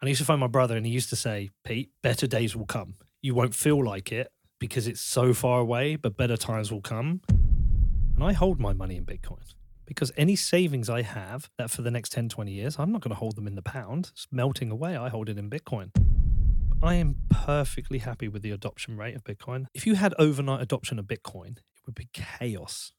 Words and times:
And 0.00 0.06
I 0.06 0.10
used 0.10 0.20
to 0.20 0.24
phone 0.24 0.38
my 0.38 0.46
brother 0.46 0.76
and 0.76 0.86
he 0.86 0.92
used 0.92 1.10
to 1.10 1.16
say, 1.16 1.50
Pete, 1.64 1.90
better 2.02 2.28
days 2.28 2.54
will 2.54 2.66
come. 2.66 2.94
You 3.20 3.34
won't 3.34 3.54
feel 3.54 3.84
like 3.84 4.12
it 4.12 4.30
because 4.60 4.86
it's 4.86 5.00
so 5.00 5.34
far 5.34 5.58
away, 5.58 5.96
but 5.96 6.16
better 6.16 6.36
times 6.36 6.70
will 6.70 6.80
come. 6.80 7.20
And 7.28 8.22
I 8.22 8.32
hold 8.32 8.60
my 8.60 8.72
money 8.72 8.96
in 8.96 9.04
Bitcoin 9.04 9.54
because 9.86 10.12
any 10.16 10.36
savings 10.36 10.88
I 10.88 11.02
have 11.02 11.50
that 11.58 11.70
for 11.70 11.82
the 11.82 11.90
next 11.90 12.12
10, 12.12 12.28
20 12.28 12.52
years, 12.52 12.78
I'm 12.78 12.92
not 12.92 13.00
going 13.00 13.10
to 13.10 13.16
hold 13.16 13.34
them 13.34 13.48
in 13.48 13.56
the 13.56 13.62
pound. 13.62 14.10
It's 14.12 14.28
melting 14.30 14.70
away. 14.70 14.96
I 14.96 15.08
hold 15.08 15.28
it 15.28 15.36
in 15.36 15.50
Bitcoin. 15.50 15.90
I 16.80 16.94
am 16.94 17.16
perfectly 17.28 17.98
happy 17.98 18.28
with 18.28 18.42
the 18.42 18.52
adoption 18.52 18.96
rate 18.96 19.16
of 19.16 19.24
Bitcoin. 19.24 19.66
If 19.74 19.84
you 19.84 19.96
had 19.96 20.14
overnight 20.16 20.60
adoption 20.60 21.00
of 21.00 21.06
Bitcoin, 21.06 21.56
it 21.56 21.86
would 21.86 21.96
be 21.96 22.08
chaos. 22.12 22.92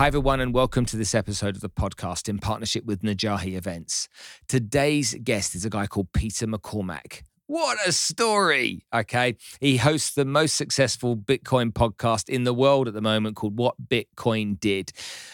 Hi, 0.00 0.06
everyone, 0.06 0.40
and 0.40 0.54
welcome 0.54 0.86
to 0.86 0.96
this 0.96 1.14
episode 1.14 1.56
of 1.56 1.60
the 1.60 1.68
podcast 1.68 2.26
in 2.26 2.38
partnership 2.38 2.86
with 2.86 3.02
Najahi 3.02 3.54
Events. 3.54 4.08
Today's 4.48 5.14
guest 5.22 5.54
is 5.54 5.66
a 5.66 5.68
guy 5.68 5.86
called 5.86 6.14
Peter 6.14 6.46
McCormack. 6.46 7.20
What 7.48 7.76
a 7.86 7.92
story. 7.92 8.86
Okay. 8.94 9.36
He 9.60 9.76
hosts 9.76 10.14
the 10.14 10.24
most 10.24 10.54
successful 10.54 11.18
Bitcoin 11.18 11.70
podcast 11.70 12.30
in 12.30 12.44
the 12.44 12.54
world 12.54 12.88
at 12.88 12.94
the 12.94 13.02
moment 13.02 13.36
called 13.36 13.58
What 13.58 13.74
Bitcoin 13.90 14.58
Did. 14.58 14.90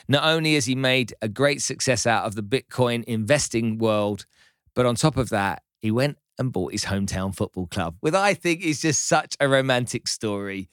Not 0.08 0.24
only 0.24 0.54
has 0.54 0.64
he 0.64 0.74
made 0.74 1.14
a 1.22 1.28
great 1.28 1.62
success 1.62 2.04
out 2.04 2.24
of 2.24 2.34
the 2.34 2.42
Bitcoin 2.42 3.04
investing 3.04 3.78
world, 3.78 4.26
but 4.74 4.84
on 4.84 4.96
top 4.96 5.16
of 5.16 5.28
that, 5.28 5.62
he 5.80 5.92
went 5.92 6.18
and 6.38 6.52
bought 6.52 6.72
his 6.72 6.84
hometown 6.84 7.34
football 7.34 7.66
club, 7.66 7.96
with 8.02 8.14
I 8.14 8.34
think 8.34 8.62
is 8.62 8.80
just 8.80 9.06
such 9.06 9.36
a 9.40 9.48
romantic 9.48 10.08
story. 10.08 10.68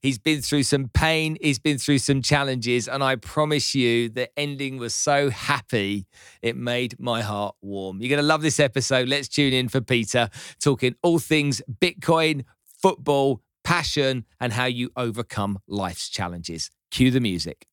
He's 0.00 0.18
been 0.18 0.42
through 0.42 0.64
some 0.64 0.88
pain, 0.88 1.36
he's 1.40 1.58
been 1.58 1.78
through 1.78 1.98
some 1.98 2.22
challenges, 2.22 2.88
and 2.88 3.02
I 3.02 3.16
promise 3.16 3.74
you 3.74 4.08
the 4.08 4.28
ending 4.38 4.78
was 4.78 4.94
so 4.94 5.30
happy, 5.30 6.06
it 6.42 6.56
made 6.56 6.98
my 6.98 7.22
heart 7.22 7.54
warm. 7.60 8.00
You're 8.00 8.10
going 8.10 8.20
to 8.20 8.26
love 8.26 8.42
this 8.42 8.60
episode. 8.60 9.08
Let's 9.08 9.28
tune 9.28 9.52
in 9.52 9.68
for 9.68 9.80
Peter 9.80 10.28
talking 10.60 10.94
all 11.02 11.18
things 11.18 11.62
Bitcoin, 11.80 12.44
football, 12.80 13.42
passion, 13.64 14.24
and 14.40 14.52
how 14.52 14.66
you 14.66 14.90
overcome 14.96 15.58
life's 15.66 16.08
challenges. 16.08 16.70
Cue 16.90 17.10
the 17.10 17.20
music. 17.20 17.66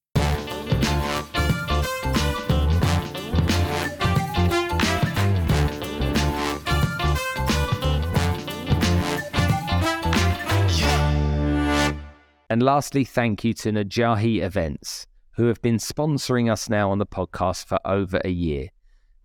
And 12.54 12.62
lastly, 12.62 13.04
thank 13.04 13.44
you 13.44 13.52
to 13.56 13.72
Najahi 13.72 14.44
Events, 14.44 15.08
who 15.38 15.46
have 15.46 15.60
been 15.64 15.78
sponsoring 15.78 16.52
us 16.52 16.70
now 16.70 16.92
on 16.92 17.00
the 17.00 17.06
podcast 17.08 17.66
for 17.66 17.80
over 17.84 18.22
a 18.24 18.30
year. 18.30 18.68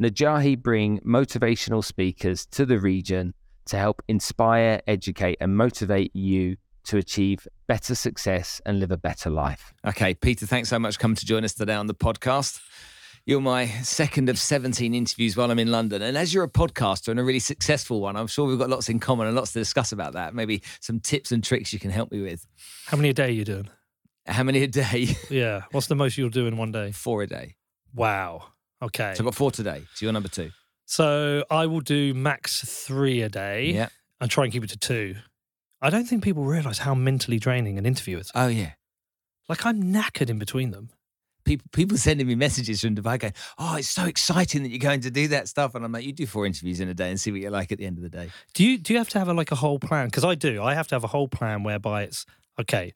Najahi 0.03 0.59
bring 0.59 0.99
motivational 1.01 1.85
speakers 1.85 2.47
to 2.47 2.65
the 2.65 2.79
region 2.79 3.35
to 3.67 3.77
help 3.77 4.01
inspire, 4.09 4.81
educate, 4.87 5.37
and 5.43 5.55
motivate 5.55 6.17
you 6.17 6.57
to 6.85 6.97
achieve 6.97 7.47
better 7.67 7.95
success 7.95 8.63
and 8.65 8.81
live 8.81 8.93
a 8.93 8.97
better 8.97 9.29
life. 9.29 9.75
Okay, 9.87 10.15
Peter, 10.15 10.47
thanks 10.47 10.71
so 10.71 10.79
much 10.79 10.95
for 10.95 11.01
coming 11.01 11.17
to 11.17 11.27
join 11.27 11.45
us 11.45 11.53
today 11.53 11.75
on 11.75 11.87
the 11.87 11.95
podcast. 11.95 12.63
You're 13.29 13.43
my 13.43 13.67
second 13.83 14.31
of 14.31 14.39
17 14.39 14.95
interviews 14.95 15.37
while 15.37 15.51
I'm 15.51 15.59
in 15.59 15.71
London. 15.71 16.01
And 16.01 16.17
as 16.17 16.33
you're 16.33 16.45
a 16.45 16.49
podcaster 16.49 17.09
and 17.09 17.21
a 17.21 17.23
really 17.23 17.41
successful 17.41 18.01
one, 18.01 18.17
I'm 18.17 18.27
sure 18.27 18.47
we've 18.47 18.59
got 18.59 18.71
lots 18.71 18.89
in 18.89 19.01
common 19.01 19.27
and 19.27 19.37
lots 19.37 19.53
to 19.53 19.59
discuss 19.59 19.93
about 19.93 20.15
that. 20.15 20.33
Maybe 20.35 20.63
some 20.81 20.99
tips 20.99 21.31
and 21.31 21.45
tricks 21.45 21.71
you 21.71 21.79
can 21.79 21.91
help 21.91 22.11
me 22.11 22.23
with. 22.23 22.47
How 22.87 22.97
many 22.97 23.11
a 23.11 23.13
day 23.13 23.27
are 23.27 23.33
you 23.33 23.45
doing? 23.45 23.69
How 24.25 24.45
many 24.45 24.63
a 24.63 24.67
day? 24.67 25.09
Yeah. 25.31 25.65
What's 25.73 25.89
the 25.89 25.95
most 25.95 26.17
you'll 26.17 26.31
do 26.31 26.47
in 26.47 26.57
one 26.57 26.73
day? 26.73 26.91
Four 26.91 27.21
a 27.21 27.27
day. 27.27 27.57
Wow. 27.95 28.45
Okay. 28.81 29.13
So 29.15 29.21
I've 29.21 29.27
got 29.27 29.35
four 29.35 29.51
today. 29.51 29.83
So 29.93 30.07
you're 30.07 30.13
number 30.15 30.31
two. 30.31 30.51
So 30.87 31.45
I 31.51 31.67
will 31.67 31.81
do 31.83 32.15
max 32.15 32.65
three 32.65 33.21
a 33.21 33.29
day 33.29 33.73
Yeah. 33.73 33.89
and 34.23 34.31
try 34.31 34.45
and 34.45 34.53
keep 34.55 34.65
it 34.65 34.71
to 34.71 34.79
two. 34.79 35.17
I 35.83 35.91
don't 35.91 36.07
think 36.07 36.25
people 36.25 36.45
realize 36.45 36.79
how 36.79 36.95
mentally 36.95 37.39
draining 37.39 37.77
an 37.77 37.85
interview 37.85 38.17
is. 38.17 38.31
Oh, 38.35 38.49
yeah. 38.49 38.71
Like 39.51 39.67
I'm 39.67 39.83
knackered 39.93 40.31
in 40.31 40.39
between 40.39 40.71
them. 40.71 40.89
People, 41.45 41.67
people 41.73 41.97
sending 42.09 42.27
me 42.27 42.35
messages 42.35 42.81
from 42.81 42.95
Dubai 42.95 43.19
going, 43.19 43.33
Oh, 43.59 43.77
it's 43.77 43.89
so 43.89 44.05
exciting 44.05 44.63
that 44.63 44.69
you're 44.71 44.79
going 44.79 45.01
to 45.03 45.11
do 45.11 45.29
that 45.29 45.49
stuff. 45.49 45.75
And 45.75 45.85
I'm 45.85 45.93
like, 45.93 46.05
You 46.05 46.13
do 46.13 46.27
four 46.27 46.47
interviews 46.47 46.81
in 46.81 46.89
a 46.89 46.95
day 46.95 47.11
and 47.11 47.19
see 47.21 47.31
what 47.33 47.41
you're 47.41 47.51
like 47.51 47.73
at 47.73 47.79
the 47.79 47.87
end 47.87 47.97
of 47.99 48.03
the 48.03 48.11
day. 48.11 48.31
Do 48.55 48.65
you 48.65 48.79
do 48.79 48.93
you 48.93 48.99
have 48.99 49.09
to 49.11 49.19
have 49.19 49.29
a, 49.29 49.35
like 49.35 49.51
a 49.53 49.57
whole 49.57 49.79
plan? 49.79 50.07
Because 50.09 50.25
I 50.25 50.35
do. 50.35 50.63
I 50.63 50.75
have 50.75 50.89
to 50.89 50.95
have 50.95 51.05
a 51.05 51.09
whole 51.09 51.29
plan 51.29 51.63
whereby 51.63 52.03
it's 52.05 52.27
okay. 52.61 52.93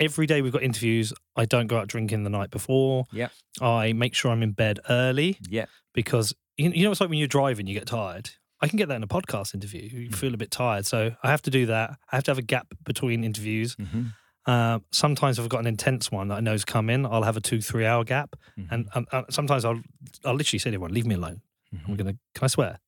Every 0.00 0.26
day 0.26 0.42
we've 0.42 0.52
got 0.52 0.62
interviews. 0.62 1.12
I 1.34 1.44
don't 1.44 1.66
go 1.66 1.76
out 1.78 1.88
drinking 1.88 2.22
the 2.24 2.30
night 2.30 2.50
before. 2.50 3.06
Yeah. 3.12 3.28
I 3.60 3.92
make 3.92 4.14
sure 4.14 4.30
I'm 4.30 4.42
in 4.44 4.52
bed 4.52 4.78
early 4.88 5.38
Yeah. 5.48 5.66
because 5.92 6.32
you, 6.56 6.70
you 6.70 6.84
know 6.84 6.92
it's 6.92 7.00
like 7.00 7.10
when 7.10 7.18
you're 7.18 7.26
driving, 7.26 7.66
you 7.66 7.74
get 7.74 7.86
tired. 7.88 8.30
I 8.60 8.66
can 8.68 8.76
get 8.76 8.88
that 8.88 8.96
in 8.96 9.02
a 9.02 9.08
podcast 9.08 9.54
interview. 9.54 9.82
You 9.82 10.10
feel 10.10 10.34
a 10.34 10.36
bit 10.36 10.50
tired, 10.50 10.84
so 10.86 11.14
I 11.22 11.30
have 11.30 11.42
to 11.42 11.50
do 11.50 11.66
that. 11.66 11.90
I 12.12 12.16
have 12.16 12.24
to 12.24 12.30
have 12.32 12.38
a 12.38 12.42
gap 12.42 12.66
between 12.84 13.22
interviews. 13.22 13.76
Mm-hmm. 13.76 14.02
Uh, 14.48 14.78
sometimes 14.92 15.38
if 15.38 15.44
I've 15.44 15.50
got 15.50 15.60
an 15.60 15.66
intense 15.66 16.10
one 16.10 16.28
that 16.28 16.36
I 16.36 16.40
know's 16.40 16.64
coming, 16.64 17.04
I'll 17.04 17.22
have 17.22 17.36
a 17.36 17.40
two 17.40 17.60
three 17.60 17.84
hour 17.84 18.02
gap, 18.02 18.34
and, 18.70 18.88
and 18.94 19.06
uh, 19.12 19.24
sometimes 19.28 19.64
I'll 19.66 19.80
I'll 20.24 20.34
literally 20.34 20.58
say 20.58 20.70
to 20.70 20.74
everyone, 20.76 20.94
"Leave 20.94 21.06
me 21.06 21.16
alone. 21.16 21.42
I'm 21.86 21.96
gonna. 21.96 22.14
Can 22.34 22.44
I 22.44 22.46
swear? 22.46 22.80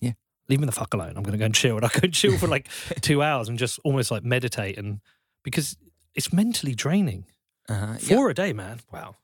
Yeah. 0.00 0.12
Leave 0.48 0.60
me 0.60 0.66
the 0.66 0.72
fuck 0.72 0.94
alone. 0.94 1.12
I'm 1.16 1.22
gonna 1.22 1.36
go 1.36 1.44
and 1.44 1.54
chill, 1.54 1.76
and 1.76 1.84
I 1.84 1.88
go 1.88 2.00
and 2.04 2.14
chill 2.14 2.38
for 2.38 2.46
like 2.46 2.68
two 3.02 3.22
hours 3.22 3.50
and 3.50 3.58
just 3.58 3.78
almost 3.84 4.10
like 4.10 4.24
meditate, 4.24 4.78
and 4.78 5.00
because 5.42 5.76
it's 6.14 6.32
mentally 6.32 6.74
draining. 6.74 7.26
uh-huh. 7.68 7.98
yeah. 8.00 8.16
Four 8.16 8.30
a 8.30 8.34
day, 8.34 8.54
man. 8.54 8.80
Wow. 8.90 9.16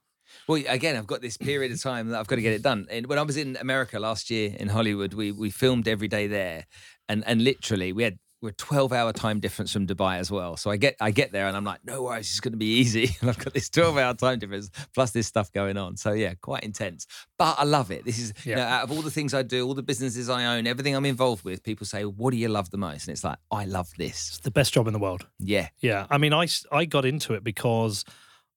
Well, 0.47 0.62
again, 0.68 0.97
I've 0.97 1.06
got 1.06 1.22
this 1.22 1.36
period 1.36 1.72
of 1.72 1.80
time 1.80 2.08
that 2.08 2.18
I've 2.20 2.26
got 2.26 2.36
to 2.36 2.42
get 2.42 2.52
it 2.52 2.62
done. 2.62 2.86
And 2.91 3.06
when 3.06 3.18
I 3.18 3.22
was 3.22 3.36
in 3.36 3.56
America 3.60 3.98
last 3.98 4.30
year 4.30 4.54
in 4.58 4.68
Hollywood, 4.68 5.14
we 5.14 5.32
we 5.32 5.50
filmed 5.50 5.88
every 5.88 6.08
day 6.08 6.26
there, 6.26 6.66
and 7.08 7.24
and 7.26 7.42
literally 7.42 7.92
we 7.94 8.02
had 8.02 8.18
we're 8.42 8.50
a 8.50 8.52
12 8.52 8.92
hour 8.92 9.12
time 9.12 9.38
difference 9.40 9.72
from 9.72 9.86
Dubai 9.86 10.18
as 10.18 10.30
well. 10.30 10.56
So 10.56 10.70
I 10.70 10.76
get 10.76 10.96
I 11.00 11.10
get 11.10 11.32
there 11.32 11.46
and 11.46 11.56
I'm 11.56 11.64
like, 11.64 11.84
no 11.84 12.02
worries, 12.02 12.30
it's 12.30 12.40
going 12.40 12.52
to 12.52 12.58
be 12.58 12.78
easy. 12.78 13.10
And 13.20 13.28
I've 13.28 13.38
got 13.38 13.52
this 13.52 13.68
12 13.68 13.98
hour 13.98 14.14
time 14.14 14.38
difference 14.38 14.70
plus 14.94 15.10
this 15.10 15.26
stuff 15.26 15.52
going 15.52 15.76
on. 15.76 15.96
So 15.96 16.12
yeah, 16.12 16.34
quite 16.40 16.62
intense. 16.62 17.06
But 17.38 17.56
I 17.58 17.64
love 17.64 17.90
it. 17.90 18.04
This 18.04 18.18
is 18.18 18.32
you 18.44 18.56
know, 18.56 18.62
out 18.62 18.84
of 18.84 18.92
all 18.92 19.02
the 19.02 19.10
things 19.10 19.34
I 19.34 19.42
do, 19.42 19.66
all 19.66 19.74
the 19.74 19.82
businesses 19.82 20.30
I 20.30 20.56
own, 20.56 20.66
everything 20.66 20.94
I'm 20.96 21.04
involved 21.04 21.44
with, 21.44 21.62
people 21.62 21.86
say, 21.86 22.04
what 22.04 22.30
do 22.30 22.38
you 22.38 22.48
love 22.48 22.70
the 22.70 22.78
most? 22.78 23.06
And 23.06 23.12
it's 23.12 23.24
like, 23.24 23.38
I 23.50 23.64
love 23.66 23.90
this. 23.98 24.28
It's 24.28 24.38
the 24.38 24.50
best 24.50 24.72
job 24.72 24.86
in 24.86 24.92
the 24.92 24.98
world. 24.98 25.26
Yeah. 25.38 25.68
Yeah, 25.80 26.06
I 26.10 26.18
mean, 26.18 26.32
I, 26.32 26.46
I 26.72 26.86
got 26.86 27.04
into 27.04 27.34
it 27.34 27.44
because 27.44 28.04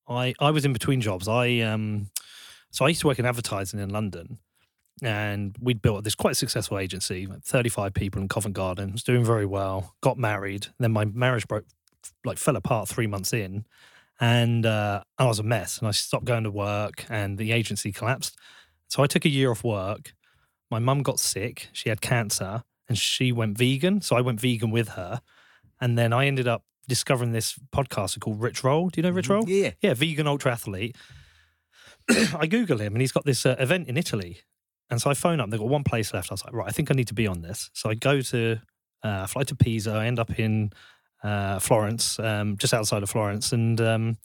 I 0.08 0.34
I 0.40 0.52
was 0.52 0.66
in 0.66 0.74
between 0.74 1.02
jobs. 1.02 1.28
I 1.28 1.60
um, 1.60 2.10
so 2.72 2.86
I 2.86 2.90
used 2.90 3.02
to 3.02 3.08
work 3.08 3.20
in 3.20 3.26
advertising 3.26 3.80
in 3.80 3.90
London, 3.90 4.40
and 5.02 5.56
we'd 5.60 5.82
built 5.82 6.04
this 6.04 6.16
quite 6.16 6.36
successful 6.36 6.78
agency, 6.78 7.28
thirty 7.44 7.70
five 7.70 7.94
people 7.94 8.22
in 8.22 8.28
Covent 8.28 8.56
Garden. 8.56 8.92
Was 8.92 9.04
doing 9.04 9.24
very 9.24 9.46
well. 9.46 9.96
Got 10.02 10.18
married. 10.18 10.68
Then 10.80 10.92
my 10.92 11.06
marriage 11.06 11.48
broke, 11.48 11.66
like 12.24 12.38
fell 12.38 12.56
apart 12.56 12.88
three 12.88 13.08
months 13.08 13.34
in, 13.34 13.66
and 14.20 14.66
uh, 14.66 15.04
I 15.18 15.26
was 15.26 15.40
a 15.40 15.44
mess. 15.44 15.80
And 15.80 15.88
I 15.88 15.92
stopped 15.92 16.26
going 16.26 16.44
to 16.44 16.52
work, 16.52 17.06
and 17.10 17.38
the 17.38 17.52
agency 17.52 17.92
collapsed. 17.92 18.38
So 18.88 19.02
I 19.04 19.08
took 19.08 19.26
a 19.26 19.30
year 19.30 19.52
off 19.52 19.64
work. 19.64 20.14
My 20.70 20.80
mum 20.80 21.02
got 21.04 21.20
sick. 21.20 21.70
She 21.74 21.90
had 21.90 22.02
cancer, 22.02 22.64
and 22.88 22.98
she 22.98 23.32
went 23.32 23.58
vegan. 23.58 24.02
So 24.02 24.16
I 24.16 24.22
went 24.22 24.40
vegan 24.40 24.72
with 24.72 24.90
her, 24.90 25.22
and 25.82 25.98
then 25.98 26.14
I 26.14 26.28
ended 26.28 26.48
up 26.48 26.64
discovering 26.88 27.32
this 27.32 27.58
podcast 27.74 28.20
called 28.20 28.42
Rich 28.42 28.64
Roll. 28.64 28.90
Do 28.90 29.00
you 29.00 29.04
know 29.04 29.12
Rich 29.12 29.30
Roll? 29.30 29.48
Yeah. 29.48 29.72
Yeah, 29.82 29.94
vegan 29.94 30.28
ultra 30.28 30.52
athlete. 30.52 30.98
I 32.36 32.48
Google 32.48 32.80
him 32.80 32.94
and 32.94 33.02
he's 33.02 33.12
got 33.12 33.26
this 33.26 33.46
uh, 33.46 33.56
event 33.60 33.88
in 33.88 33.98
Italy. 33.98 34.42
And 34.94 35.02
so 35.02 35.10
I 35.10 35.14
phone 35.16 35.40
up, 35.40 35.50
they've 35.50 35.60
got 35.60 35.70
one 35.70 35.84
place 35.84 36.14
left. 36.14 36.32
I 36.32 36.36
was 36.36 36.46
like, 36.46 36.54
right, 36.54 36.68
I 36.68 36.72
think 36.72 36.92
I 36.92 36.94
need 36.94 37.08
to 37.08 37.14
be 37.14 37.28
on 37.28 37.42
this. 37.42 37.70
So 37.74 37.90
I 37.90 37.96
go 37.96 38.22
to, 38.22 38.60
uh, 39.04 39.26
fly 39.26 39.44
to 39.44 39.56
Pisa, 39.56 39.92
I 39.92 40.06
end 40.06 40.20
up 40.20 40.40
in 40.40 40.72
uh, 41.24 41.60
Florence, 41.60 42.20
um, 42.20 42.58
just 42.58 42.74
outside 42.74 43.04
of 43.04 43.10
Florence. 43.10 43.52
And 43.52 43.82
um, 43.82 44.18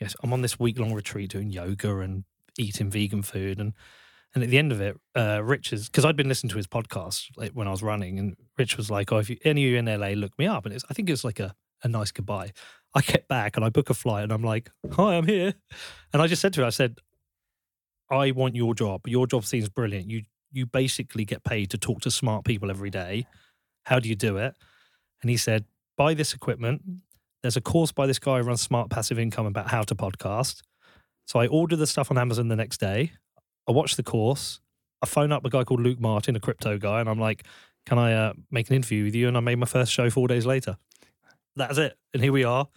yes, 0.00 0.16
I'm 0.22 0.32
on 0.32 0.42
this 0.42 0.58
week 0.58 0.78
long 0.78 0.94
retreat 0.94 1.30
doing 1.30 1.50
yoga 1.50 1.98
and 1.98 2.24
eating 2.58 2.90
vegan 2.90 3.22
food. 3.22 3.60
And 3.60 3.74
and 4.34 4.42
at 4.42 4.50
the 4.50 4.58
end 4.58 4.70
of 4.70 4.82
it, 4.82 4.98
uh, 5.14 5.42
Rich 5.42 5.72
is, 5.72 5.88
because 5.88 6.04
I'd 6.04 6.16
been 6.16 6.28
listening 6.28 6.50
to 6.50 6.58
his 6.58 6.66
podcast 6.66 7.28
like, 7.36 7.52
when 7.52 7.66
I 7.66 7.70
was 7.70 7.82
running, 7.82 8.18
and 8.18 8.36
Rich 8.58 8.76
was 8.76 8.90
like, 8.90 9.10
oh, 9.10 9.16
if 9.16 9.30
you, 9.30 9.38
any 9.44 9.64
of 9.64 9.70
you 9.70 9.78
in 9.78 9.86
LA, 9.86 10.08
look 10.08 10.38
me 10.38 10.46
up. 10.46 10.66
And 10.66 10.74
it's, 10.74 10.84
I 10.90 10.94
think 10.94 11.08
it 11.08 11.12
was 11.12 11.24
like 11.24 11.40
a, 11.40 11.54
a 11.82 11.88
nice 11.88 12.10
goodbye. 12.10 12.52
I 12.94 13.00
get 13.00 13.28
back 13.28 13.56
and 13.56 13.64
I 13.64 13.70
book 13.70 13.88
a 13.88 13.94
flight 13.94 14.24
and 14.24 14.32
I'm 14.32 14.42
like, 14.42 14.70
hi, 14.92 15.16
I'm 15.16 15.26
here. 15.26 15.54
And 16.12 16.20
I 16.20 16.26
just 16.26 16.42
said 16.42 16.52
to 16.54 16.60
her, 16.60 16.66
I 16.66 16.70
said, 16.70 16.98
I 18.10 18.30
want 18.30 18.54
your 18.54 18.74
job. 18.74 19.06
Your 19.06 19.26
job 19.26 19.44
seems 19.44 19.68
brilliant. 19.68 20.10
You 20.10 20.22
you 20.52 20.64
basically 20.64 21.24
get 21.24 21.44
paid 21.44 21.70
to 21.70 21.78
talk 21.78 22.00
to 22.02 22.10
smart 22.10 22.44
people 22.44 22.70
every 22.70 22.90
day. 22.90 23.26
How 23.84 23.98
do 23.98 24.08
you 24.08 24.14
do 24.14 24.36
it? 24.38 24.54
And 25.20 25.30
he 25.30 25.36
said, 25.36 25.64
buy 25.96 26.14
this 26.14 26.34
equipment. 26.34 26.82
There's 27.42 27.56
a 27.56 27.60
course 27.60 27.92
by 27.92 28.06
this 28.06 28.18
guy 28.18 28.38
who 28.38 28.44
runs 28.44 28.62
Smart 28.62 28.88
Passive 28.88 29.18
Income 29.18 29.46
about 29.46 29.68
how 29.68 29.82
to 29.82 29.94
podcast. 29.94 30.62
So 31.26 31.40
I 31.40 31.46
ordered 31.46 31.76
the 31.76 31.86
stuff 31.86 32.10
on 32.10 32.18
Amazon 32.18 32.48
the 32.48 32.56
next 32.56 32.78
day. 32.78 33.12
I 33.68 33.72
watched 33.72 33.96
the 33.96 34.02
course. 34.02 34.60
I 35.02 35.06
phone 35.06 35.32
up 35.32 35.44
a 35.44 35.50
guy 35.50 35.64
called 35.64 35.80
Luke 35.80 36.00
Martin, 36.00 36.36
a 36.36 36.40
crypto 36.40 36.78
guy, 36.78 37.00
and 37.00 37.08
I'm 37.08 37.20
like, 37.20 37.44
can 37.84 37.98
I 37.98 38.14
uh, 38.14 38.32
make 38.50 38.70
an 38.70 38.76
interview 38.76 39.04
with 39.04 39.14
you? 39.14 39.28
And 39.28 39.36
I 39.36 39.40
made 39.40 39.58
my 39.58 39.66
first 39.66 39.92
show 39.92 40.08
four 40.10 40.28
days 40.28 40.46
later. 40.46 40.76
That's 41.54 41.78
it. 41.78 41.96
And 42.14 42.22
here 42.22 42.32
we 42.32 42.44
are, 42.44 42.68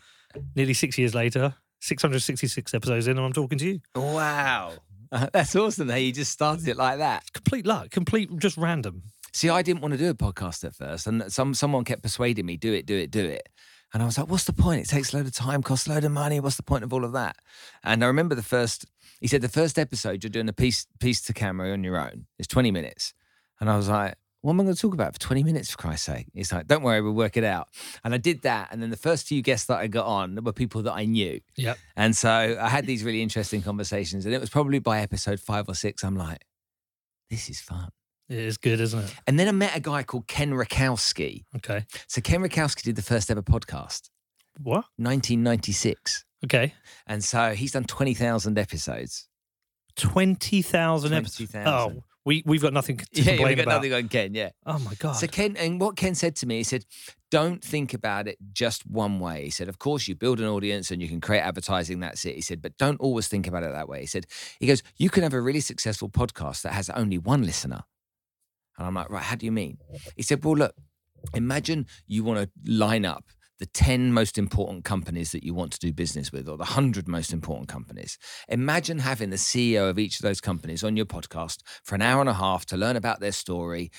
nearly 0.56 0.74
six 0.74 0.98
years 0.98 1.16
later, 1.16 1.56
666 1.82 2.74
episodes 2.74 3.08
in, 3.08 3.18
and 3.18 3.26
I'm 3.26 3.34
talking 3.34 3.58
to 3.60 3.66
you. 3.66 3.80
Wow. 3.96 4.74
Uh, 5.12 5.28
that's 5.34 5.56
awesome 5.56 5.88
that 5.88 6.00
you 6.00 6.12
just 6.12 6.32
started 6.32 6.68
it 6.68 6.78
like 6.78 7.00
that. 7.00 7.24
Complete 7.34 7.66
luck, 7.66 7.90
complete, 7.92 8.30
just 8.38 8.58
random. 8.58 9.04
See, 9.34 9.50
I 9.50 9.62
didn't 9.62 9.82
want 9.82 9.94
to 9.94 9.98
do 9.98 10.10
a 10.10 10.14
podcast 10.14 10.64
at 10.64 10.76
first, 10.76 11.08
and 11.08 11.32
some 11.32 11.54
someone 11.54 11.84
kept 11.84 12.02
persuading 12.02 12.46
me, 12.46 12.58
do 12.58 12.74
it, 12.74 12.86
do 12.86 12.98
it, 12.98 13.12
do 13.12 13.26
it. 13.26 13.48
And 13.94 14.04
I 14.04 14.06
was 14.06 14.18
like, 14.18 14.30
what's 14.30 14.44
the 14.44 14.54
point? 14.54 14.82
It 14.82 14.88
takes 14.88 15.14
a 15.14 15.18
load 15.18 15.26
of 15.26 15.34
time, 15.34 15.64
costs 15.64 15.88
a 15.88 15.92
load 15.92 16.04
of 16.04 16.12
money. 16.12 16.40
What's 16.40 16.58
the 16.58 16.64
point 16.64 16.84
of 16.84 16.94
all 16.94 17.04
of 17.04 17.14
that? 17.14 17.38
And 17.84 18.04
I 18.04 18.08
remember 18.08 18.36
the 18.36 18.44
first, 18.44 18.86
he 19.20 19.28
said, 19.28 19.42
the 19.42 19.50
first 19.50 19.80
episode, 19.80 20.24
you're 20.24 20.30
doing 20.30 20.50
a 20.50 20.54
piece, 20.54 20.86
piece 21.00 21.22
to 21.22 21.34
camera 21.34 21.72
on 21.74 21.84
your 21.84 22.00
own. 22.00 22.28
It's 22.38 22.48
20 22.48 22.70
minutes. 22.70 23.14
And 23.60 23.70
I 23.70 23.76
was 23.76 23.90
like, 23.90 24.16
what 24.42 24.54
am 24.54 24.62
I 24.62 24.64
going 24.64 24.76
to 24.76 24.82
talk 24.82 24.94
about 24.94 25.14
for 25.14 25.20
20 25.20 25.44
minutes, 25.44 25.72
for 25.72 25.78
Christ's 25.78 26.06
sake? 26.06 26.28
It's 26.34 26.52
like, 26.52 26.68
don't 26.68 26.82
worry, 26.82 27.02
we'll 27.02 27.14
work 27.14 27.36
it 27.36 27.44
out. 27.44 27.68
And 28.04 28.14
I 28.14 28.18
did 28.18 28.44
that. 28.44 28.70
And 28.72 28.82
then 28.82 28.90
the 28.90 28.98
first 28.98 29.28
few 29.28 29.42
guests 29.42 29.68
that 29.68 29.80
I 29.80 29.88
got 29.88 30.06
on 30.06 30.42
were 30.44 30.54
people 30.54 30.82
that 30.84 30.94
I 30.94 31.06
knew. 31.06 31.42
Yep. 31.58 31.78
And 31.98 32.16
so 32.16 32.30
I 32.30 32.70
had 32.70 32.86
these 32.86 33.04
really 33.04 33.22
interesting 33.22 33.62
conversations. 33.62 34.26
And 34.26 34.34
it 34.34 34.40
was 34.40 34.50
probably 34.50 34.80
by 34.80 35.02
episode 35.02 35.40
five 35.40 35.68
or 35.68 35.76
six, 35.76 36.04
I'm 36.04 36.16
like, 36.16 36.46
this 37.30 37.50
is 37.50 37.60
fun. 37.60 37.90
It 38.30 38.38
is 38.38 38.58
good, 38.58 38.80
isn't 38.80 39.00
it? 39.00 39.14
And 39.28 39.40
then 39.40 39.48
I 39.48 39.52
met 39.52 39.76
a 39.76 39.80
guy 39.80 40.04
called 40.04 40.28
Ken 40.28 40.52
Rutkowski. 40.52 41.46
Okay. 41.58 41.86
So 42.08 42.22
Ken 42.22 42.42
Rutkowski 42.42 42.84
did 42.84 42.96
the 42.96 43.02
first 43.02 43.30
ever 43.32 43.42
podcast, 43.42 44.10
What? 44.62 44.86
1996. 44.98 46.26
Okay. 46.46 46.74
And 47.08 47.24
so 47.24 47.54
he's 47.54 47.72
done 47.74 47.84
20,000 47.86 48.58
episodes. 48.58 49.28
20,000 49.98 51.12
episodes. 51.14 51.52
20,000. 51.52 51.68
Oh, 51.68 52.04
we, 52.30 52.44
we've 52.46 52.62
got 52.62 52.74
nothing 52.74 52.98
to 52.98 53.06
Yeah, 53.14 53.24
complain 53.24 53.48
we 53.48 53.56
got 53.56 53.64
about. 53.64 53.76
nothing 53.78 53.94
on 53.94 54.08
Ken, 54.08 54.36
yeah. 54.36 54.52
Oh, 54.66 54.78
my 54.78 54.94
God. 54.94 55.14
So 55.14 55.26
Ken, 55.26 55.58
and 55.58 55.82
what 55.82 55.96
Ken 55.96 56.14
said 56.14 56.36
to 56.38 56.46
me, 56.46 56.58
he 56.58 56.64
said, 56.64 56.86
"Don't 57.32 57.64
think 57.64 57.96
about 57.96 58.28
it 58.28 58.38
just 58.54 58.86
one 58.86 59.20
way." 59.20 59.46
He 59.46 59.50
said, 59.50 59.68
"Of 59.68 59.80
course, 59.80 60.08
you 60.08 60.14
build 60.16 60.40
an 60.40 60.46
audience 60.46 60.92
and 60.92 61.02
you 61.02 61.08
can 61.08 61.22
create 61.22 61.42
advertising. 61.42 62.00
That's 62.02 62.24
it." 62.26 62.36
He 62.36 62.42
said, 62.42 62.62
"But 62.62 62.78
don't 62.78 63.00
always 63.02 63.28
think 63.28 63.48
about 63.48 63.64
it 63.64 63.72
that 63.74 63.90
way." 63.90 64.02
He 64.02 64.06
said, 64.06 64.28
"He 64.60 64.68
goes, 64.68 64.84
you 64.98 65.10
can 65.10 65.24
have 65.24 65.34
a 65.34 65.42
really 65.42 65.60
successful 65.60 66.08
podcast 66.08 66.62
that 66.62 66.74
has 66.74 66.90
only 66.92 67.18
one 67.18 67.42
listener." 67.44 67.82
And 68.78 68.86
I'm 68.88 68.94
like, 68.94 69.10
"Right? 69.10 69.24
How 69.24 69.36
do 69.36 69.46
you 69.48 69.52
mean?" 69.52 69.80
He 70.16 70.22
said, 70.24 70.44
"Well, 70.46 70.56
look, 70.56 70.76
imagine 71.34 71.88
you 72.06 72.24
want 72.24 72.40
to 72.42 72.72
line 72.72 73.06
up." 73.06 73.26
The 73.60 73.66
10 73.66 74.14
most 74.14 74.38
important 74.38 74.86
companies 74.86 75.32
that 75.34 75.44
you 75.44 75.54
want 75.54 75.74
to 75.74 75.80
do 75.80 75.92
business 75.92 76.32
with, 76.32 76.48
or 76.48 76.56
the 76.56 76.64
100 76.64 77.08
most 77.08 77.34
important 77.34 77.68
companies. 77.68 78.18
Imagine 78.48 79.00
having 79.00 79.32
the 79.32 79.36
CEO 79.36 79.90
of 79.90 80.00
each 80.00 80.16
of 80.16 80.22
those 80.22 80.40
companies 80.40 80.84
on 80.84 80.96
your 80.96 81.06
podcast 81.06 81.62
for 81.84 81.96
an 81.96 82.02
hour 82.02 82.22
and 82.22 82.30
a 82.30 82.34
half 82.34 82.66
to 82.68 82.78
learn 82.78 82.96
about 82.96 83.20
their 83.20 83.34
story, 83.34 83.92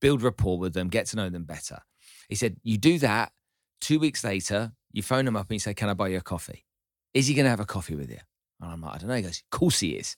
build 0.00 0.22
rapport 0.22 0.58
with 0.58 0.72
them, 0.72 0.88
get 0.88 1.06
to 1.06 1.16
know 1.16 1.28
them 1.28 1.44
better. 1.44 1.80
He 2.28 2.34
said, 2.34 2.56
You 2.62 2.78
do 2.78 2.98
that. 3.00 3.32
Two 3.80 3.98
weeks 3.98 4.24
later, 4.24 4.72
you 4.92 5.02
phone 5.02 5.26
him 5.26 5.36
up 5.36 5.48
and 5.48 5.56
you 5.56 5.60
say, 5.60 5.74
Can 5.74 5.90
I 5.90 5.94
buy 5.94 6.08
you 6.08 6.18
a 6.18 6.22
coffee? 6.22 6.64
Is 7.12 7.26
he 7.26 7.34
going 7.34 7.44
to 7.44 7.50
have 7.50 7.60
a 7.60 7.66
coffee 7.66 7.94
with 7.94 8.10
you? 8.10 8.20
And 8.60 8.72
I'm 8.72 8.80
like, 8.80 8.94
I 8.94 8.98
don't 8.98 9.08
know. 9.08 9.16
He 9.16 9.22
goes, 9.22 9.42
Of 9.52 9.58
course 9.58 9.80
he 9.80 9.90
is. 9.90 10.16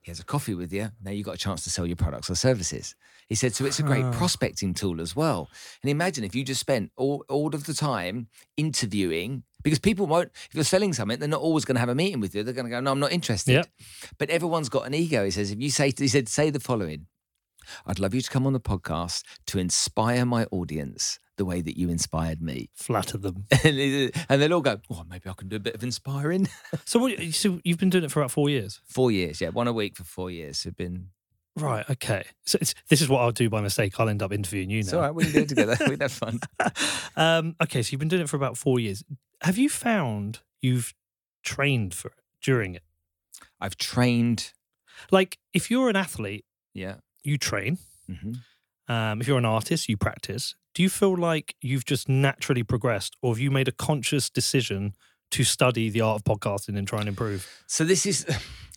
He 0.00 0.10
has 0.10 0.20
a 0.20 0.24
coffee 0.24 0.54
with 0.54 0.72
you. 0.72 0.90
Now 1.02 1.12
you've 1.12 1.26
got 1.26 1.36
a 1.36 1.38
chance 1.38 1.64
to 1.64 1.70
sell 1.70 1.86
your 1.86 1.96
products 1.96 2.30
or 2.30 2.34
services. 2.34 2.94
He 3.28 3.34
said, 3.34 3.54
So 3.54 3.64
it's 3.64 3.78
a 3.78 3.82
great 3.82 4.10
prospecting 4.12 4.74
tool 4.74 5.00
as 5.00 5.14
well. 5.16 5.48
And 5.82 5.90
imagine 5.90 6.24
if 6.24 6.34
you 6.34 6.44
just 6.44 6.60
spent 6.60 6.90
all, 6.96 7.24
all 7.28 7.54
of 7.54 7.64
the 7.66 7.74
time 7.74 8.28
interviewing, 8.56 9.42
because 9.62 9.78
people 9.78 10.06
won't, 10.06 10.30
if 10.48 10.54
you're 10.54 10.64
selling 10.64 10.92
something, 10.92 11.18
they're 11.18 11.28
not 11.28 11.40
always 11.40 11.64
going 11.64 11.76
to 11.76 11.80
have 11.80 11.88
a 11.88 11.94
meeting 11.94 12.20
with 12.20 12.34
you. 12.34 12.42
They're 12.42 12.54
going 12.54 12.66
to 12.66 12.70
go, 12.70 12.80
No, 12.80 12.92
I'm 12.92 13.00
not 13.00 13.12
interested. 13.12 13.52
Yep. 13.52 13.66
But 14.18 14.30
everyone's 14.30 14.68
got 14.68 14.86
an 14.86 14.94
ego. 14.94 15.24
He 15.24 15.30
says, 15.30 15.50
If 15.50 15.60
you 15.60 15.70
say, 15.70 15.92
he 15.96 16.08
said, 16.08 16.28
say 16.28 16.50
the 16.50 16.60
following 16.60 17.06
I'd 17.86 17.98
love 17.98 18.12
you 18.14 18.20
to 18.20 18.30
come 18.30 18.46
on 18.46 18.52
the 18.52 18.60
podcast 18.60 19.22
to 19.46 19.58
inspire 19.58 20.26
my 20.26 20.44
audience 20.50 21.18
the 21.38 21.46
way 21.46 21.62
that 21.62 21.78
you 21.78 21.88
inspired 21.88 22.42
me. 22.42 22.68
Flatter 22.74 23.16
them. 23.16 23.46
and 23.50 23.78
they- 23.78 24.10
and 24.28 24.42
they'll 24.42 24.52
all 24.52 24.60
go, 24.60 24.80
oh, 24.92 25.04
maybe 25.08 25.30
I 25.30 25.32
can 25.32 25.48
do 25.48 25.56
a 25.56 25.60
bit 25.60 25.74
of 25.74 25.82
inspiring. 25.82 26.46
So, 26.84 26.98
what, 26.98 27.18
so 27.32 27.60
you've 27.64 27.78
been 27.78 27.88
doing 27.90 28.04
it 28.04 28.10
for 28.10 28.20
about 28.20 28.30
four 28.32 28.50
years? 28.50 28.80
four 28.86 29.10
years, 29.10 29.40
yeah, 29.40 29.48
one 29.48 29.66
a 29.66 29.72
week 29.72 29.96
for 29.96 30.04
four 30.04 30.30
years. 30.30 30.62
Have 30.64 30.76
been. 30.76 31.08
Right. 31.56 31.88
Okay. 31.88 32.24
So 32.46 32.58
it's, 32.60 32.74
this 32.88 33.00
is 33.00 33.08
what 33.08 33.20
I'll 33.20 33.30
do 33.32 33.48
by 33.48 33.60
mistake. 33.60 33.98
I'll 34.00 34.08
end 34.08 34.22
up 34.22 34.32
interviewing 34.32 34.70
you 34.70 34.80
It's 34.80 34.90
now. 34.92 34.98
all 34.98 35.04
right, 35.04 35.14
we 35.14 35.24
can 35.24 35.32
do 35.32 35.38
it 35.42 35.48
together. 35.48 35.76
We'd 35.88 36.02
have 36.02 36.12
fun. 36.12 36.40
um, 37.16 37.54
okay. 37.62 37.82
So 37.82 37.92
you've 37.92 38.00
been 38.00 38.08
doing 38.08 38.22
it 38.22 38.28
for 38.28 38.36
about 38.36 38.56
four 38.56 38.80
years. 38.80 39.04
Have 39.42 39.56
you 39.58 39.68
found 39.68 40.40
you've 40.60 40.94
trained 41.44 41.94
for 41.94 42.08
it 42.08 42.18
during 42.42 42.74
it? 42.74 42.82
I've 43.60 43.76
trained. 43.76 44.52
Like, 45.10 45.38
if 45.52 45.70
you're 45.70 45.88
an 45.88 45.96
athlete, 45.96 46.44
Yeah. 46.72 46.96
you 47.22 47.38
train. 47.38 47.78
hmm 48.08 48.32
Um, 48.88 49.20
if 49.20 49.28
you're 49.28 49.38
an 49.38 49.44
artist, 49.44 49.88
you 49.88 49.96
practice. 49.96 50.56
Do 50.74 50.82
you 50.82 50.88
feel 50.90 51.16
like 51.16 51.54
you've 51.60 51.84
just 51.84 52.08
naturally 52.08 52.62
progressed, 52.64 53.16
or 53.22 53.32
have 53.32 53.38
you 53.38 53.50
made 53.50 53.68
a 53.68 53.72
conscious 53.72 54.28
decision 54.28 54.94
to 55.34 55.44
study 55.44 55.90
the 55.90 56.00
art 56.00 56.20
of 56.20 56.24
podcasting 56.24 56.78
and 56.78 56.86
try 56.86 57.00
and 57.00 57.08
improve? 57.08 57.48
So 57.66 57.84
this 57.84 58.06
is. 58.06 58.26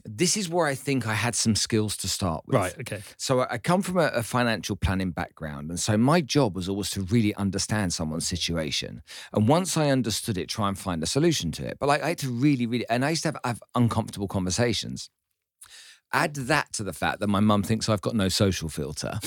This 0.10 0.38
is 0.38 0.48
where 0.48 0.66
I 0.66 0.76
think 0.76 1.06
I 1.06 1.16
had 1.16 1.36
some 1.36 1.54
skills 1.54 1.98
to 1.98 2.08
start 2.08 2.44
with. 2.48 2.56
Right. 2.56 2.74
Okay. 2.80 3.02
So 3.18 3.42
I 3.42 3.58
come 3.58 3.82
from 3.82 3.98
a, 3.98 4.06
a 4.14 4.24
financial 4.24 4.78
planning 4.78 5.12
background, 5.12 5.70
and 5.70 5.78
so 5.78 5.98
my 5.98 6.22
job 6.22 6.56
was 6.56 6.70
always 6.70 6.90
to 6.92 7.02
really 7.02 7.36
understand 7.36 7.92
someone's 7.92 8.26
situation. 8.26 9.02
And 9.34 9.50
once 9.50 9.76
I 9.76 9.90
understood 9.90 10.38
it, 10.38 10.48
try 10.48 10.70
and 10.70 10.80
find 10.80 11.04
a 11.04 11.08
solution 11.08 11.52
to 11.54 11.68
it. 11.68 11.78
But 11.78 11.88
like 11.88 12.04
I 12.04 12.10
had 12.10 12.20
to 12.20 12.30
really, 12.30 12.66
really, 12.66 12.86
and 12.90 13.04
I 13.04 13.10
used 13.10 13.24
to 13.24 13.30
have, 13.30 13.38
have 13.44 13.62
uncomfortable 13.76 14.30
conversations. 14.30 15.10
Add 16.14 16.36
that 16.36 16.72
to 16.74 16.84
the 16.84 16.94
fact 16.94 17.20
that 17.20 17.28
my 17.28 17.42
mum 17.42 17.64
thinks 17.64 17.90
I've 17.90 18.02
got 18.02 18.16
no 18.16 18.30
social 18.30 18.70
filter, 18.70 19.20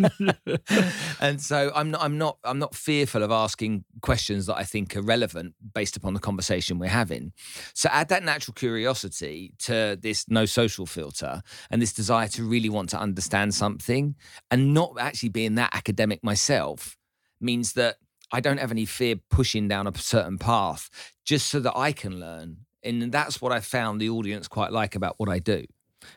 and 1.20 1.40
so 1.40 1.70
I'm 1.74 1.92
not, 1.92 2.02
I'm 2.02 2.18
not, 2.18 2.38
I'm 2.42 2.58
not 2.58 2.74
fearful 2.74 3.22
of 3.22 3.30
asking 3.30 3.84
questions 4.02 4.46
that 4.46 4.56
I 4.56 4.64
think 4.64 4.96
are 4.96 5.02
relevant 5.02 5.54
based 5.72 5.96
upon 5.96 6.14
the 6.14 6.20
conversation 6.20 6.78
we're 6.80 6.88
having. 6.88 7.32
So 7.74 7.88
add 7.92 8.08
that 8.08 8.24
natural 8.24 8.54
curiosity 8.54 9.52
to 9.60 9.96
this 10.00 10.26
no 10.28 10.46
social 10.46 10.84
filter 10.84 11.42
and 11.70 11.80
this 11.80 11.92
desire 11.92 12.28
to 12.28 12.44
really 12.44 12.68
want 12.68 12.88
to 12.90 12.98
understand 12.98 13.54
something 13.54 14.16
and 14.50 14.74
not 14.74 14.96
actually 14.98 15.28
being 15.28 15.54
that 15.54 15.74
academic 15.74 16.24
myself 16.24 16.96
means 17.40 17.74
that 17.74 17.96
I 18.32 18.40
don't 18.40 18.58
have 18.58 18.70
any 18.70 18.84
fear 18.84 19.16
pushing 19.30 19.68
down 19.68 19.86
a 19.86 19.96
certain 19.96 20.38
path 20.38 20.88
just 21.24 21.48
so 21.48 21.60
that 21.60 21.76
I 21.76 21.92
can 21.92 22.20
learn. 22.20 22.58
And 22.82 23.12
that's 23.12 23.42
what 23.42 23.52
I 23.52 23.60
found 23.60 24.00
the 24.00 24.10
audience 24.10 24.48
quite 24.48 24.72
like 24.72 24.94
about 24.94 25.14
what 25.18 25.28
I 25.28 25.38
do. 25.38 25.64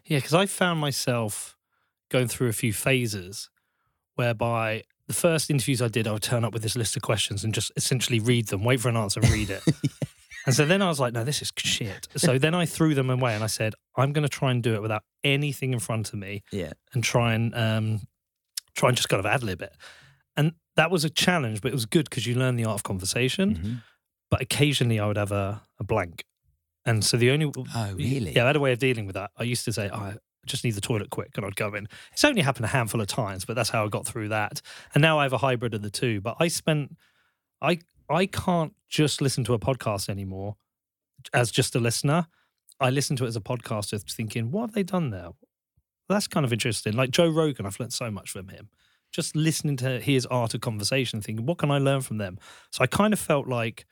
Yeah, 0.06 0.18
because 0.18 0.34
I 0.34 0.46
found 0.46 0.80
myself 0.80 1.56
going 2.10 2.28
through 2.28 2.50
a 2.50 2.54
few 2.54 2.74
phases 2.74 3.50
whereby 4.16 4.84
the 5.08 5.14
first 5.14 5.50
interviews 5.50 5.82
I 5.82 5.88
did, 5.88 6.08
I 6.08 6.12
would 6.12 6.22
turn 6.24 6.46
up 6.46 6.54
with 6.54 6.62
this 6.64 6.76
list 6.76 6.96
of 6.96 7.02
questions 7.02 7.44
and 7.44 7.54
just 7.54 7.72
essentially 7.76 8.20
read 8.20 8.48
them, 8.48 8.64
wait 8.64 8.80
for 8.80 8.90
an 8.90 8.98
answer, 8.98 9.20
and 9.20 9.30
read 9.32 9.50
it. 9.50 9.64
And 10.46 10.54
so 10.54 10.66
then 10.66 10.82
I 10.82 10.90
was 10.90 11.00
like, 11.00 11.14
no, 11.14 11.24
this 11.24 11.42
is 11.42 11.54
shit. 11.58 12.06
So 12.18 12.38
then 12.38 12.54
I 12.54 12.66
threw 12.66 12.94
them 12.96 13.10
away 13.10 13.34
and 13.34 13.46
I 13.46 13.48
said, 13.48 13.76
I'm 13.96 14.12
going 14.12 14.24
to 14.24 14.28
try 14.30 14.52
and 14.52 14.62
do 14.62 14.74
it 14.76 14.82
without 14.82 15.04
anything 15.24 15.72
in 15.72 15.80
front 15.80 16.10
of 16.12 16.20
me 16.20 16.44
Yeah. 16.52 16.74
and 16.94 17.02
try 17.02 17.34
and 17.34 17.56
um, 17.56 18.02
try 18.76 18.90
and 18.90 18.98
just 18.98 19.08
kind 19.08 19.22
of 19.22 19.26
ad 19.26 19.42
lib 19.42 19.62
it. 19.62 19.74
And 20.36 20.52
that 20.76 20.92
was 20.92 21.06
a 21.06 21.10
challenge, 21.10 21.62
but 21.62 21.70
it 21.70 21.74
was 21.74 21.86
good 21.86 22.10
because 22.10 22.28
you 22.28 22.36
learn 22.36 22.58
the 22.58 22.66
art 22.66 22.76
of 22.76 22.84
conversation. 22.84 23.56
Mhm. 23.56 23.84
But 24.30 24.42
occasionally 24.42 25.00
I 25.00 25.08
would 25.08 25.16
have 25.16 25.32
a, 25.32 25.62
a 25.80 25.86
blank. 25.86 26.26
And 26.86 27.04
so 27.04 27.18
the 27.18 27.32
only 27.32 27.52
Oh, 27.76 27.94
really? 27.94 28.34
yeah, 28.34 28.44
I 28.44 28.48
had 28.48 28.56
a 28.56 28.60
way 28.60 28.74
of 28.74 28.80
dealing 28.80 29.06
with 29.06 29.16
that. 29.16 29.32
I 29.38 29.44
used 29.44 29.64
to 29.66 29.74
say, 29.74 29.90
oh, 29.92 29.98
I 29.98 30.16
just 30.46 30.64
need 30.66 30.72
the 30.76 30.82
toilet 30.82 31.10
quick, 31.10 31.32
and 31.38 31.46
I'd 31.46 31.56
go 31.56 31.74
in. 31.76 31.88
It's 32.12 32.24
only 32.26 32.42
happened 32.42 32.66
a 32.66 32.70
handful 32.70 33.00
of 33.00 33.08
times, 33.08 33.46
but 33.46 33.56
that's 33.56 33.70
how 33.70 33.86
I 33.86 33.90
got 33.90 34.06
through 34.06 34.30
that. 34.30 34.62
And 34.94 35.02
now 35.02 35.18
I 35.20 35.24
have 35.24 35.34
a 35.34 35.38
hybrid 35.38 35.74
of 35.74 35.82
the 35.82 35.90
two. 35.90 36.20
But 36.20 36.36
I 36.40 36.50
spent, 36.50 36.98
I 37.62 37.80
I 38.10 38.26
can't 38.26 38.74
just 38.90 39.22
listen 39.22 39.44
to 39.46 39.54
a 39.54 39.60
podcast 39.60 40.10
anymore 40.10 40.58
as 41.34 41.52
just 41.52 41.74
a 41.76 41.80
listener. 41.80 42.28
I 42.82 42.90
listen 42.90 43.16
to 43.18 43.24
it 43.24 43.30
as 43.30 43.36
a 43.38 43.42
podcaster, 43.42 44.02
thinking, 44.12 44.52
what 44.52 44.64
have 44.64 44.74
they 44.74 44.84
done 44.84 45.10
there? 45.12 45.30
That's 46.10 46.28
kind 46.28 46.46
of 46.46 46.52
interesting. 46.52 46.94
Like 46.94 47.12
Joe 47.12 47.30
Rogan, 47.30 47.66
I've 47.66 47.80
learned 47.80 47.94
so 47.94 48.12
much 48.12 48.30
from 48.30 48.50
him. 48.50 48.68
Just 49.14 49.36
listening 49.38 49.78
to 49.78 50.02
his 50.02 50.26
art 50.26 50.54
of 50.54 50.60
conversation, 50.62 51.22
thinking, 51.22 51.46
what 51.46 51.60
can 51.60 51.72
I 51.72 51.78
learn 51.78 52.02
from 52.02 52.18
them? 52.18 52.38
So 52.72 52.84
I 52.84 52.88
kind 52.88 53.14
of 53.14 53.20
felt 53.20 53.48
like 53.48 53.86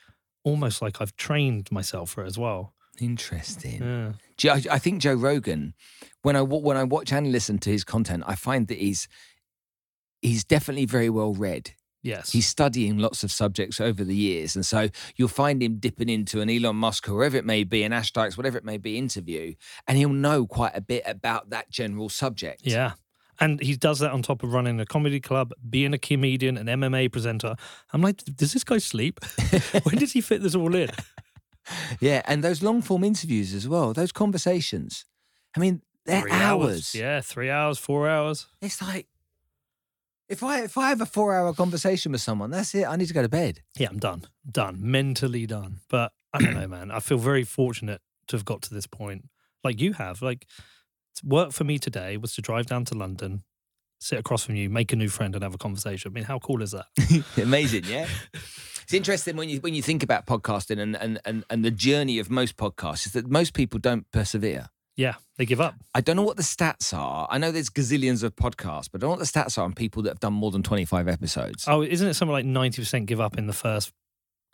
almost 0.44 0.82
like 0.82 1.00
I've 1.00 1.16
trained 1.16 1.72
myself 1.72 2.10
for 2.10 2.24
it 2.24 2.28
as 2.28 2.38
well. 2.38 2.74
Interesting. 3.02 3.82
Yeah. 3.82 4.12
You- 4.40 4.52
I, 4.72 4.76
I 4.76 4.80
think 4.80 5.02
Joe 5.02 5.14
Rogan, 5.16 5.74
when 6.22 6.36
I 6.36 6.42
when 6.42 6.78
I 6.78 6.84
watch 6.84 7.12
and 7.12 7.32
listen 7.32 7.58
to 7.60 7.70
his 7.70 7.84
content, 7.84 8.24
I 8.28 8.36
find 8.36 8.68
that 8.68 8.78
he's 8.78 9.08
he's 10.22 10.44
definitely 10.44 10.86
very 10.86 11.10
well 11.10 11.34
read. 11.34 11.72
Yes. 12.04 12.32
He's 12.32 12.48
studying 12.48 12.98
lots 12.98 13.24
of 13.24 13.32
subjects 13.32 13.80
over 13.80 14.04
the 14.04 14.16
years, 14.16 14.56
and 14.56 14.66
so 14.66 14.90
you'll 15.16 15.28
find 15.28 15.62
him 15.62 15.76
dipping 15.78 16.10
into 16.10 16.42
an 16.42 16.50
Elon 16.50 16.76
Musk, 16.76 17.08
or 17.08 17.12
whoever 17.12 17.38
it 17.38 17.46
may 17.46 17.64
be, 17.64 17.84
an 17.84 17.94
Ash 17.94 18.12
Dykes, 18.12 18.38
whatever 18.38 18.58
it 18.58 18.66
may 18.66 18.78
be, 18.78 18.98
interview, 18.98 19.54
and 19.88 19.98
he'll 20.00 20.10
know 20.10 20.48
quite 20.48 20.76
a 20.76 20.82
bit 20.82 21.04
about 21.06 21.52
that 21.52 21.70
general 21.70 22.10
subject. 22.10 22.62
Yeah. 22.64 22.94
And 23.40 23.60
he 23.62 23.76
does 23.76 24.00
that 24.00 24.12
on 24.12 24.22
top 24.24 24.44
of 24.44 24.52
running 24.54 24.80
a 24.80 24.86
comedy 24.86 25.20
club, 25.20 25.52
being 25.68 25.94
a 25.94 25.98
comedian, 26.00 26.58
an 26.58 26.68
MMA 26.68 27.12
presenter. 27.12 27.56
I'm 27.94 28.02
like, 28.02 28.18
does 28.36 28.54
this 28.54 28.64
guy 28.64 28.78
sleep? 28.80 29.20
when 29.84 29.98
does 29.98 30.12
he 30.12 30.22
fit 30.22 30.42
this 30.44 30.54
all 30.56 30.74
in? 30.76 30.90
yeah, 32.00 32.22
and 32.26 32.44
those 32.44 32.62
long 32.62 32.82
form 32.82 33.04
interviews 33.04 33.54
as 33.54 33.68
well, 33.68 33.94
those 33.94 34.12
conversations. 34.12 35.06
I 35.56 35.60
mean, 35.60 35.82
they're 36.06 36.22
Three 36.22 36.32
hours. 36.32 36.96
Yeah, 36.96 37.22
three 37.22 37.50
hours, 37.50 37.78
four 37.78 38.10
hours. 38.10 38.48
It's 38.62 38.82
like 38.82 39.08
if 40.30 40.44
I 40.44 40.62
if 40.62 40.78
I 40.78 40.90
have 40.90 41.02
a 41.02 41.06
four 41.06 41.36
hour 41.36 41.54
conversation 41.54 42.14
with 42.14 42.22
someone, 42.22 42.52
that's 42.52 42.74
it. 42.74 42.86
I 42.86 42.96
need 42.96 43.08
to 43.08 43.14
go 43.14 43.22
to 43.22 43.30
bed. 43.30 43.60
Yeah, 43.78 43.90
I'm 43.90 44.00
done. 44.00 44.24
Done. 44.50 44.80
Mentally 44.80 45.46
done. 45.46 45.82
But 45.90 46.14
I 46.34 46.40
don't 46.40 46.54
know, 46.54 46.68
man. 46.68 46.90
I 46.90 47.02
feel 47.02 47.18
very 47.18 47.44
fortunate 47.44 48.02
to 48.28 48.38
have 48.38 48.46
got 48.46 48.62
to 48.64 48.74
this 48.74 48.88
point. 48.88 49.28
Like 49.64 49.80
you 49.80 49.94
have. 49.94 50.22
Like 50.22 50.48
work 51.24 51.52
for 51.52 51.64
me 51.64 51.78
today 51.78 52.18
was 52.18 52.34
to 52.36 52.42
drive 52.42 52.66
down 52.66 52.86
to 52.86 52.96
London, 52.96 53.44
sit 54.00 54.18
across 54.18 54.46
from 54.46 54.56
you, 54.56 54.70
make 54.70 54.92
a 54.94 54.96
new 54.96 55.10
friend, 55.10 55.36
and 55.36 55.44
have 55.44 55.54
a 55.54 55.60
conversation. 55.60 56.12
I 56.12 56.14
mean, 56.14 56.24
how 56.24 56.40
cool 56.40 56.62
is 56.62 56.72
that? 56.72 56.86
Amazing, 57.42 57.84
yeah. 57.86 58.08
It's 58.92 58.98
interesting 58.98 59.38
when 59.38 59.48
you 59.48 59.62
when 59.62 59.74
you 59.74 59.82
think 59.82 60.04
about 60.04 60.26
podcasting 60.26 60.78
and, 60.78 60.98
and, 60.98 61.18
and, 61.24 61.46
and 61.50 61.64
the 61.64 61.72
journey 61.72 62.20
of 62.20 62.30
most 62.30 62.58
podcasts 62.58 63.06
is 63.06 63.14
that 63.14 63.26
most 63.26 63.54
people 63.54 63.80
don't 63.80 64.06
persevere. 64.12 64.68
Yeah, 64.98 65.14
they 65.38 65.46
give 65.46 65.62
up. 65.62 65.76
I 65.96 66.02
don't 66.02 66.18
know 66.18 66.24
what 66.24 66.36
the 66.36 66.44
stats 66.44 66.94
are. 66.94 67.26
I 67.32 67.38
know 67.38 67.54
there's 67.54 67.70
gazillions 67.70 68.22
of 68.22 68.36
podcasts, 68.36 68.90
but 68.92 69.00
I 69.00 69.00
don't 69.00 69.12
know 69.12 69.16
what 69.16 69.20
the 69.20 69.26
stats 69.40 69.58
are 69.58 69.62
on 69.62 69.72
people 69.72 70.04
that 70.04 70.10
have 70.10 70.20
done 70.20 70.34
more 70.34 70.52
than 70.52 70.62
25 70.62 71.08
episodes. 71.08 71.64
Oh, 71.70 71.82
isn't 71.84 72.06
it 72.06 72.16
something 72.16 72.34
like 72.34 72.44
ninety 72.44 72.82
percent 72.82 73.06
give 73.06 73.22
up 73.22 73.38
in 73.38 73.48
the 73.48 73.54
first 73.54 73.94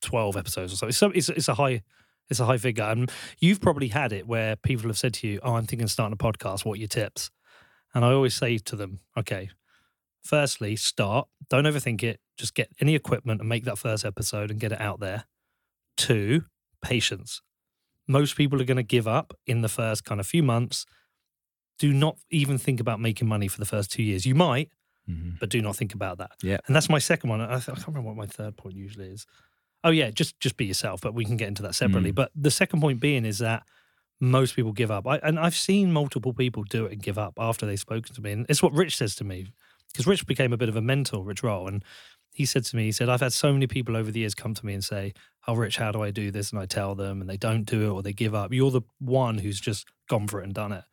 twelve 0.04 0.38
episodes 0.38 0.72
or 0.72 0.76
so? 0.76 0.88
It's, 0.88 1.02
it's 1.02 1.30
it's 1.30 1.48
a 1.48 1.56
high 1.56 1.82
it's 2.30 2.40
a 2.40 2.46
high 2.46 2.60
figure, 2.60 2.84
and 2.84 3.12
you've 3.40 3.60
probably 3.60 3.88
had 3.88 4.14
it 4.14 4.28
where 4.28 4.56
people 4.56 4.88
have 4.88 5.00
said 5.00 5.16
to 5.16 5.28
you, 5.28 5.40
"Oh, 5.42 5.56
I'm 5.56 5.66
thinking 5.66 5.86
of 5.86 5.90
starting 5.90 6.14
a 6.14 6.16
podcast. 6.16 6.64
What 6.64 6.74
are 6.74 6.82
your 6.82 6.88
tips?" 6.88 7.32
And 7.96 8.06
I 8.06 8.12
always 8.12 8.36
say 8.36 8.60
to 8.60 8.76
them, 8.76 9.00
"Okay, 9.18 9.50
firstly, 10.22 10.76
start. 10.76 11.28
Don't 11.50 11.64
overthink 11.64 12.04
it. 12.04 12.20
Just 12.38 12.54
get 12.54 12.70
any 12.80 12.96
equipment 12.96 13.40
and 13.42 13.50
make 13.50 13.66
that 13.66 13.78
first 13.78 14.06
episode 14.06 14.52
and 14.52 14.60
get 14.60 14.72
it 14.72 14.80
out 14.82 15.00
there. 15.00 15.26
Two, 15.96 16.44
patience. 16.82 17.42
Most 18.08 18.36
people 18.38 18.62
are 18.62 18.66
going 18.66 18.78
to 18.78 18.84
give 18.84 19.08
up 19.08 19.34
in 19.46 19.62
the 19.62 19.70
first 19.70 20.06
kind 20.06 20.20
of 20.20 20.28
few 20.28 20.44
months. 20.44 20.86
Do 21.80 21.92
not 21.94 22.18
even 22.30 22.58
think 22.58 22.80
about 22.80 23.00
making 23.00 23.28
money 23.28 23.48
for 23.48 23.60
the 23.60 23.66
first 23.66 23.92
two 23.92 24.04
years. 24.04 24.26
You 24.26 24.36
might, 24.36 24.72
Mhm. 25.10 25.40
but 25.40 25.50
do 25.50 25.62
not 25.62 25.76
think 25.76 25.94
about 25.94 26.18
that. 26.20 26.32
Yeah. 26.42 26.58
And 26.68 26.76
that's 26.76 26.90
my 26.90 27.00
second 27.00 27.30
one. 27.30 27.42
I, 27.42 27.56
th- 27.60 27.70
I 27.70 27.74
can't 27.74 27.88
remember 27.88 28.08
what 28.10 28.18
my 28.18 28.26
third 28.26 28.56
point 28.58 28.76
usually 28.76 29.08
is. 29.08 29.26
Oh 29.84 29.92
yeah, 29.92 30.10
just 30.10 30.40
just 30.40 30.58
be 30.58 30.66
yourself. 30.66 31.02
But 31.02 31.14
we 31.14 31.24
can 31.26 31.38
get 31.38 31.48
into 31.48 31.62
that 31.64 31.76
separately. 31.76 32.12
Mm. 32.12 32.16
But 32.16 32.32
the 32.36 32.52
second 32.52 32.82
point 32.82 33.00
being 33.00 33.26
is 33.26 33.38
that 33.40 33.64
most 34.20 34.56
people 34.56 34.72
give 34.74 34.90
up. 34.90 35.06
I, 35.06 35.18
and 35.18 35.40
I've 35.40 35.56
seen 35.56 35.94
multiple 35.94 36.34
people 36.34 36.64
do 36.64 36.86
it 36.86 36.94
and 36.94 37.02
give 37.04 37.18
up 37.20 37.34
after 37.38 37.66
they've 37.68 37.80
spoken 37.80 38.14
to 38.16 38.22
me. 38.22 38.32
And 38.32 38.46
it's 38.50 38.64
what 38.64 38.74
Rich 38.74 38.98
says 38.98 39.14
to 39.16 39.24
me 39.24 39.48
because 39.92 40.08
Rich 40.08 40.26
became 40.26 40.52
a 40.52 40.58
bit 40.58 40.70
of 40.70 40.76
a 40.76 40.82
mentor, 40.82 41.24
Rich 41.24 41.44
Roll, 41.44 41.68
and 41.68 41.84
he 42.38 42.46
said 42.46 42.64
to 42.66 42.76
me, 42.76 42.84
he 42.84 42.92
said, 42.92 43.10
I've 43.10 43.20
had 43.22 43.34
so 43.34 43.52
many 43.52 43.66
people 43.66 43.98
over 43.98 44.12
the 44.12 44.20
years 44.20 44.36
come 44.36 44.54
to 44.54 44.66
me 44.66 44.74
and 44.74 44.84
say, 44.84 45.14
"Oh, 45.48 45.56
Rich, 45.56 45.78
how 45.78 45.92
do 45.92 46.04
I 46.04 46.12
do 46.12 46.30
this?" 46.30 46.52
And 46.52 46.60
I 46.60 46.66
tell 46.68 46.94
them, 46.94 47.20
and 47.22 47.28
they 47.30 47.38
don't 47.38 47.64
do 47.64 47.88
it 47.88 47.90
or 47.90 48.04
they 48.04 48.14
give 48.14 48.36
up. 48.36 48.54
You're 48.54 48.70
the 48.72 48.82
one 49.00 49.40
who's 49.40 49.60
just 49.60 49.88
gone 50.08 50.28
for 50.28 50.40
it 50.42 50.44
and 50.44 50.54
done 50.54 50.72
it. 50.72 50.84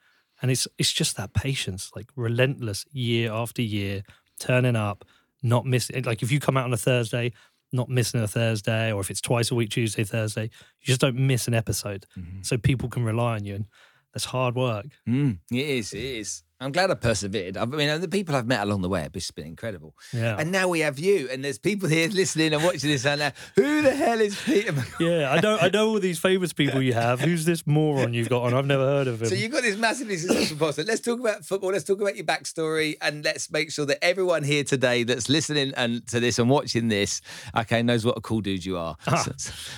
And 0.40 0.50
it's 0.50 0.66
it's 0.78 0.92
just 0.92 1.16
that 1.18 1.34
patience, 1.34 1.90
like 1.94 2.06
relentless 2.16 2.86
year 2.92 3.30
after 3.30 3.60
year, 3.62 4.02
turning 4.40 4.74
up, 4.76 5.04
not 5.42 5.66
missing. 5.66 6.02
Like 6.04 6.22
if 6.22 6.32
you 6.32 6.40
come 6.40 6.56
out 6.56 6.64
on 6.64 6.72
a 6.72 6.78
Thursday, 6.78 7.32
not 7.72 7.88
missing 7.90 8.20
a 8.22 8.26
Thursday, 8.28 8.90
or 8.92 9.00
if 9.02 9.10
it's 9.10 9.20
twice 9.20 9.50
a 9.50 9.54
week, 9.54 9.68
Tuesday, 9.70 10.04
Thursday, 10.04 10.44
you 10.44 10.86
just 10.86 11.00
don't 11.00 11.16
miss 11.16 11.46
an 11.46 11.54
episode. 11.54 12.06
Mhm. 12.18 12.44
So 12.46 12.56
people 12.56 12.88
can 12.88 13.04
rely 13.04 13.34
on 13.34 13.44
you, 13.44 13.54
and 13.56 13.66
that's 14.14 14.24
hard 14.26 14.54
work. 14.54 14.86
Mm, 15.06 15.40
it 15.50 15.66
is, 15.78 15.92
it 15.92 16.02
is. 16.02 16.42
I'm 16.64 16.73
glad 16.73 16.90
I 16.90 16.94
persevered. 16.94 17.59
I 17.59 17.66
mean, 17.66 18.00
the 18.00 18.09
people 18.09 18.35
I've 18.35 18.47
met 18.47 18.62
along 18.62 18.80
the 18.80 18.88
way 18.88 19.02
have 19.02 19.12
just 19.12 19.35
been 19.35 19.47
incredible. 19.47 19.94
Yeah, 20.14 20.37
And 20.38 20.50
now 20.50 20.68
we 20.68 20.80
have 20.80 20.99
you, 20.99 21.28
and 21.30 21.44
there's 21.44 21.59
people 21.59 21.88
here 21.90 22.09
listening 22.09 22.54
and 22.54 22.64
watching 22.64 22.88
this 22.88 23.04
and 23.04 23.21
now. 23.21 23.33
Who 23.56 23.83
the 23.83 23.94
hell 23.94 24.18
is 24.21 24.40
Peter? 24.42 24.75
Yeah. 24.99 25.30
I 25.30 25.40
know 25.40 25.59
I 25.61 25.68
know 25.68 25.88
all 25.88 26.00
these 26.00 26.18
famous 26.18 26.52
people 26.52 26.80
you 26.80 26.94
have. 26.94 27.21
Who's 27.21 27.44
this 27.44 27.66
moron 27.66 28.14
you've 28.14 28.30
got 28.30 28.44
on? 28.44 28.54
I've 28.54 28.66
never 28.66 28.85
heard 28.85 29.09
of 29.09 29.21
him. 29.21 29.28
So 29.28 29.35
you've 29.35 29.52
got 29.52 29.62
this 29.62 29.76
massively 29.76 30.16
successful 30.16 30.56
podcast. 30.56 30.87
Let's 30.87 31.00
talk 31.00 31.21
about 31.21 31.44
football. 31.44 31.73
Let's 31.73 31.85
talk 31.85 32.00
about 32.00 32.16
your 32.16 32.25
backstory, 32.25 32.97
and 33.02 33.25
let's 33.25 33.50
make 33.50 33.71
sure 33.71 33.85
that 33.87 34.02
everyone 34.02 34.42
here 34.42 34.64
today 34.64 35.02
that's 35.02 35.28
listening 35.28 35.75
and 35.76 36.06
to 36.09 36.21
this 36.21 36.38
and 36.38 36.49
watching 36.49 36.88
this, 36.88 37.21
okay, 37.56 37.83
knows 37.83 38.04
what 38.06 38.16
a 38.16 38.21
cool 38.23 38.40
dude 38.40 38.64
you 38.64 38.78
are. 38.78 38.97
Ah, 39.06 39.23
so 39.23 39.33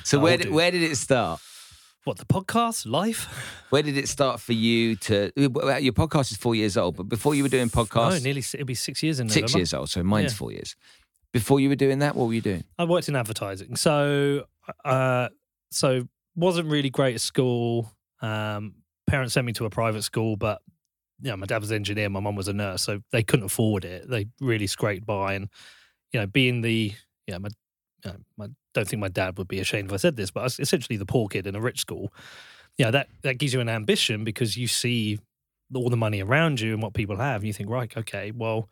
so 0.05 0.19
where 0.21 0.37
did, 0.37 0.53
where 0.53 0.71
did 0.71 0.83
it 0.83 0.97
start? 0.97 1.41
What 2.07 2.19
the 2.19 2.25
podcast 2.25 2.87
life? 2.87 3.25
Where 3.71 3.83
did 3.83 3.97
it 3.99 4.09
start 4.09 4.41
for 4.41 4.53
you 4.53 4.95
to? 4.97 5.33
well, 5.37 5.81
Your 5.81 5.93
podcast 5.93 6.31
is 6.31 6.37
four 6.37 6.55
years 6.55 6.77
old, 6.77 6.97
but 6.97 7.09
before 7.09 7.35
you 7.35 7.43
were 7.43 7.49
doing 7.49 7.65
Oh, 7.75 7.85
podcasts, 7.85 8.23
nearly 8.23 8.39
it'll 8.41 8.65
be 8.65 8.75
six 8.77 9.03
years 9.03 9.19
in 9.19 9.29
six 9.29 9.55
years 9.55 9.75
old. 9.75 9.91
So 9.91 10.03
mine's 10.05 10.33
Yeah. 10.33 10.37
four 10.39 10.53
years. 10.53 10.77
Before 11.33 11.59
you 11.59 11.69
were 11.69 11.75
doing 11.77 11.99
that, 11.99 12.15
what 12.15 12.29
were 12.29 12.35
you 12.35 12.41
doing? 12.41 12.63
I 12.79 12.85
worked 12.85 13.09
in 13.09 13.17
advertising, 13.17 13.75
so 13.77 14.47
uh, 14.85 15.29
so 15.71 16.07
wasn't 16.37 16.69
really 16.69 16.91
great 16.91 17.17
at 17.17 17.21
school. 17.21 17.93
Um, 18.23 18.77
parents 19.09 19.35
sent 19.35 19.45
me 19.47 19.53
to 19.55 19.65
a 19.65 19.71
private 19.71 20.03
school, 20.03 20.37
but 20.37 20.63
yeah, 21.21 21.35
my 21.35 21.47
dad 21.47 21.61
was 21.61 21.71
an 21.73 21.77
engineer, 21.77 22.09
my 22.09 22.21
mum 22.21 22.37
was 22.37 22.47
a 22.49 22.53
nurse, 22.53 22.83
so 22.83 23.01
they 23.11 23.23
couldn't 23.25 23.47
afford 23.47 23.85
it. 23.85 24.09
They 24.09 24.27
really 24.41 24.69
scraped 24.69 25.05
by, 25.05 25.35
and 25.35 25.49
you 26.13 26.21
know, 26.21 26.27
being 26.27 26.61
the 26.63 26.93
yeah, 27.27 27.39
my, 27.39 27.49
you 28.07 28.13
know, 28.13 28.19
my 28.37 28.49
don't 28.75 28.89
think 28.89 29.01
my 29.01 29.09
dad 29.09 29.39
would 29.39 29.49
be 29.49 29.61
ashamed 29.61 29.89
if 29.89 29.95
I 29.95 29.97
said 29.97 30.17
this, 30.17 30.31
but 30.31 30.41
I 30.41 30.45
was 30.45 30.61
essentially 30.61 30.97
the 30.97 31.07
poor 31.07 31.29
kid 31.29 31.47
in 31.47 31.57
a 31.57 31.61
rich 31.61 31.81
school. 31.81 32.13
Yeah, 32.79 32.91
that 32.91 33.09
that 33.23 33.39
gives 33.39 33.53
you 33.53 33.61
an 33.61 33.69
ambition 33.69 34.25
because 34.25 34.57
you 34.57 34.69
see 34.69 35.19
all 35.75 35.89
the 35.89 35.97
money 35.97 36.23
around 36.23 36.61
you 36.61 36.73
and 36.73 36.83
what 36.83 36.95
people 36.95 37.17
have, 37.17 37.37
and 37.41 37.47
you 37.47 37.53
think, 37.53 37.71
right, 37.71 37.95
okay, 37.97 38.31
well, 38.31 38.69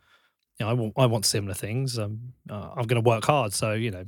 you 0.59 0.65
know, 0.65 0.69
I 0.69 0.73
want 0.73 0.93
I 0.97 1.05
want 1.07 1.25
similar 1.25 1.53
things. 1.53 1.99
Um, 1.99 2.33
uh, 2.49 2.69
I'm 2.75 2.87
going 2.87 3.01
to 3.01 3.07
work 3.07 3.25
hard, 3.25 3.53
so 3.53 3.73
you 3.73 3.91
know, 3.91 4.05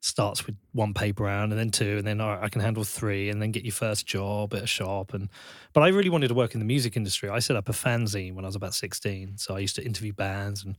starts 0.00 0.46
with 0.46 0.56
one 0.72 0.94
paper 0.94 1.24
round 1.24 1.52
and 1.52 1.58
then 1.58 1.70
two, 1.70 1.98
and 1.98 2.06
then 2.06 2.20
all 2.20 2.34
right, 2.34 2.42
I 2.42 2.48
can 2.48 2.60
handle 2.60 2.84
three, 2.84 3.30
and 3.30 3.40
then 3.40 3.52
get 3.52 3.64
your 3.64 3.72
first 3.72 4.06
job 4.06 4.52
at 4.54 4.64
a 4.64 4.66
shop. 4.66 5.14
And 5.14 5.28
but 5.72 5.82
I 5.82 5.88
really 5.88 6.10
wanted 6.10 6.28
to 6.28 6.34
work 6.34 6.54
in 6.54 6.60
the 6.60 6.66
music 6.66 6.96
industry. 6.96 7.28
I 7.28 7.38
set 7.38 7.56
up 7.56 7.68
a 7.68 7.72
fanzine 7.72 8.34
when 8.34 8.44
I 8.44 8.48
was 8.48 8.56
about 8.56 8.74
16, 8.74 9.38
so 9.38 9.54
I 9.54 9.60
used 9.60 9.76
to 9.76 9.84
interview 9.84 10.12
bands 10.12 10.64
and 10.64 10.76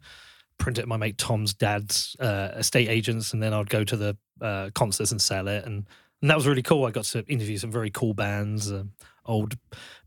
print 0.57 0.77
it 0.77 0.81
at 0.81 0.87
my 0.87 0.97
mate 0.97 1.17
Tom's 1.17 1.53
dad's 1.53 2.15
uh, 2.19 2.49
estate 2.55 2.89
agents, 2.89 3.33
and 3.33 3.41
then 3.41 3.53
I'd 3.53 3.69
go 3.69 3.83
to 3.83 3.95
the 3.95 4.17
uh, 4.41 4.69
concerts 4.73 5.11
and 5.11 5.21
sell 5.21 5.47
it, 5.47 5.65
and 5.65 5.87
and 6.21 6.29
that 6.29 6.35
was 6.35 6.47
really 6.47 6.63
cool. 6.63 6.85
I 6.85 6.91
got 6.91 7.05
to 7.05 7.23
interview 7.27 7.57
some 7.57 7.71
very 7.71 7.91
cool 7.91 8.13
bands, 8.13 8.71
um, 8.71 8.91
old 9.25 9.55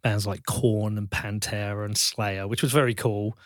bands 0.03 0.27
like 0.27 0.45
Korn 0.45 0.99
and 0.99 1.09
Pantera 1.09 1.85
and 1.85 1.97
Slayer, 1.97 2.49
which 2.49 2.63
was 2.63 2.73
very 2.73 2.95
cool. 2.95 3.39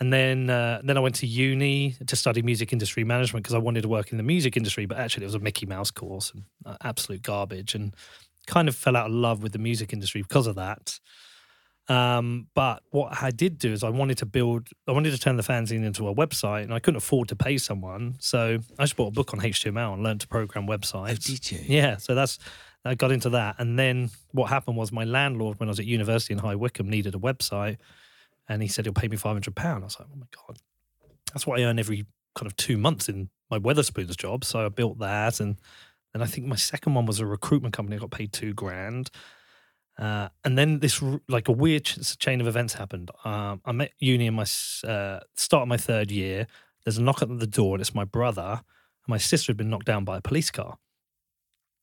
And 0.00 0.12
then 0.12 0.50
uh, 0.50 0.80
then 0.82 0.96
I 0.96 1.00
went 1.00 1.14
to 1.16 1.26
uni 1.26 1.94
to 2.06 2.16
study 2.16 2.42
music 2.42 2.72
industry 2.72 3.04
management 3.04 3.44
because 3.44 3.54
I 3.54 3.58
wanted 3.58 3.82
to 3.82 3.88
work 3.88 4.10
in 4.10 4.16
the 4.16 4.24
music 4.24 4.56
industry, 4.56 4.86
but 4.86 4.98
actually 4.98 5.24
it 5.24 5.26
was 5.26 5.36
a 5.36 5.40
Mickey 5.40 5.66
Mouse 5.66 5.92
course 5.92 6.32
and 6.32 6.44
uh, 6.66 6.76
absolute 6.82 7.22
garbage, 7.22 7.74
and 7.76 7.94
kind 8.46 8.68
of 8.68 8.74
fell 8.74 8.96
out 8.96 9.06
of 9.06 9.12
love 9.12 9.42
with 9.42 9.52
the 9.52 9.58
music 9.58 9.92
industry 9.92 10.22
because 10.22 10.48
of 10.48 10.56
that. 10.56 10.98
Um, 11.88 12.46
but 12.54 12.82
what 12.90 13.22
I 13.22 13.30
did 13.30 13.58
do 13.58 13.72
is 13.72 13.84
I 13.84 13.90
wanted 13.90 14.18
to 14.18 14.26
build, 14.26 14.68
I 14.88 14.92
wanted 14.92 15.10
to 15.10 15.18
turn 15.18 15.36
the 15.36 15.42
fanzine 15.42 15.84
into 15.84 16.08
a 16.08 16.14
website, 16.14 16.62
and 16.62 16.72
I 16.72 16.78
couldn't 16.78 16.96
afford 16.96 17.28
to 17.28 17.36
pay 17.36 17.58
someone, 17.58 18.14
so 18.20 18.58
I 18.78 18.84
just 18.84 18.96
bought 18.96 19.08
a 19.08 19.10
book 19.10 19.34
on 19.34 19.40
HTML 19.40 19.92
and 19.92 20.02
learned 20.02 20.22
to 20.22 20.28
program 20.28 20.66
websites. 20.66 21.10
Oh, 21.10 21.14
did 21.14 21.50
you? 21.50 21.58
Yeah, 21.66 21.98
so 21.98 22.14
that's 22.14 22.38
I 22.86 22.94
got 22.94 23.12
into 23.12 23.30
that, 23.30 23.56
and 23.58 23.78
then 23.78 24.10
what 24.32 24.48
happened 24.48 24.76
was 24.76 24.92
my 24.92 25.04
landlord, 25.04 25.60
when 25.60 25.68
I 25.68 25.72
was 25.72 25.78
at 25.78 25.86
university 25.86 26.32
in 26.32 26.38
High 26.38 26.54
Wycombe, 26.54 26.88
needed 26.88 27.14
a 27.14 27.18
website, 27.18 27.76
and 28.48 28.62
he 28.62 28.68
said 28.68 28.86
he'll 28.86 28.94
pay 28.94 29.08
me 29.08 29.16
five 29.16 29.34
hundred 29.34 29.54
pound. 29.54 29.84
I 29.84 29.86
was 29.86 29.98
like, 29.98 30.08
oh 30.10 30.18
my 30.18 30.26
god, 30.46 30.58
that's 31.32 31.46
what 31.46 31.60
I 31.60 31.64
earn 31.64 31.78
every 31.78 32.06
kind 32.34 32.46
of 32.46 32.56
two 32.56 32.78
months 32.78 33.08
in 33.10 33.28
my 33.50 33.58
Wetherspoons 33.58 34.16
job. 34.16 34.44
So 34.44 34.64
I 34.64 34.68
built 34.70 35.00
that, 35.00 35.38
and 35.40 35.56
then 36.14 36.22
I 36.22 36.26
think 36.26 36.46
my 36.46 36.56
second 36.56 36.94
one 36.94 37.04
was 37.04 37.20
a 37.20 37.26
recruitment 37.26 37.74
company. 37.74 37.96
I 37.96 38.00
got 38.00 38.10
paid 38.10 38.32
two 38.32 38.54
grand. 38.54 39.10
Uh, 39.98 40.28
and 40.44 40.58
then 40.58 40.80
this 40.80 41.02
like 41.28 41.48
a 41.48 41.52
weird 41.52 41.84
ch- 41.84 42.18
chain 42.18 42.40
of 42.40 42.46
events 42.46 42.74
happened. 42.74 43.10
Um, 43.24 43.60
I'm 43.64 43.80
at 43.80 43.92
uni 43.98 44.26
in 44.26 44.34
my 44.34 44.46
uh, 44.86 45.20
start 45.36 45.62
of 45.62 45.68
my 45.68 45.76
third 45.76 46.10
year. 46.10 46.46
There's 46.84 46.98
a 46.98 47.02
knock 47.02 47.22
at 47.22 47.38
the 47.38 47.46
door, 47.46 47.74
and 47.74 47.80
it's 47.80 47.94
my 47.94 48.04
brother. 48.04 48.42
And 48.42 49.08
my 49.08 49.18
sister 49.18 49.50
had 49.50 49.56
been 49.56 49.70
knocked 49.70 49.86
down 49.86 50.04
by 50.04 50.16
a 50.18 50.20
police 50.20 50.50
car, 50.50 50.78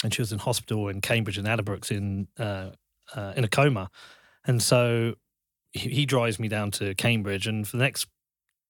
and 0.03 0.13
she 0.13 0.21
was 0.21 0.31
in 0.31 0.39
hospital 0.39 0.89
in 0.89 1.01
Cambridge 1.01 1.37
and 1.37 1.47
Addenbrooke's 1.47 1.91
in 1.91 2.27
uh, 2.37 2.71
uh, 3.15 3.33
in 3.35 3.43
a 3.43 3.47
coma. 3.47 3.89
And 4.45 4.61
so 4.61 5.15
he, 5.71 5.89
he 5.89 6.05
drives 6.05 6.39
me 6.39 6.47
down 6.49 6.71
to 6.71 6.93
Cambridge, 6.95 7.47
and 7.47 7.67
for 7.67 7.77
the 7.77 7.83
next 7.83 8.07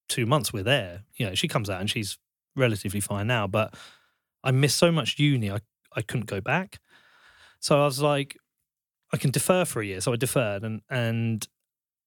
two 0.08 0.26
months 0.26 0.54
we're 0.54 0.64
there. 0.64 1.04
You 1.16 1.28
know, 1.28 1.36
she 1.36 1.48
comes 1.48 1.70
out 1.70 1.80
and 1.80 1.90
she's 1.90 2.18
relatively 2.56 3.00
fine 3.00 3.28
now, 3.28 3.48
but 3.48 3.74
I 4.44 4.52
missed 4.52 4.78
so 4.78 4.92
much 4.92 5.18
uni, 5.18 5.50
I 5.50 5.60
I 5.96 6.02
couldn't 6.02 6.28
go 6.28 6.42
back. 6.42 6.80
So 7.60 7.82
I 7.82 7.86
was 7.86 8.02
like, 8.02 8.38
I 9.14 9.18
can 9.18 9.32
defer 9.32 9.66
for 9.66 9.82
a 9.82 9.86
year. 9.86 10.02
So 10.02 10.14
I 10.14 10.16
deferred, 10.16 10.64
and 10.64 10.82
and 10.90 11.48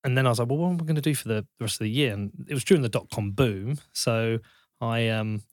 and 0.03 0.17
then 0.17 0.25
I 0.25 0.29
was 0.29 0.39
like, 0.39 0.49
well, 0.49 0.57
what 0.59 0.69
am 0.69 0.75
I 0.81 0.83
going 0.85 0.95
to 0.95 1.01
do 1.01 1.15
for 1.15 1.27
the 1.27 1.45
rest 1.59 1.75
of 1.75 1.85
the 1.85 1.89
year? 1.89 2.13
And 2.13 2.31
it 2.47 2.53
was 2.53 2.63
during 2.63 2.81
the 2.81 2.89
dot 2.89 3.09
com 3.11 3.31
boom, 3.31 3.79
so 3.93 4.39
I 4.81 5.09
um 5.09 5.43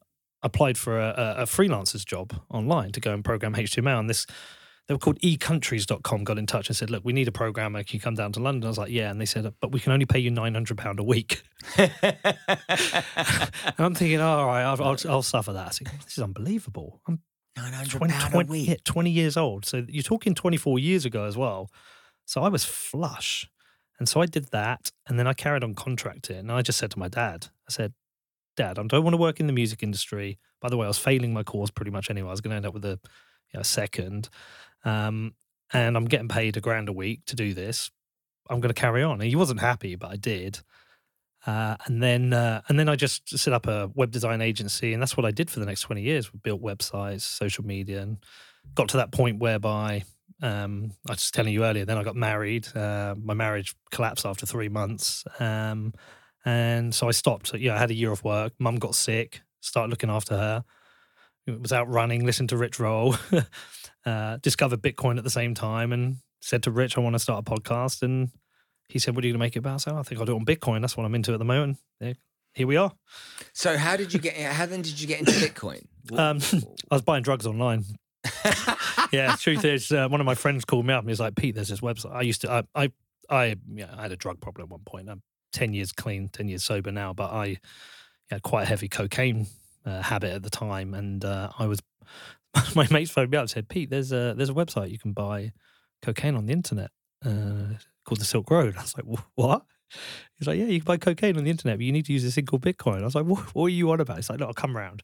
applied 0.42 0.76
for 0.76 0.98
a, 0.98 1.36
a, 1.38 1.44
freelancer's 1.44 2.04
job 2.04 2.34
online 2.50 2.90
to 2.92 3.00
go 3.00 3.12
and 3.12 3.24
program 3.24 3.54
HTML. 3.54 4.00
And 4.00 4.10
this, 4.10 4.26
they 4.88 4.94
were 4.94 4.98
called 4.98 5.20
ecountries.com, 5.20 6.24
got 6.24 6.38
in 6.38 6.46
touch 6.46 6.68
and 6.68 6.76
said, 6.76 6.90
look, 6.90 7.04
we 7.04 7.12
need 7.12 7.28
a 7.28 7.32
programmer. 7.32 7.84
Can 7.84 7.96
you 7.96 8.00
come 8.00 8.14
down 8.14 8.32
to 8.32 8.40
London? 8.40 8.66
I 8.66 8.68
was 8.68 8.78
like, 8.78 8.90
yeah. 8.90 9.10
And 9.10 9.20
they 9.20 9.24
said, 9.24 9.52
but 9.60 9.70
we 9.70 9.80
can 9.80 9.92
only 9.92 10.06
pay 10.06 10.18
you 10.18 10.30
£900 10.30 10.98
a 10.98 11.02
week. 11.02 11.42
and 11.78 11.92
I'm 13.78 13.94
thinking, 13.94 14.20
all 14.20 14.46
right, 14.46 14.62
I'll, 14.62 14.82
I'll, 14.82 14.96
I'll 15.08 15.22
suffer 15.22 15.52
that. 15.52 15.78
This 16.04 16.18
is 16.18 16.22
unbelievable. 16.22 17.00
I'm 17.06 17.20
Nine 17.56 17.72
hundred 17.72 17.90
20, 17.98 18.12
pound 18.12 18.28
a 18.28 18.30
20 18.30 18.50
week. 18.50 18.68
yeah, 18.68 18.76
20 18.84 19.10
years 19.10 19.36
old. 19.36 19.64
So 19.64 19.84
you're 19.88 20.02
talking 20.02 20.34
24 20.34 20.78
years 20.78 21.04
ago 21.04 21.24
as 21.24 21.36
well. 21.36 21.70
So 22.24 22.42
I 22.42 22.48
was 22.48 22.64
flush. 22.64 23.48
And 23.98 24.08
so 24.08 24.20
I 24.20 24.26
did 24.26 24.46
that. 24.52 24.90
And 25.06 25.18
then 25.18 25.26
I 25.26 25.32
carried 25.32 25.62
on 25.62 25.74
contracting. 25.74 26.38
And 26.38 26.52
I 26.52 26.62
just 26.62 26.78
said 26.78 26.90
to 26.92 26.98
my 26.98 27.08
dad, 27.08 27.48
I 27.68 27.72
said, 27.72 27.92
Dad, 28.56 28.78
I 28.78 28.82
don't 28.82 29.04
want 29.04 29.14
to 29.14 29.18
work 29.18 29.40
in 29.40 29.46
the 29.46 29.52
music 29.52 29.82
industry. 29.82 30.38
By 30.60 30.68
the 30.68 30.76
way, 30.76 30.84
I 30.84 30.88
was 30.88 30.98
failing 30.98 31.32
my 31.32 31.42
course 31.42 31.70
pretty 31.70 31.90
much 31.90 32.10
anyway. 32.10 32.28
I 32.28 32.32
was 32.32 32.40
going 32.40 32.50
to 32.50 32.56
end 32.56 32.66
up 32.66 32.74
with 32.74 32.84
a 32.84 32.98
you 33.52 33.58
know, 33.58 33.62
second. 33.62 34.28
Um, 34.84 35.34
and 35.72 35.96
I'm 35.96 36.04
getting 36.04 36.28
paid 36.28 36.56
a 36.56 36.60
grand 36.60 36.88
a 36.88 36.92
week 36.92 37.24
to 37.26 37.36
do 37.36 37.54
this. 37.54 37.90
I'm 38.50 38.60
going 38.60 38.72
to 38.74 38.80
carry 38.80 39.02
on. 39.02 39.20
And 39.20 39.22
he 39.22 39.36
wasn't 39.36 39.60
happy, 39.60 39.94
but 39.96 40.10
I 40.10 40.16
did. 40.16 40.60
Uh, 41.46 41.76
and 41.86 42.02
then 42.02 42.32
uh, 42.32 42.62
and 42.68 42.78
then 42.78 42.88
I 42.88 42.96
just 42.96 43.36
set 43.36 43.52
up 43.52 43.66
a 43.66 43.90
web 43.94 44.10
design 44.10 44.40
agency, 44.40 44.92
and 44.92 45.02
that's 45.02 45.16
what 45.16 45.26
I 45.26 45.32
did 45.32 45.50
for 45.50 45.60
the 45.60 45.66
next 45.66 45.82
twenty 45.82 46.02
years. 46.02 46.32
We 46.32 46.38
built 46.38 46.62
websites, 46.62 47.22
social 47.22 47.64
media, 47.64 48.02
and 48.02 48.18
got 48.74 48.88
to 48.90 48.98
that 48.98 49.12
point 49.12 49.40
whereby 49.40 50.04
um, 50.40 50.92
I 51.08 51.12
was 51.12 51.30
telling 51.30 51.52
you 51.52 51.64
earlier. 51.64 51.84
Then 51.84 51.98
I 51.98 52.04
got 52.04 52.16
married. 52.16 52.74
Uh, 52.76 53.16
my 53.20 53.34
marriage 53.34 53.74
collapsed 53.90 54.24
after 54.24 54.46
three 54.46 54.68
months, 54.68 55.24
um, 55.40 55.94
and 56.44 56.94
so 56.94 57.08
I 57.08 57.12
stopped. 57.12 57.54
Yeah, 57.54 57.74
I 57.74 57.78
had 57.78 57.90
a 57.90 57.94
year 57.94 58.12
of 58.12 58.22
work. 58.22 58.52
Mum 58.58 58.76
got 58.76 58.94
sick. 58.94 59.40
Started 59.60 59.90
looking 59.90 60.10
after 60.10 60.36
her. 60.36 60.64
It 61.46 61.60
Was 61.60 61.72
out 61.72 61.88
running. 61.88 62.24
Listened 62.24 62.50
to 62.50 62.56
Rich 62.56 62.78
Roll. 62.78 63.16
uh, 64.06 64.36
discovered 64.38 64.80
Bitcoin 64.80 65.18
at 65.18 65.24
the 65.24 65.30
same 65.30 65.54
time, 65.54 65.92
and 65.92 66.18
said 66.40 66.62
to 66.64 66.70
Rich, 66.70 66.96
"I 66.96 67.00
want 67.00 67.14
to 67.14 67.18
start 67.20 67.44
a 67.46 67.50
podcast." 67.50 68.02
And 68.02 68.30
he 68.92 68.98
said, 68.98 69.14
"What 69.14 69.24
are 69.24 69.26
you 69.26 69.32
going 69.32 69.40
to 69.40 69.44
make 69.46 69.56
it 69.56 69.60
about?" 69.60 69.80
So 69.80 69.96
I 69.96 70.02
think 70.02 70.20
I'll 70.20 70.26
do 70.26 70.32
it 70.32 70.36
on 70.36 70.44
Bitcoin. 70.44 70.82
That's 70.82 70.96
what 70.96 71.04
I'm 71.04 71.14
into 71.14 71.32
at 71.32 71.38
the 71.38 71.44
moment. 71.44 71.78
Yeah, 72.00 72.12
here 72.52 72.66
we 72.66 72.76
are. 72.76 72.92
So 73.54 73.78
how 73.78 73.96
did 73.96 74.12
you 74.12 74.20
get? 74.20 74.36
How 74.36 74.66
then 74.66 74.82
did 74.82 75.00
you 75.00 75.06
get 75.06 75.20
into 75.20 75.32
Bitcoin? 75.32 75.86
Um, 76.12 76.40
I 76.90 76.96
was 76.96 77.02
buying 77.02 77.22
drugs 77.22 77.46
online. 77.46 77.84
yeah, 79.12 79.36
truth 79.36 79.64
is, 79.64 79.92
uh, 79.92 80.08
one 80.08 80.20
of 80.20 80.26
my 80.26 80.34
friends 80.34 80.64
called 80.64 80.84
me 80.84 80.92
up 80.92 81.02
and 81.02 81.08
he's 81.08 81.20
like, 81.20 81.36
"Pete, 81.36 81.54
there's 81.54 81.68
this 81.68 81.80
website. 81.80 82.12
I 82.12 82.22
used 82.22 82.40
to, 82.40 82.50
I, 82.50 82.62
I, 82.74 82.90
I, 83.30 83.56
yeah, 83.72 83.86
I 83.96 84.02
had 84.02 84.10
a 84.10 84.16
drug 84.16 84.40
problem 84.40 84.64
at 84.64 84.70
one 84.70 84.82
point. 84.84 85.08
I'm 85.08 85.22
ten 85.52 85.72
years 85.72 85.92
clean, 85.92 86.28
ten 86.28 86.48
years 86.48 86.64
sober 86.64 86.90
now, 86.90 87.12
but 87.12 87.30
I 87.30 87.58
had 88.30 88.42
quite 88.42 88.64
a 88.64 88.66
heavy 88.66 88.88
cocaine 88.88 89.46
uh, 89.86 90.02
habit 90.02 90.32
at 90.32 90.42
the 90.42 90.50
time, 90.50 90.92
and 90.92 91.24
uh, 91.24 91.50
I 91.56 91.66
was. 91.66 91.80
my 92.74 92.86
mates 92.90 93.12
phoned 93.12 93.30
me 93.30 93.38
up 93.38 93.42
and 93.42 93.50
said, 93.50 93.68
"Pete, 93.68 93.90
there's 93.90 94.10
a 94.10 94.34
there's 94.36 94.50
a 94.50 94.54
website 94.54 94.90
you 94.90 94.98
can 94.98 95.12
buy 95.12 95.52
cocaine 96.02 96.34
on 96.34 96.46
the 96.46 96.52
internet 96.52 96.90
uh, 97.24 97.76
called 98.04 98.20
the 98.20 98.24
Silk 98.24 98.50
Road." 98.50 98.76
I 98.78 98.82
was 98.82 98.96
like, 98.96 99.20
"What?" 99.34 99.64
He's 100.38 100.48
like, 100.48 100.58
"Yeah, 100.58 100.66
you 100.66 100.80
can 100.80 100.86
buy 100.86 100.96
cocaine 100.96 101.36
on 101.36 101.44
the 101.44 101.50
internet, 101.50 101.78
but 101.78 101.84
you 101.84 101.92
need 101.92 102.06
to 102.06 102.12
use 102.12 102.22
this 102.22 102.34
thing 102.34 102.46
called 102.46 102.62
Bitcoin." 102.62 103.00
I 103.00 103.04
was 103.04 103.14
like, 103.14 103.26
"What, 103.26 103.54
what 103.54 103.66
are 103.66 103.68
you 103.70 103.90
on 103.90 104.00
about?" 104.00 104.16
He's 104.16 104.30
like, 104.30 104.40
no, 104.40 104.46
I'll 104.46 104.54
come 104.54 104.76
around." 104.76 105.02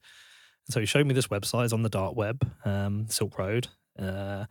And 0.67 0.75
so 0.75 0.81
he 0.81 0.87
showed 0.87 1.07
me 1.07 1.15
this 1.15 1.29
website. 1.29 1.65
It's 1.65 1.73
on 1.73 1.83
the 1.83 1.89
dark 1.89 2.17
web, 2.17 2.51
um, 2.65 3.07
Silk 3.09 3.39
Road. 3.39 3.69
Uh, 3.99 4.45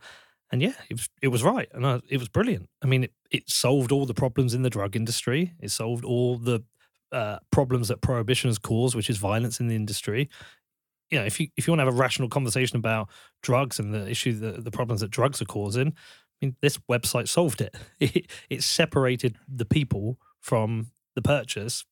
and 0.50 0.62
yeah, 0.62 0.72
it 0.88 0.94
was 0.94 1.08
it 1.22 1.28
was 1.28 1.42
right, 1.42 1.68
and 1.72 1.86
I, 1.86 2.00
it 2.08 2.18
was 2.18 2.28
brilliant. 2.28 2.68
I 2.82 2.86
mean, 2.86 3.04
it, 3.04 3.12
it 3.30 3.50
solved 3.50 3.92
all 3.92 4.06
the 4.06 4.14
problems 4.14 4.54
in 4.54 4.62
the 4.62 4.70
drug 4.70 4.96
industry. 4.96 5.54
It 5.60 5.70
solved 5.70 6.04
all 6.04 6.38
the 6.38 6.64
uh, 7.12 7.38
problems 7.50 7.88
that 7.88 8.00
prohibition 8.00 8.48
has 8.48 8.58
caused, 8.58 8.94
which 8.94 9.10
is 9.10 9.18
violence 9.18 9.60
in 9.60 9.68
the 9.68 9.76
industry. 9.76 10.28
You 11.10 11.18
know, 11.18 11.24
if 11.24 11.38
you 11.40 11.48
if 11.56 11.66
you 11.66 11.72
want 11.72 11.80
to 11.80 11.84
have 11.84 11.94
a 11.94 11.96
rational 11.96 12.28
conversation 12.28 12.76
about 12.78 13.08
drugs 13.42 13.78
and 13.78 13.92
the 13.92 14.08
issue, 14.08 14.32
the, 14.32 14.60
the 14.60 14.70
problems 14.70 15.02
that 15.02 15.10
drugs 15.10 15.42
are 15.42 15.46
causing, 15.46 15.94
I 16.40 16.46
mean, 16.46 16.56
this 16.60 16.78
website 16.90 17.28
solved 17.28 17.60
it. 17.60 17.74
It, 18.00 18.30
it 18.48 18.62
separated 18.62 19.36
the 19.48 19.64
people 19.64 20.18
from 20.40 20.92
the 21.14 21.22
purchase. 21.22 21.84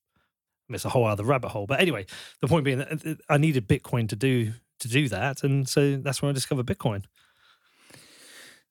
I 0.67 0.71
mean, 0.71 0.75
it's 0.75 0.85
a 0.85 0.89
whole 0.89 1.05
other 1.05 1.23
rabbit 1.23 1.49
hole. 1.49 1.65
But 1.67 1.81
anyway, 1.81 2.05
the 2.41 2.47
point 2.47 2.63
being 2.63 2.79
that 2.79 3.05
uh, 3.05 3.15
I 3.29 3.37
needed 3.37 3.67
Bitcoin 3.67 4.07
to 4.09 4.15
do 4.15 4.53
to 4.79 4.87
do 4.87 5.09
that, 5.09 5.43
and 5.43 5.67
so 5.67 5.97
that's 5.97 6.21
when 6.21 6.29
I 6.29 6.33
discovered 6.33 6.65
Bitcoin. 6.67 7.03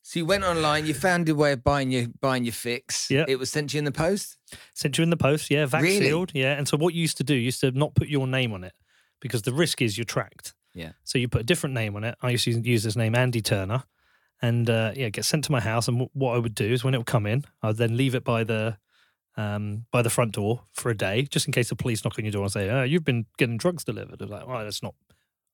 So 0.03 0.21
you 0.21 0.27
went 0.27 0.45
online, 0.45 0.87
you 0.87 0.95
found 0.95 1.29
a 1.29 1.35
way 1.35 1.51
of 1.51 1.65
buying 1.65 1.91
your 1.91 2.07
buying 2.21 2.45
your 2.45 2.53
fix. 2.53 3.11
Yeah. 3.11 3.25
It 3.27 3.41
was 3.41 3.51
sent 3.51 3.71
to 3.71 3.77
you 3.77 3.81
in 3.81 3.85
the 3.85 3.93
post? 3.93 4.37
Sent 4.73 4.99
you 4.99 5.03
in 5.03 5.11
the 5.11 5.17
post, 5.17 5.51
yeah, 5.51 5.67
vac 5.67 5.83
Really? 5.83 6.07
sealed, 6.07 6.31
yeah. 6.33 6.53
And 6.57 6.69
so 6.69 6.77
what 6.77 6.95
you 6.95 7.01
used 7.01 7.17
to 7.17 7.25
do, 7.25 7.35
you 7.35 7.41
used 7.41 7.61
to 7.63 7.73
not 7.73 7.97
put 7.97 8.07
your 8.09 8.29
name 8.29 8.53
on 8.53 8.63
it 8.63 8.73
because 9.21 9.43
the 9.43 9.53
risk 9.53 9.83
is 9.83 9.99
you're 9.99 10.05
tracked. 10.05 10.55
Yeah. 10.75 10.93
So 11.03 11.19
you 11.19 11.27
put 11.27 11.41
a 11.41 11.45
different 11.45 11.75
name 11.75 11.97
on 11.97 12.05
it. 12.05 12.17
I 12.23 12.31
used 12.31 12.45
to 12.45 12.53
use 12.53 12.85
this 12.85 12.95
name, 12.95 13.17
Andy 13.17 13.43
Turner, 13.43 13.83
and 14.43 14.69
uh, 14.69 14.93
yeah, 14.95 15.09
get 15.09 15.25
sent 15.25 15.45
to 15.45 15.53
my 15.53 15.61
house. 15.61 15.89
And 15.89 15.99
w- 15.99 16.11
what 16.13 16.35
I 16.35 16.39
would 16.39 16.55
do 16.55 16.73
is 16.73 16.85
when 16.85 16.95
it 16.95 16.99
would 16.99 17.07
come 17.07 17.27
in, 17.27 17.45
I 17.63 17.69
would 17.69 17.77
then 17.77 17.97
leave 17.97 18.15
it 18.15 18.25
by 18.25 18.45
the 18.45 18.79
um, 19.37 19.87
by 19.91 20.03
the 20.03 20.11
front 20.11 20.33
door 20.33 20.63
for 20.73 20.91
a 20.91 20.97
day, 20.97 21.23
just 21.23 21.47
in 21.47 21.53
case 21.53 21.69
the 21.69 21.77
police 21.77 22.05
knock 22.05 22.19
on 22.19 22.25
your 22.25 22.33
door 22.33 22.45
and 22.45 22.53
say, 22.53 22.71
"Oh, 22.71 22.83
you've 22.83 23.05
been 23.05 23.27
getting 23.39 23.59
drugs 23.59 23.85
delivered." 23.85 24.21
I'm 24.23 24.29
like, 24.29 24.47
"Well, 24.47 24.65
that's 24.65 24.83
not, 24.83 24.95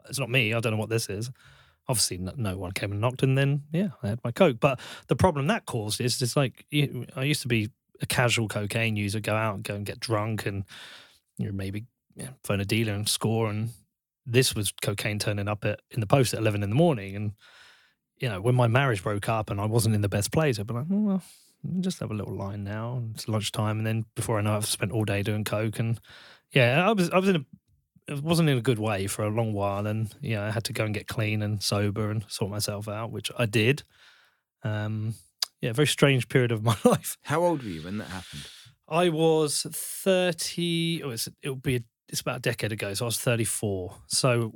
it's 0.08 0.18
not 0.18 0.30
me. 0.30 0.54
I 0.54 0.60
don't 0.60 0.72
know 0.72 0.78
what 0.78 0.88
this 0.88 1.08
is." 1.08 1.30
Obviously, 1.88 2.18
no, 2.18 2.32
no 2.36 2.56
one 2.56 2.72
came 2.72 2.92
and 2.92 3.00
knocked, 3.00 3.22
and 3.22 3.36
then 3.36 3.64
yeah, 3.72 3.88
I 4.02 4.08
had 4.08 4.20
my 4.22 4.30
coke. 4.30 4.58
But 4.60 4.78
the 5.08 5.16
problem 5.16 5.48
that 5.48 5.66
caused 5.66 6.00
is, 6.00 6.22
it's 6.22 6.36
like 6.36 6.64
you, 6.70 7.06
I 7.16 7.24
used 7.24 7.42
to 7.42 7.48
be 7.48 7.70
a 8.00 8.06
casual 8.06 8.48
cocaine 8.48 8.96
user, 8.96 9.20
go 9.20 9.34
out 9.34 9.56
and 9.56 9.64
go 9.64 9.74
and 9.74 9.86
get 9.86 9.98
drunk, 9.98 10.46
and 10.46 10.64
you 11.38 11.46
know, 11.46 11.52
maybe 11.52 11.86
yeah, 12.14 12.30
phone 12.44 12.60
a 12.60 12.64
dealer 12.64 12.92
and 12.92 13.08
score. 13.08 13.50
And 13.50 13.70
this 14.24 14.54
was 14.54 14.72
cocaine 14.80 15.18
turning 15.18 15.48
up 15.48 15.64
at 15.64 15.80
in 15.90 16.00
the 16.00 16.06
post 16.06 16.34
at 16.34 16.40
eleven 16.40 16.62
in 16.62 16.70
the 16.70 16.76
morning, 16.76 17.16
and 17.16 17.32
you 18.22 18.28
know, 18.28 18.40
when 18.40 18.54
my 18.54 18.68
marriage 18.68 19.02
broke 19.02 19.28
up 19.28 19.50
and 19.50 19.60
I 19.60 19.66
wasn't 19.66 19.96
in 19.96 20.00
the 20.00 20.08
best 20.08 20.30
place, 20.30 20.60
I'd 20.60 20.68
be 20.68 20.74
like, 20.74 20.86
oh, 20.92 21.00
well, 21.00 21.22
just 21.80 21.98
have 21.98 22.12
a 22.12 22.14
little 22.14 22.34
line 22.34 22.62
now. 22.62 23.02
It's 23.14 23.26
lunchtime, 23.28 23.78
and 23.78 23.86
then 23.86 24.04
before 24.14 24.38
I 24.38 24.42
know, 24.42 24.54
it, 24.54 24.58
I've 24.58 24.66
spent 24.66 24.92
all 24.92 25.04
day 25.04 25.22
doing 25.22 25.42
coke, 25.42 25.80
and 25.80 26.00
yeah, 26.52 26.88
I 26.88 26.92
was 26.92 27.10
I 27.10 27.18
was 27.18 27.28
in 27.28 27.36
a 27.36 27.44
it 28.12 28.22
wasn't 28.22 28.48
in 28.48 28.58
a 28.58 28.62
good 28.62 28.78
way 28.78 29.08
for 29.08 29.24
a 29.24 29.28
long 29.28 29.52
while, 29.52 29.86
and 29.88 30.14
yeah, 30.20 30.44
I 30.44 30.52
had 30.52 30.62
to 30.64 30.72
go 30.72 30.84
and 30.84 30.94
get 30.94 31.08
clean 31.08 31.42
and 31.42 31.60
sober 31.60 32.10
and 32.10 32.24
sort 32.28 32.50
myself 32.50 32.88
out, 32.88 33.10
which 33.10 33.30
I 33.36 33.46
did. 33.46 33.82
Um, 34.62 35.14
yeah, 35.60 35.72
very 35.72 35.88
strange 35.88 36.28
period 36.28 36.52
of 36.52 36.62
my 36.70 36.76
life. 36.84 37.18
How 37.22 37.42
old 37.42 37.64
were 37.64 37.70
you 37.70 37.82
when 37.82 37.98
that 37.98 38.08
happened? 38.08 38.46
I 38.88 39.08
was 39.08 39.66
thirty. 39.72 41.02
Oh, 41.02 41.10
it's, 41.10 41.28
it 41.42 41.50
would 41.50 41.62
be 41.62 41.82
it's 42.08 42.20
about 42.20 42.36
a 42.36 42.40
decade 42.40 42.70
ago, 42.70 42.94
so 42.94 43.04
I 43.04 43.06
was 43.06 43.18
thirty 43.18 43.44
four. 43.44 43.96
So 44.06 44.54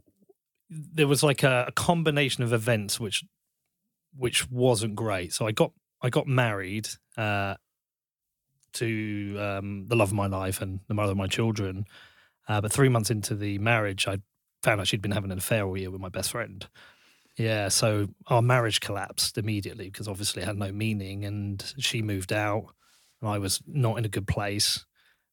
there 0.71 1.09
was 1.09 1.25
like 1.25 1.43
a, 1.43 1.67
a 1.69 1.73
combination 1.73 2.43
of 2.43 2.53
events 2.53 2.99
which 2.99 3.25
which 4.17 4.51
wasn't 4.51 4.95
great. 4.95 5.33
So 5.33 5.47
I 5.47 5.53
got 5.53 5.73
I 6.03 6.11
got 6.11 6.27
married 6.27 6.89
uh, 7.17 7.55
to 8.75 9.37
um, 9.39 9.87
the 9.89 9.97
love 9.97 10.11
of 10.11 10.15
my 10.15 10.27
life 10.27 10.61
and 10.61 10.81
the 10.89 10.95
mother 10.95 11.13
of 11.13 11.19
my 11.19 11.27
children. 11.27 11.85
Uh, 12.49 12.61
but 12.61 12.73
three 12.73 12.89
months 12.89 13.11
into 13.11 13.35
the 13.35 13.59
marriage, 13.59 14.07
I 14.07 14.19
found 14.63 14.81
out 14.81 14.87
she'd 14.87 15.03
been 15.03 15.13
having 15.13 15.33
an 15.33 15.39
affair 15.39 15.67
all 15.67 15.77
year 15.77 15.91
with 15.91 16.01
my 16.01 16.09
best 16.09 16.31
friend. 16.31 16.67
Yeah, 17.37 17.69
so 17.69 18.09
our 18.29 18.41
marriage 18.41 18.81
collapsed 18.81 19.37
immediately 19.37 19.91
because 19.91 20.09
obviously 20.09 20.43
it 20.43 20.47
had 20.47 20.57
no 20.57 20.73
meaning, 20.73 21.25
and 21.25 21.63
she 21.79 22.01
moved 22.01 22.33
out, 22.33 22.67
and 23.21 23.31
I 23.31 23.39
was 23.39 23.63
not 23.67 23.99
in 23.99 24.05
a 24.05 24.09
good 24.09 24.27
place 24.27 24.87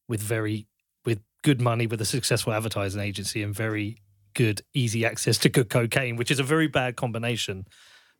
with 0.09 0.21
very 0.21 0.67
with 1.05 1.21
good 1.43 1.61
money 1.61 1.87
with 1.87 2.01
a 2.01 2.05
successful 2.05 2.53
advertising 2.53 3.01
agency 3.01 3.41
and 3.41 3.55
very 3.55 4.01
good 4.33 4.61
easy 4.73 5.05
access 5.05 5.37
to 5.39 5.49
good 5.49 5.69
cocaine, 5.69 6.17
which 6.17 6.31
is 6.31 6.39
a 6.39 6.43
very 6.43 6.67
bad 6.67 6.95
combination. 6.97 7.65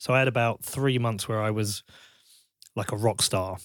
So 0.03 0.13
I 0.13 0.19
had 0.19 0.27
about 0.27 0.65
three 0.65 0.99
months 0.99 1.29
where 1.29 1.41
I 1.41 1.51
was 1.51 1.81
like 2.75 2.91
a 2.91 2.97
rock 2.97 3.21
star 3.21 3.55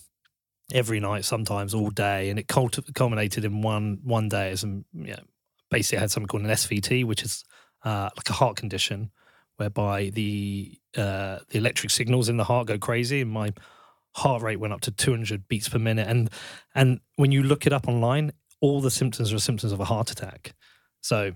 every 0.72 1.00
night, 1.00 1.24
sometimes 1.24 1.74
all 1.74 1.90
day, 1.90 2.30
and 2.30 2.38
it 2.38 2.46
culminated 2.46 3.44
in 3.44 3.60
one 3.60 3.98
one 4.04 4.28
day 4.28 4.52
as 4.52 4.62
um, 4.62 4.84
yeah, 4.92 5.18
basically 5.68 5.98
I 5.98 6.02
had 6.02 6.12
something 6.12 6.28
called 6.28 6.44
an 6.44 6.50
SVT, 6.50 7.04
which 7.04 7.24
is 7.24 7.44
uh, 7.84 8.10
like 8.16 8.30
a 8.30 8.34
heart 8.34 8.54
condition 8.54 9.10
whereby 9.56 10.10
the 10.10 10.78
uh, 10.96 11.40
the 11.48 11.58
electric 11.58 11.90
signals 11.90 12.28
in 12.28 12.36
the 12.36 12.44
heart 12.44 12.68
go 12.68 12.78
crazy, 12.78 13.22
and 13.22 13.32
my 13.32 13.52
heart 14.14 14.40
rate 14.40 14.60
went 14.60 14.72
up 14.72 14.82
to 14.82 14.92
200 14.92 15.48
beats 15.48 15.68
per 15.68 15.80
minute. 15.80 16.06
And 16.06 16.30
and 16.72 17.00
when 17.16 17.32
you 17.32 17.42
look 17.42 17.66
it 17.66 17.72
up 17.72 17.88
online, 17.88 18.30
all 18.60 18.80
the 18.80 18.92
symptoms 18.92 19.32
are 19.32 19.40
symptoms 19.40 19.72
of 19.72 19.80
a 19.80 19.86
heart 19.86 20.12
attack. 20.12 20.54
So 21.00 21.32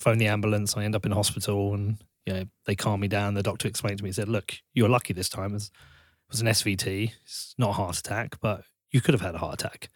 phone 0.00 0.18
the 0.18 0.28
ambulance. 0.28 0.76
I 0.76 0.84
end 0.84 0.94
up 0.94 1.06
in 1.06 1.12
hospital, 1.12 1.72
and 1.72 1.96
you 2.26 2.32
know, 2.32 2.44
they 2.64 2.74
calmed 2.74 3.00
me 3.00 3.08
down. 3.08 3.34
The 3.34 3.42
doctor 3.42 3.68
explained 3.68 3.98
to 3.98 4.04
me, 4.04 4.08
he 4.08 4.14
said, 4.14 4.28
"Look, 4.28 4.54
you're 4.72 4.88
lucky 4.88 5.12
this 5.12 5.28
time. 5.28 5.50
It 5.54 5.70
was, 6.30 6.40
an 6.40 6.48
SVT. 6.48 7.12
It's 7.22 7.54
not 7.58 7.70
a 7.70 7.74
heart 7.74 7.98
attack, 7.98 8.40
but 8.40 8.64
you 8.90 9.00
could 9.00 9.14
have 9.14 9.20
had 9.20 9.34
a 9.34 9.38
heart 9.38 9.54
attack. 9.54 9.90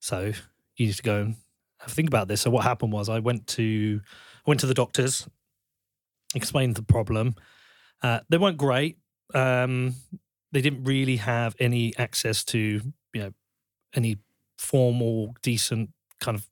So 0.00 0.32
you 0.76 0.86
need 0.86 0.94
to 0.94 1.02
go 1.02 1.20
and 1.20 1.36
think 1.86 2.08
about 2.08 2.28
this." 2.28 2.40
So 2.40 2.50
what 2.50 2.64
happened 2.64 2.92
was, 2.92 3.08
I 3.08 3.18
went 3.18 3.46
to 3.48 4.00
I 4.46 4.50
went 4.50 4.60
to 4.60 4.66
the 4.66 4.74
doctors, 4.74 5.28
explained 6.34 6.76
the 6.76 6.82
problem. 6.82 7.34
Uh, 8.02 8.20
they 8.28 8.38
weren't 8.38 8.56
great. 8.56 8.98
Um, 9.34 9.94
they 10.52 10.62
didn't 10.62 10.84
really 10.84 11.16
have 11.16 11.54
any 11.58 11.96
access 11.98 12.44
to 12.44 12.58
you 13.12 13.20
know 13.20 13.32
any 13.94 14.18
formal, 14.58 15.34
decent 15.42 15.90
kind 16.20 16.36
of. 16.36 16.48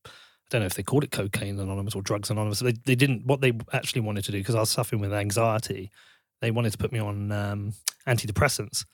I 0.48 0.56
don't 0.56 0.62
know 0.62 0.66
if 0.66 0.74
they 0.74 0.82
called 0.82 1.04
it 1.04 1.10
cocaine 1.10 1.58
anonymous 1.60 1.94
or 1.94 2.00
drugs 2.00 2.30
anonymous. 2.30 2.60
They 2.60 2.72
they 2.72 2.94
didn't 2.94 3.26
what 3.26 3.42
they 3.42 3.52
actually 3.72 4.00
wanted 4.00 4.24
to 4.24 4.32
do 4.32 4.38
because 4.38 4.54
I 4.54 4.60
was 4.60 4.70
suffering 4.70 5.00
with 5.00 5.12
anxiety. 5.12 5.90
They 6.40 6.50
wanted 6.50 6.72
to 6.72 6.78
put 6.78 6.90
me 6.90 6.98
on 6.98 7.30
um, 7.32 7.74
antidepressants, 8.06 8.86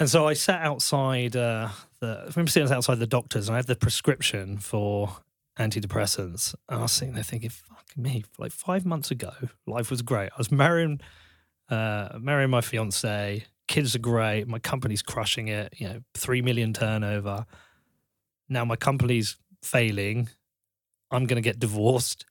and 0.00 0.10
so 0.10 0.26
I 0.26 0.32
sat 0.32 0.62
outside. 0.62 1.36
Uh, 1.36 1.68
the 2.00 2.06
I 2.06 2.30
remember 2.34 2.50
sitting 2.50 2.72
outside 2.72 2.98
the 2.98 3.06
doctors, 3.06 3.48
and 3.48 3.54
I 3.54 3.58
had 3.58 3.68
the 3.68 3.76
prescription 3.76 4.58
for 4.58 5.16
antidepressants. 5.58 6.56
And 6.68 6.80
I 6.80 6.82
was 6.82 6.92
sitting 6.92 7.14
there 7.14 7.22
thinking, 7.22 7.50
"Fuck 7.50 7.96
me!" 7.96 8.24
Like 8.36 8.50
five 8.50 8.84
months 8.84 9.12
ago, 9.12 9.32
life 9.66 9.90
was 9.90 10.02
great. 10.02 10.30
I 10.32 10.38
was 10.38 10.50
marrying, 10.50 11.00
uh, 11.68 12.18
marrying 12.20 12.50
my 12.50 12.62
fiance. 12.62 13.44
Kids 13.68 13.94
are 13.94 14.00
great. 14.00 14.48
My 14.48 14.58
company's 14.58 15.02
crushing 15.02 15.46
it. 15.46 15.74
You 15.76 15.88
know, 15.88 16.00
three 16.14 16.42
million 16.42 16.72
turnover. 16.72 17.46
Now 18.48 18.64
my 18.64 18.76
company's 18.76 19.36
failing. 19.62 20.28
I'm 21.10 21.26
going 21.26 21.42
to 21.42 21.46
get 21.46 21.58
divorced. 21.58 22.24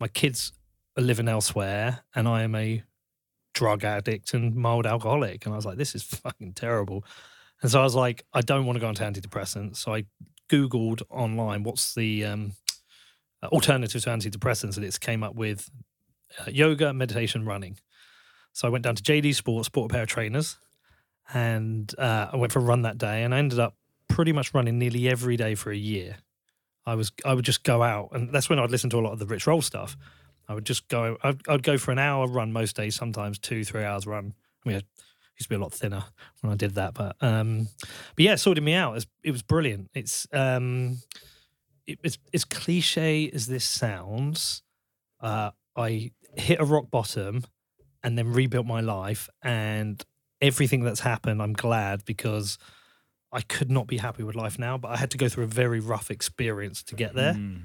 My 0.00 0.08
kids 0.08 0.52
are 0.96 1.02
living 1.02 1.28
elsewhere, 1.28 2.00
and 2.14 2.26
I 2.26 2.42
am 2.42 2.54
a 2.54 2.82
drug 3.52 3.84
addict 3.84 4.34
and 4.34 4.54
mild 4.54 4.86
alcoholic. 4.86 5.44
And 5.44 5.52
I 5.52 5.56
was 5.56 5.66
like, 5.66 5.78
this 5.78 5.94
is 5.94 6.02
fucking 6.02 6.54
terrible. 6.54 7.04
And 7.62 7.70
so 7.70 7.80
I 7.80 7.84
was 7.84 7.94
like, 7.94 8.24
I 8.32 8.40
don't 8.40 8.66
want 8.66 8.76
to 8.76 8.80
go 8.80 8.88
onto 8.88 9.04
antidepressants. 9.04 9.76
So 9.76 9.94
I 9.94 10.04
Googled 10.50 11.02
online 11.08 11.62
what's 11.62 11.94
the 11.94 12.24
um, 12.24 12.52
alternative 13.44 14.02
to 14.02 14.10
antidepressants, 14.10 14.76
and 14.76 14.84
it 14.84 15.00
came 15.00 15.22
up 15.22 15.34
with 15.34 15.70
uh, 16.40 16.50
yoga, 16.50 16.92
meditation, 16.92 17.44
running. 17.44 17.78
So 18.52 18.68
I 18.68 18.70
went 18.70 18.84
down 18.84 18.96
to 18.96 19.02
JD 19.02 19.34
Sports, 19.34 19.68
bought 19.68 19.90
a 19.90 19.92
pair 19.92 20.02
of 20.02 20.08
trainers, 20.08 20.58
and 21.32 21.92
uh, 21.98 22.28
I 22.32 22.36
went 22.36 22.52
for 22.52 22.58
a 22.58 22.62
run 22.62 22.82
that 22.82 22.98
day, 22.98 23.22
and 23.24 23.34
I 23.34 23.38
ended 23.38 23.58
up 23.58 23.76
pretty 24.08 24.32
much 24.32 24.54
running 24.54 24.78
nearly 24.78 25.08
every 25.08 25.36
day 25.36 25.54
for 25.54 25.72
a 25.72 25.76
year. 25.76 26.18
I 26.86 26.94
was 26.94 27.12
I 27.24 27.34
would 27.34 27.44
just 27.44 27.64
go 27.64 27.82
out, 27.82 28.10
and 28.12 28.32
that's 28.32 28.48
when 28.48 28.58
I'd 28.58 28.70
listen 28.70 28.90
to 28.90 28.98
a 28.98 29.00
lot 29.00 29.12
of 29.12 29.18
the 29.18 29.26
Rich 29.26 29.46
Roll 29.46 29.62
stuff. 29.62 29.96
I 30.48 30.54
would 30.54 30.66
just 30.66 30.88
go. 30.88 31.16
I'd, 31.22 31.40
I'd 31.48 31.62
go 31.62 31.78
for 31.78 31.92
an 31.92 31.98
hour 31.98 32.26
run 32.26 32.52
most 32.52 32.76
days, 32.76 32.94
sometimes 32.94 33.38
two, 33.38 33.64
three 33.64 33.84
hours 33.84 34.06
run. 34.06 34.34
I 34.64 34.68
mean, 34.68 34.76
I 34.78 34.82
used 35.38 35.44
to 35.44 35.48
be 35.48 35.54
a 35.54 35.58
lot 35.58 35.72
thinner 35.72 36.04
when 36.40 36.52
I 36.52 36.56
did 36.56 36.74
that, 36.74 36.94
but 36.94 37.16
um, 37.20 37.68
but 38.14 38.24
yeah, 38.24 38.34
it 38.34 38.38
sorted 38.38 38.62
me 38.62 38.74
out. 38.74 38.92
It 38.92 38.94
was, 38.94 39.06
it 39.24 39.30
was 39.30 39.42
brilliant. 39.42 39.90
It's 39.94 40.26
um, 40.32 40.98
it, 41.86 42.18
it's 42.32 42.44
cliche 42.44 43.30
as 43.32 43.46
this 43.46 43.64
sounds. 43.64 44.62
Uh, 45.20 45.50
I 45.76 46.12
hit 46.36 46.60
a 46.60 46.64
rock 46.64 46.90
bottom, 46.90 47.44
and 48.02 48.18
then 48.18 48.32
rebuilt 48.32 48.66
my 48.66 48.80
life, 48.80 49.30
and 49.42 50.04
everything 50.40 50.84
that's 50.84 51.00
happened, 51.00 51.40
I'm 51.40 51.54
glad 51.54 52.04
because 52.04 52.58
I 53.34 53.42
could 53.42 53.70
not 53.70 53.86
be 53.86 53.98
happy 53.98 54.22
with 54.22 54.34
life 54.36 54.58
now. 54.58 54.78
But 54.78 54.88
I 54.92 54.96
had 54.96 55.10
to 55.12 55.18
go 55.18 55.28
through 55.28 55.44
a 55.44 55.48
very 55.48 55.80
rough 55.80 56.10
experience 56.10 56.82
to 56.84 56.94
get 56.94 57.14
there. 57.14 57.34
Mm. 57.34 57.62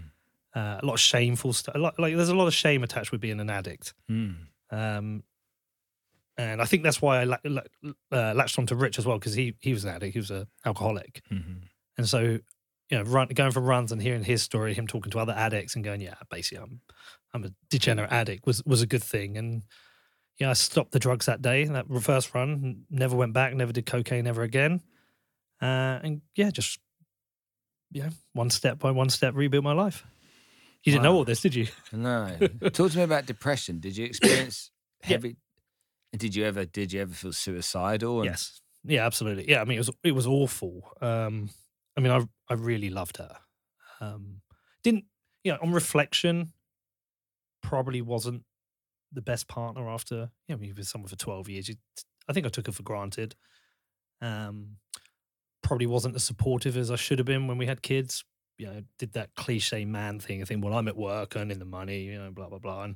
Uh, 0.56 0.80
a 0.82 0.86
lot 0.86 0.94
of 0.94 1.00
shameful 1.00 1.54
stuff. 1.54 1.76
Like, 1.76 1.98
like 2.00 2.16
there's 2.16 2.30
a 2.30 2.36
lot 2.36 2.48
of 2.48 2.54
shame 2.54 2.84
attached 2.84 3.12
with 3.12 3.22
being 3.22 3.40
an 3.40 3.50
addict. 3.50 3.94
Mm. 4.10 4.36
Um, 4.72 5.24
and 6.38 6.62
I 6.62 6.66
think 6.66 6.84
that's 6.84 7.02
why 7.02 7.20
I 7.22 7.24
la- 7.26 7.38
la- 7.44 7.62
uh, 8.12 8.34
latched 8.34 8.58
onto 8.58 8.76
Rich 8.76 8.98
as 8.98 9.06
well 9.06 9.18
because 9.20 9.34
he 9.34 9.56
he 9.60 9.74
was 9.74 9.84
an 9.84 9.92
addict. 9.92 10.14
He 10.14 10.20
was 10.20 10.32
an 10.32 10.48
alcoholic, 10.66 11.22
Mhm. 11.32 11.64
and 11.98 12.08
so 12.08 12.40
you 12.90 12.98
know, 12.98 13.04
run, 13.04 13.28
going 13.28 13.52
for 13.52 13.60
runs 13.60 13.92
and 13.92 14.02
hearing 14.02 14.24
his 14.24 14.42
story, 14.42 14.74
him 14.74 14.88
talking 14.88 15.12
to 15.12 15.20
other 15.20 15.34
addicts 15.34 15.76
and 15.76 15.84
going, 15.86 16.02
yeah, 16.02 16.16
basically, 16.32 16.64
I'm 16.64 16.82
I'm 17.34 17.44
a 17.44 17.52
degenerate 17.70 18.12
addict 18.12 18.48
was 18.48 18.64
was 18.66 18.82
a 18.82 18.88
good 18.88 19.04
thing. 19.04 19.38
And 19.38 19.64
yeah, 20.40 20.50
I 20.50 20.54
stopped 20.54 20.94
the 20.94 21.00
drugs 21.00 21.26
that 21.26 21.42
day. 21.42 21.66
That 21.66 21.86
first 22.02 22.34
run, 22.34 22.86
never 22.90 23.16
went 23.16 23.34
back, 23.34 23.54
never 23.54 23.74
did 23.74 23.86
cocaine 23.86 24.26
ever 24.26 24.42
again. 24.42 24.82
Uh, 25.62 26.00
and 26.04 26.22
yeah, 26.36 26.50
just 26.52 26.80
yeah, 27.92 28.10
one 28.34 28.50
step 28.50 28.80
by 28.80 28.92
one 28.92 29.10
step, 29.10 29.34
rebuilt 29.36 29.64
my 29.64 29.74
life. 29.74 30.06
You 30.84 30.92
didn't 30.94 31.04
know 31.04 31.16
all 31.16 31.26
this, 31.26 31.42
did 31.42 31.56
you? 31.56 31.68
No. 31.92 32.38
Talk 32.72 32.92
to 32.92 32.98
me 32.98 33.04
about 33.04 33.26
depression. 33.26 33.80
Did 33.80 33.98
you 33.98 34.06
experience 34.06 34.72
Yeah. 35.04 35.08
heavy? 35.10 35.36
Did 36.16 36.36
you 36.36 36.46
ever? 36.46 36.66
Did 36.66 36.94
you 36.94 37.02
ever 37.02 37.14
feel 37.14 37.34
suicidal? 37.34 38.22
And- 38.22 38.30
Yes. 38.32 38.62
Yeah, 38.86 39.06
absolutely. 39.06 39.50
Yeah, 39.50 39.62
I 39.62 39.66
mean 39.66 39.76
it 39.78 39.82
was 39.82 39.90
it 40.04 40.14
was 40.14 40.26
awful. 40.26 40.96
Um 41.02 41.50
I 41.98 42.00
mean 42.02 42.12
I 42.14 42.26
I 42.48 42.54
really 42.54 42.90
loved 42.90 43.18
her. 43.18 43.36
Um 44.00 44.42
didn't 44.84 45.04
you 45.44 45.52
know, 45.52 45.60
on 45.62 45.72
reflection, 45.74 46.54
probably 47.62 48.02
wasn't 48.02 48.44
the 49.12 49.22
best 49.22 49.48
partner 49.48 49.90
after 49.90 50.30
you 50.48 50.56
know, 50.56 50.58
we 50.58 50.70
were 50.70 50.76
with 50.76 50.88
someone 50.88 51.10
for 51.10 51.18
twelve 51.18 51.50
years. 51.50 51.68
You, 51.68 51.76
I 52.30 52.34
think 52.34 52.46
I 52.46 52.50
took 52.50 52.68
her 52.68 52.72
for 52.72 52.84
granted. 52.84 53.36
Um 54.22 54.78
probably 55.70 55.86
wasn't 55.86 56.16
as 56.16 56.24
supportive 56.24 56.76
as 56.78 56.90
I 56.90 56.96
should 56.96 57.20
have 57.20 57.28
been 57.28 57.46
when 57.46 57.60
we 57.60 57.68
had 57.68 57.84
kids. 57.84 58.26
You 58.58 58.66
know, 58.66 58.82
did 58.98 59.14
that 59.14 59.36
cliche 59.36 59.86
man 59.86 60.20
thing. 60.20 60.42
I 60.42 60.46
think, 60.46 60.66
well, 60.66 60.74
I'm 60.74 60.88
at 60.88 60.98
work 60.98 61.36
earning 61.36 61.60
the 61.60 61.66
money, 61.66 62.06
you 62.06 62.18
know, 62.18 62.32
blah 62.32 62.50
blah 62.50 62.58
blah. 62.58 62.86
And 62.86 62.96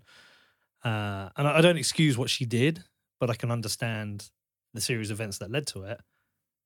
uh, 0.84 1.30
and 1.38 1.48
I 1.48 1.62
don't 1.62 1.78
excuse 1.78 2.18
what 2.18 2.32
she 2.32 2.46
did, 2.46 2.84
but 3.20 3.30
I 3.30 3.36
can 3.36 3.52
understand 3.52 4.28
the 4.74 4.82
series 4.82 5.12
of 5.12 5.18
events 5.18 5.38
that 5.38 5.52
led 5.52 5.68
to 5.68 5.84
it. 5.84 6.02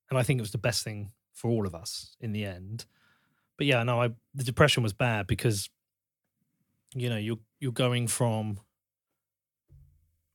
And 0.08 0.18
I 0.18 0.22
think 0.22 0.38
it 0.38 0.40
was 0.40 0.50
the 0.50 0.56
best 0.56 0.82
thing 0.82 1.10
for 1.34 1.50
all 1.50 1.66
of 1.66 1.74
us 1.74 2.16
in 2.20 2.32
the 2.32 2.46
end. 2.46 2.86
But 3.58 3.66
yeah, 3.66 3.82
no, 3.82 4.00
I 4.00 4.08
the 4.34 4.44
depression 4.44 4.82
was 4.82 4.94
bad 4.94 5.26
because 5.26 5.68
you 6.94 7.10
know, 7.10 7.18
you're 7.18 7.38
you're 7.60 7.70
going 7.70 8.08
from 8.08 8.60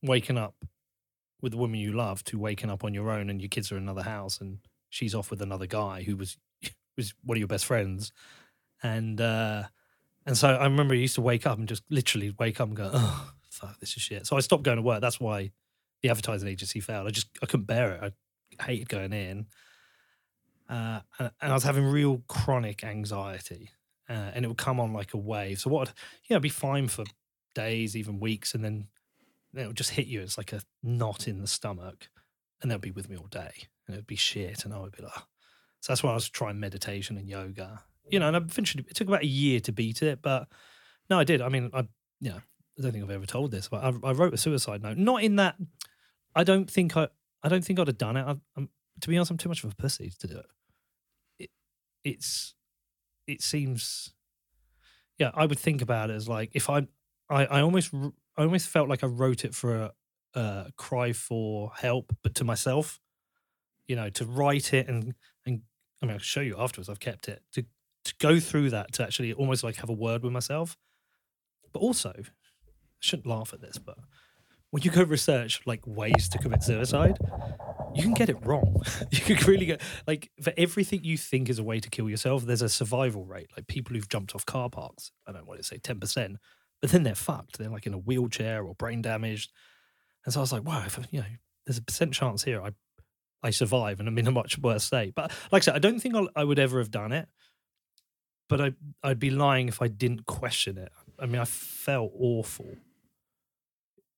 waking 0.03 0.38
up 0.38 0.53
with 1.41 1.53
the 1.53 1.57
woman 1.57 1.79
you 1.79 1.93
love 1.93 2.23
to 2.25 2.38
waking 2.38 2.69
up 2.69 2.83
on 2.83 2.93
your 2.93 3.09
own 3.09 3.31
and 3.31 3.41
your 3.41 3.49
kids 3.49 3.71
are 3.71 3.77
in 3.77 3.83
another 3.83 4.03
house 4.03 4.39
and 4.39 4.59
she's 4.93 5.15
off 5.15 5.32
with 5.32 5.41
another 5.41 5.65
guy 5.65 6.03
who 6.03 6.15
was 6.15 6.38
was 6.97 7.13
one 7.23 7.38
of 7.38 7.39
your 7.39 7.47
best 7.47 7.65
friends. 7.65 8.12
And 8.82 9.19
uh 9.19 9.63
and 10.25 10.38
so 10.38 10.49
I 10.49 10.63
remember 10.63 10.93
I 10.93 10.99
used 10.99 11.15
to 11.15 11.21
wake 11.21 11.45
up 11.45 11.58
and 11.58 11.67
just 11.67 11.84
literally 11.89 12.34
wake 12.38 12.62
up 12.62 12.67
and 12.67 12.77
go, 12.77 12.91
Oh, 12.93 13.34
fuck, 13.49 13.79
this 13.79 13.97
is 13.97 14.03
shit. 14.03 14.27
So 14.27 14.38
I 14.38 14.39
stopped 14.39 14.63
going 14.63 14.77
to 14.77 14.84
work. 14.84 15.01
That's 15.01 15.19
why 15.19 15.51
the 16.01 16.10
advertising 16.10 16.47
agency 16.47 16.79
failed. 16.79 17.08
I 17.08 17.12
just 17.12 17.27
I 17.41 17.47
couldn't 17.47 17.65
bear 17.65 17.93
it. 17.93 18.13
I 18.60 18.63
hated 18.63 18.88
going 18.88 19.13
in, 19.13 19.47
uh, 20.69 20.99
and, 21.17 21.32
I 21.41 21.53
was 21.53 21.63
having 21.63 21.86
real 21.86 22.21
chronic 22.27 22.84
anxiety, 22.84 23.71
uh, 24.08 24.32
and 24.36 24.45
it 24.45 24.47
would 24.47 24.58
come 24.58 24.79
on 24.79 24.93
like 24.93 25.15
a 25.15 25.17
wave. 25.17 25.60
So 25.60 25.71
what? 25.71 25.91
You 26.25 26.34
know, 26.34 26.38
I'd 26.38 26.43
be 26.43 26.49
fine 26.49 26.88
for 26.88 27.03
days, 27.56 27.95
even 27.97 28.19
weeks, 28.19 28.53
and 28.53 28.63
then 28.63 28.88
it 29.56 29.65
would 29.65 29.77
just 29.77 29.91
hit 29.91 30.06
you. 30.06 30.21
It's 30.21 30.38
like 30.38 30.53
a 30.53 30.62
knot 30.84 31.27
in 31.27 31.41
the 31.41 31.47
stomach, 31.47 32.10
and 32.63 32.71
they'll 32.71 32.80
be 32.80 32.91
with 32.91 33.10
me 33.10 33.17
all 33.17 33.28
day, 33.28 33.52
and 33.86 33.93
it'd 33.93 34.08
be 34.08 34.15
shit, 34.15 34.65
and 34.65 34.73
I 34.73 34.80
would 34.80 34.95
be 34.95 35.04
like, 35.04 35.13
so 35.82 35.91
that's 35.91 36.02
why 36.02 36.12
I 36.12 36.15
was 36.15 36.30
trying 36.30 36.60
meditation 36.60 37.17
and 37.17 37.30
yoga. 37.30 37.84
You 38.10 38.19
know, 38.19 38.30
and 38.30 38.38
eventually 38.38 38.86
it 38.89 38.95
took 38.95 39.08
about 39.08 39.23
a 39.23 39.28
year 39.28 39.60
to 39.62 39.71
beat 39.71 40.02
it, 40.02 40.21
but 40.21 40.47
no, 41.10 41.19
I 41.19 41.26
did. 41.26 41.41
I 41.41 41.49
mean, 41.49 41.69
I 41.73 41.88
you 42.19 42.32
know, 42.32 42.38
I 42.80 42.82
don't 42.82 42.93
think 42.93 43.04
I've 43.04 43.12
ever 43.12 43.26
told 43.26 43.52
this, 43.52 43.67
but 43.67 43.84
I, 43.84 43.93
I 44.04 44.13
wrote 44.13 44.34
a 44.34 44.38
suicide 44.38 44.82
note. 44.82 44.97
Not 44.97 45.23
in 45.23 45.36
that. 45.36 45.56
I 46.36 46.43
don't 46.43 46.71
think 46.71 46.97
I. 46.97 47.10
I 47.43 47.49
don't 47.49 47.63
think 47.63 47.80
I'd 47.80 47.88
have 47.88 47.97
done 47.97 48.15
it. 48.15 48.26
I, 48.26 48.36
I'm, 48.56 48.69
to 49.02 49.10
be 49.10 49.17
honest, 49.17 49.32
I'm 49.32 49.38
too 49.38 49.49
much 49.49 49.63
of 49.63 49.71
a 49.71 49.76
pussy 49.76 50.12
to 50.19 50.28
do 50.28 50.38
it. 50.38 50.45
it. 51.39 51.49
It's. 52.04 52.56
It 53.28 53.41
seems. 53.41 54.13
Yeah, 55.19 55.32
I 55.34 55.45
would 55.45 55.60
think 55.60 55.82
about 55.82 56.10
it 56.10 56.13
as 56.13 56.28
like 56.28 56.52
if 56.54 56.69
I. 56.69 56.88
I, 57.30 57.45
I 57.45 57.62
almost. 57.62 57.93
I 57.93 58.43
almost 58.43 58.69
felt 58.69 58.89
like 58.89 59.04
I 59.04 59.08
wrote 59.08 59.45
it 59.45 59.54
for 59.54 59.76
a, 59.76 59.91
a 60.36 60.72
cry 60.78 61.13
for 61.13 61.72
help, 61.76 62.15
but 62.24 62.36
to 62.36 62.43
myself. 62.43 63.00
You 63.88 63.98
know, 63.98 64.10
to 64.12 64.26
write 64.26 64.74
it 64.74 64.88
and 64.88 65.13
and 65.46 65.62
I 66.02 66.06
mean, 66.06 66.13
I'll 66.13 66.19
show 66.19 66.41
you 66.41 66.56
afterwards. 66.58 66.89
I've 66.89 67.00
kept 67.00 67.28
it 67.28 67.41
to 67.54 67.65
to 68.06 68.13
go 68.19 68.39
through 68.39 68.69
that 68.72 68.91
to 68.93 69.04
actually 69.04 69.34
almost 69.34 69.63
like 69.63 69.78
have 69.78 69.89
a 69.89 69.93
word 69.93 70.24
with 70.24 70.34
myself. 70.34 70.78
But 71.72 71.80
also, 71.80 72.13
I 72.17 72.24
shouldn't 73.00 73.28
laugh 73.28 73.54
at 73.54 73.62
this, 73.62 73.78
but 73.78 73.98
when 74.74 74.82
you 74.82 74.89
go 74.89 75.04
research 75.04 75.62
like 75.65 75.86
ways 75.86 76.28
to 76.30 76.39
commit 76.39 76.63
suicide, 76.63 77.19
you 77.93 78.02
can 78.02 78.15
get 78.15 78.30
it 78.30 78.43
wrong. 78.43 78.82
you 79.12 79.19
can 79.19 79.38
really 79.48 79.67
get 79.67 79.82
like 80.08 80.32
for 80.41 80.52
everything 80.58 81.04
you 81.04 81.17
think 81.17 81.48
is 81.48 81.60
a 81.60 81.63
way 81.63 81.80
to 81.80 81.89
kill 81.89 82.10
yourself, 82.10 82.43
there's 82.43 82.63
a 82.63 82.69
survival 82.69 83.24
rate. 83.24 83.52
Like 83.56 83.67
people 83.67 83.96
who've 83.96 84.10
jumped 84.10 84.34
off 84.34 84.46
car 84.46 84.69
parks, 84.69 85.12
I 85.28 85.32
don't 85.32 85.48
want 85.48 85.60
to 85.60 85.63
say 85.63 85.78
ten 85.78 86.00
percent, 86.00 86.38
but 86.82 86.91
then 86.91 87.04
they're 87.04 87.15
fucked. 87.15 87.60
They're 87.60 87.69
like 87.69 87.86
in 87.86 87.93
a 87.93 88.00
wheelchair 88.00 88.63
or 88.63 88.74
brain 88.76 89.02
damaged. 89.04 89.52
And 90.25 90.33
so 90.33 90.39
I 90.39 90.43
was 90.43 90.53
like, 90.53 90.65
wow, 90.65 90.83
if, 90.86 90.99
you 91.12 91.19
know, 91.19 91.25
there's 91.65 91.77
a 91.77 91.81
percent 91.81 92.13
chance 92.13 92.43
here 92.43 92.62
I 92.62 92.71
I 93.43 93.49
survive 93.49 93.99
and 93.99 94.07
I'm 94.07 94.17
in 94.17 94.27
a 94.27 94.31
much 94.31 94.57
worse 94.57 94.86
state. 94.86 95.13
But 95.15 95.31
like 95.51 95.63
I 95.63 95.65
said, 95.65 95.75
I 95.75 95.79
don't 95.79 95.99
think 95.99 96.15
I'll, 96.15 96.29
I 96.36 96.45
would 96.45 96.59
ever 96.59 96.79
have 96.79 96.91
done 96.91 97.12
it. 97.12 97.27
But 98.47 98.62
I 98.62 98.71
I'd 99.03 99.19
be 99.19 99.29
lying 99.29 99.67
if 99.67 99.81
I 99.81 99.88
didn't 99.88 100.25
question 100.25 100.77
it. 100.77 100.91
I 101.19 101.25
mean, 101.25 101.41
I 101.41 101.45
felt 101.45 102.12
awful. 102.17 102.75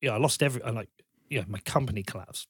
Yeah, 0.01 0.11
I 0.11 0.17
lost 0.17 0.43
every. 0.43 0.61
I 0.63 0.69
like, 0.69 0.89
yeah, 1.29 1.43
my 1.47 1.59
company 1.59 2.03
collapsed. 2.03 2.47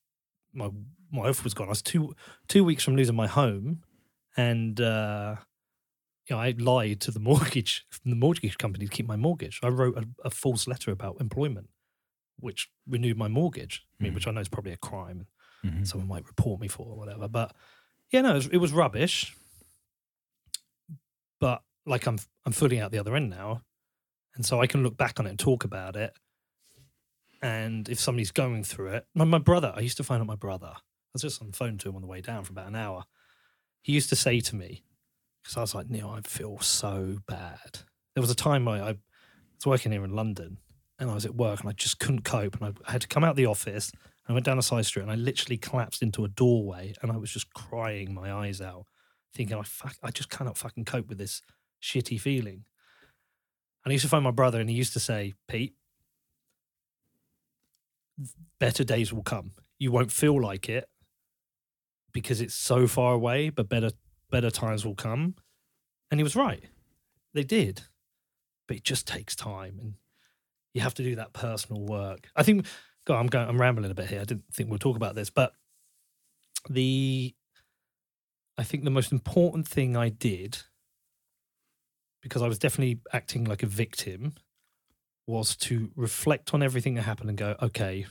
My 0.54 0.70
my 1.12 1.28
oath 1.28 1.44
was 1.44 1.54
gone. 1.54 1.68
I 1.68 1.70
was 1.70 1.82
two 1.82 2.16
two 2.48 2.64
weeks 2.64 2.84
from 2.84 2.96
losing 2.96 3.16
my 3.16 3.28
home, 3.28 3.84
and 4.36 4.80
uh, 4.82 5.36
you 6.28 6.36
know, 6.36 6.42
I 6.42 6.56
lied 6.58 7.02
to 7.02 7.12
the 7.12 7.20
mortgage 7.30 7.86
the 8.04 8.16
mortgage 8.16 8.58
company 8.58 8.86
to 8.86 8.92
keep 8.92 9.08
my 9.08 9.16
mortgage. 9.18 9.60
I 9.64 9.68
wrote 9.68 9.98
a, 9.98 10.06
a 10.26 10.30
false 10.30 10.68
letter 10.68 10.92
about 10.92 11.22
employment, 11.22 11.70
which 12.40 12.70
renewed 12.88 13.18
my 13.18 13.28
mortgage. 13.28 13.86
I 14.00 14.04
mean, 14.04 14.12
Mhm. 14.12 14.16
which 14.16 14.28
I 14.28 14.32
know 14.32 14.42
is 14.42 14.50
probably 14.50 14.74
a 14.74 14.78
crime 14.78 15.28
Mhm. 15.64 15.88
someone 15.88 16.08
might 16.08 16.28
report 16.28 16.60
me 16.62 16.68
for 16.68 16.86
or 16.88 16.98
whatever. 16.98 17.28
But 17.28 17.56
yeah, 18.12 18.22
no, 18.22 18.32
it 18.32 18.36
was, 18.36 18.48
it 18.48 18.58
was 18.58 18.72
rubbish. 18.74 19.36
But 21.40 21.64
like 21.86 22.06
I'm 22.08 22.18
I'm 22.46 22.52
fully 22.52 22.80
out 22.80 22.92
the 22.92 23.00
other 23.00 23.16
end 23.16 23.30
now, 23.30 23.64
and 24.36 24.46
so 24.46 24.62
I 24.62 24.68
can 24.68 24.84
look 24.84 24.98
back 24.98 25.20
on 25.20 25.26
it 25.28 25.32
and 25.32 25.40
talk 25.40 25.64
about 25.64 25.96
it. 25.96 26.14
And 27.42 27.90
if 27.90 28.00
somebody's 28.00 28.32
going 28.32 28.64
through 28.64 28.90
it, 28.94 29.08
my, 29.14 29.26
my 29.26 29.38
brother, 29.40 29.74
I 29.76 29.82
used 29.82 29.98
to 29.98 30.04
find 30.04 30.22
out 30.22 30.28
my 30.28 30.36
brother. 30.36 30.74
I 30.76 30.82
was 31.14 31.22
just 31.22 31.42
on 31.42 31.52
the 31.52 31.58
phone 31.58 31.78
to 31.80 31.90
him 31.90 31.96
on 31.96 32.02
the 32.02 32.08
way 32.08 32.22
down 32.22 32.44
for 32.44 32.52
about 32.54 32.68
an 32.68 32.76
hour. 32.76 33.06
He 33.82 33.94
used 33.94 34.10
to 34.10 34.16
say 34.16 34.40
to 34.40 34.56
me, 34.56 34.84
because 35.44 35.58
I 35.58 35.62
was 35.62 35.76
like, 35.76 35.90
Neil, 35.90 36.10
I 36.10 36.22
feel 36.22 36.60
so 36.60 37.20
bad. 37.28 37.80
There 38.16 38.22
was 38.22 38.32
a 38.32 38.36
time 38.36 38.68
I, 38.68 38.80
I 38.82 38.92
was 38.92 39.66
working 39.66 39.92
here 39.92 40.04
in 40.04 40.16
London 40.16 40.58
and 41.00 41.10
I 41.10 41.14
was 41.14 41.26
at 41.26 41.36
work 41.36 41.60
and 41.62 41.70
I 41.70 41.74
just 41.74 42.00
couldn't 42.00 42.24
cope. 42.24 42.60
And 42.62 42.76
I, 42.88 42.92
had 42.92 43.02
to 43.02 43.08
come 43.08 43.24
out 43.24 43.32
of 43.32 43.36
the 43.36 43.46
office 43.46 43.92
I 44.28 44.34
went 44.34 44.46
down 44.46 44.58
a 44.58 44.64
side 44.64 44.86
street 44.86 45.04
and 45.04 45.12
I 45.12 45.16
literally 45.16 45.58
collapsed 45.58 46.02
into 46.02 46.26
a 46.26 46.28
doorway 46.28 46.94
and 47.02 47.12
I 47.12 47.18
was 47.18 47.32
just 47.32 47.54
crying 47.54 48.14
my 48.14 48.32
eyes 48.32 48.60
out, 48.60 48.86
thinking 49.34 49.56
I 49.56 49.62
fuck, 49.64 49.96
I 50.04 50.10
just 50.10 50.30
cannot 50.30 50.58
fucking 50.58 50.86
cope 50.86 51.08
with 51.08 51.20
this 51.20 51.42
shitty 51.82 52.20
feeling. 52.20 52.66
And 53.84 53.92
I 53.92 53.94
used 53.94 54.06
to 54.06 54.10
find 54.10 54.24
my 54.24 54.32
brother 54.32 54.60
and 54.60 54.70
he 54.70 54.76
used 54.76 54.94
to 54.94 55.00
say, 55.00 55.36
Pete, 55.48 55.76
better 58.60 58.84
days 58.84 59.14
will 59.14 59.22
come. 59.24 59.52
You 59.78 59.92
won't 59.92 60.12
feel 60.12 60.42
like 60.42 60.70
it 60.70 60.90
because 62.12 62.42
it's 62.42 62.56
so 62.56 62.88
far 62.88 63.14
away, 63.14 63.50
but 63.50 63.70
better 63.70 63.92
better 64.32 64.50
times 64.50 64.86
will 64.86 64.96
come. 64.96 65.36
And 66.10 66.20
he 66.20 66.24
was 66.24 66.36
right. 66.36 66.64
They 67.34 67.44
did. 67.44 67.84
But 68.68 68.78
it 68.78 68.84
just 68.84 69.06
takes 69.08 69.36
time 69.36 69.78
and 69.80 69.94
you 70.76 70.82
have 70.82 70.94
to 70.94 71.04
do 71.04 71.16
that 71.16 71.34
personal 71.34 71.82
work. 71.82 72.30
I 72.36 72.44
think 72.44 72.68
God, 73.06 73.20
I'm 73.20 73.28
going 73.28 73.48
I'm 73.48 73.60
rambling 73.60 73.90
a 73.90 73.96
bit 73.96 74.10
here. 74.10 74.22
I 74.22 74.26
didn't 74.26 74.44
think 74.54 74.70
we'll 74.70 74.78
talk 74.78 74.98
about 74.98 75.16
this, 75.16 75.30
but 75.30 75.54
the 76.70 77.34
I 78.58 78.64
think 78.64 78.84
the 78.84 78.92
most 78.92 79.12
important 79.12 79.68
thing 79.68 79.96
I 79.96 80.10
did 80.10 80.60
because 82.22 82.42
I 82.42 82.48
was 82.48 82.60
definitely 82.60 83.00
acting 83.14 83.46
like 83.46 83.64
a 83.64 83.68
victim 83.68 84.34
was 85.28 85.56
to 85.56 85.92
reflect 85.96 86.54
on 86.54 86.62
everything 86.62 86.96
that 86.96 87.04
happened 87.04 87.30
and 87.30 87.38
go, 87.38 87.56
okay, 87.62 88.06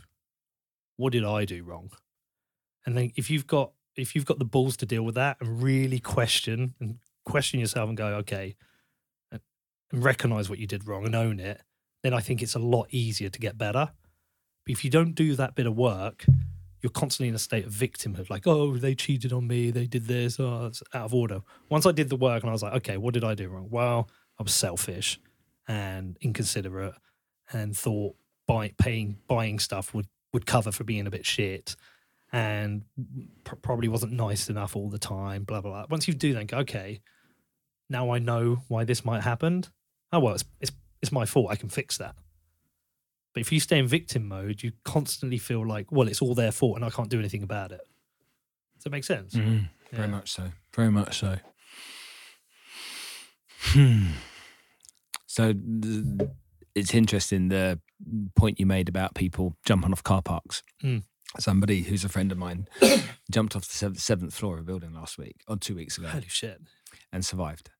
what 0.96 1.12
did 1.12 1.24
I 1.24 1.44
do 1.44 1.62
wrong? 1.64 1.90
And 2.86 2.96
then 2.96 3.12
if 3.14 3.28
you've 3.28 3.46
got 3.46 3.72
if 3.94 4.14
you've 4.14 4.26
got 4.26 4.38
the 4.38 4.44
balls 4.46 4.76
to 4.78 4.86
deal 4.86 5.02
with 5.02 5.16
that 5.16 5.36
and 5.40 5.62
really 5.62 6.00
question 6.00 6.74
and 6.80 6.98
question 7.26 7.60
yourself 7.60 7.90
and 7.90 7.98
go, 7.98 8.06
okay, 8.06 8.56
and 9.30 9.42
recognize 9.92 10.48
what 10.48 10.58
you 10.58 10.66
did 10.66 10.88
wrong 10.88 11.04
and 11.04 11.14
own 11.14 11.40
it, 11.40 11.60
then 12.04 12.12
I 12.12 12.20
think 12.20 12.42
it's 12.42 12.54
a 12.54 12.58
lot 12.58 12.86
easier 12.90 13.30
to 13.30 13.40
get 13.40 13.56
better. 13.56 13.88
But 14.66 14.72
if 14.72 14.84
you 14.84 14.90
don't 14.90 15.14
do 15.14 15.34
that 15.36 15.54
bit 15.54 15.66
of 15.66 15.74
work, 15.74 16.26
you're 16.82 16.90
constantly 16.90 17.28
in 17.28 17.34
a 17.34 17.38
state 17.38 17.64
of 17.64 17.72
victimhood, 17.72 18.28
like, 18.28 18.46
oh, 18.46 18.76
they 18.76 18.94
cheated 18.94 19.32
on 19.32 19.46
me, 19.46 19.70
they 19.70 19.86
did 19.86 20.06
this, 20.06 20.38
oh, 20.38 20.66
it's 20.66 20.82
out 20.92 21.06
of 21.06 21.14
order. 21.14 21.40
Once 21.70 21.86
I 21.86 21.92
did 21.92 22.10
the 22.10 22.16
work 22.16 22.42
and 22.42 22.50
I 22.50 22.52
was 22.52 22.62
like, 22.62 22.74
okay, 22.74 22.98
what 22.98 23.14
did 23.14 23.24
I 23.24 23.34
do 23.34 23.48
wrong? 23.48 23.68
Well, 23.70 24.10
I 24.38 24.42
was 24.42 24.52
selfish 24.52 25.18
and 25.66 26.18
inconsiderate 26.20 26.94
and 27.50 27.74
thought 27.74 28.16
buy, 28.46 28.72
paying 28.76 29.16
buying 29.26 29.58
stuff 29.58 29.94
would 29.94 30.06
would 30.34 30.44
cover 30.44 30.72
for 30.72 30.84
being 30.84 31.06
a 31.06 31.10
bit 31.10 31.24
shit 31.24 31.74
and 32.32 32.82
pr- 33.44 33.54
probably 33.56 33.88
wasn't 33.88 34.12
nice 34.12 34.50
enough 34.50 34.74
all 34.76 34.90
the 34.90 34.98
time 34.98 35.44
blah 35.44 35.60
blah 35.60 35.70
blah 35.70 35.86
once 35.88 36.08
you 36.08 36.12
do 36.12 36.34
that 36.34 36.48
go 36.48 36.58
okay 36.58 37.00
now 37.88 38.10
i 38.10 38.18
know 38.18 38.58
why 38.66 38.82
this 38.82 39.04
might 39.04 39.22
happen 39.22 39.64
oh 40.12 40.18
well 40.18 40.34
it's, 40.34 40.44
it's 40.60 40.72
it's 41.04 41.12
my 41.12 41.26
fault 41.26 41.48
i 41.50 41.56
can 41.56 41.68
fix 41.68 41.98
that 41.98 42.14
but 43.34 43.40
if 43.40 43.52
you 43.52 43.60
stay 43.60 43.78
in 43.78 43.86
victim 43.86 44.26
mode 44.26 44.62
you 44.62 44.72
constantly 44.84 45.38
feel 45.38 45.66
like 45.66 45.92
well 45.92 46.08
it's 46.08 46.22
all 46.22 46.34
their 46.34 46.52
fault 46.52 46.76
and 46.76 46.84
i 46.84 46.90
can't 46.90 47.10
do 47.10 47.18
anything 47.18 47.42
about 47.42 47.70
it 47.72 47.80
does 48.76 48.84
that 48.84 48.90
make 48.90 49.04
sense 49.04 49.34
Mm, 49.34 49.68
Very 49.92 50.08
much 50.08 50.32
so. 50.32 50.44
Very 50.74 50.90
much 50.90 51.18
so. 51.20 51.36
Hmm. 53.72 54.06
So 55.26 55.52
th- 55.52 56.28
it's 56.74 56.94
interesting 56.94 57.48
the 57.48 57.80
point 58.34 58.58
you 58.60 58.66
made 58.66 58.88
about 58.88 59.14
people 59.14 59.56
jumping 59.64 59.92
off 59.92 60.02
car 60.02 60.22
parks. 60.22 60.62
Mm. 60.82 61.04
Somebody 61.38 61.82
who's 61.82 62.04
a 62.04 62.08
friend 62.08 62.30
of 62.32 62.38
mine 62.38 62.68
jumped 63.30 63.56
off 63.56 63.66
the 63.66 63.74
sev- 63.74 63.98
seventh 63.98 64.34
floor 64.34 64.54
of 64.54 64.60
a 64.60 64.64
building 64.64 64.92
last 64.92 65.18
week 65.18 65.36
or 65.48 65.56
two 65.56 65.74
weeks 65.74 65.98
ago 65.98 66.08
holy 66.08 66.26
shit 66.28 66.60
and 67.12 67.24
survived. 67.24 67.70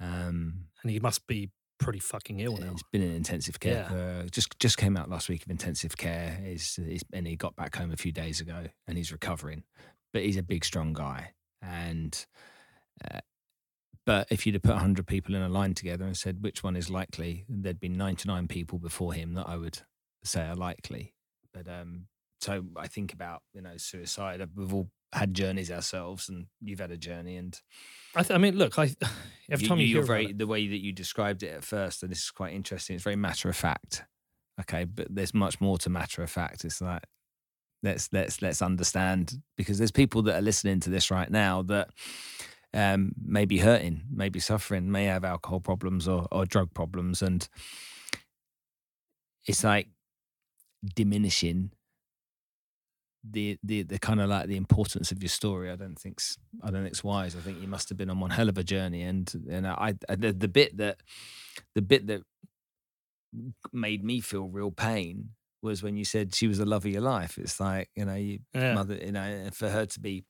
Um, 0.00 0.64
and 0.82 0.90
he 0.90 0.98
must 1.00 1.26
be 1.26 1.50
pretty 1.82 1.98
fucking 1.98 2.40
ill 2.40 2.56
now 2.56 2.70
He's 2.72 2.82
been 2.92 3.02
in 3.02 3.14
intensive 3.14 3.60
care. 3.60 3.86
Yeah. 3.90 4.22
For, 4.22 4.30
just 4.30 4.58
just 4.58 4.78
came 4.78 4.96
out 4.96 5.10
last 5.10 5.28
week 5.28 5.44
of 5.44 5.50
intensive 5.50 5.96
care. 5.96 6.40
He's, 6.44 6.76
he's 6.76 7.02
and 7.12 7.26
he 7.26 7.36
got 7.36 7.56
back 7.56 7.76
home 7.76 7.90
a 7.90 7.96
few 7.96 8.12
days 8.12 8.40
ago, 8.40 8.66
and 8.86 8.96
he's 8.96 9.12
recovering. 9.12 9.64
But 10.12 10.22
he's 10.22 10.36
a 10.36 10.42
big, 10.42 10.64
strong 10.64 10.92
guy, 10.92 11.32
and 11.60 12.24
uh, 13.10 13.20
but 14.04 14.26
if 14.30 14.46
you'd 14.46 14.54
have 14.54 14.62
put 14.62 14.76
hundred 14.76 15.06
people 15.06 15.34
in 15.34 15.42
a 15.42 15.48
line 15.48 15.74
together 15.74 16.04
and 16.04 16.16
said 16.16 16.42
which 16.42 16.62
one 16.62 16.76
is 16.76 16.90
likely, 16.90 17.44
there'd 17.48 17.80
be 17.80 17.88
ninety 17.88 18.28
nine 18.28 18.48
people 18.48 18.78
before 18.78 19.14
him 19.14 19.34
that 19.34 19.48
I 19.48 19.56
would 19.56 19.80
say 20.24 20.46
are 20.46 20.56
likely. 20.56 21.14
But 21.52 21.68
um, 21.68 22.06
so 22.40 22.64
I 22.76 22.88
think 22.88 23.12
about 23.12 23.42
you 23.54 23.62
know 23.62 23.76
suicide. 23.76 24.46
We've 24.54 24.74
all 24.74 24.88
had 25.12 25.34
journeys 25.34 25.70
ourselves, 25.70 26.28
and 26.28 26.46
you've 26.60 26.80
had 26.80 26.90
a 26.90 26.96
journey, 26.96 27.36
and 27.36 27.58
I, 28.14 28.22
th- 28.22 28.32
I 28.34 28.38
mean 28.38 28.56
look 28.56 28.78
i 28.78 28.94
every 29.50 29.66
time 29.66 29.78
you, 29.78 29.86
hear 29.86 30.02
very 30.02 30.26
it- 30.26 30.38
the 30.38 30.46
way 30.46 30.66
that 30.68 30.82
you 30.82 30.92
described 30.92 31.42
it 31.42 31.54
at 31.54 31.64
first, 31.64 32.02
and 32.02 32.10
this 32.10 32.22
is 32.22 32.30
quite 32.30 32.54
interesting. 32.54 32.94
It's 32.94 33.04
very 33.04 33.16
matter 33.16 33.48
of 33.48 33.56
fact. 33.56 34.04
Okay, 34.60 34.84
but 34.84 35.08
there's 35.10 35.34
much 35.34 35.60
more 35.60 35.78
to 35.78 35.90
matter 35.90 36.22
of 36.22 36.30
fact. 36.30 36.64
It's 36.64 36.80
like 36.80 37.02
let's 37.82 38.08
let's 38.12 38.42
let's 38.42 38.62
understand 38.62 39.40
because 39.56 39.78
there's 39.78 39.90
people 39.90 40.22
that 40.22 40.36
are 40.36 40.42
listening 40.42 40.80
to 40.80 40.90
this 40.90 41.10
right 41.10 41.30
now 41.30 41.62
that 41.62 41.88
um, 42.74 43.12
may 43.22 43.44
be 43.44 43.58
hurting, 43.58 44.02
may 44.10 44.28
be 44.28 44.40
suffering, 44.40 44.90
may 44.90 45.04
have 45.04 45.24
alcohol 45.24 45.60
problems 45.60 46.08
or, 46.08 46.26
or 46.30 46.46
drug 46.46 46.72
problems, 46.74 47.22
and 47.22 47.48
it's 49.46 49.64
like 49.64 49.88
diminishing 50.94 51.70
the 53.28 53.58
the 53.62 53.82
the 53.82 53.98
kind 53.98 54.20
of 54.20 54.28
like 54.28 54.48
the 54.48 54.56
importance 54.56 55.12
of 55.12 55.22
your 55.22 55.28
story. 55.28 55.70
I 55.70 55.76
don't 55.76 55.98
think's 55.98 56.38
I 56.62 56.70
don't 56.70 56.82
think 56.82 56.92
it's 56.92 57.04
wise. 57.04 57.36
I 57.36 57.40
think 57.40 57.60
you 57.60 57.68
must 57.68 57.88
have 57.88 57.98
been 57.98 58.10
on 58.10 58.20
one 58.20 58.30
hell 58.30 58.48
of 58.48 58.58
a 58.58 58.64
journey, 58.64 59.02
and 59.02 59.32
and 59.48 59.66
I, 59.66 59.94
I 60.08 60.14
the, 60.14 60.32
the 60.32 60.48
bit 60.48 60.76
that 60.78 61.00
the 61.74 61.82
bit 61.82 62.06
that 62.08 62.22
made 63.72 64.04
me 64.04 64.20
feel 64.20 64.48
real 64.48 64.70
pain 64.70 65.30
was 65.62 65.82
when 65.82 65.96
you 65.96 66.04
said 66.04 66.34
she 66.34 66.48
was 66.48 66.58
the 66.58 66.66
love 66.66 66.84
of 66.84 66.92
your 66.92 67.02
life. 67.02 67.38
It's 67.38 67.60
like 67.60 67.90
you 67.94 68.04
know 68.04 68.14
you 68.14 68.40
yeah. 68.54 68.74
mother 68.74 68.96
you 68.96 69.12
know 69.12 69.48
for 69.52 69.68
her 69.68 69.86
to 69.86 70.00
be 70.00 70.24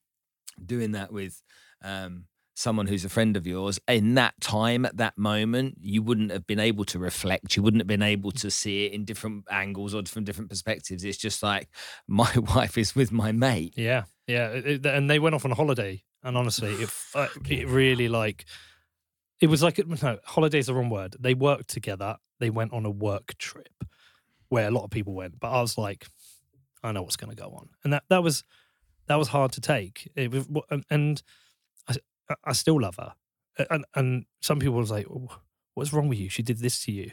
doing 0.64 0.92
that 0.92 1.12
with 1.12 1.42
um 1.82 2.26
someone 2.54 2.86
who's 2.86 3.04
a 3.04 3.08
friend 3.08 3.36
of 3.36 3.46
yours 3.46 3.78
in 3.88 4.14
that 4.14 4.34
time 4.40 4.84
at 4.84 4.96
that 4.98 5.16
moment 5.16 5.76
you 5.80 6.02
wouldn't 6.02 6.30
have 6.30 6.46
been 6.46 6.60
able 6.60 6.84
to 6.84 6.98
reflect 6.98 7.56
you 7.56 7.62
wouldn't 7.62 7.80
have 7.80 7.86
been 7.86 8.02
able 8.02 8.30
to 8.30 8.50
see 8.50 8.84
it 8.84 8.92
in 8.92 9.04
different 9.04 9.44
angles 9.50 9.94
or 9.94 10.04
from 10.04 10.22
different 10.24 10.50
perspectives 10.50 11.02
it's 11.02 11.16
just 11.16 11.42
like 11.42 11.68
my 12.06 12.30
wife 12.54 12.76
is 12.76 12.94
with 12.94 13.10
my 13.10 13.32
mate 13.32 13.72
Yeah, 13.76 14.04
yeah, 14.26 14.50
and 14.50 15.08
they 15.10 15.18
went 15.18 15.34
off 15.34 15.44
on 15.44 15.50
a 15.50 15.54
holiday, 15.54 16.02
and 16.22 16.36
honestly, 16.36 16.72
it 16.74 16.90
it 17.48 17.66
really 17.68 18.08
like 18.08 18.44
it 19.40 19.48
was 19.48 19.62
like 19.62 19.78
no 19.86 20.18
holiday's 20.24 20.66
the 20.66 20.74
wrong 20.74 20.90
word. 20.90 21.16
They 21.18 21.34
worked 21.34 21.68
together. 21.68 22.16
They 22.38 22.50
went 22.50 22.72
on 22.72 22.84
a 22.86 22.90
work 22.90 23.36
trip 23.38 23.84
where 24.48 24.68
a 24.68 24.70
lot 24.70 24.84
of 24.84 24.90
people 24.90 25.14
went, 25.14 25.40
but 25.40 25.50
I 25.50 25.60
was 25.60 25.76
like, 25.76 26.06
I 26.82 26.92
know 26.92 27.02
what's 27.02 27.16
going 27.16 27.34
to 27.34 27.42
go 27.42 27.48
on, 27.50 27.70
and 27.82 27.92
that 27.92 28.04
that 28.10 28.22
was 28.22 28.44
that 29.08 29.16
was 29.16 29.28
hard 29.28 29.52
to 29.52 29.60
take. 29.60 30.10
It 30.14 30.30
was, 30.30 30.46
and- 30.70 30.84
and 30.90 31.22
I 32.44 32.52
still 32.52 32.80
love 32.80 32.96
her, 32.96 33.14
and 33.70 33.84
and 33.94 34.24
some 34.40 34.58
people 34.58 34.76
was 34.76 34.90
like, 34.90 35.06
what's 35.74 35.92
wrong 35.92 36.08
with 36.08 36.18
you? 36.18 36.28
She 36.28 36.42
did 36.42 36.58
this 36.58 36.82
to 36.84 36.92
you, 36.92 37.10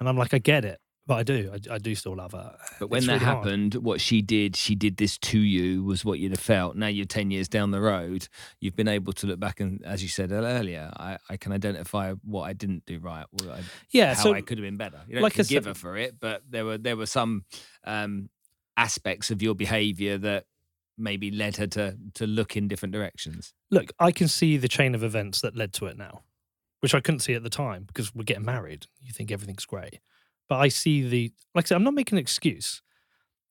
and 0.00 0.08
I'm 0.08 0.16
like, 0.16 0.34
I 0.34 0.38
get 0.38 0.64
it, 0.64 0.78
but 1.06 1.14
I 1.14 1.22
do, 1.22 1.50
I, 1.52 1.74
I 1.74 1.78
do 1.78 1.94
still 1.94 2.16
love 2.16 2.32
her. 2.32 2.56
but 2.80 2.90
when 2.90 2.98
It's 2.98 3.06
that 3.06 3.12
really 3.14 3.24
hard. 3.24 3.36
happened 3.46 3.74
what 3.76 4.00
she 4.00 4.22
did 4.22 4.56
she 4.56 4.74
did 4.74 4.96
this 4.96 5.16
to 5.18 5.38
you 5.38 5.84
was 5.84 6.04
what 6.04 6.18
you'd 6.18 6.32
have 6.32 6.40
felt 6.40 6.76
now 6.76 6.88
you're 6.88 7.06
10 7.06 7.30
years 7.30 7.48
down 7.48 7.70
the 7.70 7.80
road 7.80 8.26
you've 8.60 8.74
been 8.76 8.88
able 8.88 9.12
to 9.14 9.26
look 9.28 9.38
back 9.38 9.60
and 9.60 9.80
as 9.84 10.02
you 10.02 10.08
said 10.08 10.32
earlier 10.32 10.90
i, 10.98 11.16
I 11.30 11.36
can 11.36 11.52
identify 11.52 12.12
what 12.24 12.42
i 12.42 12.52
didn't 12.52 12.84
do 12.86 12.98
right 12.98 13.24
I, 13.40 13.60
yeah, 13.90 14.14
how 14.14 14.22
so 14.24 14.34
I 14.34 14.40
could 14.40 14.58
have 14.58 14.64
been 14.64 14.76
better. 14.76 15.00
You 15.06 15.14
don't 15.14 15.22
like 15.22 15.34
forgive 15.34 15.64
said- 15.64 15.66
her 15.66 15.74
for 15.74 15.96
it, 15.96 16.16
but 16.20 16.42
there 16.50 16.64
were 16.64 16.76
there 16.78 16.96
were 16.96 17.06
some 17.06 17.44
um, 17.84 18.28
aspects 18.76 19.30
of 19.30 19.42
your 19.42 19.54
behaviour 19.54 20.18
that 20.18 20.44
maybe 20.98 21.30
led 21.30 21.56
her 21.56 21.66
to 21.66 21.96
to 22.14 22.26
look 22.26 22.56
in 22.56 22.68
different 22.68 22.92
directions. 22.92 23.52
look, 23.70 23.90
I 23.98 24.12
can 24.12 24.28
see 24.28 24.56
the 24.56 24.68
chain 24.68 24.94
of 24.94 25.02
events 25.02 25.40
that 25.42 25.56
led 25.56 25.72
to 25.74 25.86
it 25.86 25.96
now, 25.96 26.22
which 26.80 26.94
I 26.94 27.00
couldn't 27.00 27.20
see 27.20 27.34
at 27.34 27.42
the 27.42 27.50
time 27.50 27.84
because 27.84 28.14
we're 28.14 28.24
getting 28.24 28.44
married. 28.44 28.86
You 29.02 29.12
think 29.12 29.30
everything's 29.30 29.66
great. 29.66 30.00
But 30.48 30.56
I 30.56 30.68
see 30.68 31.06
the, 31.08 31.32
like 31.54 31.66
I 31.66 31.68
said, 31.68 31.76
I'm 31.76 31.84
not 31.84 31.94
making 31.94 32.18
an 32.18 32.22
excuse. 32.22 32.82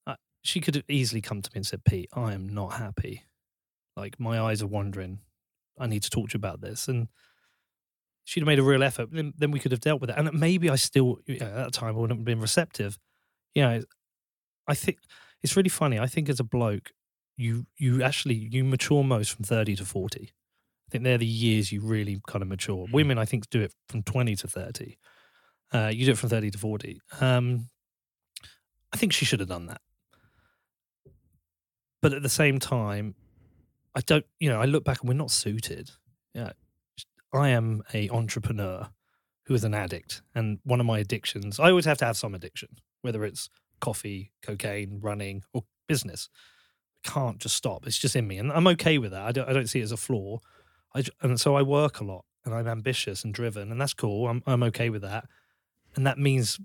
Uh, 0.07 0.15
she 0.43 0.61
could 0.61 0.75
have 0.75 0.85
easily 0.89 1.21
come 1.21 1.41
to 1.41 1.49
me 1.53 1.57
and 1.57 1.65
said, 1.65 1.83
Pete, 1.83 2.09
I 2.13 2.33
am 2.33 2.47
not 2.47 2.73
happy. 2.73 3.23
Like 3.97 4.19
my 4.19 4.39
eyes 4.39 4.61
are 4.61 4.67
wandering. 4.67 5.19
I 5.77 5.87
need 5.87 6.03
to 6.03 6.09
talk 6.09 6.29
to 6.29 6.35
you 6.35 6.39
about 6.39 6.61
this. 6.61 6.87
And 6.87 7.07
she'd 8.23 8.41
have 8.41 8.47
made 8.47 8.59
a 8.59 8.63
real 8.63 8.83
effort. 8.83 9.09
Then, 9.11 9.33
then 9.37 9.51
we 9.51 9.59
could 9.59 9.71
have 9.71 9.81
dealt 9.81 10.01
with 10.01 10.09
it. 10.09 10.17
And 10.17 10.31
maybe 10.33 10.69
I 10.69 10.75
still, 10.75 11.17
you 11.25 11.39
know, 11.39 11.47
at 11.47 11.55
that 11.55 11.73
time, 11.73 11.95
I 11.95 11.99
wouldn't 11.99 12.19
have 12.19 12.25
been 12.25 12.41
receptive. 12.41 12.97
You 13.53 13.63
know, 13.63 13.81
I 14.67 14.73
think 14.73 14.99
it's 15.43 15.57
really 15.57 15.69
funny. 15.69 15.99
I 15.99 16.07
think 16.07 16.29
as 16.29 16.39
a 16.39 16.45
bloke, 16.45 16.91
you 17.37 17.65
you 17.77 18.03
actually 18.03 18.35
you 18.35 18.63
mature 18.63 19.03
most 19.03 19.31
from 19.33 19.43
30 19.43 19.75
to 19.77 19.85
40 19.85 20.21
i 20.23 20.89
think 20.89 21.03
they're 21.03 21.17
the 21.17 21.25
years 21.25 21.71
you 21.71 21.81
really 21.81 22.21
kind 22.27 22.41
of 22.41 22.47
mature. 22.47 22.87
Women 22.91 23.17
i 23.17 23.25
think 23.25 23.49
do 23.49 23.61
it 23.61 23.73
from 23.89 24.03
20 24.03 24.35
to 24.37 24.47
30 24.47 24.97
uh, 25.73 25.91
you 25.93 26.05
do 26.05 26.11
it 26.11 26.17
from 26.17 26.29
30 26.29 26.51
to 26.51 26.57
40 26.57 27.01
um, 27.19 27.69
i 28.93 28.97
think 28.97 29.13
she 29.13 29.25
should 29.25 29.39
have 29.39 29.49
done 29.49 29.67
that. 29.67 29.81
But 32.01 32.13
at 32.13 32.21
the 32.23 32.29
same 32.29 32.59
time 32.59 33.15
i 33.95 34.01
don't 34.01 34.25
you 34.39 34.49
know 34.49 34.61
i 34.61 34.65
look 34.65 34.83
back 34.83 35.01
and 35.01 35.09
we're 35.09 35.15
not 35.15 35.31
suited. 35.31 35.91
Yeah 36.33 36.51
i 37.33 37.49
am 37.49 37.83
a 37.93 38.09
entrepreneur 38.09 38.89
who 39.45 39.53
is 39.53 39.63
an 39.63 39.73
addict 39.73 40.21
and 40.33 40.59
one 40.63 40.79
of 40.79 40.85
my 40.85 40.99
addictions 40.99 41.59
i 41.59 41.69
always 41.69 41.85
have 41.85 41.97
to 41.97 42.05
have 42.05 42.17
some 42.17 42.33
addiction 42.33 42.69
whether 43.01 43.23
it's 43.25 43.49
coffee 43.81 44.31
cocaine 44.41 44.99
running 45.01 45.43
or 45.53 45.63
business 45.87 46.29
can't 47.05 47.37
just 47.37 47.55
stop. 47.55 47.85
It's 47.87 47.97
just 47.97 48.15
in 48.15 48.27
me, 48.27 48.37
and 48.37 48.51
I'm 48.51 48.67
okay 48.67 48.97
with 48.97 49.11
that. 49.11 49.21
I 49.21 49.31
don't, 49.31 49.47
I 49.47 49.53
don't 49.53 49.67
see 49.69 49.79
it 49.79 49.83
as 49.83 49.91
a 49.91 49.97
flaw. 49.97 50.39
I 50.93 51.03
and 51.21 51.39
so 51.39 51.55
I 51.55 51.61
work 51.61 51.99
a 51.99 52.03
lot, 52.03 52.25
and 52.43 52.53
I'm 52.53 52.67
ambitious 52.67 53.23
and 53.23 53.33
driven, 53.33 53.71
and 53.71 53.79
that's 53.79 53.93
cool. 53.93 54.27
I'm 54.27 54.43
I'm 54.45 54.63
okay 54.63 54.89
with 54.89 55.03
that, 55.03 55.25
and 55.95 56.05
that 56.05 56.17
means 56.17 56.59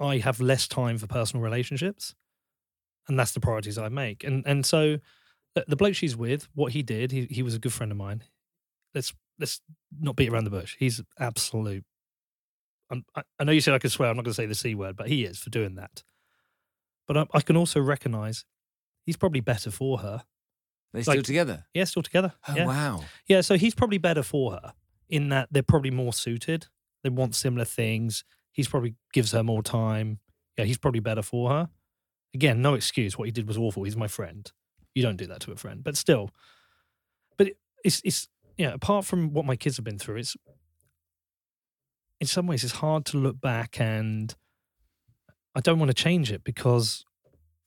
I 0.00 0.18
have 0.18 0.40
less 0.40 0.68
time 0.68 0.98
for 0.98 1.06
personal 1.06 1.42
relationships, 1.42 2.14
and 3.08 3.18
that's 3.18 3.32
the 3.32 3.40
priorities 3.40 3.78
I 3.78 3.88
make. 3.88 4.24
And 4.24 4.44
and 4.46 4.66
so 4.66 4.98
the, 5.54 5.76
bloke 5.76 5.94
she's 5.94 6.16
with, 6.16 6.48
what 6.54 6.72
he 6.72 6.82
did, 6.82 7.12
he 7.12 7.26
he 7.30 7.42
was 7.42 7.54
a 7.54 7.58
good 7.58 7.72
friend 7.72 7.92
of 7.92 7.98
mine. 7.98 8.22
Let's 8.94 9.12
let's 9.38 9.60
not 10.00 10.16
beat 10.16 10.30
around 10.30 10.44
the 10.44 10.50
bush. 10.50 10.76
He's 10.78 11.02
absolute. 11.18 11.84
I'm, 12.90 13.04
I, 13.14 13.22
I 13.38 13.44
know 13.44 13.52
you 13.52 13.60
said 13.60 13.74
I 13.74 13.78
could 13.78 13.92
swear. 13.92 14.08
I'm 14.10 14.16
not 14.16 14.24
going 14.24 14.32
to 14.32 14.36
say 14.36 14.46
the 14.46 14.54
c 14.54 14.74
word, 14.74 14.96
but 14.96 15.08
he 15.08 15.24
is 15.24 15.38
for 15.38 15.50
doing 15.50 15.74
that. 15.76 16.02
But 17.06 17.16
I, 17.16 17.26
I 17.34 17.40
can 17.40 17.56
also 17.56 17.80
recognise 17.80 18.44
he's 19.08 19.16
probably 19.16 19.40
better 19.40 19.70
for 19.70 19.96
her. 19.96 20.22
They're 20.92 21.02
still 21.02 21.22
together. 21.22 21.64
Yeah, 21.72 21.84
still 21.84 22.02
together. 22.02 22.34
Oh 22.46 22.54
yeah. 22.54 22.66
wow. 22.66 23.04
Yeah, 23.26 23.40
so 23.40 23.56
he's 23.56 23.74
probably 23.74 23.96
better 23.96 24.22
for 24.22 24.52
her 24.52 24.74
in 25.08 25.30
that 25.30 25.48
they're 25.50 25.62
probably 25.62 25.90
more 25.90 26.12
suited. 26.12 26.66
They 27.02 27.08
want 27.08 27.34
similar 27.34 27.64
things. 27.64 28.22
He's 28.52 28.68
probably 28.68 28.96
gives 29.14 29.32
her 29.32 29.42
more 29.42 29.62
time. 29.62 30.18
Yeah, 30.58 30.66
he's 30.66 30.76
probably 30.76 31.00
better 31.00 31.22
for 31.22 31.48
her. 31.48 31.70
Again, 32.34 32.60
no 32.60 32.74
excuse. 32.74 33.16
What 33.16 33.24
he 33.24 33.32
did 33.32 33.48
was 33.48 33.56
awful. 33.56 33.84
He's 33.84 33.96
my 33.96 34.08
friend. 34.08 34.52
You 34.94 35.02
don't 35.02 35.16
do 35.16 35.26
that 35.28 35.40
to 35.40 35.52
a 35.52 35.56
friend, 35.56 35.82
but 35.82 35.96
still. 35.96 36.28
But 37.38 37.52
it's 37.82 38.02
it's 38.04 38.28
yeah. 38.58 38.74
Apart 38.74 39.06
from 39.06 39.32
what 39.32 39.46
my 39.46 39.56
kids 39.56 39.76
have 39.76 39.84
been 39.86 39.98
through, 39.98 40.16
it's 40.16 40.36
in 42.20 42.26
some 42.26 42.46
ways 42.46 42.62
it's 42.62 42.74
hard 42.74 43.06
to 43.06 43.16
look 43.16 43.40
back 43.40 43.80
and 43.80 44.34
I 45.54 45.60
don't 45.60 45.78
want 45.78 45.88
to 45.88 45.94
change 45.94 46.30
it 46.30 46.44
because 46.44 47.06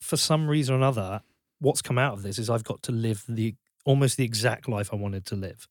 for 0.02 0.18
some 0.18 0.48
reason 0.48 0.76
or 0.76 0.78
another, 0.78 1.22
what's 1.62 1.82
come 1.82 1.98
out 1.98 2.14
of 2.14 2.24
this 2.24 2.40
is 2.40 2.50
I've 2.50 2.64
got 2.64 2.82
to 2.84 2.92
live 2.92 3.24
the 3.30 3.56
almost 3.86 4.18
the 4.18 4.26
exact 4.26 4.68
life 4.68 4.90
I 4.92 4.96
wanted 4.98 5.26
to 5.28 5.36
live. 5.36 5.68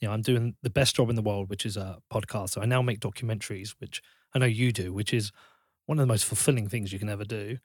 You 0.00 0.08
know, 0.08 0.14
I'm 0.14 0.22
doing 0.22 0.56
the 0.62 0.70
best 0.70 0.96
job 0.96 1.08
in 1.08 1.16
the 1.16 1.22
world, 1.22 1.48
which 1.48 1.64
is 1.64 1.76
a 1.76 1.98
podcast. 2.12 2.50
So 2.50 2.60
I 2.60 2.66
now 2.66 2.82
make 2.82 3.00
documentaries, 3.00 3.74
which 3.78 4.02
I 4.34 4.38
know 4.38 4.46
you 4.46 4.72
do, 4.72 4.92
which 4.92 5.14
is 5.14 5.30
one 5.86 5.98
of 5.98 6.02
the 6.02 6.12
most 6.12 6.24
fulfilling 6.24 6.68
things 6.68 6.92
you 6.92 6.98
can 6.98 7.08
ever 7.08 7.24
do. 7.24 7.58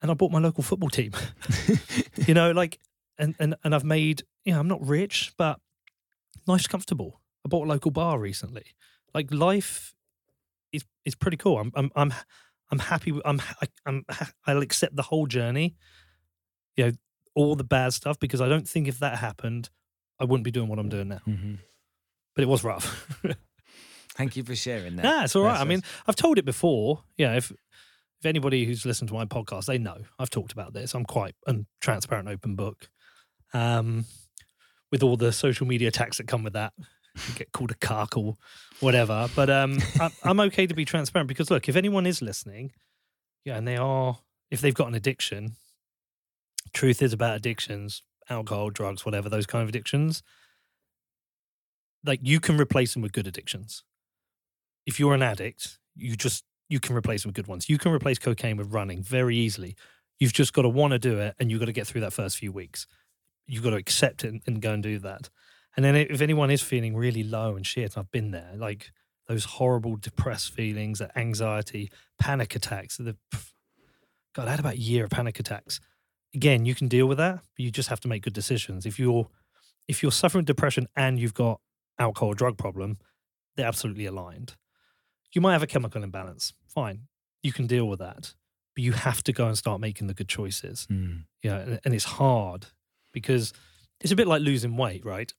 And 0.00 0.10
I 0.10 0.14
bought 0.14 0.32
my 0.32 0.38
local 0.38 0.62
football 0.62 0.88
team. 0.88 1.12
you 2.26 2.34
know, 2.34 2.50
like, 2.52 2.78
and, 3.18 3.34
and 3.38 3.54
and 3.62 3.74
I've 3.74 3.84
made, 3.84 4.22
you 4.44 4.52
know, 4.52 4.60
I'm 4.60 4.68
not 4.68 4.84
rich, 4.84 5.32
but 5.36 5.60
life's 6.46 6.66
comfortable. 6.66 7.20
I 7.44 7.48
bought 7.48 7.66
a 7.66 7.70
local 7.70 7.90
bar 7.90 8.18
recently. 8.18 8.64
Like 9.14 9.32
life 9.32 9.94
is 10.72 10.84
is 11.04 11.14
pretty 11.14 11.36
cool. 11.36 11.58
I'm 11.58 11.72
I'm 11.74 11.90
I'm 11.94 12.14
I'm 12.70 12.78
happy. 12.78 13.12
I'm 13.24 13.40
I, 13.60 13.66
I'm 13.86 14.04
I'll 14.46 14.62
accept 14.62 14.96
the 14.96 15.02
whole 15.02 15.26
journey. 15.26 15.76
You 16.76 16.84
know, 16.86 16.92
all 17.34 17.54
the 17.54 17.64
bad 17.64 17.92
stuff 17.94 18.18
because 18.18 18.40
I 18.40 18.48
don't 18.48 18.68
think 18.68 18.88
if 18.88 18.98
that 19.00 19.18
happened, 19.18 19.70
I 20.20 20.24
wouldn't 20.24 20.44
be 20.44 20.50
doing 20.50 20.68
what 20.68 20.78
I'm 20.78 20.88
doing 20.88 21.08
now. 21.08 21.20
Mhm. 21.26 21.58
But 22.34 22.42
it 22.42 22.48
was 22.48 22.62
rough. 22.64 23.18
Thank 24.14 24.36
you 24.36 24.42
for 24.42 24.54
sharing 24.54 24.96
that. 24.96 25.02
Nah, 25.04 25.24
it's 25.24 25.34
all 25.36 25.42
right. 25.42 25.52
That's- 25.52 25.66
I 25.66 25.68
mean, 25.68 25.82
I've 26.06 26.16
told 26.16 26.38
it 26.38 26.44
before. 26.44 27.02
Yeah, 27.16 27.34
if 27.36 27.50
if 27.50 28.26
anybody 28.26 28.64
who's 28.66 28.84
listened 28.86 29.08
to 29.08 29.14
my 29.14 29.24
podcast, 29.24 29.64
they 29.66 29.78
know 29.78 29.96
I've 30.18 30.30
talked 30.30 30.52
about 30.52 30.74
this. 30.74 30.94
I'm 30.94 31.04
quite 31.04 31.34
a 31.46 31.56
transparent, 31.80 32.28
open 32.28 32.54
book. 32.54 32.88
Um, 33.54 34.04
with 34.90 35.02
all 35.02 35.16
the 35.16 35.32
social 35.32 35.66
media 35.66 35.88
attacks 35.88 36.18
that 36.18 36.28
come 36.28 36.44
with 36.44 36.52
that, 36.52 36.72
you 37.26 37.34
get 37.34 37.50
called 37.52 37.70
a 37.70 37.74
cuck 37.74 38.16
or 38.16 38.36
whatever. 38.80 39.28
But 39.34 39.48
um, 39.50 39.78
I, 39.98 40.10
I'm 40.24 40.38
okay 40.40 40.66
to 40.66 40.74
be 40.74 40.84
transparent 40.84 41.28
because 41.28 41.50
look, 41.50 41.68
if 41.68 41.76
anyone 41.76 42.06
is 42.06 42.20
listening, 42.22 42.72
yeah, 43.44 43.56
and 43.56 43.66
they 43.66 43.76
are, 43.76 44.18
if 44.50 44.60
they've 44.60 44.74
got 44.74 44.88
an 44.88 44.94
addiction, 44.94 45.56
truth 46.72 47.02
is 47.02 47.12
about 47.12 47.36
addictions, 47.36 48.02
alcohol, 48.28 48.70
drugs, 48.70 49.04
whatever 49.04 49.28
those 49.28 49.46
kind 49.46 49.62
of 49.62 49.68
addictions. 49.68 50.22
Like 52.04 52.20
you 52.22 52.40
can 52.40 52.58
replace 52.58 52.92
them 52.94 53.02
with 53.02 53.12
good 53.12 53.26
addictions 53.26 53.84
if 54.86 54.98
you're 54.98 55.14
an 55.14 55.22
addict, 55.22 55.78
you 55.96 56.16
just 56.16 56.44
you 56.68 56.80
can 56.80 56.96
replace 56.96 57.22
them 57.22 57.30
with 57.30 57.36
good 57.36 57.46
ones. 57.46 57.68
You 57.68 57.78
can 57.78 57.92
replace 57.92 58.18
cocaine 58.18 58.56
with 58.56 58.72
running 58.72 59.02
very 59.02 59.36
easily. 59.36 59.76
You've 60.18 60.32
just 60.32 60.52
got 60.52 60.62
to 60.62 60.68
want 60.68 60.92
to 60.92 60.98
do 60.98 61.18
it, 61.18 61.34
and 61.38 61.50
you've 61.50 61.60
got 61.60 61.66
to 61.66 61.72
get 61.72 61.86
through 61.86 62.00
that 62.02 62.12
first 62.12 62.38
few 62.38 62.52
weeks. 62.52 62.86
You've 63.46 63.62
got 63.62 63.70
to 63.70 63.76
accept 63.76 64.24
it 64.24 64.40
and, 64.46 64.62
go 64.62 64.72
and 64.72 64.82
do 64.82 64.98
that. 65.00 65.28
And 65.76 65.84
then 65.84 65.96
if 65.96 66.20
anyone 66.20 66.50
is 66.50 66.62
feeling 66.62 66.96
really 66.96 67.22
low 67.22 67.56
and 67.56 67.66
shit, 67.66 67.98
I've 67.98 68.10
been 68.10 68.30
there, 68.30 68.52
like 68.56 68.92
those 69.26 69.44
horrible 69.44 69.96
depressed 69.96 70.52
feelings, 70.52 71.00
that 71.00 71.16
anxiety, 71.16 71.90
panic 72.18 72.54
attacks. 72.54 72.96
The 72.96 73.16
God, 74.34 74.48
I 74.48 74.52
had 74.52 74.60
about 74.60 74.74
a 74.74 74.80
year 74.80 75.04
of 75.04 75.10
panic 75.10 75.40
attacks. 75.40 75.80
Again, 76.34 76.64
you 76.64 76.74
can 76.74 76.88
deal 76.88 77.06
with 77.06 77.18
that, 77.18 77.34
but 77.34 77.64
you 77.64 77.70
just 77.70 77.88
have 77.88 78.00
to 78.00 78.08
make 78.08 78.22
good 78.22 78.32
decisions. 78.32 78.86
If 78.86 78.98
you're 78.98 79.28
if 79.88 80.02
you're 80.02 80.12
suffering 80.12 80.44
depression 80.44 80.88
and 80.96 81.18
you've 81.18 81.34
got 81.34 81.60
alcohol 81.98 82.30
or 82.30 82.34
drug 82.34 82.56
problem, 82.56 82.98
they're 83.56 83.66
absolutely 83.66 84.06
aligned 84.06 84.54
you 85.32 85.40
might 85.40 85.52
have 85.52 85.62
a 85.62 85.66
chemical 85.66 86.02
imbalance. 86.02 86.52
Fine, 86.66 87.08
you 87.42 87.52
can 87.52 87.66
deal 87.66 87.86
with 87.86 87.98
that, 87.98 88.34
but 88.74 88.84
you 88.84 88.92
have 88.92 89.22
to 89.24 89.32
go 89.32 89.46
and 89.46 89.56
start 89.56 89.80
making 89.80 90.06
the 90.06 90.14
good 90.14 90.28
choices. 90.28 90.86
Mm. 90.90 91.24
Yeah, 91.42 91.56
and, 91.56 91.80
and 91.84 91.94
it's 91.94 92.04
hard 92.04 92.66
because 93.12 93.52
it's 94.00 94.12
a 94.12 94.16
bit 94.16 94.26
like 94.26 94.42
losing 94.42 94.76
weight, 94.76 95.04
right? 95.04 95.32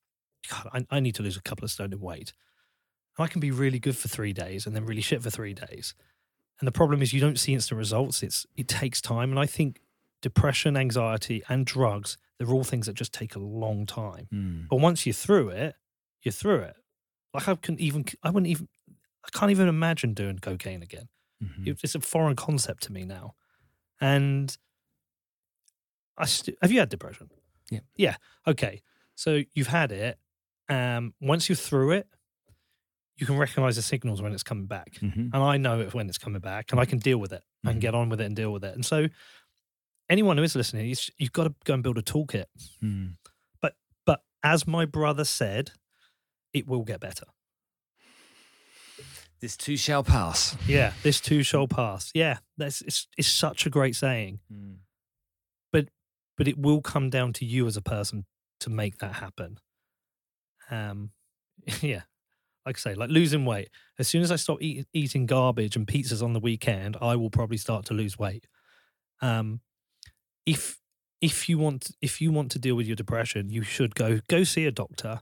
God, 0.49 0.69
I, 0.73 0.97
I 0.97 0.99
need 0.99 1.15
to 1.15 1.23
lose 1.23 1.37
a 1.37 1.41
couple 1.41 1.63
of 1.63 1.71
stone 1.71 1.93
in 1.93 1.99
weight. 1.99 2.33
And 3.17 3.25
I 3.25 3.27
can 3.27 3.39
be 3.39 3.51
really 3.51 3.79
good 3.79 3.95
for 3.95 4.07
three 4.07 4.33
days 4.33 4.65
and 4.65 4.75
then 4.75 4.85
really 4.85 5.01
shit 5.01 5.21
for 5.21 5.29
three 5.29 5.53
days. 5.53 5.93
And 6.59 6.67
the 6.67 6.71
problem 6.71 7.01
is 7.01 7.13
you 7.13 7.21
don't 7.21 7.39
see 7.39 7.53
instant 7.53 7.77
results. 7.77 8.23
It's 8.23 8.45
it 8.55 8.67
takes 8.67 9.01
time, 9.01 9.31
and 9.31 9.39
I 9.39 9.45
think 9.45 9.81
depression, 10.23 10.75
anxiety, 10.75 11.43
and 11.47 11.65
drugs 11.67 12.17
they're 12.39 12.49
all 12.49 12.63
things 12.63 12.87
that 12.87 12.95
just 12.95 13.13
take 13.13 13.35
a 13.35 13.39
long 13.39 13.85
time. 13.85 14.27
Mm. 14.33 14.67
But 14.67 14.77
once 14.77 15.05
you're 15.05 15.13
through 15.13 15.49
it, 15.49 15.75
you're 16.23 16.31
through 16.31 16.61
it. 16.61 16.75
Like 17.33 17.47
I 17.47 17.53
can 17.55 17.79
even 17.79 18.05
I 18.23 18.31
wouldn't 18.31 18.49
even 18.49 18.67
I 19.23 19.29
can't 19.37 19.51
even 19.51 19.67
imagine 19.67 20.15
doing 20.15 20.39
cocaine 20.39 20.81
again. 20.81 21.09
Mhm. 21.43 21.77
It's 21.83 21.93
a 21.95 21.99
foreign 21.99 22.35
concept 22.35 22.83
to 22.83 22.91
me 22.91 23.05
now. 23.05 23.35
And 24.01 24.57
I 26.17 26.25
st- 26.25 26.57
have 26.61 26.71
you 26.71 26.79
had 26.79 26.89
depression? 26.89 27.29
Yeah. 27.69 27.79
Yeah. 27.95 28.15
Okay. 28.47 28.81
So 29.15 29.41
you've 29.53 29.67
had 29.67 29.91
it. 29.91 30.17
Um, 30.69 31.13
once 31.21 31.49
you're 31.49 31.55
through 31.55 31.91
it, 31.91 32.07
you 33.17 33.25
can 33.27 33.37
recognize 33.37 33.75
the 33.75 33.81
signals 33.81 34.21
when 34.21 34.33
it's 34.33 34.43
coming 34.43 34.65
back. 34.65 34.93
Mhm. 35.01 35.29
And 35.33 35.35
I 35.35 35.57
know 35.57 35.79
it 35.81 35.93
when 35.93 36.09
it's 36.09 36.17
coming 36.17 36.41
back 36.41 36.71
and 36.71 36.79
I 36.79 36.85
can 36.85 36.97
deal 36.99 37.19
with 37.19 37.31
it. 37.31 37.43
I 37.63 37.69
can 37.71 37.79
get 37.79 37.93
on 37.95 38.09
with 38.09 38.19
it 38.19 38.25
and 38.25 38.35
deal 38.35 38.51
with 38.51 38.63
it. 38.65 38.73
And 38.75 38.85
so 38.85 39.07
anyone 40.09 40.37
who 40.37 40.43
is 40.43 40.55
listening, 40.55 40.85
you 40.85 40.91
s- 40.91 41.11
you've 41.17 41.31
got 41.33 41.45
to 41.45 41.55
go 41.65 41.73
and 41.73 41.83
build 41.83 41.97
a 41.97 42.01
toolkit. 42.01 42.45
Mm. 42.83 43.15
But 44.05 44.21
as 44.43 44.67
my 44.67 44.85
brother 44.85 45.23
said, 45.23 45.71
it 46.53 46.67
will 46.67 46.83
get 46.83 46.99
better. 46.99 47.25
This 49.39 49.57
too 49.57 49.75
shall 49.77 50.03
pass. 50.03 50.55
Yeah, 50.67 50.93
this 51.01 51.19
too 51.19 51.43
shall 51.43 51.67
pass. 51.67 52.11
Yeah, 52.13 52.39
that's 52.57 52.81
it's, 52.81 53.07
it's 53.17 53.27
such 53.27 53.65
a 53.65 53.69
great 53.69 53.95
saying. 53.95 54.39
Mm. 54.51 54.77
but 56.35 56.47
it 56.47 56.57
will 56.57 56.81
come 56.81 57.09
down 57.11 57.31
to 57.31 57.45
you 57.45 57.67
as 57.67 57.77
a 57.77 57.81
person 57.81 58.25
to 58.59 58.69
make 58.71 58.97
that 58.97 59.13
happen. 59.13 59.59
Um, 60.71 61.11
yeah, 61.81 62.01
like 62.65 62.77
I 62.77 62.79
say, 62.79 62.95
like 62.95 63.11
losing 63.11 63.45
weight. 63.45 63.69
As 63.99 64.07
soon 64.07 64.23
as 64.23 64.31
I 64.31 64.35
stop 64.37 64.57
eat, 64.59 64.87
eating 64.93 65.25
garbage 65.27 65.75
and 65.75 65.85
pizzas 65.85 66.23
on 66.23 66.33
the 66.33 66.39
weekend, 66.39 66.97
I 66.99 67.15
will 67.15 67.29
probably 67.29 67.57
start 67.57 67.85
to 67.85 67.93
lose 67.93 68.17
weight. 68.17 68.47
Um, 69.21 69.61
if 70.45 70.79
if 71.21 71.47
you 71.47 71.57
want 71.57 71.91
if 72.01 72.19
you 72.21 72.31
want 72.31 72.51
to 72.51 72.59
deal 72.59 72.75
with 72.75 72.87
your 72.87 72.95
depression, 72.95 73.49
you 73.49 73.63
should 73.63 73.95
go 73.95 74.19
go 74.27 74.43
see 74.43 74.65
a 74.65 74.71
doctor, 74.71 75.21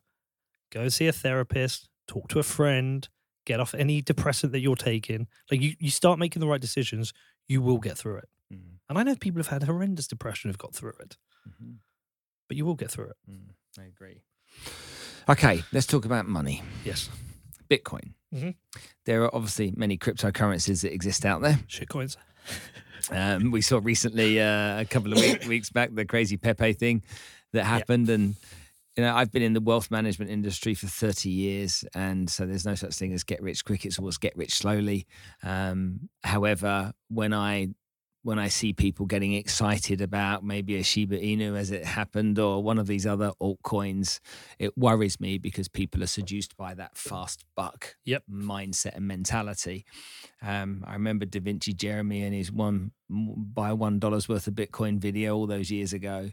go 0.72 0.90
see 0.90 1.08
a 1.08 1.12
therapist, 1.12 1.90
talk 2.08 2.28
to 2.30 2.40
a 2.40 2.44
friend, 2.44 3.08
get 3.46 3.60
off 3.60 3.74
any 3.76 4.02
depressant 4.02 4.52
that 4.54 4.60
you're 4.60 4.76
taking. 4.76 5.28
Like 5.52 5.62
you, 5.62 5.76
you 5.80 5.90
start 5.92 6.20
making 6.20 6.40
the 6.40 6.48
right 6.48 6.62
decisions, 6.62 7.14
you 7.48 7.62
will 7.62 7.78
get 7.78 7.98
through 7.98 8.18
it. 8.18 8.30
Mm. 8.54 8.78
And 8.90 8.98
I 8.98 9.04
know 9.04 9.16
people 9.16 9.40
have 9.40 9.48
had 9.48 9.64
horrendous 9.64 10.08
depression 10.08 10.50
who've 10.50 10.58
got 10.58 10.74
through 10.76 10.94
it, 11.00 11.18
Mhm. 11.48 11.78
but 12.48 12.58
you 12.58 12.66
will 12.66 12.76
get 12.76 12.90
through 12.92 13.10
it. 13.10 13.18
Mm. 13.30 13.50
I 13.80 13.84
agree. 13.84 14.22
Okay, 15.30 15.64
let's 15.72 15.86
talk 15.88 16.04
about 16.06 16.28
money. 16.28 16.62
Yes. 16.84 17.10
Bitcoin. 17.70 18.14
Mhm. 18.34 18.56
There 19.06 19.24
are 19.24 19.34
obviously 19.34 19.72
many 19.78 19.98
cryptocurrencies 19.98 20.82
that 20.82 20.92
exist 20.94 21.26
out 21.26 21.42
there. 21.42 21.60
Shit 21.68 21.88
coins. 21.90 22.18
Um, 23.10 23.52
we 23.52 23.62
saw 23.62 23.80
recently, 23.82 24.40
uh, 24.40 24.82
a 24.82 24.86
couple 24.86 25.14
of 25.14 25.20
week, 25.20 25.44
weeks 25.48 25.70
back, 25.70 25.94
the 25.94 26.06
crazy 26.06 26.38
Pepe 26.38 26.74
thing 26.74 27.04
that 27.54 27.64
happened. 27.64 28.10
And, 28.10 28.36
you 28.96 29.04
know, 29.04 29.16
I've 29.16 29.32
been 29.32 29.44
in 29.44 29.54
the 29.54 29.62
wealth 29.62 29.90
management 29.90 30.32
industry 30.32 30.74
for 30.74 30.88
30 30.88 31.30
years. 31.30 31.86
And 31.96 32.30
so 32.30 32.46
there's 32.46 32.66
no 32.66 32.76
such 32.76 32.94
thing 32.96 33.14
as 33.14 33.24
get 33.24 33.42
rich 33.42 33.66
quick. 33.66 33.86
It's 33.86 34.00
always 34.00 34.18
get 34.18 34.36
rich 34.36 34.54
slowly. 34.54 35.08
Um, 35.44 36.10
however, 36.24 36.94
when 37.10 37.34
I 37.34 37.70
when 38.24 38.38
I 38.38 38.50
see 38.50 38.72
people 38.72 39.06
getting 39.08 39.34
excited 39.34 40.00
about 40.02 40.44
maybe 40.44 40.76
a 40.78 40.84
Shiba 40.84 41.18
Inu 41.18 41.58
as 41.58 41.72
it 41.72 41.84
happened 41.86 42.38
or 42.38 42.62
one 42.62 42.78
of 42.78 42.86
these 42.88 43.08
other 43.08 43.32
altcoins, 43.42 44.20
it 44.60 44.78
worries 44.78 45.20
me 45.20 45.38
because 45.40 45.68
people 45.68 46.04
are 46.04 46.08
seduced 46.08 46.56
by 46.56 46.74
that 46.76 46.98
fast 46.98 47.46
buck 47.56 47.96
Yep. 48.06 48.24
mindset 48.32 48.96
and 48.96 49.08
mentality. 49.08 49.86
Um, 50.42 50.84
I 50.88 50.94
remember 50.94 51.26
Davinci 51.26 51.76
Jeremie 51.76 52.24
and 52.24 52.34
his 52.34 52.52
one 52.52 52.92
buy 53.10 53.74
one 53.74 54.00
dollar's 54.00 54.30
worth 54.30 54.48
of 54.48 54.54
Bitcoin 54.54 54.98
video 55.00 55.36
all 55.36 55.48
those 55.48 55.72
years 55.72 55.92
ago. 55.94 56.30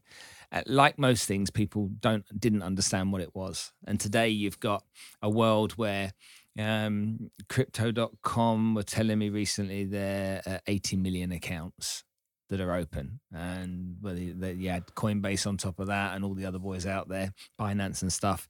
Uh, 0.51 0.63
like 0.67 0.99
most 0.99 1.27
things, 1.27 1.51
people 1.51 1.91
don't 2.01 2.25
didn't 2.39 2.63
understand 2.63 3.13
what 3.13 3.21
it 3.21 3.35
was, 3.35 3.73
and 3.87 4.01
today 4.01 4.29
you've 4.29 4.61
got 4.61 4.83
a 5.21 5.29
world 5.29 5.73
where 5.73 6.13
um, 6.59 7.31
Crypto.com 7.49 8.75
were 8.75 8.83
telling 8.83 9.19
me 9.19 9.29
recently 9.29 9.85
they're 9.85 10.43
uh, 10.47 10.59
80 10.67 10.97
million 10.97 11.33
accounts. 11.33 12.05
that 12.49 12.61
are 12.61 12.73
open, 12.73 13.21
and 13.31 13.97
whether 14.01 14.19
you 14.19 14.71
had 14.71 14.87
Coinbase 14.87 15.47
on 15.47 15.59
top 15.59 15.79
of 15.79 15.89
that, 15.89 16.15
and 16.17 16.25
all 16.25 16.35
the 16.35 16.47
other 16.47 16.59
boys 16.59 16.87
out 16.87 17.09
there, 17.09 17.33
Binance 17.61 18.01
and 18.03 18.13
stuff. 18.13 18.49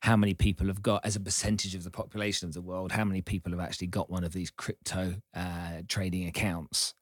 How 0.00 0.16
many 0.16 0.34
people 0.34 0.66
have 0.68 0.82
got, 0.82 1.04
as 1.04 1.16
a 1.16 1.20
percentage 1.20 1.74
of 1.74 1.82
the 1.82 1.90
population 1.90 2.46
of 2.46 2.54
the 2.54 2.60
world, 2.60 2.92
how 2.92 3.04
many 3.04 3.22
people 3.22 3.50
have 3.52 3.60
actually 3.60 3.86
got 3.88 4.10
one 4.10 4.22
of 4.22 4.32
these 4.32 4.50
crypto 4.50 5.14
uh, 5.34 5.82
trading 5.88 6.26
accounts? 6.28 6.94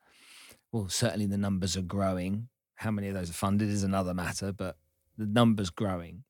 Well, 0.72 0.88
certainly 0.88 1.26
the 1.26 1.36
numbers 1.36 1.76
are 1.76 1.82
growing. 1.82 2.48
How 2.76 2.90
many 2.90 3.08
of 3.08 3.14
those 3.14 3.28
are 3.30 3.34
funded 3.34 3.68
is 3.68 3.82
another 3.82 4.14
matter, 4.14 4.52
but 4.52 4.76
the 5.18 5.26
numbers 5.26 5.70
growing. 5.70 6.24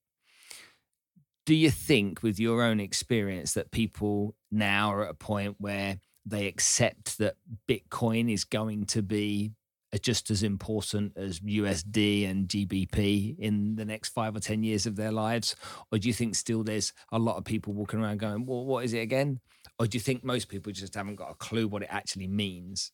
Do 1.46 1.54
you 1.54 1.70
think, 1.70 2.22
with 2.22 2.38
your 2.38 2.62
own 2.62 2.80
experience, 2.80 3.54
that 3.54 3.70
people 3.70 4.34
now 4.50 4.92
are 4.92 5.04
at 5.04 5.10
a 5.10 5.14
point 5.14 5.56
where 5.58 5.98
they 6.24 6.48
accept 6.48 7.18
that 7.18 7.36
Bitcoin 7.68 8.32
is 8.32 8.44
going 8.44 8.86
to 8.86 9.00
be 9.00 9.52
uh, 9.94 9.98
just 9.98 10.30
as 10.30 10.42
important 10.42 11.16
as 11.16 11.38
USD 11.38 12.28
and 12.28 12.48
GBP 12.48 13.38
in 13.38 13.76
the 13.76 13.84
next 13.84 14.08
five 14.08 14.34
or 14.34 14.40
10 14.40 14.64
years 14.64 14.86
of 14.86 14.96
their 14.96 15.12
lives? 15.12 15.54
Or 15.92 15.98
do 15.98 16.08
you 16.08 16.14
think 16.14 16.34
still 16.34 16.64
there's 16.64 16.92
a 17.12 17.18
lot 17.18 17.36
of 17.36 17.44
people 17.44 17.72
walking 17.72 18.00
around 18.02 18.18
going, 18.18 18.44
well, 18.44 18.64
what 18.64 18.84
is 18.84 18.92
it 18.92 18.98
again? 18.98 19.38
Or 19.78 19.86
do 19.86 19.96
you 19.96 20.00
think 20.00 20.24
most 20.24 20.48
people 20.48 20.72
just 20.72 20.94
haven't 20.94 21.16
got 21.16 21.30
a 21.30 21.34
clue 21.34 21.68
what 21.68 21.82
it 21.82 21.88
actually 21.90 22.26
means? 22.26 22.90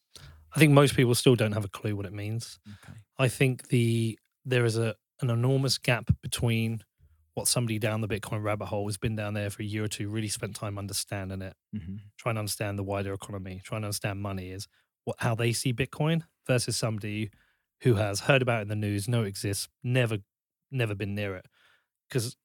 I 0.55 0.59
think 0.59 0.72
most 0.72 0.94
people 0.94 1.14
still 1.14 1.34
don't 1.34 1.53
have 1.53 1.64
a 1.64 1.68
clue 1.68 1.96
what 1.96 2.05
it 2.05 2.12
means. 2.12 2.59
Okay. 2.68 2.98
I 3.18 3.28
think 3.28 3.68
the 3.68 4.18
there 4.44 4.64
is 4.64 4.76
a 4.76 4.94
an 5.20 5.30
enormous 5.30 5.78
gap 5.78 6.11
between 6.20 6.82
what 7.35 7.49
somebody 7.49 7.78
down 7.78 8.01
the 8.01 8.09
Bitcoin 8.09 8.43
rabbit 8.43 8.66
hole 8.66 8.87
has 8.89 8.99
been 8.99 9.16
down 9.16 9.35
there 9.35 9.51
for 9.51 9.62
a 9.62 9.66
year 9.66 9.85
or 9.85 9.89
two, 9.89 10.09
really 10.09 10.28
spent 10.28 10.55
time 10.55 10.78
understanding 10.78 11.41
it, 11.41 11.55
mm-hmm. 11.74 11.97
trying 12.18 12.35
to 12.35 12.41
understand 12.41 12.78
the 12.78 12.83
wider 12.83 13.12
economy, 13.12 13.61
trying 13.64 13.83
to 13.83 13.87
understand 13.87 14.20
money 14.20 14.51
is 14.51 14.68
what 15.05 15.16
how 15.20 15.35
they 15.35 15.53
see 15.53 15.72
Bitcoin 15.72 16.22
versus 16.47 16.76
somebody 16.76 17.30
who 17.83 17.95
has 17.95 18.20
heard 18.20 18.43
about 18.43 18.59
it 18.59 18.62
in 18.62 18.68
the 18.68 18.76
news, 18.76 19.09
know 19.09 19.22
it 19.22 19.28
exists, 19.28 19.68
never 19.83 20.18
never 20.70 20.95
been 20.95 21.14
near 21.14 21.35
it. 21.37 21.47
Because 22.09 22.37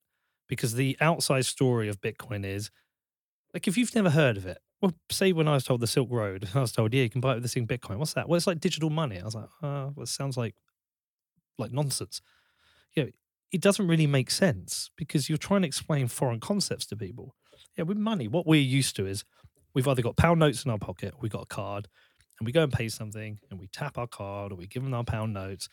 because 0.48 0.76
the 0.76 0.98
outside 1.02 1.46
story 1.46 1.90
of 1.90 2.02
Bitcoin 2.02 2.46
is 2.46 2.72
like 3.54 3.68
if 3.68 3.78
you've 3.78 3.96
never 3.96 4.10
heard 4.10 4.38
of 4.38 4.46
it, 4.46 4.60
well, 4.82 4.94
say 5.12 5.34
when 5.34 5.48
I 5.48 5.54
was 5.54 5.64
told 5.64 5.82
the 5.82 5.88
Silk 5.88 6.10
Road, 6.12 6.48
I 6.56 6.62
was 6.62 6.72
told, 6.72 6.94
yeah, 6.94 7.04
you 7.04 7.10
can 7.10 7.22
buy 7.22 7.32
it 7.32 7.36
with 7.36 7.44
this 7.44 7.54
thing 7.54 7.68
Bitcoin. 7.68 7.98
What's 7.98 8.14
that? 8.14 8.30
Well, 8.30 8.38
it's 8.38 8.48
like 8.48 8.60
digital 8.60 8.90
money. 8.90 9.20
I 9.20 9.26
was 9.26 9.36
like, 9.36 9.50
uh, 9.62 9.92
well, 9.96 10.04
it 10.04 10.08
sounds 10.08 10.38
like 10.38 10.56
like 11.58 11.72
nonsense. 11.72 12.22
You 12.96 13.04
know, 13.04 13.10
it 13.52 13.62
doesn't 13.62 13.88
really 13.88 14.08
make 14.08 14.30
sense 14.30 14.90
because 14.98 15.30
you're 15.30 15.38
trying 15.38 15.62
to 15.62 15.68
explain 15.68 16.08
foreign 16.08 16.40
concepts 16.40 16.86
to 16.88 16.96
people. 16.96 17.36
Yeah, 17.78 17.84
with 17.84 17.98
money, 17.98 18.28
what 18.28 18.46
we're 18.46 18.62
used 18.62 18.96
to 18.98 19.06
is 19.06 19.24
we've 19.74 19.88
either 19.88 20.02
got 20.02 20.18
pound 20.18 20.40
notes 20.40 20.66
in 20.66 20.72
our 20.72 20.78
pocket, 20.78 21.14
or 21.14 21.20
we 21.22 21.30
got 21.30 21.44
a 21.44 21.48
card, 21.48 21.88
and 22.40 22.46
we 22.46 22.52
go 22.52 22.64
and 22.64 22.74
pay 22.74 22.90
something, 22.90 23.40
and 23.50 23.60
we 23.60 23.68
tap 23.68 23.98
our 23.98 24.08
card, 24.08 24.52
or 24.52 24.56
we 24.56 24.68
give 24.68 24.84
them 24.84 24.94
our 24.94 25.04
pound 25.04 25.34
notes, 25.34 25.70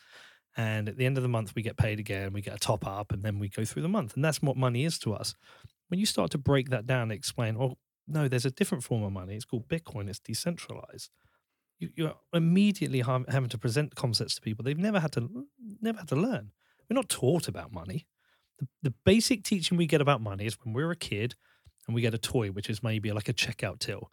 and 0.57 0.87
at 0.87 0.97
the 0.97 1.05
end 1.05 1.17
of 1.17 1.23
the 1.23 1.29
month 1.29 1.53
we 1.55 1.61
get 1.61 1.77
paid 1.77 1.99
again, 1.99 2.31
we 2.31 2.41
get 2.41 2.55
a 2.55 2.59
top 2.59 2.87
up, 2.87 3.11
and 3.11 3.23
then 3.23 3.39
we 3.39 3.49
go 3.49 3.65
through 3.65 3.81
the 3.81 3.89
month, 3.89 4.15
and 4.15 4.23
that's 4.23 4.41
what 4.41 4.57
money 4.57 4.85
is 4.85 4.97
to 4.99 5.13
us. 5.13 5.35
When 5.89 5.99
you 5.99 6.05
start 6.05 6.31
to 6.31 6.37
break 6.37 6.69
that 6.69 6.87
down 6.87 7.03
and 7.03 7.11
explain, 7.11 7.57
oh 7.59 7.77
no, 8.07 8.27
there's 8.27 8.45
a 8.45 8.51
different 8.51 8.83
form 8.83 9.03
of 9.03 9.11
money. 9.11 9.35
It's 9.35 9.45
called 9.45 9.67
Bitcoin. 9.67 10.09
It's 10.09 10.19
decentralized. 10.19 11.09
You, 11.79 12.07
are 12.07 12.15
immediately 12.33 13.01
having 13.01 13.49
to 13.49 13.57
present 13.57 13.95
concepts 13.95 14.35
to 14.35 14.41
people 14.41 14.63
they've 14.63 14.77
never 14.77 14.99
had 14.99 15.11
to 15.13 15.29
never 15.81 15.99
had 15.99 16.07
to 16.09 16.15
learn. 16.15 16.51
We're 16.89 16.95
not 16.95 17.09
taught 17.09 17.47
about 17.47 17.71
money. 17.71 18.07
The, 18.59 18.67
the 18.83 18.93
basic 19.05 19.43
teaching 19.43 19.77
we 19.77 19.85
get 19.85 20.01
about 20.01 20.21
money 20.21 20.45
is 20.45 20.57
when 20.63 20.73
we're 20.73 20.91
a 20.91 20.95
kid 20.95 21.35
and 21.87 21.95
we 21.95 22.01
get 22.01 22.13
a 22.13 22.19
toy, 22.19 22.49
which 22.49 22.69
is 22.69 22.83
maybe 22.83 23.11
like 23.11 23.29
a 23.29 23.33
checkout 23.33 23.79
till. 23.79 24.09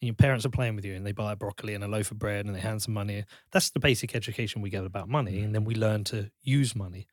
And 0.00 0.06
your 0.06 0.14
parents 0.14 0.46
are 0.46 0.50
playing 0.50 0.76
with 0.76 0.84
you 0.84 0.94
and 0.94 1.04
they 1.04 1.12
buy 1.12 1.32
a 1.32 1.36
broccoli 1.36 1.74
and 1.74 1.82
a 1.82 1.88
loaf 1.88 2.10
of 2.10 2.18
bread 2.18 2.46
and 2.46 2.54
they 2.54 2.60
hand 2.60 2.82
some 2.82 2.94
money. 2.94 3.24
That's 3.50 3.70
the 3.70 3.80
basic 3.80 4.14
education 4.14 4.62
we 4.62 4.70
get 4.70 4.84
about 4.84 5.08
money. 5.08 5.38
Mm. 5.40 5.44
And 5.46 5.54
then 5.54 5.64
we 5.64 5.74
learn 5.74 6.04
to 6.04 6.30
use 6.42 6.76
money. 6.76 7.08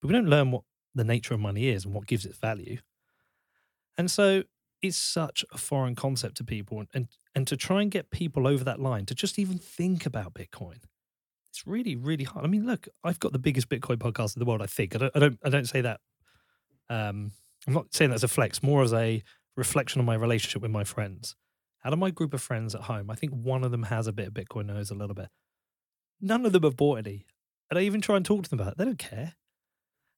But 0.00 0.08
we 0.08 0.14
don't 0.14 0.28
learn 0.28 0.50
what 0.50 0.62
the 0.94 1.04
nature 1.04 1.34
of 1.34 1.40
money 1.40 1.68
is 1.68 1.84
and 1.84 1.94
what 1.94 2.06
gives 2.06 2.24
it 2.24 2.34
value. 2.34 2.78
And 3.98 4.10
so 4.10 4.44
it's 4.80 4.96
such 4.96 5.44
a 5.52 5.58
foreign 5.58 5.94
concept 5.94 6.38
to 6.38 6.44
people. 6.44 6.84
And, 6.94 7.08
and 7.34 7.46
to 7.46 7.56
try 7.56 7.82
and 7.82 7.90
get 7.90 8.10
people 8.10 8.48
over 8.48 8.64
that 8.64 8.80
line 8.80 9.04
to 9.06 9.14
just 9.14 9.38
even 9.38 9.58
think 9.58 10.06
about 10.06 10.34
Bitcoin 10.34 10.80
it's 11.52 11.66
really 11.66 11.96
really 11.96 12.24
hard. 12.24 12.46
I 12.46 12.48
mean, 12.48 12.66
look, 12.66 12.88
I've 13.04 13.20
got 13.20 13.32
the 13.32 13.38
biggest 13.38 13.68
Bitcoin 13.68 13.98
podcast 13.98 14.34
in 14.34 14.40
the 14.40 14.46
world. 14.46 14.62
I 14.62 14.66
think 14.66 14.94
I 14.94 14.98
don't 14.98 15.12
I 15.14 15.18
don't 15.18 15.38
I 15.44 15.50
don't 15.50 15.68
say 15.68 15.82
that. 15.82 16.00
Um, 16.88 17.32
I'm 17.66 17.74
not 17.74 17.94
saying 17.94 18.10
that's 18.10 18.22
a 18.22 18.28
flex, 18.28 18.62
more 18.62 18.82
as 18.82 18.94
a 18.94 19.22
reflection 19.54 20.00
on 20.00 20.06
my 20.06 20.14
relationship 20.14 20.62
with 20.62 20.70
my 20.70 20.84
friends. 20.84 21.36
Out 21.84 21.92
of 21.92 21.98
my 21.98 22.10
group 22.10 22.32
of 22.32 22.40
friends 22.40 22.74
at 22.74 22.82
home, 22.82 23.10
I 23.10 23.16
think 23.16 23.32
one 23.32 23.64
of 23.64 23.70
them 23.70 23.84
has 23.84 24.06
a 24.06 24.12
bit 24.12 24.28
of 24.28 24.34
Bitcoin 24.34 24.66
knows 24.66 24.90
a 24.90 24.94
little 24.94 25.14
bit. 25.14 25.28
None 26.22 26.46
of 26.46 26.52
them 26.52 26.62
have 26.62 26.76
bought 26.76 26.98
any, 26.98 27.26
and 27.68 27.78
I 27.78 27.82
even 27.82 28.00
try 28.00 28.16
and 28.16 28.24
talk 28.24 28.44
to 28.44 28.50
them 28.50 28.58
about 28.58 28.72
it. 28.72 28.78
They 28.78 28.84
don't 28.86 28.98
care. 28.98 29.34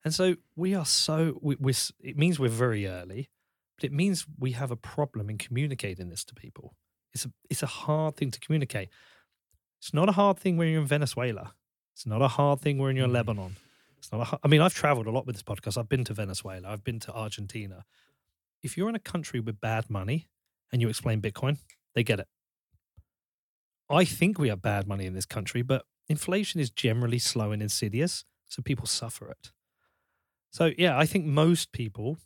And 0.05 0.15
so 0.15 0.37
we 0.55 0.75
are 0.75 0.87
so 0.87 1.39
we, 1.43 1.57
we 1.59 1.75
it 1.99 2.17
means 2.17 2.39
we're 2.39 2.49
very 2.49 2.87
early, 2.87 3.29
but 3.77 3.85
it 3.85 3.93
means 3.93 4.25
we 4.39 4.53
have 4.53 4.71
a 4.71 4.77
problem 4.77 5.29
in 5.31 5.39
communicating 5.39 6.11
this 6.11 6.25
to 6.27 6.35
people. 6.35 6.77
It's 7.13 7.25
a 7.25 7.33
it's 7.51 7.63
a 7.65 7.67
hard 7.67 8.17
thing 8.17 8.31
to 8.31 8.39
communicate. 8.39 8.91
It's 9.85 9.93
not 9.93 10.09
a 10.09 10.13
hard 10.13 10.39
thing 10.39 10.57
when 10.57 10.69
you're 10.69 10.81
in 10.81 10.87
Venezuela. 10.87 11.53
It's 11.93 12.07
not 12.07 12.23
a 12.23 12.29
hard 12.29 12.63
thing 12.63 12.79
when 12.79 12.97
you're 12.97 13.05
in 13.05 13.11
mm. 13.11 13.17
Lebanon. 13.17 13.57
It's 13.99 14.11
not. 14.11 14.33
A, 14.33 14.39
I 14.43 14.49
mean, 14.49 14.63
I've 14.63 14.73
traveled 14.73 15.07
a 15.07 15.11
lot 15.11 15.27
with 15.27 15.37
this 15.37 15.43
podcast. 15.43 15.77
I've 15.77 15.91
been 15.91 16.05
to 16.05 16.15
Venezuela. 16.15 16.71
I've 16.71 16.83
been 16.83 16.99
to 17.01 17.13
Argentina. 17.13 17.85
If 18.63 18.79
you're 18.79 18.89
in 18.89 18.95
a 18.95 18.99
country 18.99 19.41
with 19.41 19.61
bad 19.61 19.91
money 19.91 20.27
and 20.73 20.81
you 20.81 20.89
explain 20.89 21.21
Bitcoin, 21.21 21.59
they 21.95 22.03
get 22.03 22.19
it. 22.19 22.29
I 23.91 24.07
think 24.07 24.39
we 24.39 24.49
have 24.49 24.63
bad 24.63 24.89
money 24.89 25.05
in 25.05 25.13
this 25.13 25.27
country, 25.27 25.61
but 25.61 25.85
inflation 26.09 26.63
is 26.63 26.71
generally 26.71 27.19
slow 27.19 27.53
and 27.53 27.61
insidious, 27.61 28.25
so 28.49 28.63
people 28.63 28.87
suffer 28.87 29.29
it. 29.29 29.53
So 30.51 30.73
yeah, 30.79 30.99
I 30.99 31.05
think 31.05 31.27
most 31.27 31.73
people, 31.73 32.17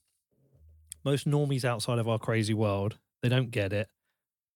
most 1.05 1.27
normies 1.27 1.65
outside 1.65 1.99
of 1.99 2.07
our 2.07 2.21
crazy 2.21 2.55
world, 2.55 2.99
they 3.21 3.29
don't 3.29 3.51
get 3.51 3.73
it. 3.73 3.89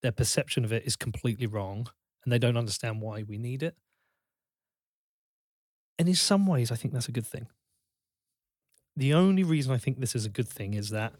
Their 0.01 0.13
perception 0.13 0.63
of 0.63 0.71
it 0.71 0.85
is 0.85 0.95
completely 0.95 1.47
wrong 1.47 1.89
and 2.23 2.31
they 2.31 2.39
don't 2.39 2.57
understand 2.57 3.01
why 3.01 3.23
we 3.23 3.37
need 3.37 3.63
it. 3.63 3.75
And 5.99 6.07
in 6.07 6.15
some 6.15 6.45
ways, 6.45 6.71
I 6.71 6.75
think 6.75 6.93
that's 6.93 7.07
a 7.07 7.13
good 7.13 7.27
thing. 7.27 7.47
The 8.95 9.13
only 9.13 9.43
reason 9.43 9.73
I 9.73 9.77
think 9.77 9.99
this 9.99 10.15
is 10.15 10.25
a 10.25 10.29
good 10.29 10.47
thing 10.47 10.73
is 10.73 10.89
that 10.89 11.13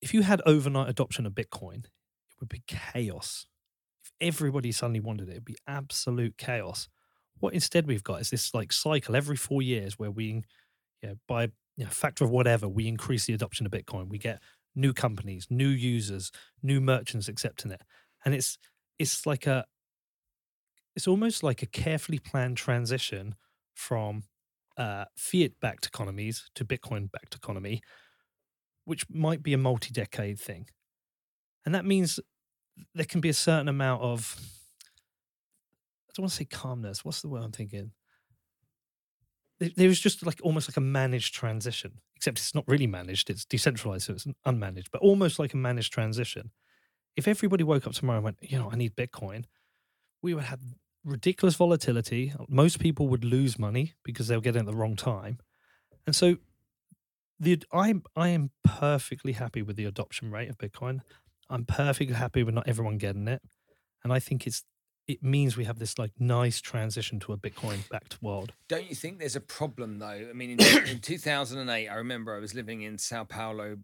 if 0.00 0.12
you 0.12 0.22
had 0.22 0.42
overnight 0.46 0.88
adoption 0.88 1.26
of 1.26 1.32
Bitcoin, 1.32 1.84
it 1.84 2.40
would 2.40 2.48
be 2.48 2.62
chaos. 2.66 3.46
If 4.04 4.12
everybody 4.20 4.72
suddenly 4.72 5.00
wanted 5.00 5.28
it, 5.28 5.32
it'd 5.32 5.44
be 5.44 5.56
absolute 5.66 6.36
chaos. 6.38 6.88
What 7.38 7.54
instead 7.54 7.86
we've 7.86 8.02
got 8.02 8.20
is 8.20 8.30
this 8.30 8.52
like 8.54 8.72
cycle 8.72 9.16
every 9.16 9.36
four 9.36 9.62
years 9.62 9.98
where 9.98 10.10
we, 10.10 10.42
yeah, 11.02 11.14
by 11.28 11.44
you 11.76 11.84
know, 11.84 11.90
factor 11.90 12.24
of 12.24 12.30
whatever, 12.30 12.68
we 12.68 12.88
increase 12.88 13.26
the 13.26 13.34
adoption 13.34 13.64
of 13.64 13.72
Bitcoin. 13.72 14.08
We 14.08 14.18
get 14.18 14.40
new 14.74 14.92
companies, 14.92 15.46
new 15.50 15.68
users, 15.68 16.32
new 16.62 16.80
merchants 16.80 17.28
accepting 17.28 17.70
it 17.70 17.82
and 18.24 18.34
it's 18.34 18.58
it's 18.98 19.26
like 19.26 19.46
a 19.46 19.64
it's 20.94 21.08
almost 21.08 21.42
like 21.42 21.62
a 21.62 21.66
carefully 21.66 22.18
planned 22.18 22.56
transition 22.56 23.34
from 23.74 24.24
uh, 24.76 25.04
fiat 25.16 25.52
backed 25.60 25.86
economies 25.86 26.50
to 26.54 26.64
Bitcoin 26.64 27.10
backed 27.10 27.34
economy, 27.34 27.80
which 28.84 29.08
might 29.10 29.42
be 29.42 29.52
a 29.52 29.58
multi 29.58 29.90
decade 29.90 30.38
thing. 30.38 30.66
And 31.64 31.74
that 31.74 31.84
means 31.84 32.20
there 32.94 33.06
can 33.06 33.20
be 33.20 33.28
a 33.28 33.34
certain 33.34 33.68
amount 33.68 34.02
of, 34.02 34.36
I 36.08 36.12
don't 36.14 36.24
want 36.24 36.32
to 36.32 36.36
say 36.36 36.44
calmness. 36.44 37.04
What's 37.04 37.22
the 37.22 37.28
word 37.28 37.42
I'm 37.42 37.52
thinking? 37.52 37.92
There's 39.76 40.00
just 40.00 40.26
like 40.26 40.40
almost 40.42 40.68
like 40.68 40.76
a 40.76 40.80
managed 40.80 41.34
transition, 41.34 42.00
except 42.16 42.38
it's 42.38 42.54
not 42.54 42.64
really 42.66 42.88
managed, 42.88 43.30
it's 43.30 43.44
decentralized, 43.44 44.06
so 44.06 44.14
it's 44.14 44.26
unmanaged, 44.44 44.88
but 44.90 45.02
almost 45.02 45.38
like 45.38 45.54
a 45.54 45.56
managed 45.56 45.92
transition 45.92 46.50
if 47.16 47.28
everybody 47.28 47.64
woke 47.64 47.86
up 47.86 47.92
tomorrow 47.92 48.18
and 48.18 48.24
went, 48.24 48.38
you 48.40 48.58
know, 48.58 48.70
I 48.70 48.76
need 48.76 48.96
Bitcoin, 48.96 49.44
we 50.22 50.34
would 50.34 50.44
have 50.44 50.60
ridiculous 51.04 51.56
volatility. 51.56 52.32
Most 52.48 52.78
people 52.78 53.08
would 53.08 53.24
lose 53.24 53.58
money 53.58 53.94
because 54.04 54.28
they 54.28 54.36
were 54.36 54.42
getting 54.42 54.60
it 54.60 54.68
at 54.68 54.70
the 54.70 54.76
wrong 54.76 54.96
time. 54.96 55.38
And 56.06 56.14
so 56.16 56.36
the 57.38 57.62
I 57.72 57.94
I 58.16 58.28
am 58.28 58.50
perfectly 58.64 59.32
happy 59.32 59.62
with 59.62 59.76
the 59.76 59.84
adoption 59.84 60.30
rate 60.30 60.48
of 60.48 60.58
Bitcoin. 60.58 61.00
I'm 61.50 61.64
perfectly 61.64 62.14
happy 62.14 62.42
with 62.42 62.54
not 62.54 62.68
everyone 62.68 62.98
getting 62.98 63.28
it. 63.28 63.42
And 64.04 64.12
I 64.12 64.18
think 64.18 64.46
it's 64.46 64.64
it 65.08 65.22
means 65.22 65.56
we 65.56 65.64
have 65.64 65.78
this 65.78 65.98
like 65.98 66.12
nice 66.18 66.60
transition 66.60 67.18
to 67.20 67.32
a 67.32 67.36
Bitcoin 67.36 67.88
backed 67.88 68.22
world. 68.22 68.52
Don't 68.68 68.88
you 68.88 68.94
think 68.94 69.18
there's 69.18 69.36
a 69.36 69.40
problem 69.40 69.98
though? 69.98 70.06
I 70.06 70.32
mean, 70.32 70.50
in, 70.50 70.60
in 70.88 71.00
2008, 71.00 71.88
I 71.88 71.94
remember 71.94 72.36
I 72.36 72.38
was 72.38 72.54
living 72.54 72.82
in 72.82 72.98
Sao 72.98 73.24
Paulo, 73.24 73.78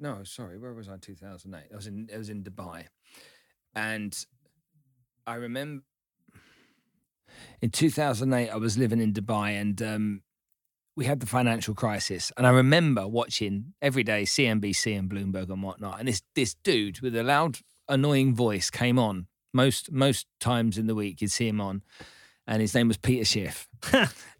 no, 0.00 0.24
sorry, 0.24 0.58
where 0.58 0.72
was 0.72 0.88
I? 0.88 0.96
Two 0.98 1.14
thousand 1.14 1.54
eight. 1.54 1.72
I 1.72 1.76
was 1.76 1.86
in 1.86 2.08
I 2.12 2.18
was 2.18 2.28
in 2.28 2.42
Dubai, 2.42 2.84
and 3.74 4.16
I 5.26 5.34
remember 5.34 5.84
in 7.60 7.70
two 7.70 7.90
thousand 7.90 8.32
eight 8.32 8.50
I 8.50 8.56
was 8.56 8.78
living 8.78 9.00
in 9.00 9.12
Dubai, 9.12 9.60
and 9.60 9.80
um, 9.82 10.22
we 10.96 11.04
had 11.06 11.20
the 11.20 11.26
financial 11.26 11.74
crisis, 11.74 12.30
and 12.36 12.46
I 12.46 12.50
remember 12.50 13.08
watching 13.08 13.74
every 13.82 14.04
day 14.04 14.22
CNBC 14.22 14.98
and 14.98 15.10
Bloomberg 15.10 15.50
and 15.50 15.62
whatnot, 15.62 15.98
and 15.98 16.08
this 16.08 16.22
this 16.34 16.54
dude 16.62 17.00
with 17.00 17.16
a 17.16 17.22
loud, 17.22 17.58
annoying 17.88 18.34
voice 18.34 18.70
came 18.70 18.98
on. 18.98 19.26
Most 19.52 19.92
most 19.92 20.26
times 20.40 20.78
in 20.78 20.86
the 20.86 20.94
week 20.94 21.20
you'd 21.20 21.30
see 21.30 21.48
him 21.48 21.60
on, 21.60 21.82
and 22.46 22.60
his 22.60 22.74
name 22.74 22.88
was 22.88 22.96
Peter 22.98 23.24
Schiff, 23.24 23.68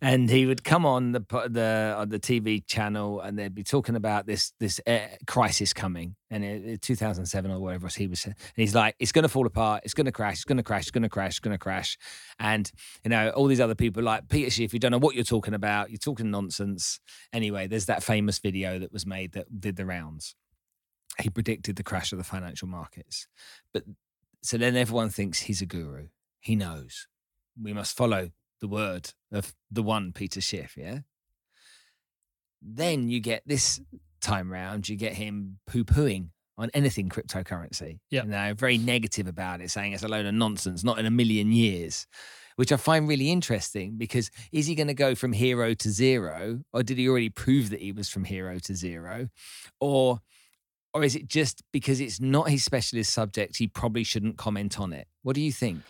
and 0.00 0.28
he 0.28 0.44
would 0.46 0.62
come 0.62 0.84
on 0.84 1.12
the 1.12 1.20
the 1.48 1.94
on 1.96 2.08
the 2.10 2.18
TV 2.18 2.64
channel, 2.66 3.20
and 3.20 3.38
they'd 3.38 3.54
be 3.54 3.62
talking 3.64 3.96
about 3.96 4.26
this 4.26 4.52
this 4.60 4.80
uh, 4.86 5.00
crisis 5.26 5.72
coming, 5.72 6.16
and 6.30 6.44
uh, 6.44 6.46
uh, 6.46 6.50
it, 6.50 6.64
it- 6.66 6.82
2007 6.82 7.50
or 7.50 7.58
whatever 7.60 7.88
he 7.88 8.06
was, 8.06 8.24
and 8.26 8.34
he's 8.56 8.74
like, 8.74 8.94
it's 8.98 9.12
going 9.12 9.22
to 9.22 9.28
fall 9.28 9.46
apart, 9.46 9.82
it's 9.84 9.94
going 9.94 10.04
to 10.04 10.12
crash, 10.12 10.34
it's 10.34 10.44
going 10.44 10.58
to 10.58 10.62
crash, 10.62 10.82
it's 10.82 10.90
going 10.90 11.02
to 11.02 11.08
crash, 11.08 11.30
it's 11.32 11.38
going 11.40 11.54
to 11.54 11.58
crash, 11.58 11.96
and 12.38 12.70
you 13.04 13.08
know 13.10 13.30
all 13.30 13.46
these 13.46 13.60
other 13.60 13.74
people 13.74 14.02
like 14.02 14.28
Peter 14.28 14.50
Schiff, 14.50 14.74
you 14.74 14.80
don't 14.80 14.90
know 14.92 14.98
what 14.98 15.14
you're 15.14 15.24
talking 15.24 15.54
about, 15.54 15.90
you're 15.90 15.98
talking 15.98 16.30
nonsense. 16.30 17.00
Anyway, 17.32 17.66
there's 17.66 17.86
that 17.86 18.02
famous 18.02 18.38
video 18.38 18.78
that 18.78 18.92
was 18.92 19.06
made 19.06 19.32
that 19.32 19.60
did 19.60 19.76
the 19.76 19.86
rounds. 19.86 20.34
He 21.20 21.30
predicted 21.30 21.76
the 21.76 21.84
crash 21.84 22.12
of 22.12 22.18
the 22.18 22.24
financial 22.24 22.68
markets, 22.68 23.28
but 23.72 23.84
so 24.42 24.58
then 24.58 24.76
everyone 24.76 25.08
thinks 25.08 25.40
he's 25.40 25.62
a 25.62 25.66
guru. 25.66 26.08
He 26.40 26.54
knows 26.54 27.06
we 27.60 27.72
must 27.72 27.96
follow 27.96 28.30
the 28.60 28.68
word 28.68 29.10
of 29.32 29.54
the 29.70 29.82
one 29.82 30.12
Peter 30.12 30.40
Schiff, 30.40 30.76
yeah? 30.76 31.00
Then 32.62 33.08
you 33.08 33.20
get 33.20 33.42
this 33.46 33.80
time 34.20 34.50
round, 34.50 34.88
you 34.88 34.96
get 34.96 35.12
him 35.12 35.58
poo 35.66 35.84
pooing 35.84 36.28
on 36.56 36.70
anything 36.72 37.08
cryptocurrency. 37.08 37.98
Yeah. 38.10 38.22
You 38.22 38.30
know, 38.30 38.54
very 38.54 38.78
negative 38.78 39.26
about 39.26 39.60
it, 39.60 39.70
saying 39.70 39.92
it's 39.92 40.02
a 40.02 40.08
load 40.08 40.26
of 40.26 40.34
nonsense, 40.34 40.84
not 40.84 40.98
in 40.98 41.06
a 41.06 41.10
million 41.10 41.52
years, 41.52 42.06
which 42.56 42.72
I 42.72 42.76
find 42.76 43.08
really 43.08 43.30
interesting 43.30 43.96
because 43.96 44.30
is 44.52 44.66
he 44.66 44.74
going 44.74 44.86
to 44.86 44.94
go 44.94 45.14
from 45.14 45.32
hero 45.32 45.74
to 45.74 45.90
zero, 45.90 46.60
or 46.72 46.82
did 46.82 46.98
he 46.98 47.08
already 47.08 47.30
prove 47.30 47.70
that 47.70 47.80
he 47.80 47.92
was 47.92 48.08
from 48.08 48.24
hero 48.24 48.58
to 48.60 48.74
zero? 48.74 49.28
Or 49.80 50.20
or 50.94 51.02
is 51.02 51.16
it 51.16 51.26
just 51.26 51.62
because 51.72 52.00
it's 52.00 52.20
not 52.20 52.48
his 52.48 52.64
specialist 52.64 53.12
subject, 53.12 53.56
he 53.56 53.66
probably 53.66 54.04
shouldn't 54.04 54.38
comment 54.38 54.78
on 54.78 54.92
it? 54.92 55.08
What 55.22 55.34
do 55.34 55.42
you 55.42 55.50
think? 55.50 55.82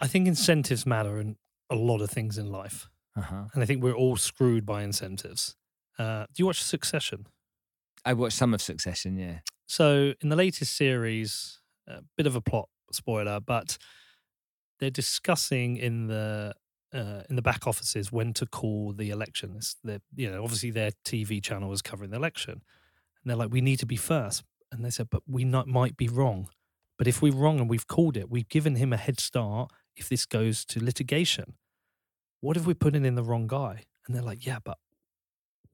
I 0.00 0.06
think 0.06 0.26
incentives 0.26 0.86
matter 0.86 1.18
in 1.18 1.36
a 1.70 1.74
lot 1.74 2.00
of 2.00 2.10
things 2.10 2.38
in 2.38 2.50
life. 2.50 2.88
Uh-huh. 3.16 3.44
And 3.52 3.62
I 3.62 3.66
think 3.66 3.82
we're 3.82 3.94
all 3.94 4.16
screwed 4.16 4.64
by 4.64 4.82
incentives. 4.82 5.56
Uh, 5.98 6.26
do 6.26 6.34
you 6.36 6.46
watch 6.46 6.62
Succession? 6.62 7.26
I 8.04 8.12
watched 8.12 8.36
some 8.36 8.54
of 8.54 8.62
Succession, 8.62 9.16
yeah. 9.16 9.38
So 9.66 10.14
in 10.20 10.28
the 10.28 10.36
latest 10.36 10.76
series, 10.76 11.60
a 11.86 12.02
bit 12.16 12.26
of 12.26 12.36
a 12.36 12.40
plot 12.40 12.68
spoiler, 12.92 13.40
but 13.40 13.76
they're 14.78 14.90
discussing 14.90 15.76
in 15.76 16.06
the 16.06 16.54
uh, 16.94 17.22
in 17.28 17.36
the 17.36 17.42
back 17.42 17.66
offices 17.66 18.10
when 18.10 18.32
to 18.34 18.46
call 18.46 18.92
the 18.92 19.10
election. 19.10 19.54
It's 19.56 19.76
the 19.84 20.00
you 20.14 20.30
know 20.30 20.42
obviously 20.42 20.70
their 20.70 20.92
TV 21.04 21.42
channel 21.42 21.72
is 21.72 21.82
covering 21.82 22.10
the 22.10 22.16
election, 22.16 22.62
and 23.28 23.30
they're 23.30 23.36
like, 23.36 23.52
we 23.52 23.60
need 23.60 23.78
to 23.80 23.86
be 23.86 23.96
first. 23.96 24.44
And 24.70 24.84
they 24.84 24.90
said, 24.90 25.08
but 25.10 25.22
we 25.26 25.44
not, 25.44 25.66
might 25.66 25.96
be 25.96 26.08
wrong. 26.08 26.48
But 26.98 27.06
if 27.06 27.22
we're 27.22 27.34
wrong 27.34 27.60
and 27.60 27.70
we've 27.70 27.86
called 27.86 28.16
it, 28.16 28.30
we've 28.30 28.48
given 28.48 28.76
him 28.76 28.92
a 28.92 28.96
head 28.96 29.20
start. 29.20 29.70
If 29.98 30.08
this 30.08 30.26
goes 30.26 30.64
to 30.66 30.84
litigation, 30.84 31.54
what 32.40 32.56
if 32.56 32.66
we're 32.66 32.74
putting 32.74 33.04
in 33.04 33.14
the 33.14 33.22
wrong 33.22 33.46
guy? 33.46 33.84
And 34.06 34.14
they're 34.14 34.22
like, 34.22 34.46
yeah, 34.46 34.58
but 34.64 34.78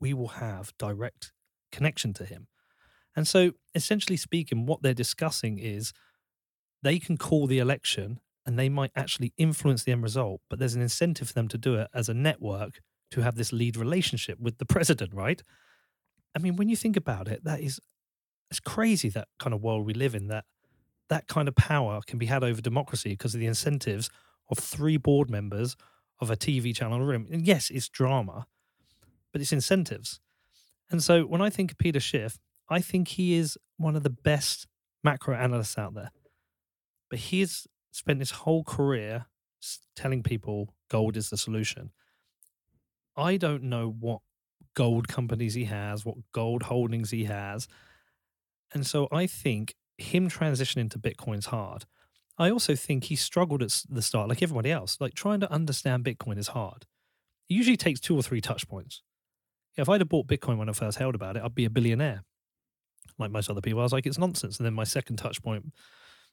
we 0.00 0.14
will 0.14 0.28
have 0.28 0.72
direct 0.78 1.32
connection 1.70 2.12
to 2.14 2.24
him. 2.24 2.48
And 3.16 3.28
so, 3.28 3.52
essentially 3.74 4.16
speaking, 4.16 4.66
what 4.66 4.82
they're 4.82 4.94
discussing 4.94 5.58
is 5.58 5.92
they 6.82 6.98
can 6.98 7.16
call 7.16 7.46
the 7.46 7.58
election 7.58 8.20
and 8.46 8.58
they 8.58 8.68
might 8.68 8.90
actually 8.96 9.32
influence 9.38 9.84
the 9.84 9.92
end 9.92 10.02
result, 10.02 10.40
but 10.50 10.58
there's 10.58 10.74
an 10.74 10.82
incentive 10.82 11.28
for 11.28 11.34
them 11.34 11.48
to 11.48 11.58
do 11.58 11.76
it 11.76 11.88
as 11.94 12.08
a 12.08 12.14
network 12.14 12.80
to 13.12 13.22
have 13.22 13.36
this 13.36 13.52
lead 13.52 13.76
relationship 13.76 14.38
with 14.40 14.58
the 14.58 14.66
president, 14.74 15.14
right? 15.14 15.42
I 16.34 16.40
mean, 16.40 16.56
when 16.56 16.68
you 16.68 16.76
think 16.76 16.96
about 16.96 17.28
it, 17.28 17.44
that 17.44 17.60
is 17.60 17.80
it's 18.50 18.60
crazy 18.60 19.08
that 19.10 19.28
kind 19.38 19.54
of 19.54 19.62
world 19.62 19.86
we 19.86 19.94
live 19.94 20.14
in 20.14 20.28
that 20.28 20.44
that 21.08 21.28
kind 21.28 21.48
of 21.48 21.54
power 21.54 22.00
can 22.06 22.18
be 22.18 22.26
had 22.26 22.42
over 22.42 22.60
democracy 22.60 23.10
because 23.10 23.34
of 23.34 23.40
the 23.40 23.46
incentives 23.46 24.10
of 24.50 24.58
three 24.58 24.96
board 24.96 25.30
members 25.30 25.76
of 26.20 26.30
a 26.30 26.36
TV 26.36 26.74
channel 26.74 27.00
room. 27.00 27.26
And 27.30 27.46
yes, 27.46 27.70
it's 27.70 27.88
drama, 27.88 28.46
but 29.32 29.40
it's 29.40 29.52
incentives. 29.52 30.20
And 30.90 31.02
so 31.02 31.22
when 31.22 31.40
I 31.40 31.50
think 31.50 31.72
of 31.72 31.78
Peter 31.78 32.00
Schiff, 32.00 32.38
I 32.68 32.80
think 32.80 33.08
he 33.08 33.34
is 33.34 33.58
one 33.76 33.96
of 33.96 34.02
the 34.02 34.10
best 34.10 34.66
macro 35.02 35.36
analysts 35.36 35.76
out 35.76 35.94
there. 35.94 36.10
But 37.10 37.18
he's 37.18 37.66
spent 37.90 38.20
his 38.20 38.30
whole 38.30 38.64
career 38.64 39.26
telling 39.96 40.22
people 40.22 40.74
gold 40.88 41.16
is 41.16 41.30
the 41.30 41.36
solution. 41.36 41.90
I 43.16 43.36
don't 43.36 43.64
know 43.64 43.88
what 43.88 44.20
gold 44.74 45.08
companies 45.08 45.54
he 45.54 45.64
has, 45.64 46.04
what 46.04 46.16
gold 46.32 46.64
holdings 46.64 47.10
he 47.10 47.24
has. 47.24 47.68
And 48.72 48.86
so 48.86 49.08
I 49.12 49.26
think 49.26 49.74
him 49.98 50.28
transitioning 50.28 50.90
to 50.90 50.98
Bitcoin's 50.98 51.46
hard. 51.46 51.84
I 52.36 52.50
also 52.50 52.74
think 52.74 53.04
he 53.04 53.16
struggled 53.16 53.62
at 53.62 53.82
the 53.88 54.02
start, 54.02 54.28
like 54.28 54.42
everybody 54.42 54.70
else. 54.70 54.96
Like 55.00 55.14
trying 55.14 55.40
to 55.40 55.52
understand 55.52 56.04
Bitcoin 56.04 56.38
is 56.38 56.48
hard. 56.48 56.86
It 57.48 57.54
usually 57.54 57.76
takes 57.76 58.00
two 58.00 58.16
or 58.16 58.22
three 58.22 58.40
touch 58.40 58.66
points. 58.68 59.02
If 59.76 59.88
I'd 59.88 60.00
have 60.00 60.08
bought 60.08 60.26
Bitcoin 60.26 60.56
when 60.56 60.68
I 60.68 60.72
first 60.72 60.98
held 60.98 61.14
about 61.14 61.36
it, 61.36 61.42
I'd 61.44 61.54
be 61.54 61.64
a 61.64 61.70
billionaire. 61.70 62.24
Like 63.18 63.30
most 63.30 63.50
other 63.50 63.60
people, 63.60 63.80
I 63.80 63.84
was 63.84 63.92
like, 63.92 64.06
it's 64.06 64.18
nonsense. 64.18 64.58
And 64.58 64.66
then 64.66 64.74
my 64.74 64.84
second 64.84 65.16
touch 65.16 65.42
point, 65.42 65.72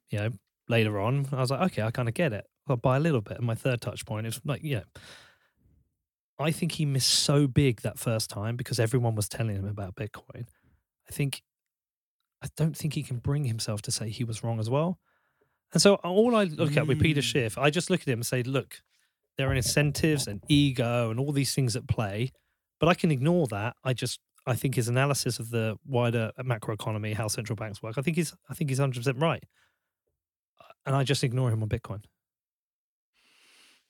you 0.09 0.19
know, 0.19 0.29
later 0.67 0.99
on, 0.99 1.27
I 1.31 1.39
was 1.39 1.51
like, 1.51 1.61
okay, 1.71 1.81
I 1.83 1.91
kind 1.91 2.07
of 2.07 2.13
get 2.13 2.33
it. 2.33 2.45
I'll 2.67 2.77
buy 2.77 2.97
a 2.97 2.99
little 2.99 3.21
bit. 3.21 3.37
And 3.37 3.45
my 3.45 3.55
third 3.55 3.81
touch 3.81 4.05
point 4.05 4.25
is 4.25 4.39
like, 4.45 4.61
yeah. 4.63 4.83
I 6.39 6.51
think 6.51 6.71
he 6.73 6.85
missed 6.85 7.09
so 7.09 7.45
big 7.45 7.81
that 7.81 7.99
first 7.99 8.29
time 8.29 8.55
because 8.55 8.79
everyone 8.79 9.13
was 9.13 9.29
telling 9.29 9.55
him 9.55 9.67
about 9.67 9.95
Bitcoin. 9.95 10.45
I 11.07 11.11
think, 11.11 11.43
I 12.43 12.47
don't 12.57 12.75
think 12.75 12.93
he 12.93 13.03
can 13.03 13.17
bring 13.17 13.43
himself 13.45 13.81
to 13.83 13.91
say 13.91 14.09
he 14.09 14.23
was 14.23 14.43
wrong 14.43 14.59
as 14.59 14.69
well. 14.69 14.99
And 15.73 15.81
so 15.81 15.95
uh, 16.03 16.09
all 16.09 16.35
I 16.35 16.45
look 16.45 16.75
at 16.75 16.87
with 16.87 16.99
Peter 16.99 17.21
Mm. 17.21 17.23
Schiff, 17.23 17.57
I 17.57 17.69
just 17.69 17.89
look 17.89 18.01
at 18.01 18.07
him 18.07 18.19
and 18.19 18.25
say, 18.25 18.43
look, 18.43 18.81
there 19.37 19.49
are 19.49 19.53
incentives 19.53 20.27
and 20.27 20.43
ego 20.49 21.09
and 21.11 21.19
all 21.19 21.31
these 21.31 21.53
things 21.55 21.75
at 21.75 21.87
play, 21.87 22.31
but 22.79 22.89
I 22.89 22.93
can 22.93 23.11
ignore 23.11 23.47
that. 23.47 23.75
I 23.83 23.93
just, 23.93 24.19
I 24.45 24.55
think 24.55 24.75
his 24.75 24.87
analysis 24.87 25.39
of 25.39 25.49
the 25.51 25.77
wider 25.85 26.31
uh, 26.37 26.43
macroeconomy, 26.43 27.13
how 27.13 27.27
central 27.27 27.55
banks 27.55 27.81
work, 27.81 27.97
I 27.97 28.01
think 28.01 28.17
he's, 28.17 28.33
I 28.49 28.53
think 28.53 28.69
he's 28.69 28.79
hundred 28.79 28.99
percent 29.01 29.19
right. 29.19 29.43
Uh, 30.59 30.65
and 30.87 30.95
I 30.95 31.03
just 31.03 31.23
ignore 31.23 31.51
him 31.51 31.61
on 31.63 31.69
Bitcoin. 31.69 32.03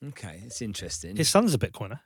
Okay, 0.09 0.41
it's 0.45 0.61
interesting. 0.61 1.15
His 1.15 1.29
son's 1.29 1.53
a 1.53 1.57
Bitcoiner, 1.59 1.99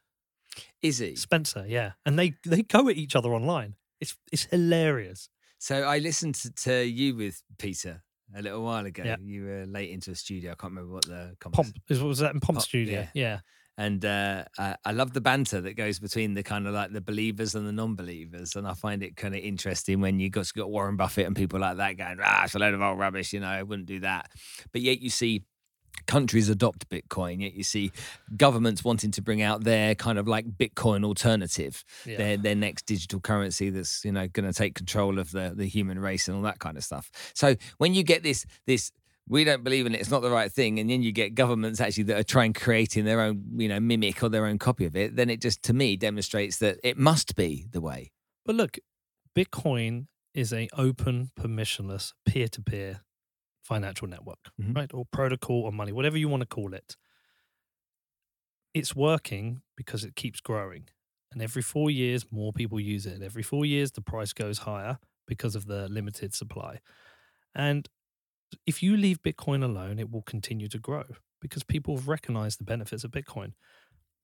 Is 0.81 0.97
he? 0.99 1.15
Spencer, 1.15 1.65
yeah, 1.67 1.93
and 2.05 2.19
they 2.19 2.35
they 2.45 2.61
go 2.61 2.89
at 2.89 2.97
each 2.97 3.15
other 3.15 3.33
online. 3.33 3.75
It's 4.01 4.15
it's 4.31 4.43
hilarious. 4.45 5.29
So 5.65 5.81
I 5.81 5.97
listened 5.97 6.35
to, 6.35 6.51
to 6.51 6.83
you 6.83 7.15
with 7.15 7.41
Peter 7.57 8.03
a 8.35 8.41
little 8.43 8.61
while 8.61 8.85
ago. 8.85 9.01
Yeah. 9.03 9.15
You 9.19 9.45
were 9.45 9.65
late 9.65 9.89
into 9.89 10.11
a 10.11 10.15
studio. 10.15 10.51
I 10.51 10.53
can't 10.53 10.73
remember 10.73 10.93
what 10.93 11.07
the 11.07 11.35
Pomp 11.39 11.75
is 11.89 11.99
what 11.99 12.07
was 12.07 12.19
that 12.19 12.35
in 12.35 12.39
Pomp 12.39 12.57
Pomp, 12.57 12.67
Studio? 12.67 12.99
yeah. 12.99 13.07
Yeah. 13.15 13.39
And 13.75 14.05
uh, 14.05 14.43
I, 14.59 14.75
I 14.85 14.91
love 14.91 15.13
the 15.13 15.21
banter 15.21 15.61
that 15.61 15.73
goes 15.73 15.97
between 15.97 16.35
the 16.35 16.43
kind 16.43 16.67
of 16.67 16.75
like 16.75 16.93
the 16.93 17.01
believers 17.01 17.55
and 17.55 17.67
the 17.67 17.71
non-believers, 17.71 18.55
and 18.55 18.67
I 18.67 18.75
find 18.75 19.01
it 19.01 19.15
kind 19.15 19.33
of 19.33 19.41
interesting 19.41 20.01
when 20.01 20.19
you 20.19 20.29
got 20.29 20.53
got 20.53 20.69
Warren 20.69 20.97
Buffett 20.97 21.25
and 21.25 21.35
people 21.35 21.59
like 21.59 21.77
that 21.77 21.97
going, 21.97 22.19
"Ah, 22.23 22.43
it's 22.43 22.53
a 22.53 22.59
load 22.59 22.75
of 22.75 22.83
old 22.83 22.99
rubbish," 22.99 23.33
you 23.33 23.39
know, 23.39 23.47
I 23.47 23.63
wouldn't 23.63 23.87
do 23.87 24.01
that. 24.01 24.29
But 24.71 24.81
yet 24.81 25.01
you 25.01 25.09
see 25.09 25.45
countries 26.07 26.49
adopt 26.49 26.89
Bitcoin, 26.89 27.41
yet 27.41 27.53
you 27.53 27.63
see 27.63 27.91
governments 28.37 28.83
wanting 28.83 29.11
to 29.11 29.21
bring 29.21 29.41
out 29.41 29.63
their 29.63 29.95
kind 29.95 30.17
of 30.19 30.27
like 30.27 30.45
Bitcoin 30.57 31.03
alternative, 31.03 31.83
Yeah. 32.05 32.17
their 32.17 32.37
their 32.37 32.55
next 32.55 32.85
digital 32.85 33.19
currency 33.19 33.69
that's 33.69 34.03
you 34.05 34.11
know 34.11 34.27
going 34.27 34.45
to 34.45 34.53
take 34.53 34.75
control 34.75 35.19
of 35.19 35.31
the 35.31 35.53
the 35.55 35.65
human 35.65 35.99
race 35.99 36.27
and 36.27 36.37
all 36.37 36.43
that 36.43 36.59
kind 36.59 36.77
of 36.77 36.83
stuff. 36.83 37.09
So 37.33 37.55
when 37.77 37.93
you 37.93 38.03
get 38.03 38.23
this 38.23 38.45
this 38.67 38.91
we 39.27 39.43
don't 39.43 39.63
believe 39.63 39.87
in 39.87 39.95
it, 39.95 40.01
it's 40.01 40.11
not 40.11 40.21
the 40.21 40.29
right 40.29 40.51
thing, 40.51 40.79
and 40.79 40.87
then 40.87 41.01
you 41.01 41.11
get 41.11 41.33
governments 41.33 41.81
actually 41.81 42.03
that 42.03 42.19
are 42.19 42.23
trying 42.23 42.53
creating 42.53 43.05
their 43.05 43.21
own 43.21 43.43
you 43.57 43.67
know 43.67 43.79
mimic 43.79 44.21
or 44.21 44.29
their 44.29 44.45
own 44.45 44.59
copy 44.59 44.85
of 44.85 44.95
it, 44.95 45.15
then 45.15 45.29
it 45.31 45.41
just 45.41 45.63
to 45.63 45.73
me 45.73 45.97
demonstrates 45.97 46.57
that 46.59 46.79
it 46.83 46.97
must 46.97 47.35
be 47.35 47.65
the 47.71 47.81
way. 47.81 48.11
But 48.45 48.55
look, 48.55 48.77
Bitcoin 49.35 50.05
is 50.35 50.53
a 50.53 50.67
open, 50.77 51.31
permissionless, 51.39 52.13
peer-to-peer 52.25 53.01
financial 53.65 54.07
network, 54.07 54.51
Mhm. 54.61 54.75
right? 54.75 54.93
Or 54.93 55.05
protocol 55.05 55.63
or 55.63 55.71
money, 55.71 55.91
whatever 55.91 56.17
you 56.17 56.29
want 56.29 56.41
to 56.41 56.47
call 56.47 56.73
it. 56.73 56.95
It's 58.73 58.95
working 58.95 59.61
because 59.75 60.03
it 60.03 60.15
keeps 60.15 60.39
growing. 60.39 60.89
And 61.31 61.41
every 61.41 61.61
four 61.61 61.89
years, 61.89 62.31
more 62.31 62.53
people 62.53 62.79
use 62.79 63.05
it. 63.05 63.13
And 63.13 63.23
every 63.23 63.43
four 63.43 63.65
years, 63.65 63.91
the 63.91 64.01
price 64.01 64.33
goes 64.33 64.59
higher 64.59 64.99
because 65.27 65.55
of 65.55 65.65
the 65.65 65.87
limited 65.89 66.33
supply. 66.33 66.79
And 67.53 67.89
if 68.65 68.83
you 68.83 68.95
leave 68.95 69.21
Bitcoin 69.21 69.63
alone, 69.63 69.97
it 69.99 70.11
will 70.11 70.21
continue 70.21 70.67
to 70.67 70.79
grow 70.79 71.03
because 71.41 71.63
people 71.63 71.95
have 71.95 72.07
recognized 72.07 72.59
the 72.59 72.63
benefits 72.63 73.03
of 73.03 73.11
Bitcoin. 73.11 73.53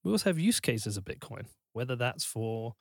We 0.03 0.11
also 0.11 0.29
have 0.29 0.39
use 0.39 0.59
cases 0.59 0.97
of 0.97 1.05
Bitcoin, 1.05 1.47
whether 1.73 1.95
that's 1.95 2.23
for 2.25 2.75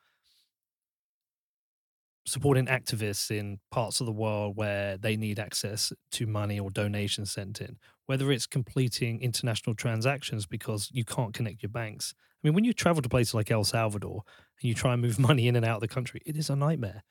supporting 2.31 2.67
activists 2.67 3.31
in 3.31 3.59
parts 3.71 4.01
of 4.01 4.07
the 4.07 4.13
world 4.13 4.57
where 4.57 4.97
they 4.97 5.17
need 5.17 5.39
access 5.39 5.93
to 6.13 6.27
money 6.27 6.59
or 6.59 6.71
donations 6.71 7.33
sent 7.33 7.61
in, 7.61 7.77
whether 8.07 8.31
it's 8.31 8.47
completing 8.47 9.21
international 9.21 9.75
transactions 9.75 10.47
because 10.47 10.89
you 10.93 11.05
can't 11.05 11.35
connect 11.35 11.63
your 11.63 11.71
banks. 11.71 12.15
I 12.19 12.47
mean, 12.47 12.55
when 12.55 12.65
you 12.65 12.73
travel 12.73 13.03
to 13.03 13.09
places 13.09 13.35
like 13.35 13.51
El 13.51 13.65
Salvador 13.65 14.23
and 14.61 14.69
you 14.69 14.75
try 14.75 14.93
and 14.93 15.03
move 15.03 15.19
money 15.29 15.49
in 15.49 15.57
and 15.57 15.65
out 15.65 15.77
of 15.77 15.81
the 15.81 15.89
country, 15.89 16.23
it 16.25 16.37
is 16.37 16.49
a 16.49 16.57
nightmare. 16.57 17.03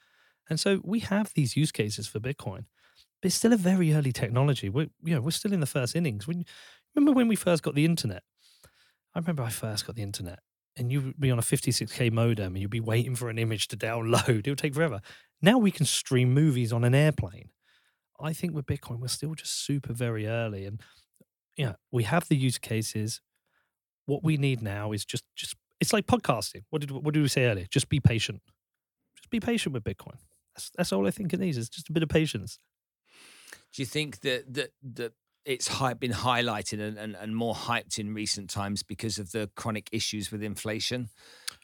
And 0.49 0.59
so 0.59 0.81
we 0.83 0.99
have 1.01 1.31
these 1.35 1.55
use 1.55 1.71
cases 1.71 2.07
for 2.07 2.19
Bitcoin. 2.19 2.65
but 3.21 3.27
it's 3.27 3.35
still 3.35 3.53
a 3.53 3.57
very 3.57 3.93
early 3.93 4.11
technology. 4.11 4.69
We're 4.69 4.89
you 5.03 5.15
know 5.15 5.21
we're 5.21 5.31
still 5.31 5.53
in 5.53 5.59
the 5.59 5.65
first 5.65 5.95
innings. 5.95 6.27
When 6.27 6.45
remember 6.95 7.15
when 7.15 7.27
we 7.27 7.35
first 7.35 7.61
got 7.63 7.75
the 7.75 7.85
internet? 7.85 8.23
I 9.15 9.19
remember 9.19 9.43
I 9.43 9.49
first 9.49 9.85
got 9.85 9.95
the 9.95 10.03
internet, 10.03 10.39
and 10.79 10.91
you'd 10.91 11.19
be 11.19 11.29
on 11.29 11.37
a 11.37 11.43
56k 11.43 12.11
modem, 12.11 12.53
and 12.53 12.57
you'd 12.57 12.71
be 12.71 12.79
waiting 12.79 13.13
for 13.13 13.29
an 13.29 13.37
image 13.37 13.67
to 13.67 13.77
download. 13.77 14.29
It 14.47 14.49
would 14.49 14.57
take 14.57 14.73
forever. 14.73 15.01
Now 15.41 15.57
we 15.57 15.71
can 15.71 15.85
stream 15.85 16.33
movies 16.33 16.71
on 16.71 16.83
an 16.83 16.95
airplane. 16.95 17.49
I 18.19 18.33
think 18.33 18.53
with 18.53 18.65
Bitcoin, 18.65 18.99
we're 18.99 19.07
still 19.07 19.35
just 19.35 19.65
super 19.65 19.93
very 19.93 20.25
early, 20.25 20.65
and 20.65 20.81
yeah, 21.57 21.73
we 21.91 22.03
have 22.03 22.27
the 22.29 22.35
use 22.35 22.57
cases. 22.57 23.21
What 24.05 24.23
we 24.23 24.37
need 24.37 24.61
now 24.61 24.93
is 24.93 25.05
just 25.05 25.25
just 25.35 25.55
it's 25.79 25.93
like 25.93 26.07
podcasting. 26.07 26.63
What 26.69 26.79
did 26.81 26.91
what 26.91 27.13
did 27.13 27.21
we 27.21 27.27
say 27.27 27.45
earlier? 27.45 27.67
Just 27.69 27.89
be 27.89 27.99
patient. 27.99 28.41
Just 29.15 29.29
be 29.29 29.39
patient 29.39 29.73
with 29.73 29.83
Bitcoin. 29.83 30.17
That's 30.55 30.71
that's 30.77 30.93
all 30.93 31.05
I 31.05 31.11
think 31.11 31.33
it 31.33 31.39
needs 31.39 31.57
is 31.57 31.69
just 31.69 31.89
a 31.89 31.93
bit 31.93 32.03
of 32.03 32.09
patience. 32.09 32.59
Do 33.73 33.81
you 33.81 33.85
think 33.85 34.21
that 34.21 34.53
that 34.53 34.71
that 34.95 35.13
it's 35.49 35.67
hi- 35.67 35.95
been 35.95 36.11
highlighted 36.11 36.79
and, 36.79 36.95
and, 36.99 37.15
and 37.15 37.35
more 37.35 37.55
hyped 37.55 37.97
in 37.97 38.13
recent 38.13 38.51
times 38.51 38.83
because 38.83 39.17
of 39.17 39.31
the 39.31 39.49
chronic 39.55 39.89
issues 39.91 40.31
with 40.31 40.43
inflation 40.43 41.09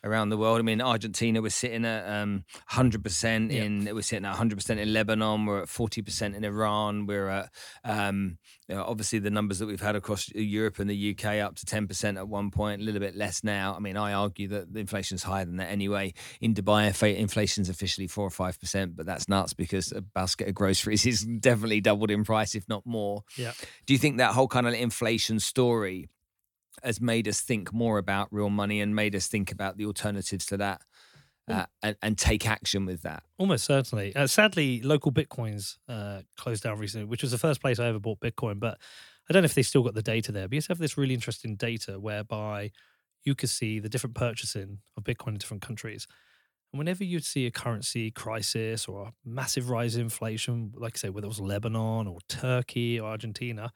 around 0.05 0.29
the 0.29 0.37
world. 0.37 0.59
I 0.59 0.61
mean, 0.61 0.81
Argentina 0.81 1.41
was 1.41 1.55
sitting 1.55 1.83
at 1.83 2.07
um, 2.07 2.45
100% 2.71 3.51
in, 3.51 3.89
we're 3.93 4.01
sitting 4.01 4.25
at 4.25 4.35
100% 4.35 4.77
in 4.77 4.93
Lebanon, 4.93 5.45
we're 5.45 5.63
at 5.63 5.67
40% 5.67 6.35
in 6.35 6.43
Iran, 6.43 7.07
we're 7.07 7.27
at 7.27 7.49
um, 7.83 8.37
you 8.67 8.75
know, 8.75 8.83
obviously 8.83 9.19
the 9.19 9.29
numbers 9.29 9.59
that 9.59 9.67
we've 9.67 9.81
had 9.81 9.95
across 9.95 10.29
Europe 10.33 10.79
and 10.79 10.89
the 10.89 11.11
UK 11.11 11.39
up 11.39 11.55
to 11.55 11.65
10% 11.65 12.17
at 12.17 12.27
one 12.27 12.49
point, 12.49 12.81
a 12.81 12.83
little 12.83 12.99
bit 12.99 13.15
less 13.15 13.43
now. 13.43 13.75
I 13.75 13.79
mean, 13.79 13.95
I 13.95 14.13
argue 14.13 14.47
that 14.49 14.73
the 14.73 14.79
inflation's 14.79 15.23
higher 15.23 15.45
than 15.45 15.57
that 15.57 15.69
anyway. 15.69 16.13
In 16.41 16.53
Dubai, 16.53 17.15
inflation's 17.15 17.69
officially 17.69 18.07
4 18.07 18.25
or 18.25 18.29
5%, 18.29 18.95
but 18.95 19.05
that's 19.05 19.29
nuts 19.29 19.53
because 19.53 19.91
a 19.91 20.01
basket 20.01 20.47
of 20.47 20.55
groceries 20.55 21.05
is 21.05 21.23
definitely 21.23 21.81
doubled 21.81 22.11
in 22.11 22.23
price, 22.23 22.55
if 22.55 22.67
not 22.67 22.85
more. 22.85 23.23
Yeah. 23.35 23.53
Do 23.85 23.93
you 23.93 23.99
think 23.99 24.17
that 24.17 24.33
whole 24.33 24.47
kind 24.47 24.67
of 24.67 24.73
inflation 24.73 25.39
story 25.39 26.09
has 26.85 27.01
made 27.01 27.27
us 27.27 27.41
think 27.41 27.73
more 27.73 27.97
about 27.97 28.27
real 28.31 28.49
money 28.49 28.81
and 28.81 28.95
made 28.95 29.15
us 29.15 29.27
think 29.27 29.51
about 29.51 29.77
the 29.77 29.85
alternatives 29.85 30.45
to 30.47 30.57
that? 30.57 30.81
Uh, 31.47 31.65
and, 31.83 31.95
and, 32.01 32.17
take 32.17 32.47
action 32.47 32.87
with 32.87 33.03
that. 33.03 33.21
Almost 33.37 33.65
certainly. 33.65 34.15
Uh, 34.15 34.25
sadly, 34.25 34.81
LocalBitcoins 34.81 35.77
uh, 35.87 36.21
closed 36.37 36.63
down 36.63 36.79
recently, 36.79 37.05
which 37.05 37.21
was 37.21 37.29
the 37.29 37.37
first 37.37 37.61
place 37.61 37.77
I 37.77 37.85
ever 37.85 37.99
bought 37.99 38.19
Bitcoin. 38.19 38.59
But 38.59 38.79
I 39.29 39.33
don't 39.33 39.43
know 39.43 39.45
if 39.45 39.53
they 39.53 39.61
still 39.61 39.83
got 39.83 39.93
the 39.93 40.01
data 40.01 40.31
there. 40.31 40.47
But 40.47 40.55
you 40.55 40.61
have 40.67 40.79
this 40.79 40.97
really 40.97 41.13
interesting 41.13 41.55
data 41.55 41.99
whereby 41.99 42.71
you 43.23 43.35
could 43.35 43.51
see 43.51 43.77
the 43.77 43.89
different 43.89 44.15
purchasing 44.15 44.79
of 44.97 45.03
Bitcoin 45.03 45.29
in 45.29 45.37
different 45.37 45.61
countries. 45.61 46.07
And 46.71 46.79
whenever 46.79 47.03
you'd 47.03 47.23
see 47.23 47.45
a 47.45 47.51
currency 47.51 48.11
crisis 48.11 48.87
or 48.87 49.07
a 49.07 49.13
massive 49.23 49.69
rise 49.69 49.95
in 49.95 50.01
inflation, 50.01 50.73
like 50.75 50.97
I 50.97 50.99
say, 50.99 51.09
whether 51.09 51.25
it 51.25 51.29
was 51.29 51.39
Lebanon 51.39 52.07
or 52.07 52.19
Turkey 52.27 52.99
or 52.99 53.09
Argentina, 53.09 53.71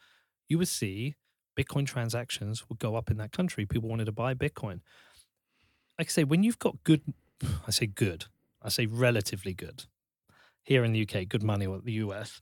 you 0.47 0.57
would 0.57 0.67
see 0.67 1.15
Bitcoin 1.59 1.85
transactions 1.85 2.63
would 2.69 2.79
go 2.79 2.95
up 2.95 3.11
in 3.11 3.17
that 3.17 3.31
country. 3.31 3.65
People 3.65 3.89
wanted 3.89 4.05
to 4.05 4.11
buy 4.11 4.33
Bitcoin. 4.33 4.79
Like 5.97 6.07
I 6.07 6.11
say, 6.11 6.23
when 6.23 6.43
you've 6.43 6.59
got 6.59 6.83
good 6.83 7.01
I 7.67 7.71
say 7.71 7.87
good, 7.87 8.25
I 8.61 8.69
say 8.69 8.85
relatively 8.85 9.53
good. 9.53 9.85
Here 10.63 10.83
in 10.83 10.91
the 10.93 11.01
UK, 11.01 11.27
good 11.27 11.43
money, 11.43 11.65
or 11.65 11.79
the 11.79 11.93
US, 11.93 12.41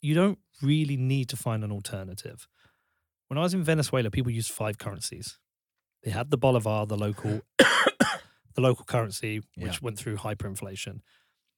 you 0.00 0.14
don't 0.14 0.38
really 0.62 0.96
need 0.96 1.28
to 1.30 1.36
find 1.36 1.64
an 1.64 1.72
alternative. 1.72 2.46
When 3.28 3.38
I 3.38 3.42
was 3.42 3.54
in 3.54 3.64
Venezuela, 3.64 4.10
people 4.10 4.32
used 4.32 4.50
five 4.50 4.78
currencies. 4.78 5.38
They 6.02 6.10
had 6.10 6.30
the 6.30 6.38
bolivar, 6.38 6.86
the 6.86 6.96
local, 6.96 7.40
the 7.58 8.60
local 8.60 8.84
currency, 8.84 9.40
which 9.56 9.72
yeah. 9.72 9.78
went 9.82 9.98
through 9.98 10.16
hyperinflation. 10.16 11.00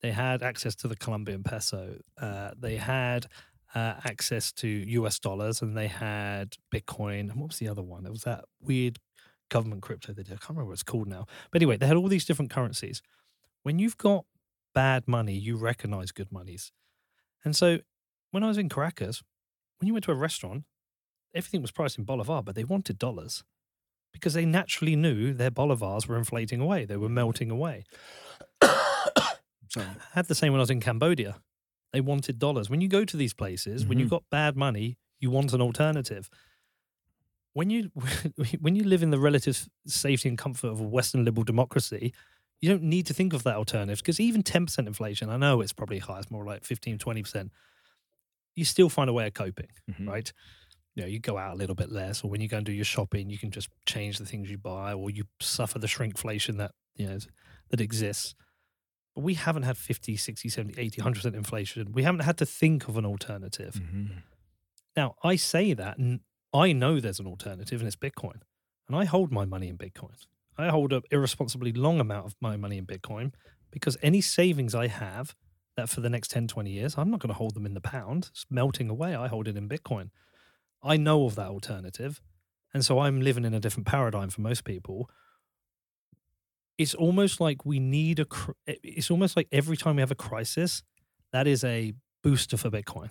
They 0.00 0.12
had 0.12 0.42
access 0.42 0.74
to 0.76 0.88
the 0.88 0.96
Colombian 0.96 1.42
peso. 1.42 1.98
Uh, 2.18 2.52
they 2.58 2.76
had 2.76 3.26
uh, 3.74 3.94
access 4.04 4.52
to 4.52 4.68
US 4.68 5.18
dollars, 5.18 5.62
and 5.62 5.76
they 5.76 5.86
had 5.88 6.56
Bitcoin. 6.74 7.30
And 7.30 7.36
what 7.36 7.48
was 7.48 7.58
the 7.58 7.68
other 7.68 7.82
one? 7.82 8.06
It 8.06 8.12
was 8.12 8.22
that 8.22 8.44
weird 8.60 8.98
government 9.48 9.82
crypto 9.82 10.12
they 10.12 10.22
did. 10.22 10.32
I 10.32 10.36
can't 10.36 10.50
remember 10.50 10.66
what 10.66 10.74
it's 10.74 10.82
called 10.82 11.08
now. 11.08 11.26
But 11.50 11.62
anyway, 11.62 11.76
they 11.76 11.86
had 11.86 11.96
all 11.96 12.08
these 12.08 12.24
different 12.24 12.50
currencies. 12.50 13.02
When 13.62 13.78
you've 13.78 13.98
got 13.98 14.24
bad 14.74 15.06
money, 15.06 15.34
you 15.34 15.56
recognize 15.56 16.12
good 16.12 16.32
monies. 16.32 16.72
And 17.44 17.54
so 17.54 17.78
when 18.30 18.42
I 18.42 18.48
was 18.48 18.58
in 18.58 18.68
Caracas, 18.68 19.22
when 19.78 19.86
you 19.86 19.92
went 19.92 20.04
to 20.04 20.12
a 20.12 20.16
restaurant, 20.16 20.64
everything 21.34 21.62
was 21.62 21.70
priced 21.70 21.98
in 21.98 22.04
Bolivar, 22.04 22.42
but 22.42 22.54
they 22.54 22.64
wanted 22.64 22.98
dollars 22.98 23.44
because 24.12 24.34
they 24.34 24.44
naturally 24.44 24.96
knew 24.96 25.32
their 25.32 25.50
Bolivars 25.50 26.06
were 26.06 26.16
inflating 26.16 26.60
away. 26.60 26.84
They 26.84 26.96
were 26.96 27.08
melting 27.08 27.50
away. 27.50 27.84
Sorry. 28.62 29.86
I 29.86 30.14
had 30.14 30.26
the 30.26 30.34
same 30.34 30.52
when 30.52 30.60
I 30.60 30.62
was 30.62 30.70
in 30.70 30.80
Cambodia. 30.80 31.36
They 31.92 32.00
wanted 32.00 32.38
dollars. 32.38 32.70
When 32.70 32.80
you 32.80 32.88
go 32.88 33.04
to 33.04 33.16
these 33.16 33.34
places, 33.34 33.82
mm-hmm. 33.82 33.88
when 33.88 33.98
you've 33.98 34.06
mm-hmm. 34.06 34.16
got 34.16 34.30
bad 34.30 34.56
money, 34.56 34.96
you 35.18 35.30
want 35.30 35.52
an 35.52 35.60
alternative 35.60 36.30
when 37.52 37.70
you 37.70 37.90
when 38.60 38.76
you 38.76 38.84
live 38.84 39.02
in 39.02 39.10
the 39.10 39.18
relative 39.18 39.68
safety 39.86 40.28
and 40.28 40.38
comfort 40.38 40.68
of 40.68 40.80
a 40.80 40.84
Western 40.84 41.24
liberal 41.24 41.44
democracy, 41.44 42.12
you 42.60 42.68
don't 42.68 42.82
need 42.82 43.06
to 43.06 43.14
think 43.14 43.32
of 43.32 43.42
that 43.44 43.56
alternative 43.56 43.98
because 43.98 44.20
even 44.20 44.42
10% 44.42 44.86
inflation, 44.86 45.30
I 45.30 45.36
know 45.36 45.60
it's 45.60 45.72
probably 45.72 45.98
high, 45.98 46.18
it's 46.18 46.30
more 46.30 46.44
like 46.44 46.64
15, 46.64 46.98
20%, 46.98 47.50
you 48.54 48.64
still 48.64 48.88
find 48.88 49.08
a 49.08 49.12
way 49.12 49.26
of 49.26 49.34
coping, 49.34 49.68
mm-hmm. 49.90 50.08
right? 50.08 50.32
You 50.94 51.02
know, 51.02 51.08
you 51.08 51.20
go 51.20 51.38
out 51.38 51.54
a 51.54 51.56
little 51.56 51.76
bit 51.76 51.90
less, 51.90 52.22
or 52.22 52.30
when 52.30 52.40
you 52.40 52.48
go 52.48 52.58
and 52.58 52.66
do 52.66 52.72
your 52.72 52.84
shopping, 52.84 53.30
you 53.30 53.38
can 53.38 53.50
just 53.50 53.68
change 53.86 54.18
the 54.18 54.26
things 54.26 54.50
you 54.50 54.58
buy, 54.58 54.92
or 54.92 55.08
you 55.08 55.24
suffer 55.40 55.78
the 55.78 55.86
shrinkflation 55.86 56.58
that, 56.58 56.72
you 56.96 57.06
know, 57.06 57.18
that 57.70 57.80
exists. 57.80 58.34
But 59.14 59.22
we 59.22 59.34
haven't 59.34 59.64
had 59.64 59.76
50, 59.76 60.16
60, 60.16 60.48
70, 60.48 60.80
80, 60.80 61.02
100% 61.02 61.34
inflation. 61.34 61.92
We 61.92 62.04
haven't 62.04 62.20
had 62.20 62.38
to 62.38 62.46
think 62.46 62.88
of 62.88 62.96
an 62.96 63.04
alternative. 63.04 63.74
Mm-hmm. 63.74 64.18
Now, 64.96 65.16
I 65.22 65.36
say 65.36 65.72
that, 65.74 65.98
and 65.98 66.20
I 66.52 66.72
know 66.72 67.00
there's 67.00 67.20
an 67.20 67.26
alternative 67.26 67.80
and 67.80 67.86
it's 67.86 67.96
Bitcoin. 67.96 68.40
And 68.88 68.96
I 68.96 69.04
hold 69.04 69.30
my 69.30 69.44
money 69.44 69.68
in 69.68 69.78
Bitcoin. 69.78 70.26
I 70.58 70.68
hold 70.68 70.92
an 70.92 71.02
irresponsibly 71.10 71.72
long 71.72 72.00
amount 72.00 72.26
of 72.26 72.36
my 72.40 72.56
money 72.56 72.76
in 72.76 72.86
Bitcoin 72.86 73.32
because 73.70 73.96
any 74.02 74.20
savings 74.20 74.74
I 74.74 74.88
have 74.88 75.34
that 75.76 75.88
for 75.88 76.00
the 76.00 76.10
next 76.10 76.30
10, 76.32 76.48
20 76.48 76.70
years, 76.70 76.98
I'm 76.98 77.10
not 77.10 77.20
going 77.20 77.28
to 77.28 77.38
hold 77.38 77.54
them 77.54 77.66
in 77.66 77.74
the 77.74 77.80
pound. 77.80 78.30
It's 78.32 78.46
melting 78.50 78.90
away. 78.90 79.14
I 79.14 79.28
hold 79.28 79.48
it 79.48 79.56
in 79.56 79.68
Bitcoin. 79.68 80.10
I 80.82 80.96
know 80.96 81.24
of 81.24 81.36
that 81.36 81.48
alternative. 81.48 82.20
And 82.74 82.84
so 82.84 83.00
I'm 83.00 83.20
living 83.20 83.44
in 83.44 83.54
a 83.54 83.60
different 83.60 83.86
paradigm 83.86 84.30
for 84.30 84.40
most 84.40 84.64
people. 84.64 85.10
It's 86.80 86.94
almost 86.94 87.40
like 87.40 87.66
we 87.66 87.78
need 87.78 88.20
a, 88.20 88.26
eh, 88.66 88.76
it's 88.82 89.10
almost 89.10 89.36
like 89.36 89.48
every 89.52 89.76
time 89.76 89.96
we 89.96 90.02
have 90.02 90.10
a 90.10 90.14
crisis, 90.14 90.82
that 91.30 91.46
is 91.46 91.62
a 91.62 91.92
booster 92.22 92.56
for 92.56 92.70
Bitcoin. 92.70 93.10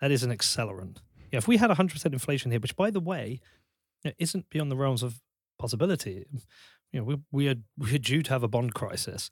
That 0.00 0.10
is 0.10 0.24
an 0.24 0.36
accelerant. 0.36 0.96
Yeah, 1.30 1.38
if 1.38 1.46
we 1.46 1.58
had 1.58 1.70
100% 1.70 2.12
inflation 2.12 2.50
here, 2.50 2.58
which 2.58 2.74
by 2.74 2.90
the 2.90 2.98
way, 2.98 3.40
isn't 4.18 4.50
beyond 4.50 4.72
the 4.72 4.76
realms 4.76 5.04
of 5.04 5.20
possibility, 5.60 6.26
you 6.90 6.98
know, 6.98 7.04
we, 7.04 7.16
we, 7.30 7.48
are, 7.48 7.54
we 7.76 7.94
are 7.94 7.98
due 7.98 8.24
to 8.24 8.30
have 8.30 8.42
a 8.42 8.48
bond 8.48 8.74
crisis. 8.74 9.30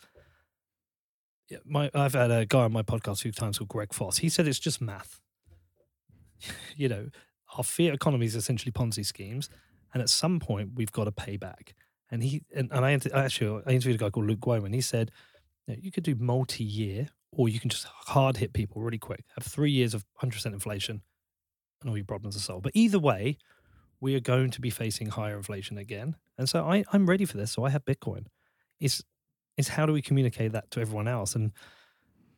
Yeah, 1.49 1.59
my, 1.65 1.91
I've 1.93 2.15
had 2.15 2.31
a 2.31 2.47
guy 2.47 2.61
on 2.61 2.73
my 2.73 2.83
podcast 2.83 3.15
a 3.15 3.23
few 3.23 3.33
times 3.33 3.59
called 3.59 3.69
Greg 3.69 3.93
Foss. 3.93 4.19
He 4.19 4.29
said 4.29 4.47
it's 4.47 4.61
just 4.61 4.81
math. 4.81 5.21
you 6.77 6.89
know, 6.89 7.09
our 7.59 7.65
fiat 7.65 7.95
economy 7.95 8.27
is 8.27 8.37
essentially 8.37 8.71
Ponzi 8.71 9.05
schemes, 9.05 9.51
and 9.93 10.01
at 10.01 10.09
some 10.09 10.39
point 10.39 10.71
we've 10.77 10.93
got 10.93 11.05
to 11.05 11.13
pay 11.13 11.37
back. 11.37 11.75
And 12.11 12.23
he 12.23 12.43
and, 12.55 12.71
and 12.73 12.85
I 12.85 12.99
actually 13.15 13.63
I 13.67 13.71
interviewed 13.71 14.01
a 14.01 14.05
guy 14.05 14.11
called 14.11 14.27
Luke 14.27 14.41
Gromen. 14.41 14.73
He 14.73 14.81
said 14.81 15.11
you 15.67 15.91
could 15.91 16.05
do 16.05 16.15
multi-year, 16.15 17.09
or 17.33 17.49
you 17.49 17.59
can 17.59 17.71
just 17.71 17.87
hard 17.87 18.37
hit 18.37 18.53
people 18.53 18.83
really 18.83 18.99
quick. 18.99 19.25
Have 19.37 19.47
three 19.47 19.71
years 19.71 19.95
of 19.95 20.05
100% 20.23 20.47
inflation, 20.47 21.03
and 21.81 21.91
all 21.91 21.97
your 21.97 22.05
problems 22.05 22.37
are 22.37 22.41
solved. 22.41 22.63
But 22.63 22.73
either 22.75 22.99
way, 22.99 23.39
we 24.01 24.15
are 24.15 24.21
going 24.21 24.51
to 24.51 24.61
be 24.61 24.71
facing 24.71 25.09
higher 25.09 25.37
inflation 25.37 25.79
again. 25.79 26.17
And 26.39 26.49
so 26.49 26.65
I, 26.65 26.85
I'm 26.93 27.07
ready 27.07 27.25
for 27.25 27.37
this. 27.37 27.53
So 27.53 27.65
I 27.65 27.71
have 27.71 27.85
Bitcoin. 27.85 28.27
It's, 28.79 29.03
it's 29.57 29.69
how 29.69 29.87
do 29.87 29.93
we 29.93 30.03
communicate 30.03 30.53
that 30.53 30.71
to 30.73 30.81
everyone 30.81 31.09
else? 31.09 31.35
And 31.35 31.53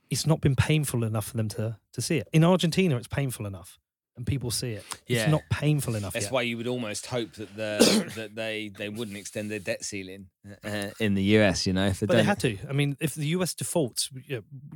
it's 0.09 0.27
not 0.27 0.41
been 0.41 0.57
painful 0.57 1.05
enough 1.05 1.27
for 1.27 1.37
them 1.37 1.49
to, 1.51 1.77
to 1.93 2.01
see 2.01 2.19
it. 2.19 2.29
In 2.33 2.45
Argentina, 2.45 2.97
it's 2.97 3.09
painful 3.09 3.45
enough 3.45 3.79
and 4.19 4.27
people 4.27 4.51
see 4.51 4.73
it. 4.73 4.85
Yeah. 5.07 5.23
It's 5.23 5.31
not 5.31 5.43
painful 5.51 5.95
enough. 5.95 6.13
That's 6.13 6.27
yet. 6.27 6.33
why 6.33 6.43
you 6.43 6.57
would 6.59 6.67
almost 6.67 7.07
hope 7.07 7.33
that 7.35 7.57
the 7.57 8.13
that 8.17 8.35
they 8.35 8.71
they 8.77 8.89
wouldn't 8.89 9.17
extend 9.17 9.51
their 9.51 9.61
debt 9.61 9.85
ceiling 9.85 10.27
uh, 10.65 10.89
in 11.01 11.15
the 11.15 11.23
US. 11.39 11.67
You 11.67 11.73
know, 11.73 11.87
if 11.87 12.01
they 12.01 12.07
but 12.07 12.17
they 12.17 12.25
had 12.25 12.41
to. 12.41 12.59
I 12.69 12.73
mean, 12.73 12.97
if 13.01 13.15
the 13.15 13.29
US 13.29 13.55
defaults, 13.55 14.11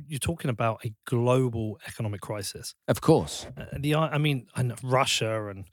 you're 0.07 0.19
talking 0.19 0.49
about 0.49 0.83
a 0.85 0.93
global 1.05 1.79
economic 1.87 2.21
crisis. 2.21 2.73
Of 2.87 3.01
course. 3.01 3.45
Uh, 3.55 3.65
the 3.77 3.95
I 3.95 4.17
mean, 4.17 4.47
and 4.55 4.73
Russia 4.81 5.47
and 5.49 5.65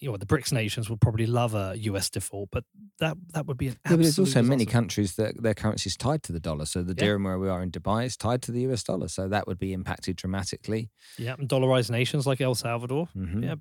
you 0.00 0.10
know 0.10 0.16
the 0.16 0.26
BRICS 0.26 0.52
nations 0.52 0.88
would 0.88 1.00
probably 1.00 1.26
love 1.26 1.54
a 1.54 1.74
US 1.76 2.10
default, 2.10 2.50
but 2.50 2.64
that 2.98 3.16
that 3.34 3.46
would 3.46 3.58
be 3.58 3.68
an 3.68 3.76
yeah, 3.84 3.92
but 3.92 4.02
there's 4.02 4.18
also 4.18 4.30
disaster. 4.30 4.48
many 4.48 4.66
countries 4.66 5.16
that 5.16 5.42
their 5.42 5.54
currency 5.54 5.88
is 5.88 5.96
tied 5.96 6.22
to 6.24 6.32
the 6.32 6.40
dollar. 6.40 6.64
So 6.64 6.82
the 6.82 6.94
yeah. 6.96 7.04
dirham 7.04 7.24
where 7.24 7.38
we 7.38 7.48
are 7.48 7.62
in 7.62 7.70
Dubai 7.70 8.06
is 8.06 8.16
tied 8.16 8.42
to 8.42 8.52
the 8.52 8.62
US 8.62 8.82
dollar, 8.82 9.08
so 9.08 9.28
that 9.28 9.46
would 9.46 9.58
be 9.58 9.72
impacted 9.72 10.16
dramatically. 10.16 10.90
Yeah, 11.18 11.36
and 11.38 11.48
dollarized 11.48 11.90
nations 11.90 12.26
like 12.26 12.40
El 12.40 12.54
Salvador. 12.54 13.08
Mm-hmm. 13.16 13.42
Yeah, 13.44 13.54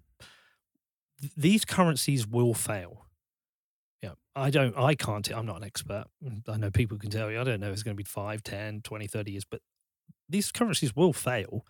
these 1.36 1.66
currencies 1.66 2.26
will 2.28 2.54
fail. 2.54 3.06
Yeah, 4.02 4.14
I 4.36 4.50
don't, 4.50 4.78
I 4.78 4.96
can't, 4.96 5.30
I'm 5.30 5.46
not 5.46 5.58
an 5.58 5.64
expert. 5.66 6.06
I 6.48 6.58
know 6.58 6.72
people 6.72 6.98
can 6.98 7.10
tell 7.10 7.30
you, 7.30 7.40
I 7.40 7.44
don't 7.44 7.60
know 7.60 7.68
if 7.68 7.74
it's 7.74 7.84
going 7.84 7.96
to 7.96 8.02
be 8.02 8.06
5, 8.06 8.44
10, 8.44 8.82
20, 8.82 9.08
30 9.08 9.32
years, 9.32 9.46
but 9.46 9.62
these 10.30 10.52
currencies 10.52 10.96
will 10.96 11.12
fail. 11.12 11.66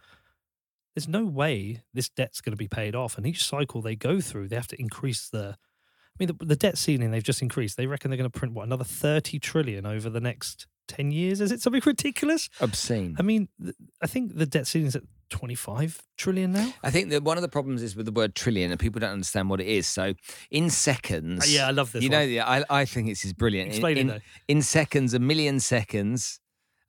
There's 0.96 1.08
no 1.08 1.26
way 1.26 1.84
this 1.94 2.10
debt's 2.10 2.42
going 2.42 2.54
to 2.54 2.58
be 2.58 2.68
paid 2.68 2.96
off. 2.96 3.18
And 3.18 3.26
each 3.28 3.46
cycle 3.46 3.82
they 3.82 3.96
go 3.96 4.20
through, 4.22 4.48
they 4.50 4.56
have 4.56 4.68
to 4.68 4.80
increase 4.80 5.30
the. 5.30 5.56
I 5.58 6.26
mean, 6.26 6.36
the, 6.38 6.46
the 6.46 6.56
debt 6.56 6.78
ceiling 6.78 7.12
they've 7.12 7.24
just 7.24 7.42
increased. 7.42 7.78
They 7.78 7.86
reckon 7.88 8.12
they're 8.12 8.18
going 8.18 8.30
to 8.30 8.38
print 8.40 8.54
what 8.54 8.66
another 8.66 8.84
thirty 8.84 9.40
trillion 9.40 9.86
over 9.86 10.10
the 10.10 10.20
next 10.20 10.68
ten 10.88 11.12
years. 11.12 11.40
Is 11.40 11.52
it 11.52 11.62
something 11.62 11.82
ridiculous? 11.86 12.50
Obscene. 12.60 13.16
I 13.18 13.22
mean, 13.22 13.48
th- 13.64 13.76
I 14.02 14.08
think 14.08 14.36
the 14.36 14.46
debt 14.46 14.68
ceiling's 14.68 14.98
at 14.98 15.04
twenty 15.30 15.56
five 15.56 16.02
trillion 16.18 16.52
now. 16.52 16.74
I 16.84 16.92
think 16.92 17.10
that 17.12 17.24
one 17.24 17.38
of 17.38 17.42
the 17.42 17.48
problems 17.48 17.82
is 17.82 17.96
with 17.96 18.06
the 18.06 18.12
word 18.12 18.36
trillion, 18.36 18.70
and 18.72 18.78
people 18.80 19.00
don't 19.00 19.12
understand 19.12 19.50
what 19.50 19.62
it 19.62 19.68
is. 19.68 19.88
So, 19.88 20.14
in 20.52 20.70
seconds, 20.70 21.44
Uh, 21.44 21.48
yeah, 21.48 21.68
I 21.68 21.72
love 21.72 21.94
this. 21.94 22.04
you 22.04 22.10
one. 22.10 22.20
know, 22.20 22.28
the, 22.28 22.42
I 22.42 22.66
I 22.70 22.84
think 22.84 23.08
this 23.08 23.24
is 23.24 23.32
brilliant. 23.32 23.68
In- 23.68 23.72
explain 23.76 23.98
in, 23.98 24.10
it 24.10 24.14
though. 24.14 24.20
in 24.50 24.62
seconds, 24.62 25.14
a 25.14 25.20
million 25.20 25.62
seconds 25.62 26.42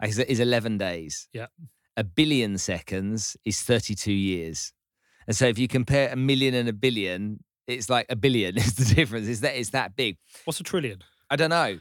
is, 0.03 0.18
is 0.18 0.40
11 0.40 0.78
days. 0.78 1.28
Yeah. 1.32 1.46
A 1.97 2.05
billion 2.05 2.57
seconds 2.59 3.36
is 3.45 3.61
32 3.62 4.12
years. 4.12 4.72
And 5.26 5.36
so 5.36 5.47
if 5.47 5.59
you 5.59 5.68
compare 5.68 6.11
a 6.12 6.16
million 6.16 6.55
and 6.55 6.68
a 6.68 6.72
billion, 6.72 7.45
it's 7.66 7.88
like 7.91 8.07
a 8.09 8.16
billion 8.16 8.57
is 8.64 8.74
the 8.74 8.95
difference. 8.95 9.28
Is 9.28 9.41
that 9.43 9.57
it's 9.57 9.70
that 9.70 9.97
big? 9.97 10.16
What's 10.45 10.61
a 10.61 10.62
trillion? 10.64 11.03
I 11.28 11.36
don't 11.36 11.51
know. 11.51 11.78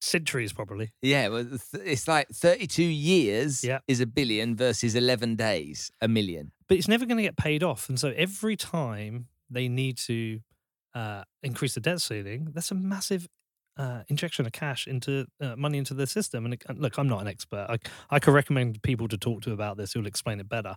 Centuries, 0.00 0.52
probably. 0.52 0.92
Yeah, 1.00 1.28
well, 1.28 1.46
it's 1.72 2.06
like 2.06 2.28
32 2.28 2.82
years 2.82 3.64
Yeah. 3.64 3.78
is 3.88 4.00
a 4.00 4.06
billion 4.06 4.54
versus 4.54 4.94
11 4.94 5.36
days, 5.36 5.90
a 6.02 6.08
million. 6.08 6.52
but 6.68 6.76
it's 6.76 6.88
never 6.88 7.06
going 7.06 7.16
to 7.16 7.22
get 7.22 7.36
paid 7.38 7.62
off. 7.62 7.88
And 7.88 7.98
so 7.98 8.12
every 8.16 8.54
time 8.56 9.28
they 9.48 9.66
need 9.68 9.96
to 9.98 10.40
uh, 10.94 11.24
increase 11.42 11.74
the 11.74 11.80
debt 11.80 12.02
ceiling, 12.02 12.48
that's 12.52 12.70
a 12.70 12.74
massive 12.74 13.28
uh, 13.76 14.02
injection 14.08 14.46
of 14.46 14.52
cash 14.52 14.86
into 14.86 15.26
uh, 15.40 15.56
money 15.56 15.78
into 15.78 15.94
the 15.94 16.06
system. 16.06 16.44
And 16.44 16.54
it, 16.54 16.62
and 16.68 16.78
look, 16.78 16.98
I'm 16.98 17.08
not 17.08 17.22
an 17.22 17.28
expert. 17.28 17.66
I, 17.68 17.78
I 18.10 18.18
could 18.18 18.34
recommend 18.34 18.82
people 18.82 19.08
to 19.08 19.18
talk 19.18 19.42
to 19.42 19.52
about 19.52 19.76
this 19.76 19.92
who'll 19.92 20.06
explain 20.06 20.40
it 20.40 20.48
better. 20.48 20.76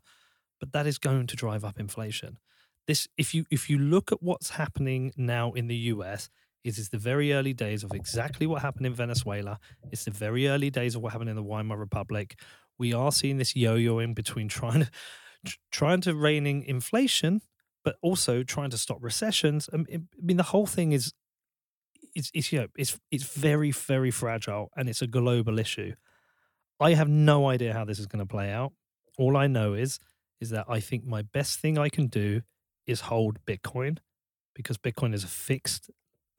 But 0.59 0.71
that 0.73 0.87
is 0.87 0.97
going 0.97 1.27
to 1.27 1.35
drive 1.35 1.63
up 1.63 1.79
inflation. 1.79 2.39
This, 2.87 3.07
if 3.17 3.33
you 3.33 3.45
if 3.51 3.69
you 3.69 3.77
look 3.77 4.11
at 4.11 4.23
what's 4.23 4.51
happening 4.51 5.13
now 5.17 5.51
in 5.51 5.67
the 5.67 5.75
US, 5.75 6.29
it 6.63 6.77
is 6.77 6.89
the 6.89 6.97
very 6.97 7.33
early 7.33 7.53
days 7.53 7.83
of 7.83 7.93
exactly 7.93 8.47
what 8.47 8.61
happened 8.61 8.85
in 8.85 8.93
Venezuela. 8.93 9.59
It's 9.91 10.05
the 10.05 10.11
very 10.11 10.47
early 10.47 10.69
days 10.69 10.95
of 10.95 11.01
what 11.01 11.11
happened 11.11 11.29
in 11.29 11.35
the 11.35 11.43
Weimar 11.43 11.77
Republic. 11.77 12.39
We 12.79 12.93
are 12.93 13.11
seeing 13.11 13.37
this 13.37 13.55
yo-yoing 13.55 14.15
between 14.15 14.47
trying 14.59 14.81
to 14.81 14.91
trying 15.71 16.01
to 16.01 16.15
rein 16.15 16.47
in 16.47 16.63
inflation, 16.63 17.41
but 17.83 17.97
also 18.01 18.43
trying 18.43 18.69
to 18.71 18.77
stop 18.77 18.97
recessions. 19.01 19.69
I 19.71 19.77
mean, 19.77 20.37
the 20.37 20.43
whole 20.43 20.65
thing 20.65 20.91
is 20.91 21.13
it's 22.17 22.31
it's 22.33 22.51
you 22.51 22.59
know 22.59 22.67
it's 22.75 22.99
it's 23.11 23.23
very 23.23 23.71
very 23.71 24.11
fragile 24.11 24.71
and 24.75 24.89
it's 24.89 25.01
a 25.01 25.07
global 25.07 25.59
issue. 25.59 25.93
I 26.79 26.93
have 26.93 27.09
no 27.09 27.47
idea 27.49 27.73
how 27.73 27.85
this 27.85 27.99
is 27.99 28.07
going 28.07 28.25
to 28.25 28.25
play 28.25 28.51
out. 28.51 28.73
All 29.17 29.37
I 29.37 29.47
know 29.47 29.73
is 29.73 29.99
is 30.41 30.49
that 30.49 30.65
I 30.67 30.79
think 30.79 31.05
my 31.05 31.21
best 31.21 31.59
thing 31.59 31.77
I 31.77 31.89
can 31.89 32.07
do 32.07 32.41
is 32.85 33.01
hold 33.01 33.43
Bitcoin 33.45 33.97
because 34.55 34.77
Bitcoin 34.77 35.13
is 35.13 35.23
a 35.23 35.27
fixed 35.27 35.89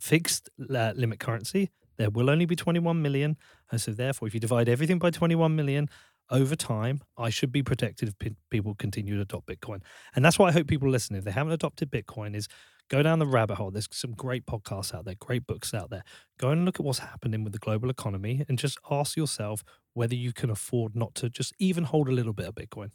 fixed 0.00 0.50
uh, 0.74 0.92
limit 0.96 1.20
currency. 1.20 1.70
There 1.96 2.10
will 2.10 2.30
only 2.30 2.46
be 2.46 2.54
21 2.54 3.02
million, 3.02 3.36
and 3.70 3.80
so 3.80 3.92
therefore, 3.92 4.28
if 4.28 4.34
you 4.34 4.40
divide 4.40 4.68
everything 4.68 4.98
by 4.98 5.10
21 5.10 5.56
million 5.56 5.88
over 6.30 6.54
time, 6.54 7.00
I 7.16 7.30
should 7.30 7.50
be 7.50 7.62
protected 7.62 8.08
if 8.08 8.18
pe- 8.18 8.36
people 8.50 8.74
continue 8.76 9.16
to 9.16 9.22
adopt 9.22 9.46
Bitcoin. 9.46 9.80
And 10.14 10.24
that's 10.24 10.38
why 10.38 10.48
I 10.48 10.52
hope 10.52 10.68
people 10.68 10.88
listen. 10.88 11.16
If 11.16 11.24
they 11.24 11.32
haven't 11.32 11.52
adopted 11.52 11.90
Bitcoin, 11.90 12.36
is 12.36 12.48
go 12.88 13.02
down 13.02 13.18
the 13.18 13.26
rabbit 13.26 13.56
hole. 13.56 13.70
There's 13.70 13.88
some 13.90 14.12
great 14.12 14.46
podcasts 14.46 14.94
out 14.94 15.04
there, 15.04 15.14
great 15.18 15.46
books 15.46 15.74
out 15.74 15.90
there. 15.90 16.02
Go 16.38 16.50
and 16.50 16.64
look 16.64 16.80
at 16.80 16.84
what's 16.86 17.00
happening 17.00 17.44
with 17.44 17.52
the 17.52 17.58
global 17.58 17.90
economy, 17.90 18.44
and 18.48 18.58
just 18.58 18.78
ask 18.90 19.16
yourself 19.16 19.62
whether 19.94 20.14
you 20.14 20.32
can 20.32 20.50
afford 20.50 20.94
not 20.94 21.14
to 21.16 21.30
just 21.30 21.54
even 21.58 21.84
hold 21.84 22.08
a 22.08 22.12
little 22.12 22.32
bit 22.32 22.46
of 22.46 22.54
Bitcoin. 22.54 22.90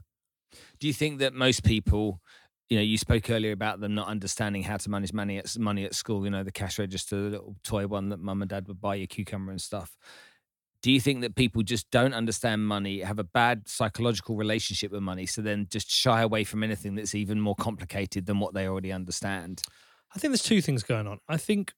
Do 0.80 0.88
you 0.88 0.94
think 0.94 1.20
that 1.20 1.34
most 1.34 1.64
people, 1.64 2.22
you 2.70 2.78
know, 2.78 2.84
you 2.84 2.98
spoke 2.98 3.30
earlier 3.30 3.52
about 3.52 3.80
them 3.80 3.96
not 3.96 4.08
understanding 4.08 4.64
how 4.64 4.78
to 4.78 4.90
manage 4.90 5.14
money 5.14 5.38
at 5.38 5.58
money 5.58 5.86
at 5.86 5.96
school? 5.96 6.26
You 6.26 6.32
know, 6.32 6.44
the 6.44 6.52
cash 6.52 6.80
register, 6.80 7.16
the 7.16 7.30
little 7.30 7.56
toy 7.64 7.88
one 7.88 8.10
that 8.10 8.20
mum 8.20 8.42
and 8.42 8.50
dad 8.50 8.68
would 8.68 8.82
buy 8.82 8.96
you 8.96 9.08
cucumber 9.08 9.52
and 9.52 9.62
stuff. 9.62 9.98
Do 10.84 10.92
you 10.92 11.00
think 11.00 11.22
that 11.22 11.36
people 11.36 11.64
just 11.64 11.90
don't 11.92 12.14
understand 12.14 12.68
money, 12.68 13.00
have 13.00 13.18
a 13.18 13.24
bad 13.24 13.70
psychological 13.70 14.36
relationship 14.36 14.92
with 14.92 15.02
money, 15.02 15.26
so 15.26 15.42
then 15.42 15.68
just 15.72 15.90
shy 15.90 16.22
away 16.22 16.44
from 16.44 16.62
anything 16.62 16.96
that's 16.96 17.16
even 17.16 17.40
more 17.40 17.56
complicated 17.56 18.26
than 18.26 18.42
what 18.42 18.54
they 18.54 18.68
already 18.68 18.92
understand? 18.92 19.62
I 20.14 20.20
think 20.20 20.32
there's 20.32 20.44
two 20.44 20.62
things 20.62 20.84
going 20.84 21.08
on. 21.08 21.20
I 21.28 21.38
think 21.38 21.74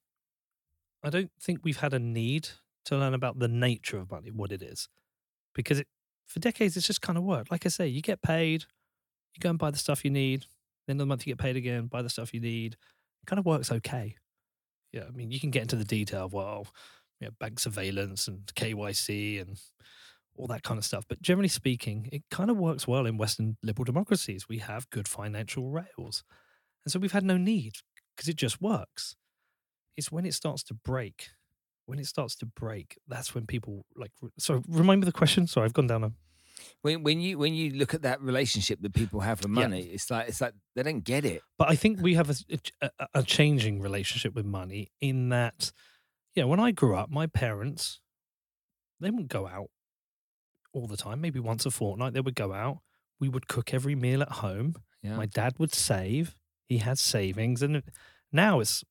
I 1.04 1.10
don't 1.10 1.30
think 1.40 1.60
we've 1.62 1.76
had 1.76 1.94
a 1.94 2.00
need 2.00 2.48
to 2.86 2.96
learn 2.96 3.14
about 3.14 3.38
the 3.38 3.46
nature 3.46 3.98
of 3.98 4.10
money, 4.10 4.32
what 4.32 4.50
it 4.50 4.60
is, 4.60 4.88
because 5.54 5.78
it, 5.78 5.86
for 6.26 6.40
decades 6.40 6.76
it's 6.76 6.86
just 6.86 7.00
kind 7.00 7.16
of 7.16 7.22
worked. 7.22 7.52
Like 7.52 7.64
I 7.64 7.68
say, 7.68 7.86
you 7.86 8.02
get 8.02 8.22
paid, 8.22 8.64
you 9.34 9.40
go 9.40 9.50
and 9.50 9.58
buy 9.58 9.70
the 9.70 9.78
stuff 9.78 10.04
you 10.04 10.10
need. 10.10 10.46
Then 10.88 10.96
the 10.96 11.06
month 11.06 11.26
you 11.26 11.32
get 11.32 11.38
paid 11.38 11.56
again, 11.56 11.86
buy 11.86 12.02
the 12.02 12.10
stuff 12.10 12.34
you 12.34 12.40
need. 12.40 12.74
It 12.74 13.26
kind 13.26 13.38
of 13.38 13.46
works 13.46 13.70
okay. 13.70 14.16
Yeah, 14.92 15.04
I 15.06 15.10
mean, 15.10 15.30
you 15.30 15.38
can 15.38 15.50
get 15.50 15.62
into 15.62 15.76
the 15.76 15.84
detail 15.84 16.26
of 16.26 16.32
well, 16.32 16.66
you 17.20 17.26
know, 17.28 17.32
bank 17.40 17.58
surveillance 17.60 18.28
and 18.28 18.46
KYC 18.54 19.40
and 19.40 19.58
all 20.36 20.46
that 20.48 20.62
kind 20.62 20.78
of 20.78 20.84
stuff. 20.84 21.04
But 21.08 21.22
generally 21.22 21.48
speaking, 21.48 22.08
it 22.12 22.22
kind 22.30 22.50
of 22.50 22.56
works 22.58 22.86
well 22.86 23.06
in 23.06 23.16
Western 23.16 23.56
liberal 23.62 23.84
democracies. 23.84 24.48
We 24.48 24.58
have 24.58 24.88
good 24.90 25.08
financial 25.08 25.70
rails. 25.70 26.24
And 26.84 26.92
so 26.92 26.98
we've 26.98 27.12
had 27.12 27.24
no 27.24 27.36
need 27.36 27.74
because 28.14 28.28
it 28.28 28.36
just 28.36 28.60
works. 28.60 29.16
It's 29.96 30.12
when 30.12 30.26
it 30.26 30.34
starts 30.34 30.62
to 30.64 30.74
break, 30.74 31.30
when 31.86 31.98
it 31.98 32.06
starts 32.06 32.36
to 32.36 32.46
break, 32.46 32.98
that's 33.08 33.34
when 33.34 33.46
people 33.46 33.86
like. 33.96 34.10
So 34.38 34.62
remind 34.68 35.00
me 35.00 35.06
the 35.06 35.12
question. 35.12 35.46
Sorry, 35.46 35.64
I've 35.64 35.72
gone 35.72 35.86
down 35.86 36.04
a. 36.04 36.12
When 36.82 37.02
when 37.02 37.20
you 37.20 37.38
when 37.38 37.54
you 37.54 37.70
look 37.70 37.94
at 37.94 38.02
that 38.02 38.20
relationship 38.20 38.80
that 38.82 38.92
people 38.94 39.20
have 39.20 39.40
with 39.42 39.48
Yeah. 39.50 39.62
money, 39.68 39.82
it's 39.84 40.10
like 40.10 40.28
it's 40.28 40.40
like 40.40 40.52
they 40.74 40.82
don't 40.82 41.02
get 41.04 41.24
it. 41.24 41.42
But 41.58 41.70
I 41.70 41.76
think 41.76 42.00
we 42.00 42.14
have 42.14 42.28
a, 42.28 42.32
s- 42.32 42.44
a 42.50 42.56
ch- 42.58 42.72
a- 42.82 42.90
a 43.14 43.22
changing 43.22 43.80
relationship 43.80 44.34
with 44.34 44.44
money 44.46 44.90
in 45.00 45.28
that, 45.30 45.72
yeah, 46.36 46.44
when 46.44 46.60
I 46.60 46.70
grew 46.70 46.94
up, 46.94 47.10
my 47.10 47.26
parents, 47.26 48.00
they 49.00 49.10
wouldn't 49.10 49.30
go 49.30 49.46
out 49.46 49.70
all 50.72 50.86
the 50.86 50.96
time. 50.96 51.20
Maybe 51.20 51.40
once 51.40 51.64
a 51.66 51.70
fortnight, 51.70 52.12
they 52.12 52.20
would 52.20 52.34
go 52.34 52.52
out. 52.52 52.78
We 53.18 53.28
would 53.28 53.48
cook 53.48 53.72
every 53.72 53.94
meal 53.94 54.22
at 54.22 54.30
home. 54.30 54.74
Yeah. 55.02 55.16
My 55.16 55.26
dad 55.26 55.54
would 55.58 55.74
save. 55.74 56.36
He 56.68 56.78
had 56.78 56.98
savings, 56.98 57.62
and 57.62 57.82
now 58.32 58.60
it's 58.60 58.84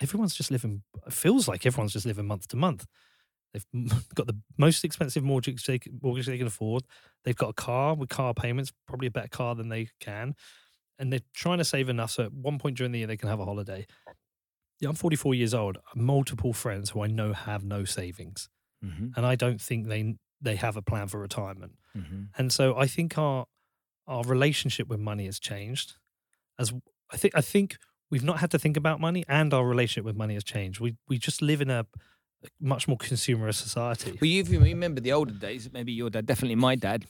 everyone's 0.00 0.34
just 0.34 0.50
living. 0.50 0.82
It 1.06 1.12
feels 1.12 1.48
like 1.48 1.64
everyone's 1.64 1.94
just 1.94 2.06
living 2.06 2.26
month 2.26 2.48
to 2.48 2.56
month. 2.56 2.86
They've 3.54 3.66
got 4.14 4.26
the 4.26 4.38
most 4.58 4.84
expensive 4.84 5.22
mortgage 5.22 5.64
they, 5.64 5.80
mortgage 6.02 6.26
they 6.26 6.38
can 6.38 6.46
afford. 6.46 6.82
They've 7.24 7.36
got 7.36 7.50
a 7.50 7.54
car 7.54 7.94
with 7.94 8.08
car 8.10 8.34
payments, 8.34 8.72
probably 8.86 9.06
a 9.06 9.12
better 9.12 9.28
car 9.28 9.54
than 9.54 9.68
they 9.68 9.88
can, 10.00 10.34
and 10.98 11.12
they're 11.12 11.20
trying 11.34 11.58
to 11.58 11.64
save 11.64 11.88
enough 11.88 12.10
so 12.10 12.24
at 12.24 12.32
one 12.32 12.58
point 12.58 12.76
during 12.76 12.92
the 12.92 12.98
year 12.98 13.06
they 13.06 13.16
can 13.16 13.28
have 13.28 13.40
a 13.40 13.44
holiday. 13.44 13.86
Yeah, 14.82 14.88
I'm 14.88 14.96
44 14.96 15.34
years 15.34 15.54
old. 15.54 15.78
Multiple 15.94 16.52
friends 16.52 16.90
who 16.90 17.02
I 17.02 17.06
know 17.06 17.32
have 17.32 17.64
no 17.64 17.84
savings, 17.84 18.48
hmm 18.82 19.10
and 19.16 19.24
I 19.24 19.36
don't 19.36 19.60
think 19.60 19.86
they 19.86 20.16
they 20.40 20.56
have 20.56 20.76
a 20.76 20.82
plan 20.82 21.06
for 21.06 21.20
retirement. 21.20 21.74
hmm 21.94 22.24
And 22.36 22.52
so 22.52 22.76
I 22.76 22.88
think 22.88 23.16
our 23.16 23.46
our 24.06 24.24
relationship 24.24 24.88
with 24.88 24.98
money 24.98 25.26
has 25.26 25.38
changed. 25.38 25.94
As 26.58 26.72
I 27.12 27.16
think 27.16 27.36
I 27.36 27.40
think 27.40 27.78
we've 28.10 28.24
not 28.24 28.40
had 28.40 28.50
to 28.50 28.58
think 28.58 28.76
about 28.76 29.00
money, 29.00 29.24
and 29.28 29.54
our 29.54 29.64
relationship 29.64 30.04
with 30.04 30.16
money 30.16 30.34
has 30.34 30.44
changed. 30.44 30.80
We 30.80 30.96
we 31.08 31.16
just 31.18 31.42
live 31.42 31.60
in 31.62 31.70
a 31.70 31.86
much 32.58 32.88
more 32.88 32.98
consumerist 32.98 33.62
society. 33.62 34.18
Well, 34.20 34.28
you 34.28 34.42
you 34.42 34.60
remember 34.60 35.00
the 35.00 35.12
older 35.12 35.32
days, 35.32 35.70
maybe 35.72 35.92
your 35.92 36.10
dad, 36.10 36.26
definitely 36.26 36.56
my 36.56 36.74
dad. 36.74 37.06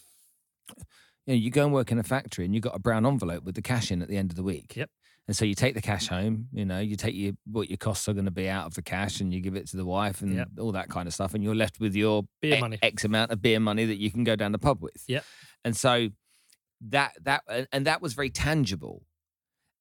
You 1.26 1.34
know, 1.34 1.34
you 1.34 1.50
go 1.50 1.64
and 1.64 1.72
work 1.72 1.92
in 1.92 1.98
a 1.98 2.02
factory 2.02 2.44
and 2.44 2.54
you 2.54 2.60
got 2.60 2.74
a 2.74 2.80
brown 2.80 3.06
envelope 3.06 3.44
with 3.44 3.54
the 3.54 3.62
cash 3.62 3.90
in 3.90 4.02
at 4.02 4.08
the 4.08 4.16
end 4.16 4.30
of 4.30 4.36
the 4.36 4.42
week. 4.42 4.76
Yep. 4.76 4.90
And 5.28 5.36
so 5.36 5.44
you 5.44 5.54
take 5.54 5.74
the 5.74 5.80
cash 5.80 6.08
home, 6.08 6.48
you 6.52 6.64
know, 6.64 6.80
you 6.80 6.96
take 6.96 7.14
your 7.14 7.32
what 7.46 7.70
your 7.70 7.76
costs 7.76 8.08
are 8.08 8.12
going 8.12 8.24
to 8.24 8.30
be 8.32 8.48
out 8.48 8.66
of 8.66 8.74
the 8.74 8.82
cash 8.82 9.20
and 9.20 9.32
you 9.32 9.40
give 9.40 9.54
it 9.54 9.68
to 9.68 9.76
the 9.76 9.84
wife 9.84 10.20
and 10.20 10.34
Yep. 10.34 10.48
all 10.58 10.72
that 10.72 10.88
kind 10.88 11.06
of 11.06 11.14
stuff. 11.14 11.32
And 11.34 11.44
you're 11.44 11.54
left 11.54 11.78
with 11.78 11.94
your 11.94 12.24
Beer 12.40 12.58
money. 12.58 12.78
X 12.82 13.04
amount 13.04 13.30
of 13.30 13.40
beer 13.40 13.60
money 13.60 13.84
that 13.84 13.98
you 13.98 14.10
can 14.10 14.24
go 14.24 14.34
down 14.34 14.50
the 14.52 14.58
pub 14.58 14.82
with. 14.82 15.04
Yeah. 15.06 15.20
And 15.64 15.76
so 15.76 16.08
that 16.88 17.12
that 17.22 17.42
and- 17.48 17.68
and 17.72 17.86
that 17.86 18.02
was 18.02 18.14
very 18.14 18.30
tangible. 18.30 19.06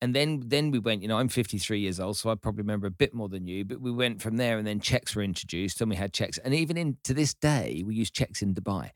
And 0.03 0.15
then 0.15 0.43
then 0.45 0.69
we 0.71 0.79
went, 0.79 1.01
you 1.01 1.07
know, 1.07 1.17
I'm 1.17 1.27
53 1.29 1.79
years 1.79 1.99
old, 1.99 2.17
so 2.17 2.29
I 2.29 2.35
probably 2.35 2.61
remember 2.61 2.87
a 2.87 2.91
bit 2.91 3.13
more 3.13 3.29
than 3.29 3.47
you, 3.47 3.65
but 3.65 3.81
we 3.81 3.91
went 3.91 4.21
from 4.21 4.37
there 4.37 4.57
and 4.59 4.65
then 4.65 4.79
checks 4.79 5.15
were 5.15 5.23
introduced 5.23 5.81
and 5.81 5.89
we 5.89 5.95
had 5.95 6.13
checks. 6.13 6.37
And 6.39 6.53
even 6.53 6.77
in 6.77 6.97
to 7.03 7.13
this 7.13 7.33
day, 7.33 7.83
we 7.85 7.95
use 7.95 8.09
checks 8.11 8.41
in 8.43 8.53
Dubai. 8.53 8.91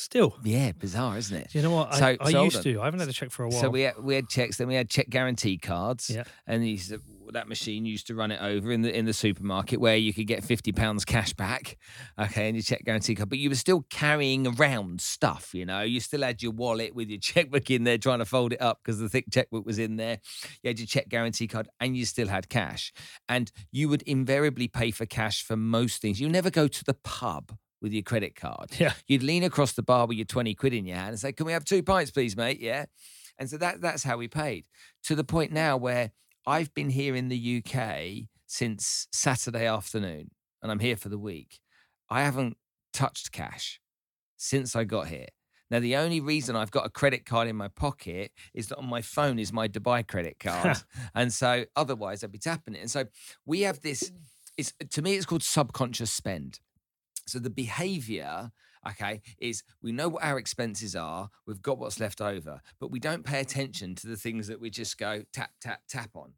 Still, 0.00 0.36
Yeah, 0.42 0.72
bizarre, 0.72 1.18
isn't 1.18 1.36
it? 1.36 1.48
do 1.50 1.58
you 1.58 1.62
know 1.62 1.70
what? 1.74 1.94
So- 1.94 2.06
I, 2.06 2.16
I 2.20 2.30
so 2.32 2.44
used 2.44 2.62
to. 2.62 2.80
I 2.80 2.86
haven't 2.86 3.00
had 3.00 3.08
a 3.08 3.12
check 3.12 3.30
for 3.30 3.44
a 3.44 3.48
while. 3.48 3.60
So 3.60 3.68
we 3.68 3.82
had, 3.82 3.98
we 4.02 4.14
had 4.14 4.28
checks, 4.28 4.56
then 4.56 4.66
we 4.68 4.74
had 4.74 4.88
check 4.88 5.10
guarantee 5.10 5.58
cards, 5.58 6.08
Yeah. 6.08 6.24
and 6.46 6.62
these, 6.62 6.92
that 7.32 7.48
machine 7.48 7.84
used 7.86 8.06
to 8.08 8.14
run 8.14 8.30
it 8.32 8.40
over 8.42 8.72
in 8.72 8.82
the 8.82 8.92
in 8.96 9.04
the 9.04 9.12
supermarket 9.12 9.78
where 9.78 9.96
you 9.96 10.12
could 10.12 10.26
get 10.26 10.42
fifty 10.42 10.72
pounds 10.72 11.04
cash 11.04 11.32
back, 11.34 11.76
okay, 12.18 12.48
and 12.48 12.56
your 12.56 12.62
check 12.62 12.82
guarantee 12.84 13.14
card. 13.14 13.28
But 13.28 13.38
you 13.38 13.48
were 13.50 13.54
still 13.54 13.84
carrying 13.90 14.46
around 14.48 15.00
stuff, 15.00 15.54
you 15.54 15.64
know. 15.64 15.82
You 15.82 16.00
still 16.00 16.22
had 16.22 16.42
your 16.42 16.50
wallet 16.52 16.92
with 16.94 17.08
your 17.08 17.20
checkbook 17.30 17.70
in 17.70 17.84
there, 17.84 17.98
trying 17.98 18.18
to 18.18 18.24
fold 18.24 18.52
it 18.52 18.60
up 18.60 18.80
because 18.82 18.98
the 18.98 19.08
thick 19.08 19.26
checkbook 19.30 19.64
was 19.64 19.78
in 19.78 19.94
there. 19.96 20.18
You 20.62 20.68
had 20.70 20.78
your 20.80 20.86
check 20.86 21.08
guarantee 21.08 21.46
card, 21.46 21.68
and 21.78 21.96
you 21.96 22.04
still 22.04 22.26
had 22.28 22.48
cash. 22.48 22.92
And 23.28 23.52
you 23.70 23.88
would 23.88 24.02
invariably 24.02 24.66
pay 24.66 24.90
for 24.90 25.06
cash 25.06 25.44
for 25.44 25.56
most 25.56 26.00
things. 26.02 26.20
You 26.20 26.28
never 26.28 26.50
go 26.50 26.66
to 26.66 26.84
the 26.84 26.94
pub 26.94 27.52
with 27.80 27.92
your 27.92 28.02
credit 28.02 28.34
card. 28.34 28.70
yeah, 28.78 28.92
You'd 29.06 29.22
lean 29.22 29.44
across 29.44 29.72
the 29.72 29.82
bar 29.82 30.06
with 30.06 30.16
your 30.18 30.26
20 30.26 30.54
quid 30.54 30.74
in 30.74 30.86
your 30.86 30.96
hand 30.96 31.10
and 31.10 31.18
say, 31.18 31.32
Can 31.32 31.46
we 31.46 31.52
have 31.52 31.64
two 31.64 31.82
pints, 31.82 32.10
please, 32.10 32.36
mate? 32.36 32.60
Yeah. 32.60 32.86
And 33.38 33.48
so 33.48 33.56
that 33.56 33.80
that's 33.80 34.02
how 34.02 34.18
we 34.18 34.28
paid. 34.28 34.66
To 35.04 35.14
the 35.14 35.24
point 35.24 35.50
now 35.50 35.76
where 35.76 36.10
I've 36.46 36.74
been 36.74 36.90
here 36.90 37.14
in 37.14 37.28
the 37.28 37.62
UK 37.64 38.28
since 38.46 39.08
Saturday 39.12 39.66
afternoon, 39.66 40.30
and 40.62 40.70
I'm 40.70 40.80
here 40.80 40.96
for 40.96 41.08
the 41.08 41.18
week. 41.18 41.60
I 42.10 42.22
haven't 42.22 42.56
touched 42.92 43.32
cash 43.32 43.80
since 44.36 44.74
I 44.74 44.84
got 44.84 45.06
here. 45.08 45.28
Now, 45.70 45.78
the 45.78 45.96
only 45.96 46.20
reason 46.20 46.56
I've 46.56 46.72
got 46.72 46.84
a 46.84 46.90
credit 46.90 47.24
card 47.24 47.46
in 47.46 47.54
my 47.54 47.68
pocket 47.68 48.32
is 48.52 48.68
that 48.68 48.76
on 48.78 48.86
my 48.86 49.02
phone 49.02 49.38
is 49.38 49.52
my 49.52 49.68
Dubai 49.68 50.06
credit 50.06 50.38
card. 50.40 50.78
and 51.14 51.32
so 51.32 51.64
otherwise 51.76 52.24
I'd 52.24 52.32
be 52.32 52.38
tapping 52.38 52.74
it. 52.74 52.80
And 52.80 52.90
so 52.90 53.04
we 53.46 53.60
have 53.60 53.80
this, 53.80 54.10
it's 54.56 54.74
to 54.90 55.00
me, 55.00 55.14
it's 55.14 55.26
called 55.26 55.44
subconscious 55.44 56.10
spend. 56.10 56.58
So 57.30 57.38
the 57.38 57.50
behavior, 57.50 58.50
okay, 58.88 59.22
is 59.38 59.62
we 59.82 59.92
know 59.92 60.08
what 60.08 60.24
our 60.24 60.38
expenses 60.38 60.96
are, 60.96 61.30
we've 61.46 61.62
got 61.62 61.78
what's 61.78 62.00
left 62.00 62.20
over, 62.20 62.60
but 62.78 62.90
we 62.90 62.98
don't 62.98 63.24
pay 63.24 63.40
attention 63.40 63.94
to 63.96 64.06
the 64.06 64.16
things 64.16 64.48
that 64.48 64.60
we 64.60 64.70
just 64.70 64.98
go 64.98 65.22
tap, 65.32 65.50
tap, 65.60 65.82
tap 65.88 66.10
on. 66.14 66.32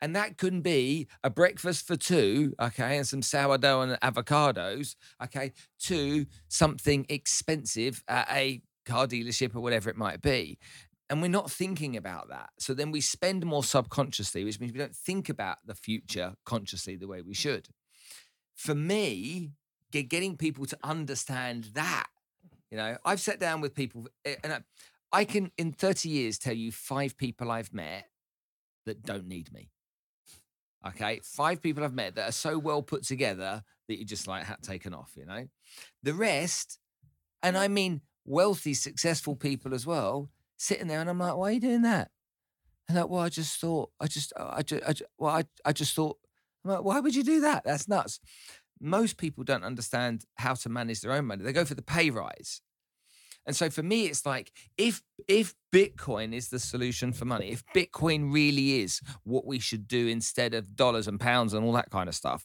And 0.00 0.14
that 0.14 0.36
can 0.36 0.60
be 0.60 1.08
a 1.24 1.30
breakfast 1.30 1.86
for 1.86 1.96
two, 1.96 2.54
okay, 2.60 2.98
and 2.98 3.06
some 3.06 3.22
sourdough 3.22 3.80
and 3.80 4.00
avocados, 4.00 4.94
okay, 5.22 5.52
to 5.84 6.26
something 6.48 7.06
expensive 7.08 8.04
at 8.06 8.28
a 8.30 8.62
car 8.84 9.06
dealership 9.06 9.56
or 9.56 9.60
whatever 9.60 9.88
it 9.88 9.96
might 9.96 10.20
be. 10.20 10.58
And 11.08 11.22
we're 11.22 11.28
not 11.28 11.50
thinking 11.50 11.96
about 11.96 12.28
that. 12.28 12.50
So 12.58 12.74
then 12.74 12.90
we 12.90 13.00
spend 13.00 13.46
more 13.46 13.64
subconsciously, 13.64 14.44
which 14.44 14.60
means 14.60 14.72
we 14.72 14.78
don't 14.78 14.94
think 14.94 15.28
about 15.28 15.58
the 15.64 15.74
future 15.74 16.34
consciously 16.44 16.96
the 16.96 17.08
way 17.08 17.22
we 17.22 17.34
should. 17.34 17.68
For 18.54 18.74
me, 18.74 19.52
getting 20.02 20.36
people 20.36 20.66
to 20.66 20.78
understand 20.82 21.70
that, 21.74 22.06
you 22.70 22.76
know, 22.76 22.96
I've 23.04 23.20
sat 23.20 23.38
down 23.38 23.60
with 23.60 23.74
people 23.74 24.06
eh, 24.24 24.36
and 24.42 24.52
I, 24.52 24.60
I 25.12 25.24
can, 25.24 25.50
in 25.56 25.72
30 25.72 26.08
years, 26.08 26.38
tell 26.38 26.54
you 26.54 26.72
five 26.72 27.16
people 27.16 27.50
I've 27.50 27.72
met 27.72 28.08
that 28.86 29.02
don't 29.02 29.26
need 29.26 29.52
me. 29.52 29.70
Okay. 30.86 31.20
Five 31.24 31.62
people 31.62 31.84
I've 31.84 31.94
met 31.94 32.14
that 32.16 32.28
are 32.28 32.32
so 32.32 32.58
well 32.58 32.82
put 32.82 33.04
together 33.04 33.62
that 33.88 33.98
you 33.98 34.04
just 34.04 34.26
like 34.26 34.44
hat 34.44 34.62
taken 34.62 34.94
off, 34.94 35.12
you 35.16 35.26
know? 35.26 35.46
The 36.02 36.14
rest, 36.14 36.78
and 37.42 37.56
I 37.56 37.68
mean 37.68 38.02
wealthy, 38.24 38.74
successful 38.74 39.36
people 39.36 39.74
as 39.74 39.86
well, 39.86 40.30
sitting 40.56 40.88
there 40.88 41.00
and 41.00 41.10
I'm 41.10 41.18
like, 41.18 41.36
why 41.36 41.50
are 41.50 41.52
you 41.52 41.60
doing 41.60 41.82
that? 41.82 42.10
And 42.88 42.96
like, 42.96 43.08
well, 43.08 43.22
I 43.22 43.28
just 43.28 43.60
thought, 43.60 43.90
I 44.00 44.06
just, 44.06 44.32
I 44.36 44.62
just, 44.62 44.82
I 44.84 44.92
just 44.92 45.10
well, 45.18 45.34
I, 45.34 45.44
I 45.64 45.72
just 45.72 45.94
thought, 45.94 46.18
I'm 46.64 46.72
like, 46.72 46.84
why 46.84 47.00
would 47.00 47.14
you 47.14 47.22
do 47.22 47.40
that? 47.40 47.64
That's 47.64 47.88
nuts. 47.88 48.20
Most 48.80 49.16
people 49.16 49.44
don't 49.44 49.64
understand 49.64 50.24
how 50.36 50.54
to 50.54 50.68
manage 50.68 51.00
their 51.00 51.12
own 51.12 51.26
money. 51.26 51.42
They 51.42 51.52
go 51.52 51.64
for 51.64 51.74
the 51.74 51.82
pay 51.82 52.10
rise. 52.10 52.60
And 53.46 53.54
so 53.54 53.70
for 53.70 53.82
me, 53.82 54.06
it's 54.06 54.26
like 54.26 54.52
if 54.76 55.02
if 55.28 55.54
Bitcoin 55.72 56.34
is 56.34 56.48
the 56.48 56.58
solution 56.58 57.12
for 57.12 57.24
money, 57.24 57.52
if 57.52 57.62
Bitcoin 57.74 58.32
really 58.32 58.80
is 58.80 59.00
what 59.22 59.46
we 59.46 59.60
should 59.60 59.86
do 59.86 60.08
instead 60.08 60.52
of 60.52 60.74
dollars 60.74 61.06
and 61.06 61.20
pounds 61.20 61.54
and 61.54 61.64
all 61.64 61.72
that 61.72 61.90
kind 61.90 62.08
of 62.08 62.14
stuff, 62.14 62.44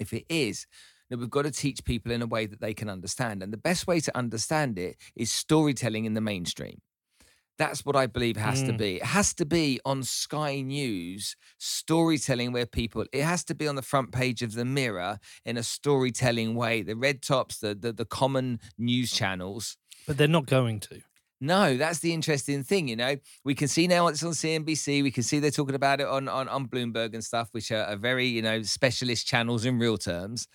if 0.00 0.12
it 0.12 0.24
is, 0.28 0.66
then 1.08 1.20
we've 1.20 1.30
got 1.30 1.42
to 1.42 1.52
teach 1.52 1.84
people 1.84 2.10
in 2.10 2.22
a 2.22 2.26
way 2.26 2.46
that 2.46 2.60
they 2.60 2.74
can 2.74 2.88
understand. 2.88 3.42
And 3.42 3.52
the 3.52 3.56
best 3.58 3.86
way 3.86 4.00
to 4.00 4.16
understand 4.16 4.78
it 4.78 4.96
is 5.14 5.30
storytelling 5.30 6.04
in 6.04 6.14
the 6.14 6.20
mainstream. 6.20 6.80
That's 7.58 7.84
what 7.84 7.96
I 7.96 8.06
believe 8.06 8.36
has 8.36 8.62
mm. 8.62 8.66
to 8.66 8.72
be. 8.74 8.96
It 8.96 9.04
has 9.04 9.32
to 9.34 9.46
be 9.46 9.80
on 9.84 10.02
Sky 10.02 10.60
News, 10.60 11.36
storytelling 11.58 12.52
where 12.52 12.66
people, 12.66 13.04
it 13.12 13.22
has 13.22 13.44
to 13.44 13.54
be 13.54 13.66
on 13.66 13.76
the 13.76 13.82
front 13.82 14.12
page 14.12 14.42
of 14.42 14.52
the 14.52 14.64
mirror 14.64 15.18
in 15.44 15.56
a 15.56 15.62
storytelling 15.62 16.54
way. 16.54 16.82
The 16.82 16.96
red 16.96 17.22
tops, 17.22 17.58
the, 17.58 17.74
the, 17.74 17.92
the 17.92 18.04
common 18.04 18.60
news 18.78 19.10
channels 19.10 19.76
but 20.06 20.16
they're 20.16 20.28
not 20.28 20.46
going 20.46 20.80
to. 20.80 21.00
No, 21.38 21.76
that's 21.76 21.98
the 21.98 22.14
interesting 22.14 22.62
thing. 22.62 22.88
You 22.88 22.96
know, 22.96 23.16
we 23.44 23.54
can 23.54 23.68
see 23.68 23.86
now 23.86 24.06
it's 24.06 24.22
on 24.22 24.32
CNBC. 24.32 25.02
We 25.02 25.10
can 25.10 25.22
see 25.22 25.38
they're 25.38 25.50
talking 25.50 25.74
about 25.74 26.00
it 26.00 26.06
on 26.06 26.28
on, 26.28 26.48
on 26.48 26.66
Bloomberg 26.66 27.12
and 27.12 27.22
stuff, 27.22 27.48
which 27.52 27.70
are, 27.70 27.84
are 27.84 27.96
very 27.96 28.26
you 28.26 28.40
know 28.40 28.62
specialist 28.62 29.26
channels 29.26 29.66
in 29.66 29.78
real 29.78 29.98
terms. 29.98 30.48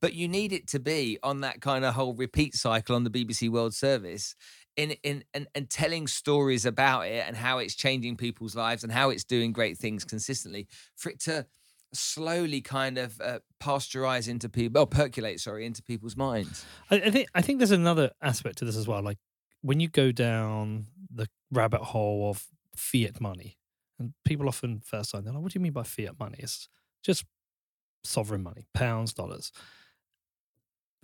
But 0.00 0.14
you 0.14 0.26
need 0.26 0.52
it 0.52 0.66
to 0.68 0.80
be 0.80 1.18
on 1.22 1.42
that 1.42 1.60
kind 1.60 1.84
of 1.84 1.94
whole 1.94 2.14
repeat 2.14 2.56
cycle 2.56 2.96
on 2.96 3.04
the 3.04 3.10
BBC 3.10 3.48
World 3.48 3.74
Service. 3.74 4.34
In, 4.76 4.92
in 5.04 5.22
and, 5.32 5.46
and 5.54 5.70
telling 5.70 6.08
stories 6.08 6.66
about 6.66 7.02
it 7.02 7.24
and 7.26 7.36
how 7.36 7.58
it's 7.58 7.76
changing 7.76 8.16
people's 8.16 8.56
lives 8.56 8.82
and 8.82 8.92
how 8.92 9.10
it's 9.10 9.22
doing 9.22 9.52
great 9.52 9.78
things 9.78 10.04
consistently 10.04 10.66
for 10.96 11.10
it 11.10 11.20
to 11.20 11.46
slowly 11.92 12.60
kind 12.60 12.98
of 12.98 13.20
uh, 13.20 13.38
pasteurize 13.62 14.28
into 14.28 14.48
people, 14.48 14.82
or 14.82 14.86
percolate, 14.86 15.40
sorry, 15.40 15.64
into 15.64 15.82
people's 15.82 16.16
minds. 16.16 16.64
I, 16.90 16.96
I, 16.96 17.10
think 17.10 17.28
I 17.34 17.40
think 17.40 17.58
there's 17.58 17.70
another 17.70 18.10
aspect 18.20 18.58
to 18.58 18.64
this 18.64 18.76
as 18.76 18.86
well. 18.86 19.02
Like 19.02 19.18
when 19.62 19.80
you 19.80 19.88
go 19.88 20.12
down 20.12 20.86
the 21.12 21.28
rabbit 21.50 21.80
hole 21.80 22.30
of 22.30 22.46
fiat 22.76 23.20
money, 23.20 23.56
and 23.98 24.12
people 24.24 24.48
often 24.48 24.80
first 24.80 25.12
time 25.12 25.24
they're 25.24 25.32
like, 25.32 25.42
"What 25.42 25.52
do 25.52 25.58
you 25.58 25.62
mean 25.62 25.72
by 25.72 25.84
fiat 25.84 26.18
money?" 26.18 26.38
It's 26.40 26.68
just 27.02 27.24
sovereign 28.02 28.42
money, 28.42 28.66
pounds, 28.74 29.14
dollars. 29.14 29.52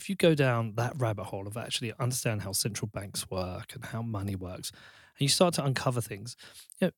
If 0.00 0.08
you 0.08 0.16
go 0.16 0.34
down 0.34 0.74
that 0.76 0.94
rabbit 0.96 1.24
hole 1.24 1.46
of 1.46 1.56
actually 1.56 1.92
understand 1.98 2.42
how 2.42 2.52
central 2.52 2.88
banks 2.92 3.28
work 3.30 3.74
and 3.74 3.84
how 3.84 4.02
money 4.02 4.36
works, 4.36 4.70
and 4.70 5.20
you 5.20 5.28
start 5.28 5.54
to 5.54 5.64
uncover 5.64 6.00
things, 6.00 6.36
you 6.80 6.86
know, 6.86 6.92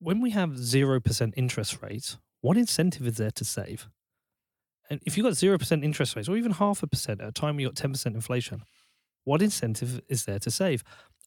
when 0.00 0.20
we 0.20 0.30
have 0.30 0.58
zero 0.58 1.00
percent 1.00 1.34
interest 1.36 1.78
rates 1.82 2.16
what 2.40 2.56
incentive 2.56 3.06
is 3.06 3.16
there 3.16 3.30
to 3.32 3.44
save? 3.44 3.88
And 4.90 5.00
if 5.04 5.16
you've 5.16 5.24
got 5.24 5.34
0% 5.34 5.84
interest 5.84 6.16
rates 6.16 6.28
or 6.28 6.36
even 6.36 6.52
half 6.52 6.82
a 6.82 6.86
percent 6.86 7.20
at 7.20 7.28
a 7.28 7.32
time 7.32 7.60
you've 7.60 7.74
got 7.74 7.90
10% 7.90 8.06
inflation, 8.06 8.62
what 9.24 9.42
incentive 9.42 10.00
is 10.08 10.24
there 10.24 10.38
to 10.38 10.50
save? 10.50 10.82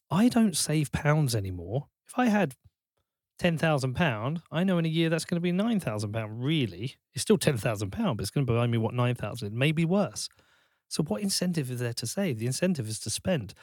I 0.09 0.29
don't 0.29 0.57
save 0.57 0.91
pounds 0.91 1.35
anymore. 1.35 1.87
If 2.07 2.17
I 2.17 2.27
had 2.27 2.55
£10,000, 3.39 4.41
I 4.51 4.63
know 4.63 4.77
in 4.77 4.85
a 4.85 4.89
year 4.89 5.09
that's 5.09 5.25
going 5.25 5.35
to 5.35 5.41
be 5.41 5.51
£9,000. 5.51 6.27
Really? 6.31 6.95
It's 7.13 7.21
still 7.21 7.37
£10,000, 7.37 7.89
but 7.91 8.21
it's 8.21 8.31
going 8.31 8.45
to 8.45 8.53
buy 8.53 8.67
me 8.67 8.77
what, 8.77 8.93
9000 8.93 9.53
Maybe 9.53 9.85
worse. 9.85 10.27
So, 10.91 11.03
what 11.03 11.21
incentive 11.21 11.71
is 11.71 11.79
there 11.79 11.93
to 11.93 12.05
save? 12.05 12.39
The 12.39 12.45
incentive 12.45 12.89
is 12.89 12.99
to 12.99 13.09
spend. 13.09 13.53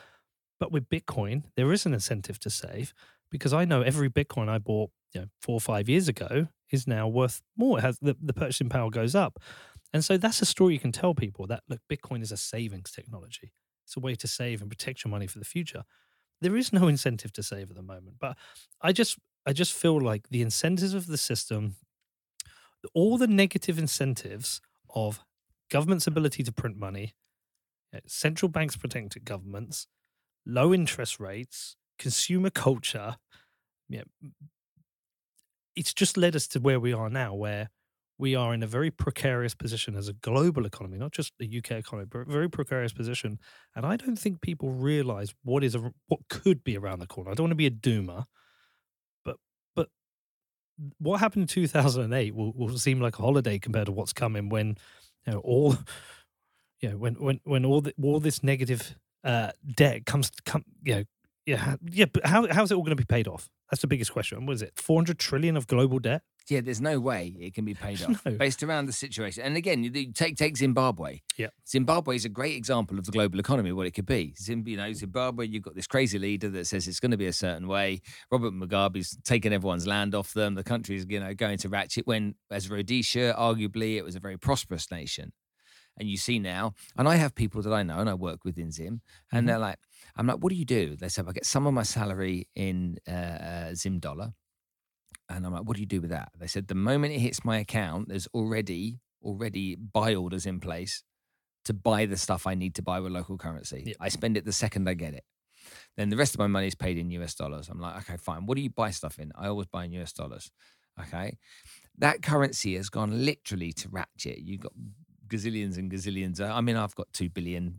But 0.58 0.72
with 0.72 0.88
Bitcoin, 0.88 1.42
there 1.56 1.70
is 1.74 1.84
an 1.84 1.92
incentive 1.92 2.38
to 2.40 2.48
save 2.48 2.94
because 3.30 3.52
I 3.52 3.66
know 3.66 3.82
every 3.82 4.08
Bitcoin 4.08 4.48
I 4.48 4.56
bought 4.56 4.90
you 5.12 5.20
know, 5.20 5.26
four 5.42 5.56
or 5.56 5.60
five 5.60 5.90
years 5.90 6.08
ago 6.08 6.48
is 6.70 6.86
now 6.86 7.06
worth 7.06 7.42
more. 7.54 7.78
It 7.78 7.82
has 7.82 7.98
the, 8.00 8.16
the 8.18 8.32
purchasing 8.32 8.70
power 8.70 8.88
goes 8.88 9.14
up. 9.14 9.38
And 9.92 10.02
so 10.02 10.16
that's 10.16 10.40
a 10.40 10.46
story 10.46 10.72
you 10.72 10.80
can 10.80 10.90
tell 10.90 11.14
people 11.14 11.46
that 11.48 11.64
look, 11.68 11.80
Bitcoin 11.92 12.22
is 12.22 12.32
a 12.32 12.38
savings 12.38 12.90
technology. 12.90 13.52
It's 13.84 13.94
a 13.94 14.00
way 14.00 14.14
to 14.14 14.26
save 14.26 14.62
and 14.62 14.70
protect 14.70 15.04
your 15.04 15.10
money 15.10 15.26
for 15.26 15.38
the 15.38 15.44
future. 15.44 15.84
There 16.40 16.56
is 16.56 16.72
no 16.72 16.88
incentive 16.88 17.34
to 17.34 17.42
save 17.42 17.68
at 17.68 17.76
the 17.76 17.82
moment, 17.82 18.16
but 18.18 18.38
I 18.80 18.92
just 18.92 19.18
I 19.44 19.52
just 19.52 19.74
feel 19.74 20.00
like 20.00 20.30
the 20.30 20.40
incentives 20.40 20.94
of 20.94 21.08
the 21.08 21.18
system, 21.18 21.76
all 22.94 23.18
the 23.18 23.26
negative 23.26 23.78
incentives 23.78 24.62
of 24.94 25.20
government's 25.70 26.06
ability 26.06 26.42
to 26.42 26.52
print 26.52 26.76
money, 26.76 27.14
uh, 27.94 28.00
central 28.06 28.48
banks 28.48 28.76
protecting 28.76 29.22
governments, 29.24 29.86
low 30.46 30.72
interest 30.74 31.20
rates, 31.20 31.76
consumer 31.98 32.50
culture, 32.50 33.16
yeah, 33.88 34.02
it's 35.76 35.94
just 35.94 36.16
led 36.16 36.34
us 36.34 36.46
to 36.48 36.58
where 36.60 36.80
we 36.80 36.92
are 36.92 37.08
now, 37.08 37.34
where 37.34 37.70
we 38.18 38.34
are 38.34 38.52
in 38.52 38.64
a 38.64 38.66
very 38.66 38.90
precarious 38.90 39.54
position 39.54 39.94
as 39.96 40.08
a 40.08 40.12
global 40.12 40.66
economy, 40.66 40.98
not 40.98 41.12
just 41.12 41.32
the 41.38 41.58
UK 41.58 41.72
economy, 41.72 42.08
but 42.10 42.20
a 42.20 42.24
very 42.24 42.50
precarious 42.50 42.92
position. 42.92 43.38
And 43.76 43.86
I 43.86 43.96
don't 43.96 44.18
think 44.18 44.40
people 44.40 44.70
realize 44.70 45.32
what 45.44 45.62
is 45.62 45.76
a, 45.76 45.92
what 46.08 46.20
could 46.28 46.64
be 46.64 46.76
around 46.76 46.98
the 46.98 47.06
corner. 47.06 47.30
I 47.30 47.34
don't 47.34 47.44
want 47.44 47.52
to 47.52 47.56
be 47.56 47.66
a 47.66 47.70
doomer, 47.70 48.24
but 49.24 49.36
but 49.76 49.88
what 50.98 51.20
happened 51.20 51.42
in 51.42 51.48
2008 51.48 52.34
will, 52.34 52.52
will 52.52 52.76
seem 52.76 53.00
like 53.00 53.18
a 53.18 53.22
holiday 53.22 53.58
compared 53.58 53.86
to 53.86 53.92
what's 53.92 54.12
coming 54.12 54.48
when 54.48 54.76
you 55.28 55.34
know 55.34 55.40
all 55.40 55.76
you 56.80 56.90
know 56.90 56.96
when 56.96 57.14
when 57.14 57.40
when 57.44 57.64
all 57.64 57.80
the, 57.80 57.92
all 58.02 58.20
this 58.20 58.42
negative 58.42 58.96
uh, 59.24 59.50
debt 59.76 60.06
comes 60.06 60.30
come 60.44 60.64
you 60.82 60.94
know 60.94 61.04
yeah 61.44 61.76
yeah 61.90 62.06
but 62.10 62.26
how 62.26 62.46
how's 62.52 62.70
it 62.70 62.74
all 62.74 62.82
going 62.82 62.96
to 62.96 63.02
be 63.02 63.04
paid 63.04 63.28
off 63.28 63.48
that's 63.70 63.82
the 63.82 63.86
biggest 63.86 64.12
question. 64.12 64.46
What 64.46 64.54
is 64.54 64.62
it? 64.62 64.72
400 64.76 65.18
trillion 65.18 65.56
of 65.56 65.66
global 65.66 65.98
debt? 65.98 66.22
Yeah, 66.48 66.60
there's 66.62 66.80
no 66.80 66.98
way 66.98 67.34
it 67.38 67.54
can 67.54 67.64
be 67.64 67.74
paid 67.86 68.02
off 68.02 68.24
no. 68.24 68.32
based 68.32 68.62
around 68.62 68.86
the 68.86 68.92
situation. 68.92 69.42
And 69.42 69.56
again, 69.56 69.84
you 69.84 70.12
take 70.12 70.36
take 70.36 70.56
Zimbabwe. 70.56 71.20
Yeah, 71.36 71.48
Zimbabwe 71.68 72.16
is 72.16 72.24
a 72.24 72.28
great 72.28 72.56
example 72.56 72.98
of 72.98 73.04
the 73.04 73.12
global 73.12 73.38
economy, 73.38 73.72
what 73.72 73.86
it 73.86 73.92
could 73.92 74.06
be. 74.06 74.34
Zim, 74.38 74.66
you 74.66 74.76
know, 74.76 74.92
Zimbabwe, 74.92 75.46
you've 75.46 75.62
got 75.62 75.74
this 75.74 75.86
crazy 75.86 76.18
leader 76.18 76.48
that 76.50 76.66
says 76.66 76.88
it's 76.88 77.00
going 77.00 77.10
to 77.10 77.16
be 77.16 77.26
a 77.26 77.32
certain 77.32 77.68
way. 77.68 78.00
Robert 78.30 78.52
Mugabe's 78.52 79.16
taken 79.24 79.52
everyone's 79.52 79.86
land 79.86 80.14
off 80.14 80.32
them. 80.32 80.54
The 80.54 80.64
country's 80.64 81.06
you 81.08 81.20
know 81.20 81.34
going 81.34 81.58
to 81.58 81.68
ratchet. 81.68 82.06
When 82.06 82.34
as 82.50 82.70
Rhodesia, 82.70 83.34
arguably, 83.38 83.96
it 83.96 84.04
was 84.04 84.16
a 84.16 84.20
very 84.20 84.38
prosperous 84.38 84.90
nation. 84.90 85.32
And 85.98 86.08
you 86.08 86.16
see 86.16 86.38
now, 86.38 86.74
and 86.96 87.08
I 87.08 87.16
have 87.16 87.34
people 87.34 87.60
that 87.62 87.72
I 87.72 87.82
know 87.82 87.98
and 87.98 88.08
I 88.08 88.14
work 88.14 88.44
with 88.44 88.56
in 88.56 88.70
Zim, 88.70 89.00
and 89.32 89.40
mm-hmm. 89.40 89.46
they're 89.48 89.58
like, 89.58 89.78
I'm 90.16 90.26
like, 90.26 90.38
what 90.38 90.50
do 90.50 90.56
you 90.56 90.64
do? 90.64 90.96
They 90.96 91.08
said, 91.08 91.26
I 91.28 91.32
get 91.32 91.44
some 91.44 91.66
of 91.66 91.74
my 91.74 91.82
salary 91.82 92.48
in 92.54 92.98
uh, 93.08 93.10
uh, 93.10 93.74
Zim 93.74 93.98
dollar. 93.98 94.32
And 95.28 95.44
I'm 95.44 95.52
like, 95.52 95.64
what 95.64 95.76
do 95.76 95.80
you 95.80 95.86
do 95.86 96.00
with 96.00 96.10
that? 96.10 96.30
They 96.38 96.46
said, 96.46 96.68
the 96.68 96.74
moment 96.74 97.14
it 97.14 97.18
hits 97.18 97.44
my 97.44 97.58
account, 97.58 98.08
there's 98.08 98.28
already 98.34 99.00
already 99.22 99.74
buy 99.74 100.14
orders 100.14 100.46
in 100.46 100.60
place 100.60 101.02
to 101.64 101.74
buy 101.74 102.06
the 102.06 102.16
stuff 102.16 102.46
I 102.46 102.54
need 102.54 102.74
to 102.76 102.82
buy 102.82 103.00
with 103.00 103.12
local 103.12 103.36
currency. 103.36 103.82
Yep. 103.86 103.96
I 104.00 104.08
spend 104.08 104.36
it 104.36 104.44
the 104.44 104.52
second 104.52 104.88
I 104.88 104.94
get 104.94 105.14
it. 105.14 105.24
Then 105.96 106.08
the 106.08 106.16
rest 106.16 106.34
of 106.34 106.38
my 106.38 106.46
money 106.46 106.68
is 106.68 106.74
paid 106.74 106.98
in 106.98 107.10
US 107.10 107.34
dollars. 107.34 107.68
I'm 107.68 107.80
like, 107.80 107.96
okay, 107.98 108.16
fine. 108.16 108.46
What 108.46 108.56
do 108.56 108.62
you 108.62 108.70
buy 108.70 108.90
stuff 108.90 109.18
in? 109.18 109.32
I 109.34 109.48
always 109.48 109.66
buy 109.66 109.84
in 109.84 109.92
US 109.94 110.12
dollars. 110.12 110.50
Okay. 111.00 111.36
That 111.98 112.22
currency 112.22 112.76
has 112.76 112.88
gone 112.88 113.24
literally 113.24 113.72
to 113.72 113.88
ratchet. 113.88 114.38
You've 114.38 114.60
got 114.60 114.72
gazillions 115.26 115.76
and 115.76 115.90
gazillions. 115.90 116.40
I 116.40 116.60
mean, 116.60 116.76
I've 116.76 116.94
got 116.94 117.12
2 117.12 117.28
billion 117.28 117.74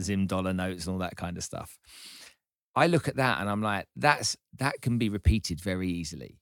Zim 0.00 0.26
dollar 0.26 0.52
notes 0.52 0.86
and 0.86 0.92
all 0.92 0.98
that 0.98 1.16
kind 1.16 1.36
of 1.36 1.44
stuff. 1.44 1.78
I 2.76 2.88
look 2.88 3.06
at 3.08 3.16
that 3.16 3.40
and 3.40 3.48
I'm 3.48 3.62
like, 3.62 3.86
that's 3.94 4.36
that 4.58 4.82
can 4.82 4.98
be 4.98 5.08
repeated 5.08 5.60
very 5.60 5.88
easily. 5.88 6.40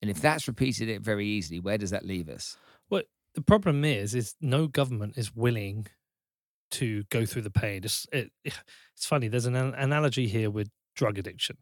And 0.00 0.10
if 0.10 0.20
that's 0.20 0.46
repeated 0.46 0.88
it 0.88 1.02
very 1.02 1.26
easily, 1.26 1.60
where 1.60 1.78
does 1.78 1.90
that 1.90 2.04
leave 2.04 2.28
us? 2.28 2.56
Well, 2.88 3.02
the 3.34 3.42
problem 3.42 3.84
is, 3.84 4.14
is 4.14 4.34
no 4.40 4.66
government 4.66 5.14
is 5.16 5.34
willing 5.34 5.86
to 6.72 7.04
go 7.10 7.24
through 7.24 7.42
the 7.42 7.50
pain. 7.50 7.82
It's 7.84 8.06
it, 8.12 8.30
it's 8.44 9.06
funny. 9.06 9.28
There's 9.28 9.46
an 9.46 9.56
analogy 9.56 10.28
here 10.28 10.50
with 10.50 10.70
drug 10.94 11.18
addiction. 11.18 11.56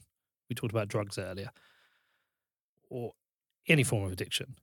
We 0.49 0.55
talked 0.55 0.73
about 0.73 0.89
drugs 0.89 1.19
earlier, 1.19 1.51
or 2.89 3.13
any 3.69 3.83
form 3.83 4.05
of 4.05 4.13
addiction. 4.13 4.57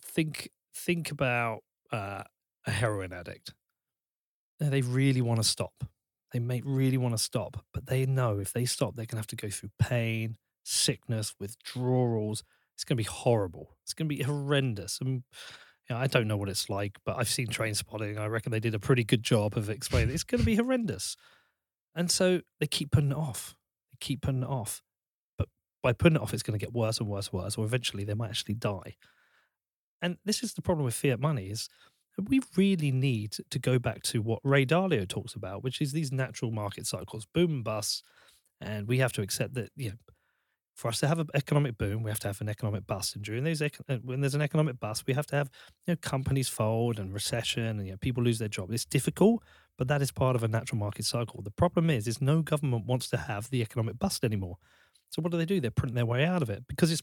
Think 0.00 0.50
think 0.74 1.10
about 1.10 1.60
uh, 1.92 2.22
a 2.66 2.70
heroin 2.70 3.12
addict. 3.12 3.52
They 4.58 4.80
really 4.80 5.20
want 5.20 5.42
to 5.42 5.48
stop. 5.48 5.84
They 6.32 6.38
may 6.38 6.60
really 6.64 6.96
want 6.96 7.16
to 7.16 7.22
stop, 7.22 7.64
but 7.72 7.86
they 7.86 8.04
know 8.06 8.38
if 8.38 8.52
they 8.52 8.64
stop, 8.64 8.96
they're 8.96 9.06
going 9.06 9.16
to 9.16 9.18
have 9.18 9.26
to 9.28 9.36
go 9.36 9.48
through 9.48 9.70
pain, 9.78 10.36
sickness, 10.64 11.34
withdrawals. 11.38 12.42
It's 12.76 12.84
going 12.84 12.96
to 12.96 13.02
be 13.02 13.08
horrible. 13.08 13.76
It's 13.82 13.94
going 13.94 14.08
to 14.08 14.14
be 14.14 14.22
horrendous. 14.22 14.98
And 15.00 15.22
you 15.88 15.94
know, 15.94 15.96
I 15.96 16.06
don't 16.06 16.28
know 16.28 16.36
what 16.36 16.50
it's 16.50 16.68
like, 16.68 16.98
but 17.06 17.16
I've 17.16 17.28
seen 17.28 17.46
Trainspotting. 17.46 18.18
I 18.18 18.26
reckon 18.26 18.52
they 18.52 18.60
did 18.60 18.74
a 18.74 18.78
pretty 18.78 19.02
good 19.02 19.22
job 19.22 19.56
of 19.56 19.70
explaining 19.70 20.14
it's 20.14 20.24
going 20.24 20.40
to 20.40 20.46
be 20.46 20.56
horrendous. 20.56 21.16
And 21.94 22.10
so 22.10 22.42
they 22.60 22.66
keep 22.66 22.90
putting 22.90 23.12
it 23.12 23.16
off. 23.16 23.56
They 23.92 23.96
keep 24.00 24.20
putting 24.20 24.42
it 24.42 24.48
off. 24.48 24.82
But 25.38 25.48
by 25.82 25.94
putting 25.94 26.16
it 26.16 26.22
off, 26.22 26.34
it's 26.34 26.42
going 26.42 26.58
to 26.58 26.64
get 26.64 26.74
worse 26.74 27.00
and 27.00 27.08
worse 27.08 27.28
and 27.32 27.40
worse, 27.40 27.56
or 27.56 27.64
eventually 27.64 28.04
they 28.04 28.14
might 28.14 28.28
actually 28.28 28.56
die. 28.56 28.96
And 30.02 30.18
this 30.26 30.42
is 30.42 30.52
the 30.52 30.62
problem 30.62 30.84
with 30.84 30.94
fiat 30.94 31.18
money 31.18 31.46
is 31.46 31.70
we 32.28 32.40
really 32.56 32.92
need 32.92 33.36
to 33.50 33.58
go 33.58 33.78
back 33.78 34.02
to 34.02 34.20
what 34.20 34.40
Ray 34.44 34.66
Dalio 34.66 35.08
talks 35.08 35.34
about, 35.34 35.62
which 35.62 35.80
is 35.80 35.92
these 35.92 36.12
natural 36.12 36.50
market 36.50 36.86
cycles, 36.86 37.26
boom 37.32 37.50
and 37.50 37.64
bust. 37.64 38.04
And 38.60 38.86
we 38.86 38.98
have 38.98 39.12
to 39.14 39.22
accept 39.22 39.54
that, 39.54 39.70
you 39.76 39.90
know, 39.90 39.96
for 40.76 40.88
us 40.88 41.00
to 41.00 41.08
have 41.08 41.18
an 41.18 41.28
economic 41.34 41.78
boom, 41.78 42.02
we 42.02 42.10
have 42.10 42.20
to 42.20 42.28
have 42.28 42.40
an 42.40 42.48
economic 42.48 42.86
bust. 42.86 43.16
And 43.16 43.24
during 43.24 43.44
those, 43.44 43.62
uh, 43.62 43.68
when 44.04 44.20
there's 44.20 44.34
an 44.34 44.42
economic 44.42 44.78
bust, 44.78 45.06
we 45.06 45.14
have 45.14 45.26
to 45.26 45.36
have 45.36 45.50
you 45.86 45.92
know, 45.92 45.96
companies 45.96 46.48
fold 46.48 46.98
and 46.98 47.12
recession, 47.12 47.64
and 47.64 47.86
you 47.86 47.92
know, 47.92 47.98
people 47.98 48.22
lose 48.22 48.38
their 48.38 48.48
job. 48.48 48.70
It's 48.70 48.84
difficult, 48.84 49.42
but 49.78 49.88
that 49.88 50.02
is 50.02 50.12
part 50.12 50.36
of 50.36 50.44
a 50.44 50.48
natural 50.48 50.78
market 50.78 51.06
cycle. 51.06 51.42
The 51.42 51.50
problem 51.50 51.90
is, 51.90 52.06
is 52.06 52.20
no 52.20 52.42
government 52.42 52.86
wants 52.86 53.08
to 53.10 53.16
have 53.16 53.50
the 53.50 53.62
economic 53.62 53.98
bust 53.98 54.24
anymore. 54.24 54.58
So 55.10 55.22
what 55.22 55.32
do 55.32 55.38
they 55.38 55.46
do? 55.46 55.60
They 55.60 55.70
print 55.70 55.94
their 55.94 56.06
way 56.06 56.24
out 56.24 56.42
of 56.42 56.50
it 56.50 56.64
because 56.68 56.92
it's 56.92 57.02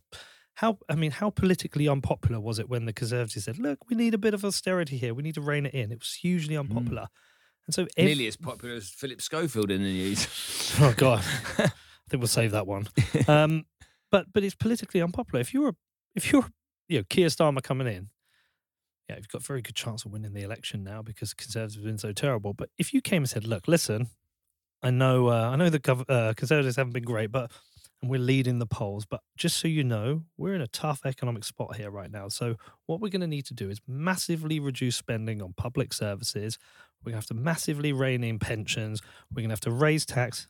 how 0.55 0.77
I 0.87 0.95
mean, 0.95 1.11
how 1.11 1.29
politically 1.29 1.87
unpopular 1.87 2.39
was 2.39 2.59
it 2.59 2.69
when 2.69 2.85
the 2.85 2.93
Conservatives 2.93 3.45
said, 3.45 3.57
"Look, 3.57 3.89
we 3.89 3.95
need 3.95 4.13
a 4.13 4.19
bit 4.19 4.33
of 4.33 4.45
austerity 4.45 4.97
here. 4.97 5.13
We 5.13 5.23
need 5.23 5.35
to 5.35 5.41
rein 5.41 5.65
it 5.65 5.73
in." 5.73 5.91
It 5.91 5.99
was 5.99 6.13
hugely 6.13 6.55
mm. 6.55 6.59
unpopular, 6.59 7.03
mm. 7.03 7.65
and 7.65 7.73
so 7.73 7.87
if, 7.97 8.05
nearly 8.05 8.27
as 8.27 8.37
popular 8.37 8.75
as 8.75 8.89
Philip 8.89 9.21
Schofield 9.21 9.71
in 9.71 9.81
the 9.81 9.91
news. 9.91 10.75
oh 10.79 10.93
God, 10.95 11.23
I 12.07 12.09
think 12.09 12.21
we'll 12.21 12.27
save 12.27 12.51
that 12.51 12.67
one. 12.67 12.87
Um, 13.27 13.65
but 14.11 14.27
but 14.33 14.43
it's 14.43 14.55
politically 14.55 15.01
unpopular. 15.01 15.39
If 15.41 15.53
you're 15.53 15.75
if 16.15 16.31
you're 16.31 16.45
you 16.87 16.99
know 16.99 17.03
Keir 17.09 17.27
Starmer 17.27 17.63
coming 17.63 17.87
in, 17.87 18.09
yeah, 19.09 19.15
you've 19.17 19.29
got 19.29 19.41
a 19.41 19.45
very 19.45 19.61
good 19.61 19.75
chance 19.75 20.05
of 20.05 20.11
winning 20.11 20.33
the 20.33 20.43
election 20.43 20.83
now 20.83 21.01
because 21.01 21.33
Conservatives 21.33 21.75
have 21.75 21.83
been 21.83 21.97
so 21.97 22.11
terrible. 22.11 22.53
But 22.53 22.69
if 22.77 22.93
you 22.93 23.01
came 23.01 23.23
and 23.23 23.29
said, 23.29 23.47
"Look, 23.47 23.67
listen, 23.67 24.09
I 24.83 24.91
know 24.91 25.29
uh, 25.29 25.49
I 25.51 25.55
know 25.55 25.69
the 25.69 25.79
gov- 25.79 26.09
uh, 26.09 26.33
Conservatives 26.35 26.75
haven't 26.75 26.93
been 26.93 27.03
great, 27.03 27.31
but 27.31 27.51
and 28.03 28.11
we're 28.11 28.19
leading 28.19 28.59
the 28.59 28.67
polls. 28.67 29.05
But 29.05 29.21
just 29.35 29.57
so 29.57 29.67
you 29.67 29.83
know, 29.83 30.23
we're 30.37 30.53
in 30.53 30.61
a 30.61 30.67
tough 30.67 31.01
economic 31.05 31.43
spot 31.45 31.77
here 31.77 31.89
right 31.89 32.11
now. 32.11 32.27
So, 32.27 32.55
what 32.85 32.99
we're 32.99 33.09
going 33.09 33.21
to 33.21 33.27
need 33.27 33.45
to 33.45 33.53
do 33.53 33.69
is 33.69 33.79
massively 33.87 34.59
reduce 34.59 34.97
spending 34.97 35.41
on 35.41 35.53
public 35.53 35.93
services. 35.93 36.59
We're 37.01 37.11
going 37.11 37.21
to 37.21 37.27
have 37.27 37.37
to 37.37 37.41
massively 37.41 37.91
rein 37.93 38.23
in 38.23 38.39
pensions. 38.39 39.01
We're 39.31 39.41
going 39.41 39.49
to 39.49 39.53
have 39.53 39.61
to 39.61 39.71
raise 39.71 40.05
tax. 40.05 40.47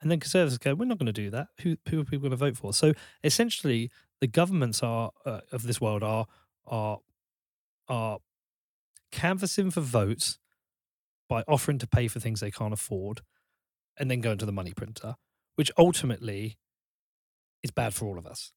And 0.00 0.10
then 0.10 0.20
conservatives 0.20 0.58
go, 0.58 0.74
we're 0.74 0.86
not 0.86 0.98
going 0.98 1.06
to 1.06 1.12
do 1.12 1.30
that. 1.30 1.48
Who, 1.60 1.76
who 1.88 2.00
are 2.00 2.04
people 2.04 2.20
going 2.20 2.30
to 2.30 2.36
vote 2.36 2.56
for? 2.56 2.72
So, 2.72 2.94
essentially, 3.22 3.90
the 4.20 4.26
governments 4.26 4.82
are 4.82 5.10
uh, 5.26 5.40
of 5.52 5.64
this 5.64 5.80
world 5.80 6.02
are 6.02 6.26
are 6.66 7.00
are 7.88 8.18
canvassing 9.12 9.70
for 9.70 9.80
votes 9.80 10.38
by 11.28 11.42
offering 11.46 11.78
to 11.78 11.86
pay 11.86 12.08
for 12.08 12.20
things 12.20 12.40
they 12.40 12.50
can't 12.50 12.72
afford, 12.72 13.20
and 13.98 14.10
then 14.10 14.20
going 14.20 14.38
to 14.38 14.46
the 14.46 14.52
money 14.52 14.72
printer 14.74 15.16
which 15.60 15.70
ultimately 15.76 16.56
is 17.62 17.70
bad 17.70 17.92
for 17.92 18.06
all 18.06 18.16
of 18.16 18.26
us. 18.26 18.50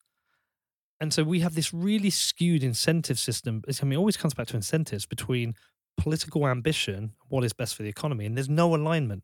And 1.02 1.14
so 1.14 1.26
we 1.26 1.42
have 1.42 1.54
this 1.54 1.74
really 1.74 2.10
skewed 2.10 2.64
incentive 2.64 3.20
system. 3.20 3.62
I 3.68 3.84
mean, 3.84 3.94
it 3.94 3.98
always 3.98 4.16
comes 4.16 4.34
back 4.34 4.48
to 4.48 4.56
incentives 4.56 5.06
between 5.06 5.56
political 5.98 6.48
ambition, 6.48 7.12
what 7.28 7.44
is 7.44 7.52
best 7.52 7.76
for 7.76 7.84
the 7.84 7.90
economy, 7.90 8.26
and 8.26 8.38
there's 8.38 8.48
no 8.48 8.74
alignment 8.74 9.24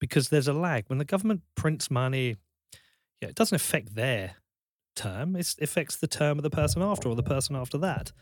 because 0.00 0.28
there's 0.28 0.48
a 0.48 0.52
lag. 0.52 0.84
When 0.88 0.98
the 0.98 1.04
government 1.04 1.42
prints 1.56 1.90
money, 1.90 2.36
yeah, 3.20 3.28
it 3.28 3.34
doesn't 3.34 3.56
affect 3.56 3.94
their 3.94 4.36
term; 4.94 5.36
it 5.36 5.54
affects 5.60 5.96
the 5.96 6.06
term 6.06 6.38
of 6.38 6.42
the 6.42 6.50
person 6.50 6.82
after 6.82 7.08
or 7.08 7.14
the 7.14 7.22
person 7.22 7.56
after 7.56 7.78
that. 7.78 8.12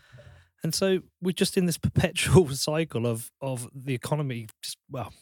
And 0.63 0.75
so 0.75 1.01
we're 1.21 1.33
just 1.33 1.57
in 1.57 1.67
this 1.67 1.79
perpetual 1.89 2.49
cycle 2.51 3.07
of 3.07 3.31
of 3.41 3.69
the 3.75 3.95
economy, 3.95 4.47
just 4.63 4.79
well, 4.91 5.13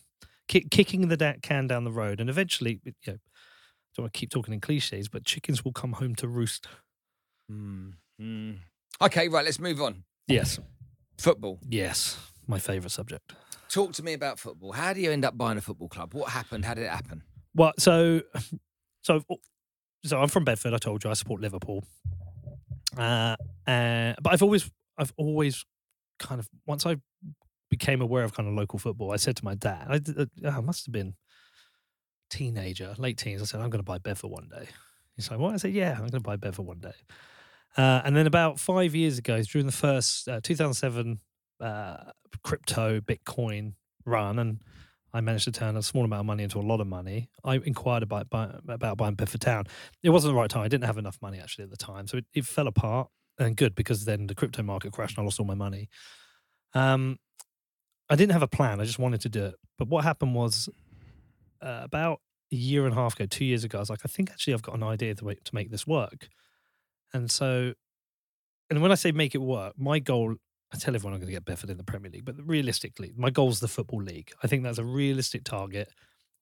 kick, 0.48 0.70
kicking 0.70 1.08
the 1.08 1.36
can 1.42 1.66
down 1.66 1.84
the 1.84 1.92
road, 1.92 2.20
and 2.20 2.30
eventually, 2.30 2.80
you 2.84 2.92
know, 3.06 3.18
don't 3.96 4.04
want 4.04 4.14
to 4.14 4.18
keep 4.18 4.30
talking 4.30 4.54
in 4.54 4.60
cliches, 4.60 5.08
but 5.08 5.24
chickens 5.24 5.64
will 5.64 5.72
come 5.72 5.92
home 5.92 6.14
to 6.16 6.28
roost. 6.28 6.66
Mm, 7.50 7.92
mm. 8.20 8.56
Okay, 9.00 9.28
right, 9.28 9.44
let's 9.44 9.58
move 9.58 9.82
on. 9.82 10.04
Yes. 10.26 10.58
Football. 11.18 11.58
Yes, 11.68 12.18
my 12.46 12.58
favourite 12.58 12.90
subject. 12.90 13.32
Talk 13.72 13.94
to 13.94 14.02
me 14.02 14.12
about 14.12 14.38
football. 14.38 14.72
How 14.72 14.92
do 14.92 15.00
you 15.00 15.10
end 15.10 15.24
up 15.24 15.36
buying 15.38 15.56
a 15.56 15.62
football 15.62 15.88
club? 15.88 16.12
What 16.12 16.28
happened? 16.28 16.62
How 16.62 16.74
did 16.74 16.84
it 16.84 16.90
happen? 16.90 17.22
Well, 17.54 17.72
so, 17.78 18.20
so, 19.02 19.24
so 20.04 20.20
I'm 20.20 20.28
from 20.28 20.44
Bedford. 20.44 20.74
I 20.74 20.76
told 20.76 21.02
you 21.02 21.10
I 21.10 21.14
support 21.14 21.40
Liverpool. 21.40 21.82
Uh, 22.98 23.34
uh, 23.66 24.12
but 24.20 24.34
I've 24.34 24.42
always, 24.42 24.70
I've 24.98 25.14
always 25.16 25.64
kind 26.18 26.38
of 26.38 26.50
once 26.66 26.84
I 26.84 26.96
became 27.70 28.02
aware 28.02 28.24
of 28.24 28.34
kind 28.34 28.46
of 28.46 28.54
local 28.54 28.78
football, 28.78 29.10
I 29.10 29.16
said 29.16 29.36
to 29.36 29.44
my 29.44 29.54
dad, 29.54 29.86
I, 30.44 30.48
I 30.50 30.60
must 30.60 30.84
have 30.84 30.92
been 30.92 31.14
teenager, 32.28 32.94
late 32.98 33.16
teens, 33.16 33.40
I 33.40 33.46
said, 33.46 33.62
I'm 33.62 33.70
going 33.70 33.80
to 33.80 33.84
buy 33.84 33.96
Bedford 33.96 34.28
one 34.28 34.50
day. 34.50 34.68
He's 35.16 35.30
like, 35.30 35.40
what? 35.40 35.54
I 35.54 35.56
said, 35.56 35.72
yeah, 35.72 35.92
I'm 35.92 36.00
going 36.00 36.10
to 36.10 36.20
buy 36.20 36.36
Bedford 36.36 36.66
one 36.66 36.80
day. 36.80 36.92
Uh, 37.78 38.02
and 38.04 38.14
then 38.14 38.26
about 38.26 38.60
five 38.60 38.94
years 38.94 39.16
ago, 39.16 39.40
during 39.40 39.64
the 39.64 39.72
first 39.72 40.28
uh, 40.28 40.42
2007 40.42 41.20
uh, 41.60 41.96
crypto 42.42 43.00
Bitcoin 43.00 43.74
run, 44.04 44.38
and 44.38 44.60
I 45.14 45.20
managed 45.20 45.44
to 45.44 45.52
turn 45.52 45.76
a 45.76 45.82
small 45.82 46.04
amount 46.04 46.20
of 46.20 46.26
money 46.26 46.42
into 46.42 46.58
a 46.58 46.62
lot 46.62 46.80
of 46.80 46.86
money. 46.86 47.28
I 47.44 47.56
inquired 47.56 48.02
about, 48.02 48.28
about 48.32 48.96
buying 48.96 49.14
Bedford 49.14 49.42
Town. 49.42 49.64
It 50.02 50.10
wasn't 50.10 50.32
the 50.32 50.38
right 50.40 50.48
time. 50.48 50.62
I 50.62 50.68
didn't 50.68 50.84
have 50.84 50.98
enough 50.98 51.18
money 51.20 51.38
actually 51.38 51.64
at 51.64 51.70
the 51.70 51.76
time. 51.76 52.06
So 52.06 52.18
it, 52.18 52.24
it 52.32 52.44
fell 52.46 52.66
apart 52.66 53.08
and 53.38 53.56
good 53.56 53.74
because 53.74 54.04
then 54.04 54.26
the 54.26 54.34
crypto 54.34 54.62
market 54.62 54.92
crashed 54.92 55.18
and 55.18 55.22
I 55.22 55.26
lost 55.26 55.38
all 55.38 55.46
my 55.46 55.54
money. 55.54 55.88
Um, 56.74 57.18
I 58.08 58.16
didn't 58.16 58.32
have 58.32 58.42
a 58.42 58.48
plan. 58.48 58.80
I 58.80 58.84
just 58.84 58.98
wanted 58.98 59.20
to 59.22 59.28
do 59.28 59.44
it. 59.46 59.54
But 59.78 59.88
what 59.88 60.04
happened 60.04 60.34
was 60.34 60.68
uh, 61.60 61.80
about 61.82 62.20
a 62.50 62.56
year 62.56 62.84
and 62.84 62.92
a 62.92 62.96
half 62.96 63.14
ago, 63.14 63.26
two 63.26 63.44
years 63.44 63.64
ago, 63.64 63.78
I 63.78 63.80
was 63.80 63.90
like, 63.90 64.00
I 64.04 64.08
think 64.08 64.30
actually 64.30 64.54
I've 64.54 64.62
got 64.62 64.74
an 64.74 64.82
idea 64.82 65.14
to 65.14 65.36
make 65.52 65.70
this 65.70 65.86
work. 65.86 66.28
And 67.12 67.30
so, 67.30 67.74
and 68.70 68.80
when 68.80 68.92
I 68.92 68.94
say 68.94 69.12
make 69.12 69.34
it 69.34 69.42
work, 69.42 69.74
my 69.78 69.98
goal, 69.98 70.36
I 70.72 70.78
tell 70.78 70.94
everyone 70.94 71.14
I'm 71.14 71.20
going 71.20 71.28
to 71.28 71.32
get 71.32 71.44
Bedford 71.44 71.70
in 71.70 71.76
the 71.76 71.84
Premier 71.84 72.10
League, 72.10 72.24
but 72.24 72.36
realistically, 72.44 73.12
my 73.16 73.30
goal 73.30 73.50
is 73.50 73.60
the 73.60 73.68
Football 73.68 74.02
League. 74.02 74.32
I 74.42 74.46
think 74.46 74.62
that's 74.62 74.78
a 74.78 74.84
realistic 74.84 75.44
target. 75.44 75.90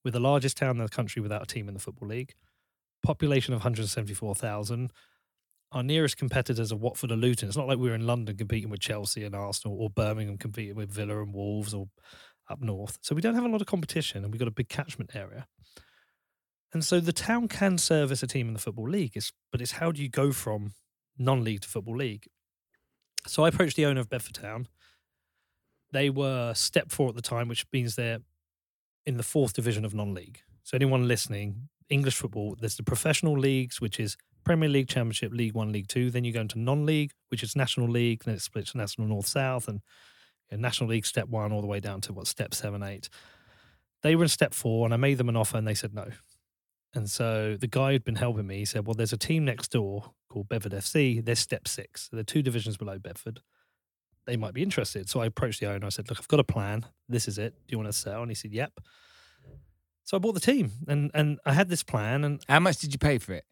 with 0.03 0.15
the 0.15 0.21
largest 0.21 0.57
town 0.57 0.79
in 0.79 0.83
the 0.83 0.89
country 0.89 1.21
without 1.21 1.43
a 1.43 1.47
team 1.47 1.69
in 1.69 1.75
the 1.75 1.81
Football 1.81 2.09
League, 2.09 2.35
population 3.03 3.53
of 3.53 3.59
174,000. 3.59 4.91
Our 5.73 5.83
nearest 5.83 6.17
competitors 6.17 6.73
are 6.73 6.77
Watford 6.77 7.11
and 7.11 7.21
Luton. 7.21 7.49
It's 7.49 7.57
not 7.57 7.69
like 7.69 7.79
we're 7.79 7.95
in 7.95 8.07
London 8.07 8.37
competing 8.37 8.71
with 8.71 8.81
Chelsea 8.81 9.25
and 9.25 9.35
Arsenal 9.35 9.77
or 9.79 9.91
Birmingham 9.91 10.39
competing 10.39 10.75
with 10.75 10.91
Villa 10.91 11.23
and 11.23 11.35
Wolves 11.35 11.75
or 11.75 11.89
up 12.49 12.61
north. 12.61 12.99
So 13.03 13.15
we 13.15 13.21
don't 13.21 13.35
have 13.35 13.45
a 13.45 13.49
lot 13.49 13.61
of 13.61 13.67
competition 13.67 14.25
and 14.25 14.33
we've 14.33 14.39
got 14.39 14.49
a 14.49 14.53
big 14.53 14.69
catchment 14.69 15.15
area. 15.15 15.47
And 16.73 16.85
so 16.85 16.99
the 16.99 17.13
town 17.13 17.47
can 17.49 17.79
service 17.79 18.23
a 18.23 18.27
team 18.27 18.49
in 18.49 18.55
the 18.55 18.61
Football 18.61 18.89
League, 18.89 19.13
it's, 19.17 19.33
but 19.53 19.61
it's 19.61 19.73
how 19.73 19.93
do 19.93 20.03
you 20.03 20.09
go 20.09 20.33
from 20.33 20.73
non 21.19 21.45
league 21.45 21.61
to 21.61 21.69
Football 21.69 21.97
League? 21.97 22.27
So 23.27 23.45
I 23.45 23.49
approached 23.49 23.77
the 23.77 23.87
owner 23.87 24.01
of 24.01 24.09
Bedford 24.09 24.35
Town. 24.35 24.69
They 25.93 26.11
were 26.11 26.55
step 26.55 26.91
four 26.91 27.09
at 27.09 27.15
the 27.15 27.23
time, 27.23 27.49
which 27.49 27.67
means 27.73 27.97
they're 27.97 28.21
in 29.07 29.17
the 29.17 29.23
fourth 29.23 29.53
division 29.53 29.85
of 29.85 29.95
non 29.95 30.15
league. 30.15 30.41
So 30.63 30.77
anyone 30.77 31.09
listening, 31.09 31.69
English 31.89 32.17
football, 32.17 32.57
there's 32.61 32.77
the 32.77 32.83
professional 32.83 33.39
leagues, 33.39 33.81
which 33.81 33.99
is 33.99 34.17
Premier 34.45 34.69
League, 34.69 34.89
Championship, 34.89 35.33
League 35.33 35.55
One, 35.55 35.73
League 35.73 35.89
Two. 35.89 36.11
Then 36.11 36.25
you 36.25 36.33
go 36.33 36.41
into 36.41 36.59
non 36.59 36.87
league, 36.87 37.13
which 37.29 37.43
is 37.43 37.57
National 37.57 37.89
League, 37.89 38.25
then 38.25 38.35
it 38.35 38.43
splits 38.43 38.75
National 38.75 39.09
North 39.09 39.27
South 39.27 39.69
and 39.69 39.81
National 40.53 40.91
League 40.91 41.07
step 41.07 41.29
one 41.29 41.53
all 41.53 41.61
the 41.61 41.67
way 41.67 41.81
down 41.81 42.01
to 42.03 42.13
what 42.13 42.27
step 42.27 42.55
seven, 42.55 42.83
eight. 42.83 43.09
They 44.03 44.17
were 44.17 44.25
in 44.25 44.29
step 44.29 44.55
four, 44.55 44.85
and 44.87 44.95
I 44.95 44.97
made 44.97 45.19
them 45.19 45.29
an 45.29 45.37
offer, 45.37 45.57
and 45.57 45.67
they 45.67 45.75
said 45.75 45.95
no. 45.95 46.09
And 46.95 47.09
so 47.09 47.57
the 47.57 47.67
guy 47.69 47.93
who'd 47.93 48.05
been 48.05 48.17
helping 48.17 48.47
me 48.47 48.59
he 48.59 48.65
said, 48.65 48.87
Well, 48.87 48.95
there's 48.95 49.13
a 49.13 49.17
team 49.19 49.45
next 49.45 49.71
door 49.73 50.13
called 50.29 50.49
Bedford 50.49 50.73
FC. 50.73 51.25
They're 51.25 51.35
step 51.37 51.69
six. 51.69 52.09
They're 52.13 52.23
two 52.25 52.43
divisions 52.43 52.77
below 52.77 52.99
Bedford. 52.99 53.41
They 54.27 54.37
might 54.37 54.55
be 54.55 54.63
interested. 54.63 55.09
So 55.09 55.21
I 55.21 55.27
approached 55.27 55.61
the 55.61 55.67
owner. 55.71 55.87
I 55.87 55.91
said, 55.91 56.09
Look, 56.09 56.19
I've 56.19 56.29
got 56.29 56.41
a 56.41 56.45
plan. 56.45 56.87
This 57.09 57.29
is 57.29 57.39
it. 57.39 57.55
Do 57.69 57.73
you 57.73 57.79
want 57.79 57.89
to 57.89 57.99
sell? 57.99 58.23
And 58.23 58.31
he 58.31 58.35
said, 58.35 58.53
Yep. 58.53 58.81
So 60.05 60.17
I 60.17 60.21
bought 60.21 60.33
the 60.35 60.41
team 60.41 60.73
and, 60.89 61.11
and 61.15 61.39
I 61.47 61.53
had 61.53 61.69
this 61.69 61.85
plan 61.85 62.25
and 62.25 62.43
How 62.49 62.59
much 62.61 62.79
did 62.79 62.93
you 62.93 62.99
pay 62.99 63.19
for 63.19 63.33
it? 63.35 63.45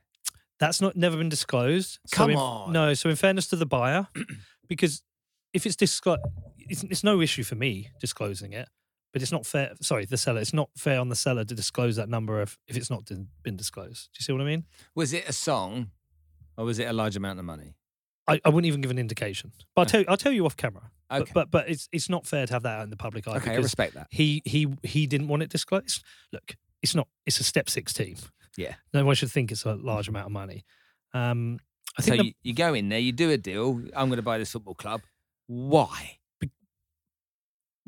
that's 0.60 0.80
not 0.80 0.96
never 0.96 1.16
been 1.16 1.28
disclosed. 1.28 2.00
So 2.06 2.16
Come 2.16 2.30
in- 2.32 2.36
on. 2.36 2.72
No, 2.72 2.92
so 2.94 3.08
in 3.08 3.14
fairness 3.14 3.46
to 3.48 3.56
the 3.56 3.64
buyer, 3.66 4.08
because 4.68 5.02
if 5.54 5.64
it's 5.66 5.76
disclosed, 5.76 6.20
it's, 6.58 6.82
it's 6.82 7.04
no 7.04 7.20
issue 7.20 7.44
for 7.44 7.54
me 7.54 7.90
disclosing 8.00 8.52
it, 8.54 8.68
but 9.12 9.22
it's 9.22 9.32
not 9.32 9.46
fair. 9.46 9.72
Sorry, 9.80 10.04
the 10.04 10.16
seller. 10.16 10.40
It's 10.40 10.52
not 10.54 10.70
fair 10.76 11.00
on 11.00 11.08
the 11.08 11.16
seller 11.16 11.44
to 11.44 11.54
disclose 11.54 11.96
that 11.96 12.08
number 12.08 12.40
if, 12.42 12.58
if 12.66 12.76
it's 12.76 12.90
not 12.90 13.08
been 13.42 13.56
disclosed. 13.56 14.10
Do 14.12 14.18
you 14.20 14.24
see 14.24 14.32
what 14.32 14.42
I 14.42 14.44
mean? 14.44 14.64
Was 14.94 15.12
it 15.12 15.28
a 15.28 15.32
song 15.32 15.90
or 16.56 16.64
was 16.64 16.78
it 16.78 16.84
a 16.88 16.92
large 16.92 17.16
amount 17.16 17.38
of 17.38 17.44
money? 17.44 17.74
I, 18.26 18.40
I 18.44 18.50
wouldn't 18.50 18.66
even 18.66 18.82
give 18.82 18.90
an 18.90 18.98
indication, 18.98 19.52
but 19.74 19.80
I'll 19.82 19.86
tell 19.86 20.00
you, 20.00 20.06
I'll 20.08 20.16
tell 20.18 20.32
you 20.32 20.44
off 20.44 20.56
camera. 20.56 20.90
Okay. 21.10 21.30
But, 21.32 21.32
but 21.32 21.50
but 21.50 21.70
it's 21.70 21.88
it's 21.92 22.10
not 22.10 22.26
fair 22.26 22.46
to 22.46 22.52
have 22.52 22.62
that 22.64 22.78
out 22.80 22.84
in 22.84 22.90
the 22.90 22.96
public 22.96 23.26
eye 23.26 23.36
okay, 23.36 23.52
I 23.52 23.56
respect 23.56 23.94
that. 23.94 24.08
he 24.10 24.42
he 24.44 24.66
he 24.82 25.06
didn't 25.06 25.28
want 25.28 25.42
it 25.42 25.48
disclosed. 25.48 26.04
Look, 26.32 26.54
it's 26.82 26.94
not. 26.94 27.08
It's 27.24 27.40
a 27.40 27.44
step 27.44 27.70
six 27.70 27.94
team. 27.94 28.16
Yeah. 28.58 28.74
No 28.92 29.04
one 29.06 29.14
should 29.14 29.30
think 29.30 29.50
it's 29.50 29.64
a 29.64 29.74
large 29.76 30.08
amount 30.08 30.26
of 30.26 30.32
money. 30.32 30.64
Um, 31.14 31.58
I 31.98 32.02
So 32.02 32.10
think 32.10 32.20
the- 32.20 32.26
you, 32.26 32.32
you 32.42 32.54
go 32.54 32.74
in 32.74 32.90
there, 32.90 32.98
you 32.98 33.12
do 33.12 33.30
a 33.30 33.38
deal. 33.38 33.80
I'm 33.96 34.08
going 34.08 34.16
to 34.16 34.22
buy 34.22 34.36
this 34.36 34.52
football 34.52 34.74
club. 34.74 35.00
Why? 35.46 36.17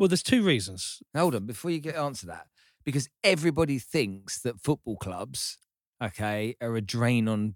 Well, 0.00 0.08
there's 0.08 0.22
two 0.24 0.42
reasons. 0.42 1.02
Hold 1.14 1.34
on, 1.36 1.46
before 1.46 1.70
you 1.70 1.78
get 1.78 1.94
answer 1.94 2.26
that, 2.26 2.46
because 2.84 3.08
everybody 3.22 3.78
thinks 3.78 4.40
that 4.40 4.58
football 4.60 4.96
clubs, 4.96 5.58
okay, 6.02 6.56
are 6.60 6.74
a 6.74 6.80
drain 6.80 7.28
on 7.28 7.54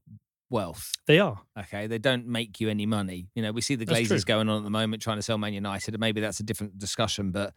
wealth. 0.51 0.93
They 1.07 1.19
are. 1.19 1.41
Okay, 1.59 1.87
they 1.87 1.99
don't 1.99 2.27
make 2.27 2.61
you 2.61 2.69
any 2.69 2.87
money. 2.87 3.31
You 3.35 3.43
know, 3.43 3.51
we 3.51 3.63
see 3.63 3.75
the 3.75 3.87
That's 3.87 3.99
Glazers 3.99 4.09
true. 4.09 4.35
going 4.35 4.49
on 4.51 4.59
at 4.59 4.65
the 4.65 4.71
moment 4.71 5.03
trying 5.03 5.17
to 5.17 5.23
sell 5.23 5.39
Man 5.39 5.55
United, 5.55 5.95
and 5.95 6.01
maybe 6.01 6.21
that's 6.21 6.39
a 6.39 6.45
different 6.45 6.79
discussion. 6.79 7.31
But 7.33 7.55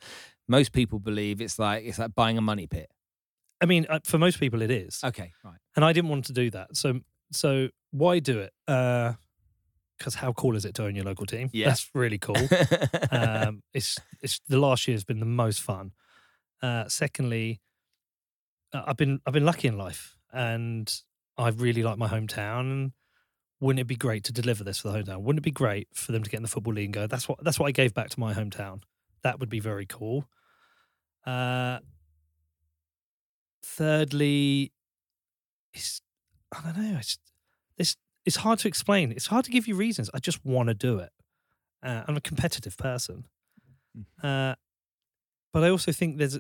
most 0.48 0.72
people 0.72 0.98
believe 1.00 1.42
it's 1.42 1.60
like 1.60 1.84
it's 1.84 2.00
like 2.00 2.16
buying 2.16 2.38
a 2.38 2.42
money 2.42 2.66
pit. 2.66 2.90
I 3.60 3.66
mean, 3.66 3.86
uh, 3.90 4.00
for 4.06 4.18
most 4.18 4.40
people, 4.40 4.62
it 4.62 4.72
is, 4.72 5.02
Okay, 5.04 5.34
right. 5.44 5.58
and 5.76 5.84
I 5.84 5.92
didn't 5.92 6.10
want 6.10 6.26
to 6.26 6.34
do 6.34 6.50
that. 6.52 6.78
So, 6.78 7.02
so 7.32 7.70
why 7.92 8.20
do 8.20 8.40
it? 8.40 8.54
Because 9.98 10.16
how 10.16 10.32
cool 10.34 10.56
is 10.56 10.66
it 10.66 10.76
to 10.76 10.86
own 10.86 10.96
your 10.96 11.06
local 11.06 11.26
team? 11.26 11.50
Yeah. 11.54 11.70
that's 11.70 11.90
really 11.94 12.18
cool. 12.20 12.38
um, 13.12 13.64
it's 13.74 13.98
it's 14.22 14.40
the 14.48 14.60
last 14.60 14.88
year 14.88 14.96
has 14.96 15.04
been 15.04 15.20
the 15.20 15.26
most 15.26 15.62
fun. 15.62 15.92
Uh, 16.62 16.88
secondly, 16.88 17.62
uh, 18.74 18.84
I've 18.86 18.98
been 18.98 19.20
I've 19.26 19.34
been 19.34 19.46
lucky 19.46 19.68
in 19.68 19.78
life, 19.78 20.18
and 20.32 20.92
I 21.38 21.50
really 21.50 21.84
like 21.84 21.98
my 21.98 22.08
hometown. 22.08 22.92
Wouldn't 23.60 23.80
it 23.80 23.88
be 23.88 23.96
great 23.96 24.24
to 24.26 24.32
deliver 24.32 24.64
this 24.64 24.80
for 24.80 24.90
the 24.90 25.00
hometown? 25.00 25.22
Wouldn't 25.22 25.40
it 25.40 25.44
be 25.44 25.52
great 25.52 25.88
for 25.94 26.12
them 26.12 26.22
to 26.22 26.30
get 26.30 26.38
in 26.38 26.44
the 26.44 26.50
football 26.50 26.74
league 26.74 26.86
and 26.86 26.94
go? 26.94 27.08
That's 27.08 27.28
what 27.28 27.44
that's 27.44 27.60
what 27.60 27.68
I 27.68 27.72
gave 27.72 27.94
back 27.94 28.10
to 28.10 28.20
my 28.20 28.34
hometown. 28.34 28.82
That 29.24 29.40
would 29.40 29.50
be 29.50 29.60
very 29.60 29.86
cool. 29.88 30.30
Uh, 31.26 31.80
thirdly, 33.64 34.72
it's 35.74 36.02
I 36.56 36.62
don't 36.62 36.78
know. 36.78 36.98
It's. 37.00 37.18
It's 38.28 38.36
hard 38.36 38.60
to 38.60 38.68
explain. 38.68 39.12
It's 39.14 39.28
hard 39.28 39.46
to 39.46 39.52
give 39.52 39.68
you 39.70 39.76
reasons. 39.76 40.10
I 40.14 40.20
just 40.20 40.44
want 40.46 40.68
to 40.68 40.74
do 40.74 41.00
it. 41.00 41.12
Uh, 41.82 42.04
I'm 42.08 42.18
a 42.18 42.22
competitive 42.22 42.76
person, 42.78 43.24
uh, 44.22 44.56
but 45.54 45.64
I 45.64 45.70
also 45.70 45.92
think 45.94 46.18
there's 46.18 46.38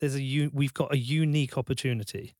there's 0.00 0.16
a 0.16 0.22
u- 0.22 0.50
we've 0.52 0.74
got 0.74 0.92
a 0.92 0.98
unique 0.98 1.56
opportunity. 1.56 2.34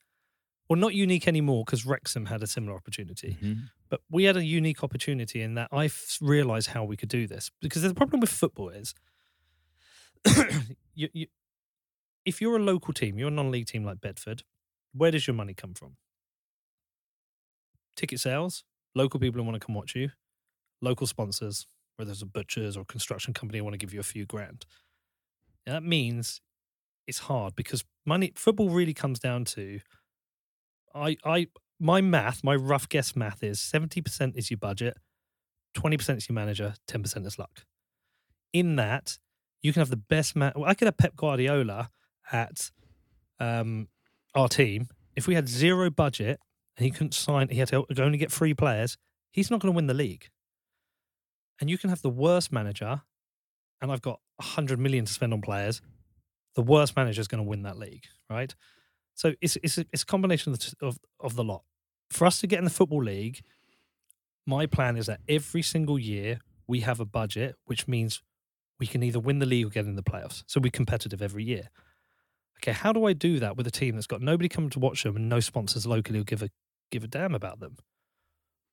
Well, 0.68 0.78
not 0.78 0.94
unique 0.94 1.28
anymore 1.28 1.64
because 1.64 1.86
Wrexham 1.86 2.26
had 2.26 2.42
a 2.42 2.46
similar 2.46 2.76
opportunity, 2.76 3.36
Mhm. 3.40 3.70
but 3.88 4.00
we 4.10 4.24
had 4.24 4.36
a 4.36 4.44
unique 4.44 4.82
opportunity 4.82 5.40
in 5.42 5.54
that 5.54 5.68
I 5.72 5.84
f- 5.86 6.18
realized 6.20 6.68
how 6.70 6.84
we 6.84 6.96
could 6.96 7.08
do 7.08 7.26
this. 7.28 7.50
Because 7.60 7.82
the 7.82 7.94
problem 7.94 8.20
with 8.20 8.30
football 8.30 8.70
is, 8.70 8.94
you, 10.94 11.08
you, 11.12 11.26
if 12.24 12.40
you're 12.40 12.56
a 12.56 12.62
local 12.72 12.92
team, 12.94 13.18
you're 13.18 13.28
a 13.28 13.32
non-league 13.32 13.66
team 13.66 13.84
like 13.84 14.00
Bedford, 14.00 14.42
where 14.92 15.10
does 15.10 15.26
your 15.26 15.34
money 15.34 15.54
come 15.54 15.74
from? 15.74 15.96
Ticket 17.96 18.20
sales, 18.20 18.64
local 18.94 19.20
people 19.20 19.40
who 19.40 19.46
want 19.46 19.60
to 19.60 19.64
come 19.64 19.74
watch 19.74 19.94
you, 19.94 20.10
local 20.80 21.06
sponsors, 21.06 21.66
whether 21.96 22.10
it's 22.10 22.22
a 22.22 22.26
butcher's 22.26 22.76
or 22.76 22.84
construction 22.84 23.34
company 23.34 23.60
want 23.60 23.74
to 23.74 23.78
give 23.78 23.92
you 23.92 24.00
a 24.00 24.04
few 24.04 24.26
grand. 24.26 24.64
And 25.66 25.74
that 25.74 25.82
means 25.82 26.40
it's 27.06 27.18
hard 27.18 27.54
because 27.56 27.84
money 28.06 28.32
football 28.34 28.70
really 28.70 28.94
comes 28.94 29.18
down 29.18 29.44
to 29.44 29.80
I 30.94 31.16
I 31.24 31.46
my 31.78 32.00
math, 32.00 32.44
my 32.44 32.54
rough 32.54 32.88
guess 32.88 33.16
math 33.16 33.42
is 33.42 33.58
70% 33.58 34.36
is 34.36 34.50
your 34.50 34.58
budget, 34.58 34.98
20% 35.76 36.16
is 36.18 36.28
your 36.28 36.34
manager, 36.34 36.74
10% 36.88 37.26
is 37.26 37.38
luck. 37.38 37.64
In 38.52 38.76
that, 38.76 39.18
you 39.62 39.72
can 39.72 39.80
have 39.80 39.88
the 39.88 39.96
best 39.96 40.36
man. 40.36 40.52
Well, 40.54 40.68
I 40.68 40.74
could 40.74 40.86
have 40.86 40.98
Pep 40.98 41.16
Guardiola 41.16 41.90
at 42.30 42.70
um, 43.38 43.88
our 44.34 44.48
team. 44.48 44.88
If 45.16 45.26
we 45.26 45.34
had 45.34 45.48
zero 45.48 45.90
budget 45.90 46.38
and 46.76 46.84
he 46.84 46.90
couldn't 46.90 47.14
sign, 47.14 47.48
he 47.48 47.58
had 47.58 47.68
to 47.68 47.84
only 47.98 48.18
get 48.18 48.32
three 48.32 48.54
players, 48.54 48.96
he's 49.30 49.50
not 49.50 49.60
going 49.60 49.72
to 49.72 49.76
win 49.76 49.86
the 49.86 49.94
league. 49.94 50.28
And 51.60 51.68
you 51.68 51.76
can 51.76 51.90
have 51.90 52.02
the 52.02 52.10
worst 52.10 52.52
manager, 52.52 53.02
and 53.82 53.92
I've 53.92 54.02
got 54.02 54.20
100 54.36 54.78
million 54.78 55.04
to 55.04 55.12
spend 55.12 55.32
on 55.32 55.42
players. 55.42 55.82
The 56.54 56.62
worst 56.62 56.96
manager 56.96 57.20
is 57.20 57.28
going 57.28 57.42
to 57.42 57.48
win 57.48 57.62
that 57.62 57.78
league, 57.78 58.04
right? 58.28 58.54
So 59.14 59.34
it's 59.40 59.56
it's 59.62 59.78
a, 59.78 59.84
it's 59.92 60.02
a 60.02 60.06
combination 60.06 60.52
of 60.52 60.58
the, 60.58 60.86
of 60.86 60.98
of 61.20 61.36
the 61.36 61.44
lot. 61.44 61.62
For 62.10 62.26
us 62.26 62.40
to 62.40 62.46
get 62.46 62.58
in 62.58 62.64
the 62.64 62.70
football 62.70 63.04
league, 63.04 63.42
my 64.46 64.66
plan 64.66 64.96
is 64.96 65.06
that 65.06 65.20
every 65.28 65.62
single 65.62 65.98
year 65.98 66.40
we 66.66 66.80
have 66.80 67.00
a 67.00 67.04
budget, 67.04 67.56
which 67.66 67.86
means 67.86 68.22
we 68.78 68.86
can 68.86 69.02
either 69.02 69.20
win 69.20 69.38
the 69.38 69.46
league 69.46 69.66
or 69.66 69.70
get 69.70 69.84
in 69.84 69.96
the 69.96 70.02
playoffs. 70.02 70.42
So 70.46 70.60
we're 70.60 70.70
competitive 70.70 71.20
every 71.20 71.44
year. 71.44 71.68
Okay, 72.62 72.72
how 72.72 72.92
do 72.92 73.06
I 73.06 73.14
do 73.14 73.38
that 73.38 73.56
with 73.56 73.66
a 73.66 73.70
team 73.70 73.94
that's 73.94 74.06
got 74.06 74.20
nobody 74.20 74.46
coming 74.46 74.68
to 74.70 74.78
watch 74.78 75.02
them 75.02 75.16
and 75.16 75.30
no 75.30 75.40
sponsors 75.40 75.86
locally 75.86 76.18
who 76.18 76.24
give 76.24 76.42
a 76.42 76.50
give 76.90 77.02
a 77.02 77.08
damn 77.08 77.34
about 77.34 77.58
them? 77.58 77.76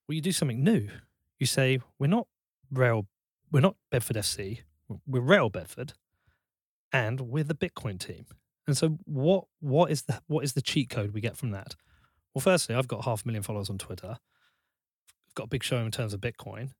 Well, 0.06 0.14
you 0.14 0.20
do 0.20 0.32
something 0.32 0.62
new. 0.62 0.88
You 1.38 1.46
say 1.46 1.80
we're 1.98 2.08
not 2.08 2.26
Real, 2.70 3.06
we're 3.50 3.60
not 3.60 3.76
Bedford 3.90 4.16
FC, 4.16 4.60
we're 5.06 5.20
Real 5.20 5.48
Bedford, 5.48 5.94
and 6.92 7.22
we're 7.22 7.44
the 7.44 7.54
Bitcoin 7.54 7.98
team. 7.98 8.26
And 8.66 8.76
so, 8.76 8.98
what 9.06 9.44
what 9.60 9.90
is 9.90 10.02
the 10.02 10.20
what 10.26 10.44
is 10.44 10.52
the 10.52 10.60
cheat 10.60 10.90
code 10.90 11.12
we 11.12 11.22
get 11.22 11.38
from 11.38 11.52
that? 11.52 11.74
Well, 12.34 12.42
firstly, 12.42 12.74
I've 12.74 12.88
got 12.88 13.06
half 13.06 13.24
a 13.24 13.26
million 13.26 13.42
followers 13.42 13.70
on 13.70 13.78
Twitter. 13.78 14.18
I've 15.28 15.34
got 15.34 15.44
a 15.44 15.48
big 15.48 15.62
show 15.62 15.78
in 15.78 15.90
terms 15.90 16.12
of 16.12 16.20
Bitcoin, 16.20 16.72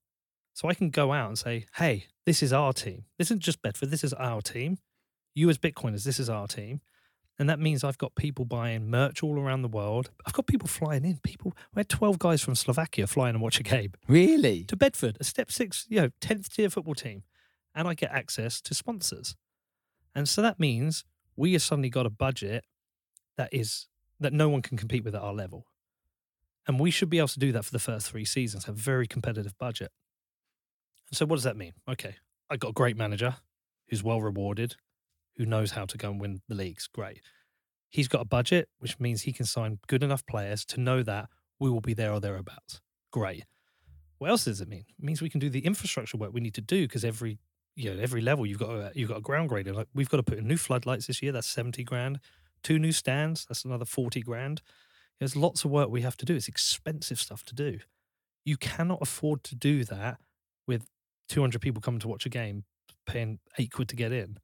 so 0.52 0.68
I 0.68 0.74
can 0.74 0.90
go 0.90 1.14
out 1.14 1.28
and 1.28 1.38
say, 1.38 1.64
"Hey, 1.76 2.08
this 2.26 2.42
is 2.42 2.52
our 2.52 2.74
team. 2.74 3.06
This 3.16 3.28
isn't 3.28 3.40
just 3.40 3.62
Bedford. 3.62 3.90
This 3.90 4.04
is 4.04 4.12
our 4.12 4.42
team. 4.42 4.76
You 5.34 5.48
as 5.48 5.56
Bitcoiners, 5.56 6.04
this 6.04 6.20
is 6.20 6.28
our 6.28 6.46
team." 6.46 6.82
And 7.38 7.48
that 7.48 7.60
means 7.60 7.84
I've 7.84 7.98
got 7.98 8.16
people 8.16 8.44
buying 8.44 8.90
merch 8.90 9.22
all 9.22 9.38
around 9.38 9.62
the 9.62 9.68
world. 9.68 10.10
I've 10.26 10.32
got 10.32 10.46
people 10.48 10.66
flying 10.66 11.04
in. 11.04 11.18
People, 11.22 11.52
we 11.74 11.80
had 11.80 11.88
12 11.88 12.18
guys 12.18 12.42
from 12.42 12.56
Slovakia 12.56 13.06
flying 13.06 13.36
and 13.36 13.42
watch 13.42 13.60
a 13.60 13.62
game 13.62 13.92
Really? 14.08 14.64
to 14.64 14.76
Bedford, 14.76 15.16
a 15.20 15.24
step 15.24 15.52
six, 15.52 15.86
you 15.88 16.00
know, 16.00 16.10
10th 16.20 16.48
tier 16.48 16.68
football 16.68 16.94
team. 16.96 17.22
And 17.74 17.86
I 17.86 17.94
get 17.94 18.10
access 18.10 18.60
to 18.62 18.74
sponsors. 18.74 19.36
And 20.16 20.28
so 20.28 20.42
that 20.42 20.58
means 20.58 21.04
we 21.36 21.52
have 21.52 21.62
suddenly 21.62 21.90
got 21.90 22.06
a 22.06 22.10
budget 22.10 22.64
that 23.36 23.50
is 23.52 23.86
that 24.18 24.32
no 24.32 24.48
one 24.48 24.62
can 24.62 24.76
compete 24.76 25.04
with 25.04 25.14
at 25.14 25.22
our 25.22 25.32
level. 25.32 25.66
And 26.66 26.80
we 26.80 26.90
should 26.90 27.08
be 27.08 27.18
able 27.18 27.28
to 27.28 27.38
do 27.38 27.52
that 27.52 27.64
for 27.64 27.70
the 27.70 27.78
first 27.78 28.10
three 28.10 28.24
seasons, 28.24 28.64
have 28.64 28.74
a 28.74 28.78
very 28.78 29.06
competitive 29.06 29.56
budget. 29.58 29.92
And 31.08 31.16
so 31.16 31.24
what 31.24 31.36
does 31.36 31.44
that 31.44 31.56
mean? 31.56 31.74
Okay, 31.88 32.16
I 32.50 32.56
got 32.56 32.70
a 32.70 32.72
great 32.72 32.96
manager 32.96 33.36
who's 33.88 34.02
well 34.02 34.20
rewarded, 34.20 34.74
who 35.38 35.46
knows 35.46 35.70
how 35.70 35.86
to 35.86 35.96
go 35.96 36.10
and 36.10 36.20
win 36.20 36.42
the 36.48 36.54
leagues. 36.54 36.88
Great. 36.92 37.22
He's 37.88 38.08
got 38.08 38.20
a 38.20 38.26
budget, 38.26 38.68
which 38.80 39.00
means 39.00 39.22
he 39.22 39.32
can 39.32 39.46
sign 39.46 39.78
good 39.86 40.02
enough 40.02 40.26
players 40.26 40.64
to 40.66 40.80
know 40.80 41.02
that 41.04 41.28
we 41.58 41.70
will 41.70 41.80
be 41.80 41.94
there 41.94 42.12
or 42.12 42.20
thereabouts. 42.20 42.80
Great. 43.12 43.44
What 44.18 44.30
else 44.30 44.44
does 44.44 44.60
it 44.60 44.68
mean? 44.68 44.84
It 44.98 45.04
means 45.04 45.22
we 45.22 45.30
can 45.30 45.40
do 45.40 45.48
the 45.48 45.64
infrastructure 45.64 46.18
work 46.18 46.32
we 46.32 46.40
need 46.40 46.54
to 46.54 46.60
do 46.60 46.82
because 46.82 47.04
every 47.04 47.38
you 47.76 47.94
know 47.94 48.02
every 48.02 48.20
level 48.20 48.44
you've 48.44 48.58
got 48.58 48.70
a, 48.70 48.92
you've 48.94 49.08
got 49.08 49.18
a 49.18 49.22
ground 49.22 49.48
grader. 49.48 49.72
Like 49.72 49.86
we've 49.94 50.08
got 50.10 50.18
to 50.18 50.22
put 50.24 50.38
in 50.38 50.48
new 50.48 50.56
floodlights 50.56 51.06
this 51.06 51.22
year. 51.22 51.32
That's 51.32 51.46
seventy 51.46 51.84
grand. 51.84 52.18
Two 52.64 52.78
new 52.78 52.92
stands. 52.92 53.46
That's 53.46 53.64
another 53.64 53.84
forty 53.84 54.20
grand. 54.20 54.60
There's 55.20 55.36
lots 55.36 55.64
of 55.64 55.70
work 55.70 55.88
we 55.88 56.02
have 56.02 56.16
to 56.18 56.24
do. 56.24 56.34
It's 56.34 56.48
expensive 56.48 57.20
stuff 57.20 57.44
to 57.44 57.54
do. 57.54 57.78
You 58.44 58.56
cannot 58.56 58.98
afford 59.00 59.44
to 59.44 59.54
do 59.54 59.84
that 59.84 60.18
with 60.66 60.86
two 61.28 61.40
hundred 61.40 61.60
people 61.60 61.80
coming 61.80 62.00
to 62.00 62.08
watch 62.08 62.26
a 62.26 62.28
game, 62.28 62.64
paying 63.06 63.38
eight 63.58 63.72
quid 63.72 63.88
to 63.90 63.96
get 63.96 64.12
in. 64.12 64.38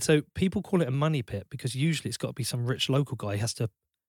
And 0.00 0.04
so 0.06 0.22
people 0.34 0.62
call 0.62 0.80
it 0.80 0.88
a 0.88 0.90
money 0.90 1.20
pit 1.20 1.48
because 1.50 1.74
usually 1.74 2.08
it's 2.08 2.16
got 2.16 2.28
to 2.28 2.32
be 2.32 2.42
some 2.42 2.64
rich 2.64 2.88
local 2.88 3.18
guy 3.18 3.32
who 3.32 3.40
has 3.42 3.52
to 3.52 3.68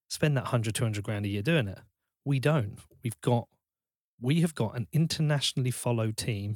spend 0.10 0.38
that 0.38 0.46
100, 0.46 0.74
200 0.74 1.04
grand 1.04 1.26
a 1.26 1.28
year 1.28 1.42
doing 1.42 1.68
it. 1.68 1.80
We 2.24 2.40
don't. 2.40 2.80
We've 3.04 3.20
got, 3.20 3.50
we 4.18 4.40
have 4.40 4.56
got 4.56 4.78
an 4.78 4.88
internationally 4.94 5.70
followed 5.70 6.16
team 6.16 6.56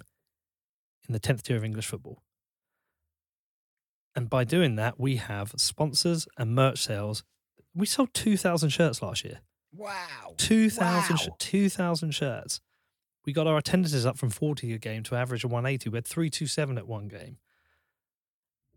in 1.05 1.11
the 1.11 1.19
10th 1.19 1.41
tier 1.41 1.57
of 1.57 1.65
English 1.65 1.87
football. 1.87 2.23
And 4.15 4.29
by 4.29 4.45
doing 4.45 4.77
that, 4.77 4.97
we 4.97 5.17
have 5.17 5.51
sponsors 5.57 6.29
and 6.37 6.55
merch 6.55 6.81
sales 6.81 7.25
We 7.75 7.87
sold 7.87 8.13
2,000 8.13 8.69
shirts 8.69 9.01
last 9.01 9.25
year. 9.25 9.41
Wow. 9.73 10.35
2,000 10.37 11.17
Wow. 11.27 11.35
2,000 11.39 12.11
shirts. 12.11 12.61
We 13.25 13.33
got 13.33 13.47
our 13.47 13.57
attendances 13.57 14.05
up 14.05 14.17
from 14.17 14.29
40 14.29 14.71
a 14.71 14.77
game 14.77 15.03
to 15.03 15.15
average 15.17 15.43
of 15.43 15.51
180. 15.51 15.89
We 15.89 15.97
had 15.97 16.07
327 16.07 16.77
at 16.77 16.87
one 16.87 17.09
game. 17.09 17.39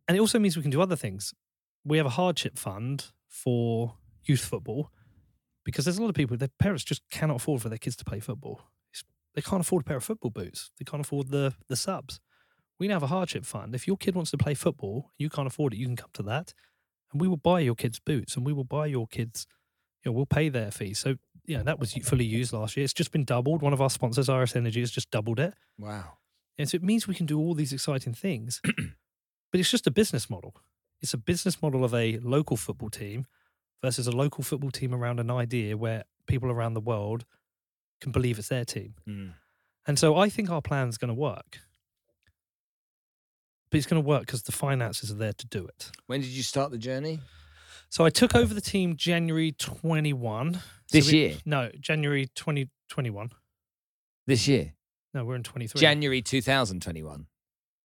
And 0.08 0.16
it 0.16 0.20
also 0.20 0.38
means 0.38 0.56
we 0.56 0.62
can 0.62 0.70
do 0.70 0.80
other 0.80 0.96
things. 0.96 1.34
We 1.84 1.98
have 1.98 2.06
a 2.06 2.10
hardship 2.10 2.58
fund 2.58 3.06
for 3.28 3.94
youth 4.24 4.40
football 4.40 4.90
because 5.64 5.84
there's 5.84 5.98
a 5.98 6.02
lot 6.02 6.08
of 6.08 6.14
people, 6.14 6.36
their 6.36 6.48
parents 6.58 6.82
just 6.82 7.02
cannot 7.10 7.36
afford 7.36 7.60
for 7.60 7.68
their 7.68 7.78
kids 7.78 7.94
to 7.96 8.04
play 8.04 8.20
football. 8.20 8.62
It's, 8.90 9.04
they 9.34 9.42
can't 9.42 9.60
afford 9.60 9.82
a 9.82 9.84
pair 9.84 9.98
of 9.98 10.04
football 10.04 10.30
boots. 10.30 10.70
They 10.78 10.84
can't 10.84 11.02
afford 11.02 11.30
the, 11.30 11.54
the 11.68 11.76
subs. 11.76 12.20
We 12.78 12.88
now 12.88 12.94
have 12.94 13.02
a 13.02 13.08
hardship 13.08 13.44
fund. 13.44 13.74
If 13.74 13.86
your 13.86 13.98
kid 13.98 14.14
wants 14.14 14.30
to 14.30 14.38
play 14.38 14.54
football, 14.54 15.10
you 15.18 15.28
can't 15.28 15.46
afford 15.46 15.74
it, 15.74 15.78
you 15.78 15.86
can 15.86 15.96
come 15.96 16.10
to 16.14 16.22
that. 16.22 16.54
And 17.12 17.20
we 17.20 17.28
will 17.28 17.36
buy 17.36 17.60
your 17.60 17.74
kids 17.74 17.98
boots 17.98 18.34
and 18.34 18.46
we 18.46 18.52
will 18.52 18.64
buy 18.64 18.86
your 18.86 19.06
kids, 19.06 19.46
you 20.04 20.10
know, 20.10 20.16
we'll 20.16 20.26
pay 20.26 20.48
their 20.48 20.70
fees. 20.70 20.98
So, 20.98 21.16
yeah, 21.44 21.62
that 21.62 21.78
was 21.78 21.92
fully 21.92 22.24
used 22.24 22.52
last 22.52 22.76
year. 22.76 22.84
It's 22.84 22.92
just 22.92 23.12
been 23.12 23.24
doubled. 23.24 23.62
One 23.62 23.72
of 23.72 23.80
our 23.80 23.90
sponsors, 23.90 24.28
RS 24.28 24.56
Energy, 24.56 24.80
has 24.80 24.90
just 24.90 25.10
doubled 25.10 25.38
it. 25.38 25.54
Wow. 25.78 26.18
And 26.58 26.68
so 26.68 26.76
it 26.76 26.82
means 26.82 27.06
we 27.06 27.14
can 27.14 27.26
do 27.26 27.38
all 27.38 27.54
these 27.54 27.72
exciting 27.72 28.14
things. 28.14 28.60
but 29.50 29.60
it's 29.60 29.70
just 29.70 29.86
a 29.86 29.90
business 29.90 30.28
model. 30.28 30.54
It's 31.00 31.14
a 31.14 31.18
business 31.18 31.62
model 31.62 31.84
of 31.84 31.94
a 31.94 32.18
local 32.18 32.56
football 32.56 32.90
team 32.90 33.26
versus 33.82 34.06
a 34.06 34.12
local 34.12 34.42
football 34.42 34.70
team 34.70 34.94
around 34.94 35.20
an 35.20 35.30
idea 35.30 35.76
where 35.76 36.04
people 36.26 36.50
around 36.50 36.74
the 36.74 36.80
world 36.80 37.24
can 38.00 38.12
believe 38.12 38.38
it's 38.38 38.48
their 38.48 38.64
team. 38.64 38.94
Mm. 39.08 39.34
And 39.86 39.98
so 39.98 40.16
I 40.16 40.28
think 40.28 40.50
our 40.50 40.60
plan's 40.60 40.98
going 40.98 41.08
to 41.08 41.14
work. 41.14 41.58
But 43.70 43.78
it's 43.78 43.86
going 43.86 44.02
to 44.02 44.06
work 44.06 44.22
because 44.22 44.42
the 44.42 44.52
finances 44.52 45.10
are 45.10 45.14
there 45.16 45.32
to 45.34 45.46
do 45.46 45.66
it. 45.66 45.90
When 46.06 46.20
did 46.20 46.30
you 46.30 46.42
start 46.42 46.70
the 46.70 46.78
journey? 46.78 47.20
So 47.90 48.04
I 48.04 48.10
took 48.10 48.34
over 48.34 48.52
the 48.52 48.60
team 48.60 48.96
January 48.96 49.52
21. 49.52 50.54
So 50.54 50.60
This 50.90 51.10
we- 51.10 51.18
year? 51.18 51.36
No, 51.44 51.70
January 51.80 52.26
2021. 52.34 53.30
This 54.26 54.46
year. 54.48 54.74
No, 55.14 55.24
we're 55.24 55.36
in 55.36 55.42
23. 55.42 55.80
January 55.80 56.20
2021. 56.22 57.26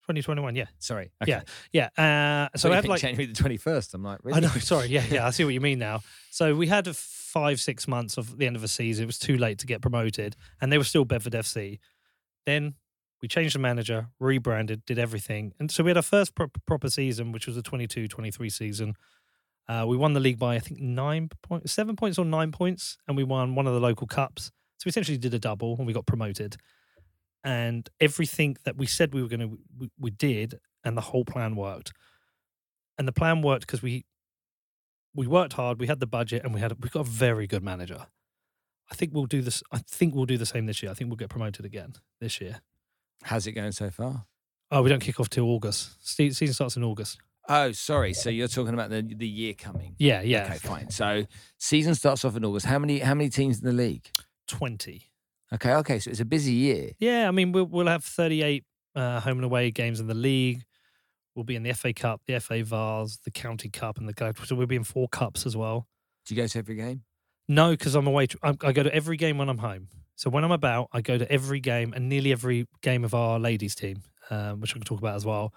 2021, 0.04 0.56
yeah. 0.56 0.66
Sorry. 0.80 1.12
Yeah. 1.26 1.42
Yeah. 1.72 1.90
Uh, 1.98 2.58
so 2.58 2.72
I 2.72 2.76
had 2.76 2.88
like 2.88 3.02
January 3.02 3.26
the 3.26 3.34
21st. 3.34 3.94
I'm 3.94 4.04
like, 4.04 4.20
really? 4.24 4.38
I 4.38 4.40
know. 4.42 4.48
Sorry. 4.60 4.88
Yeah, 4.88 5.04
yeah. 5.10 5.26
I 5.26 5.30
see 5.30 5.46
what 5.46 5.54
you 5.54 5.62
mean 5.62 5.80
now. 5.80 6.02
So 6.30 6.56
we 6.56 6.68
had 6.68 6.94
five, 7.34 7.60
six 7.60 7.88
months 7.88 8.18
of 8.18 8.38
the 8.38 8.46
end 8.46 8.56
of 8.56 8.64
a 8.64 8.68
season. 8.68 9.04
It 9.04 9.08
was 9.08 9.18
too 9.18 9.38
late 9.38 9.60
to 9.60 9.66
get 9.66 9.82
promoted, 9.82 10.36
and 10.62 10.72
they 10.72 10.78
were 10.78 10.84
still 10.84 11.06
Bedford 11.06 11.34
FC. 11.34 11.80
Then 12.46 12.76
we 13.22 13.28
changed 13.28 13.56
the 13.56 13.60
manager, 13.60 14.08
rebranded, 14.20 14.86
did 14.86 15.00
everything, 15.00 15.54
and 15.60 15.72
so 15.72 15.84
we 15.84 15.90
had 15.90 15.98
our 15.98 16.04
first 16.04 16.36
pro- 16.36 16.52
proper 16.68 16.90
season, 16.90 17.32
which 17.32 17.48
was 17.48 17.56
the 17.56 17.64
22-23 17.64 18.52
season. 18.52 18.96
Uh, 19.68 19.86
we 19.88 19.96
won 19.96 20.14
the 20.14 20.20
league 20.20 20.38
by 20.38 20.56
I 20.56 20.60
think 20.60 20.82
nine 20.82 21.30
points, 21.42 21.72
seven 21.72 21.96
points 21.96 22.18
or 22.18 22.26
nine 22.26 22.52
points, 22.52 22.98
and 23.08 23.16
we 23.16 23.24
won 23.24 23.56
one 23.56 23.66
of 23.66 23.74
the 23.74 23.80
local 23.80 24.08
cups. 24.08 24.52
So 24.78 24.84
we 24.86 24.90
essentially 24.90 25.18
did 25.18 25.34
a 25.34 25.40
double, 25.40 25.78
and 25.78 25.88
we 25.88 25.94
got 25.94 26.06
promoted. 26.06 26.58
And 27.44 27.90
everything 28.00 28.56
that 28.64 28.78
we 28.78 28.86
said 28.86 29.14
we 29.14 29.22
were 29.22 29.28
going 29.28 29.42
to, 29.42 29.58
we, 29.78 29.90
we 30.00 30.12
did, 30.12 30.60
and 30.84 30.96
the 30.96 31.02
whole 31.02 31.26
plan 31.26 31.56
worked. 31.56 31.92
And 32.98 33.08
the 33.08 33.12
plan 33.12 33.42
worked 33.42 33.66
because 33.68 33.82
we 33.82 34.06
we 35.16 35.28
worked 35.28 35.54
hard, 35.54 35.80
we 35.80 35.88
had 35.88 36.00
the 36.00 36.08
budget, 36.08 36.44
and 36.44 36.54
we 36.54 36.60
had 36.60 36.82
we 36.82 36.90
got 36.90 37.02
a 37.02 37.10
very 37.10 37.48
good 37.48 37.64
manager. 37.64 38.08
I 38.92 38.96
think 38.96 39.14
we'll 39.14 39.26
do 39.26 39.42
this. 39.42 39.64
I 39.72 39.80
think 39.80 40.14
we'll 40.16 40.26
do 40.26 40.38
the 40.38 40.46
same 40.46 40.66
this 40.66 40.82
year. 40.82 40.92
I 40.92 40.96
think 40.96 41.10
we'll 41.10 41.18
get 41.18 41.30
promoted 41.30 41.66
again 41.66 41.94
this 42.20 42.40
year. 42.42 42.62
How's 43.24 43.48
it 43.48 43.54
going 43.54 43.72
so 43.72 43.90
far? 43.90 44.26
Oh, 44.72 44.82
we 44.82 44.90
don't 44.90 45.00
kick 45.02 45.20
off 45.20 45.30
till 45.30 45.46
August. 45.46 45.96
Se- 46.08 46.32
Season 46.32 46.54
starts 46.54 46.78
in 46.78 46.84
August. 46.84 47.20
Oh, 47.50 47.72
sorry. 47.74 48.14
So 48.14 48.30
you're 48.30 48.48
talking 48.48 48.74
about 48.74 48.90
the 48.90 49.02
the 49.02 49.28
year 49.28 49.54
coming. 49.54 49.96
Yeah, 49.98 50.22
yeah. 50.22 50.46
Okay, 50.46 50.58
fine. 50.58 50.90
So 50.92 51.26
season 51.58 51.96
starts 51.96 52.24
off 52.26 52.36
in 52.38 52.46
August. 52.46 52.66
How 52.66 52.80
many 52.80 53.00
how 53.00 53.14
many 53.14 53.30
teams 53.30 53.60
in 53.60 53.66
the 53.66 53.74
league? 53.74 54.10
Twenty. 54.48 55.12
Okay, 55.54 55.74
okay. 55.76 56.00
So 56.00 56.10
it's 56.10 56.20
a 56.20 56.26
busy 56.26 56.54
year. 56.54 56.92
Yeah, 57.00 57.28
I 57.28 57.32
mean 57.32 57.52
we'll 57.52 57.66
we'll 57.66 57.88
have 57.88 58.04
thirty-eight 58.04 58.64
uh, 58.96 59.20
home 59.20 59.38
and 59.38 59.46
away 59.46 59.72
games 59.72 60.00
in 60.00 60.08
the 60.08 60.14
league. 60.14 60.64
We'll 61.36 61.46
be 61.46 61.56
in 61.56 61.64
the 61.64 61.74
FA 61.74 61.94
Cup, 61.94 62.22
the 62.28 62.40
FA 62.40 62.64
Vase, 62.64 63.18
the 63.24 63.32
County 63.32 63.70
Cup, 63.70 63.98
and 63.98 64.08
the 64.08 64.34
so 64.46 64.56
we'll 64.56 64.68
be 64.68 64.76
in 64.76 64.84
four 64.84 65.08
cups 65.08 65.46
as 65.46 65.58
well. 65.58 65.88
Do 66.26 66.36
you 66.36 66.42
go 66.42 66.48
to 66.48 66.60
every 66.60 66.76
game? 66.76 67.04
No, 67.48 67.72
because 67.72 67.96
I'm 67.96 68.08
away. 68.08 68.28
To, 68.28 68.38
I, 68.44 68.50
I 68.62 68.72
go 68.72 68.84
to 68.84 68.94
every 68.94 69.18
game 69.18 69.38
when 69.38 69.50
I'm 69.50 69.58
home. 69.58 69.88
So 70.16 70.30
when 70.30 70.44
I'm 70.44 70.52
about, 70.52 70.90
I 70.94 71.02
go 71.02 71.18
to 71.18 71.30
every 71.32 71.60
game 71.60 71.92
and 71.94 72.08
nearly 72.08 72.32
every 72.32 72.68
game 72.82 73.04
of 73.04 73.14
our 73.14 73.40
ladies 73.40 73.74
team, 73.76 74.04
um, 74.30 74.62
which 74.62 74.72
I 74.72 74.74
can 74.74 74.84
talk 74.84 75.00
about 75.00 75.16
as 75.16 75.26
well. 75.26 75.54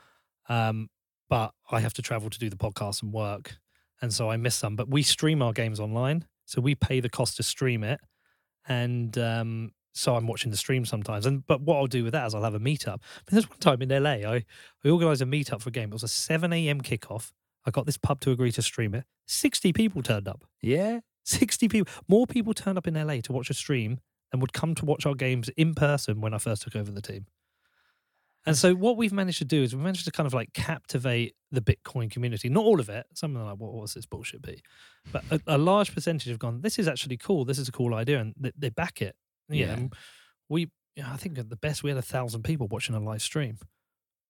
Um, 0.48 0.88
but 1.28 1.52
I 1.70 1.80
have 1.80 1.92
to 1.94 2.02
travel 2.02 2.30
to 2.30 2.38
do 2.38 2.48
the 2.48 2.56
podcast 2.56 3.02
and 3.02 3.12
work, 3.12 3.56
and 4.00 4.12
so 4.12 4.30
I 4.30 4.36
miss 4.36 4.54
some. 4.54 4.76
But 4.76 4.88
we 4.88 5.02
stream 5.02 5.42
our 5.42 5.52
games 5.52 5.78
online, 5.78 6.26
so 6.46 6.60
we 6.60 6.74
pay 6.74 7.00
the 7.00 7.10
cost 7.10 7.36
to 7.36 7.42
stream 7.42 7.84
it, 7.84 8.00
and 8.66 9.16
um, 9.18 9.72
so 9.96 10.14
I'm 10.14 10.26
watching 10.26 10.50
the 10.50 10.56
stream 10.56 10.84
sometimes. 10.84 11.26
And 11.26 11.46
but 11.46 11.62
what 11.62 11.76
I'll 11.76 11.86
do 11.86 12.04
with 12.04 12.12
that 12.12 12.26
is 12.26 12.34
I'll 12.34 12.42
have 12.42 12.54
a 12.54 12.60
meetup. 12.60 13.00
But 13.24 13.32
there's 13.32 13.48
one 13.48 13.58
time 13.58 13.82
in 13.82 13.88
LA, 13.88 14.30
I 14.30 14.44
I 14.84 14.88
organised 14.88 15.22
a 15.22 15.26
meetup 15.26 15.62
for 15.62 15.70
a 15.70 15.72
game. 15.72 15.90
It 15.90 15.94
was 15.94 16.02
a 16.02 16.08
7 16.08 16.52
a.m. 16.52 16.80
kickoff. 16.80 17.32
I 17.64 17.70
got 17.70 17.86
this 17.86 17.96
pub 17.96 18.20
to 18.20 18.30
agree 18.30 18.52
to 18.52 18.62
stream 18.62 18.94
it. 18.94 19.04
60 19.26 19.72
people 19.72 20.02
turned 20.02 20.28
up. 20.28 20.44
Yeah. 20.60 21.00
60 21.24 21.68
people. 21.68 21.92
More 22.06 22.26
people 22.26 22.54
turned 22.54 22.78
up 22.78 22.86
in 22.86 22.94
LA 22.94 23.16
to 23.22 23.32
watch 23.32 23.50
a 23.50 23.54
stream 23.54 23.98
than 24.30 24.40
would 24.40 24.52
come 24.52 24.74
to 24.76 24.84
watch 24.84 25.04
our 25.06 25.14
games 25.14 25.48
in 25.56 25.74
person 25.74 26.20
when 26.20 26.32
I 26.32 26.38
first 26.38 26.62
took 26.62 26.76
over 26.76 26.92
the 26.92 27.02
team. 27.02 27.26
And 28.44 28.56
so 28.56 28.74
what 28.74 28.96
we've 28.96 29.12
managed 29.12 29.38
to 29.38 29.44
do 29.44 29.64
is 29.64 29.74
we've 29.74 29.82
managed 29.82 30.04
to 30.04 30.12
kind 30.12 30.28
of 30.28 30.32
like 30.32 30.52
captivate 30.52 31.34
the 31.50 31.60
Bitcoin 31.60 32.08
community. 32.08 32.48
Not 32.48 32.64
all 32.64 32.78
of 32.78 32.88
it. 32.88 33.06
Some 33.14 33.32
of 33.32 33.34
them 33.34 33.48
are 33.48 33.50
like, 33.50 33.60
what 33.60 33.72
was 33.72 33.94
this 33.94 34.06
bullshit 34.06 34.40
be? 34.42 34.62
But 35.10 35.24
a, 35.32 35.40
a 35.48 35.58
large 35.58 35.92
percentage 35.92 36.28
have 36.28 36.38
gone, 36.38 36.60
this 36.60 36.78
is 36.78 36.86
actually 36.86 37.16
cool. 37.16 37.44
This 37.44 37.58
is 37.58 37.68
a 37.68 37.72
cool 37.72 37.94
idea. 37.94 38.20
And 38.20 38.34
they, 38.38 38.52
they 38.56 38.68
back 38.68 39.02
it. 39.02 39.16
Yeah. 39.48 39.76
Yeah. 39.78 39.86
we, 40.48 40.70
I 41.04 41.16
think 41.16 41.38
at 41.38 41.50
the 41.50 41.56
best, 41.56 41.82
we 41.82 41.90
had 41.90 41.98
a 41.98 42.02
thousand 42.02 42.42
people 42.42 42.66
watching 42.68 42.94
a 42.94 43.00
live 43.00 43.22
stream 43.22 43.58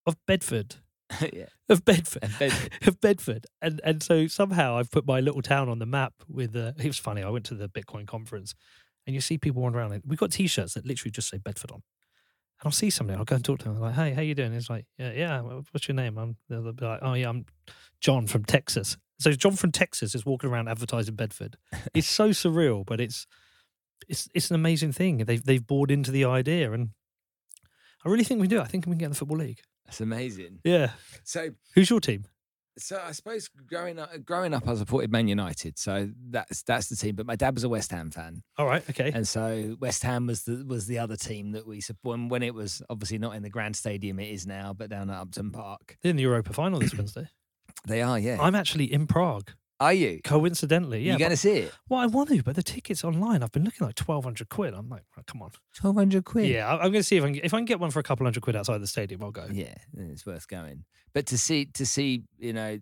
of 0.07 0.17
Bedford. 0.27 0.77
yeah. 1.33 1.47
Of 1.69 1.85
Bedford 1.85 2.25
And 2.25 2.39
Bedford. 2.39 2.73
of 2.89 3.01
Bedford, 3.01 3.47
and 3.63 3.81
and 3.85 4.03
so 4.03 4.27
somehow 4.27 4.77
I've 4.77 4.91
put 4.91 5.07
my 5.07 5.21
little 5.21 5.41
town 5.43 5.69
on 5.69 5.79
the 5.79 5.87
map. 5.87 6.15
With 6.29 6.57
uh, 6.57 6.73
it 6.79 6.87
was 6.87 6.99
funny. 6.99 7.23
I 7.23 7.29
went 7.31 7.45
to 7.47 7.55
the 7.55 7.69
Bitcoin 7.69 8.09
conference, 8.09 8.55
and 9.07 9.15
you 9.15 9.21
see 9.21 9.39
people 9.39 9.63
wandering 9.63 9.83
around. 9.85 9.93
and 9.93 10.03
We've 10.05 10.19
got 10.19 10.33
T-shirts 10.33 10.75
that 10.75 10.85
literally 10.85 11.13
just 11.13 11.29
say 11.29 11.39
Bedford 11.39 11.71
on, 11.71 11.77
and 11.77 12.65
I'll 12.67 12.73
see 12.73 12.91
somebody. 12.91 13.19
I'll 13.19 13.25
go 13.25 13.37
and 13.37 13.45
talk 13.45 13.61
to 13.61 13.67
them. 13.67 13.77
I'm 13.77 13.83
like, 13.83 13.95
"Hey, 13.95 14.15
how 14.15 14.21
you 14.23 14.35
doing?" 14.35 14.53
He's 14.53 14.69
like, 14.69 14.87
"Yeah, 14.99 15.13
yeah. 15.13 15.43
What's 15.43 15.87
your 15.87 15.95
name?" 15.95 16.19
I'm. 16.19 16.37
They'll 16.49 16.73
be 16.73 16.85
like, 16.85 17.01
"Oh 17.03 17.15
yeah, 17.15 17.29
I'm 17.29 17.47
John 18.01 18.27
from 18.27 18.45
Texas." 18.45 18.97
So 19.21 19.31
John 19.31 19.53
from 19.53 19.71
Texas 19.71 20.15
is 20.17 20.27
walking 20.27 20.51
around 20.51 20.67
advertising 20.69 21.15
Bedford. 21.15 21.57
It's 21.95 22.09
so 22.09 22.31
surreal, 22.31 22.85
but 22.85 23.01
it's 23.01 23.29
it's 24.09 24.29
it's 24.35 24.51
an 24.51 24.57
amazing 24.57 24.93
thing. 24.93 25.19
They've 25.19 25.45
they've 25.45 25.67
bought 25.67 25.91
into 25.91 26.11
the 26.11 26.25
idea, 26.25 26.73
and 26.73 26.91
I 28.05 28.09
really 28.09 28.25
think 28.25 28.41
we 28.41 28.49
do. 28.49 28.61
I 28.61 28.67
think 28.67 28.87
we 28.87 28.93
can 28.93 28.99
get 28.99 29.07
in 29.07 29.13
the 29.13 29.17
football 29.17 29.39
league. 29.39 29.61
That's 29.85 30.01
amazing. 30.01 30.61
Yeah. 30.65 30.91
So 31.25 31.51
Who's 31.75 31.91
your 31.91 32.01
team? 32.01 32.27
so 32.79 33.01
I 33.03 33.13
suppose 33.13 33.49
growing 33.49 33.99
up 33.99 34.11
growing 34.25 34.53
up 34.53 34.69
I 34.69 34.75
supported 34.75 35.11
Man 35.11 35.29
United. 35.29 35.79
So 35.79 36.11
that's 36.31 36.63
that's 36.63 36.89
the 36.89 36.97
team. 36.97 37.17
But 37.17 37.27
my 37.27 37.37
dad 37.37 37.55
was 37.55 37.65
a 37.65 37.69
West 37.69 37.91
Ham 37.91 38.11
fan. 38.11 38.43
All 38.59 38.67
right. 38.67 38.89
Okay. 38.91 39.11
And 39.15 39.27
so 39.27 39.77
West 39.81 40.03
Ham 40.03 40.27
was 40.27 40.43
the 40.45 40.65
was 40.67 40.87
the 40.87 40.99
other 40.99 41.17
team 41.17 41.53
that 41.53 41.67
we 41.67 41.81
support 41.81 42.19
when, 42.19 42.29
when 42.29 42.43
it 42.43 42.55
was 42.55 42.83
obviously 42.91 43.19
not 43.19 43.35
in 43.35 43.43
the 43.43 43.51
grand 43.51 43.77
stadium 43.77 44.19
it 44.19 44.31
is 44.31 44.47
now, 44.47 44.75
but 44.77 44.91
down 44.91 45.11
at 45.11 45.19
Upton 45.19 45.51
Park. 45.53 45.97
They're 46.03 46.11
in 46.11 46.17
the 46.17 46.23
Europa 46.23 46.53
final 46.53 46.81
this 46.81 46.95
Wednesday. 46.95 47.29
They 47.87 48.03
are, 48.03 48.19
yeah. 48.19 48.39
I'm 48.41 48.55
actually 48.55 48.93
in 48.93 49.07
Prague, 49.07 49.53
are 49.81 49.93
you? 49.93 50.21
coincidentally. 50.25 51.01
Yeah, 51.03 51.13
You're 51.13 51.19
going 51.19 51.31
to 51.33 51.37
see 51.37 51.59
it? 51.59 51.73
well, 51.89 52.01
I 52.01 52.07
want 52.07 52.31
to, 52.31 52.43
but 52.43 52.57
the 52.57 52.63
tickets 52.63 53.05
online. 53.05 53.43
I've 53.43 53.53
been 53.53 53.65
looking 53.65 53.87
like 53.87 53.95
twelve 53.95 54.25
hundred 54.25 54.49
quid. 54.49 54.75
I'm 54.75 54.89
like, 54.89 55.03
oh, 55.19 55.23
come 55.27 55.43
on. 55.43 55.51
Twelve 55.75 55.97
hundred 55.97 56.25
quid. 56.25 56.49
Yeah, 56.49 56.67
I- 56.69 56.75
I'm 56.77 56.93
going 56.93 56.95
to 56.95 57.03
see 57.03 57.17
if 57.17 57.25
I 57.25 57.27
can 57.27 57.41
if 57.45 57.53
I 57.55 57.59
can 57.59 57.65
get 57.67 57.81
one 57.81 57.91
for 57.91 58.01
a 58.01 58.03
couple 58.03 58.25
hundred 58.27 58.43
quid 58.43 58.57
outside 58.57 58.79
the 58.79 58.87
stadium. 58.87 59.23
I'll 59.23 59.31
go. 59.31 59.47
Yeah, 59.51 59.75
it's 59.97 60.25
worth 60.27 60.49
going. 60.49 60.85
But 61.13 61.27
to 61.27 61.39
see 61.39 61.67
to 61.75 61.85
see 61.87 62.23
you 62.39 62.53
know 62.53 62.79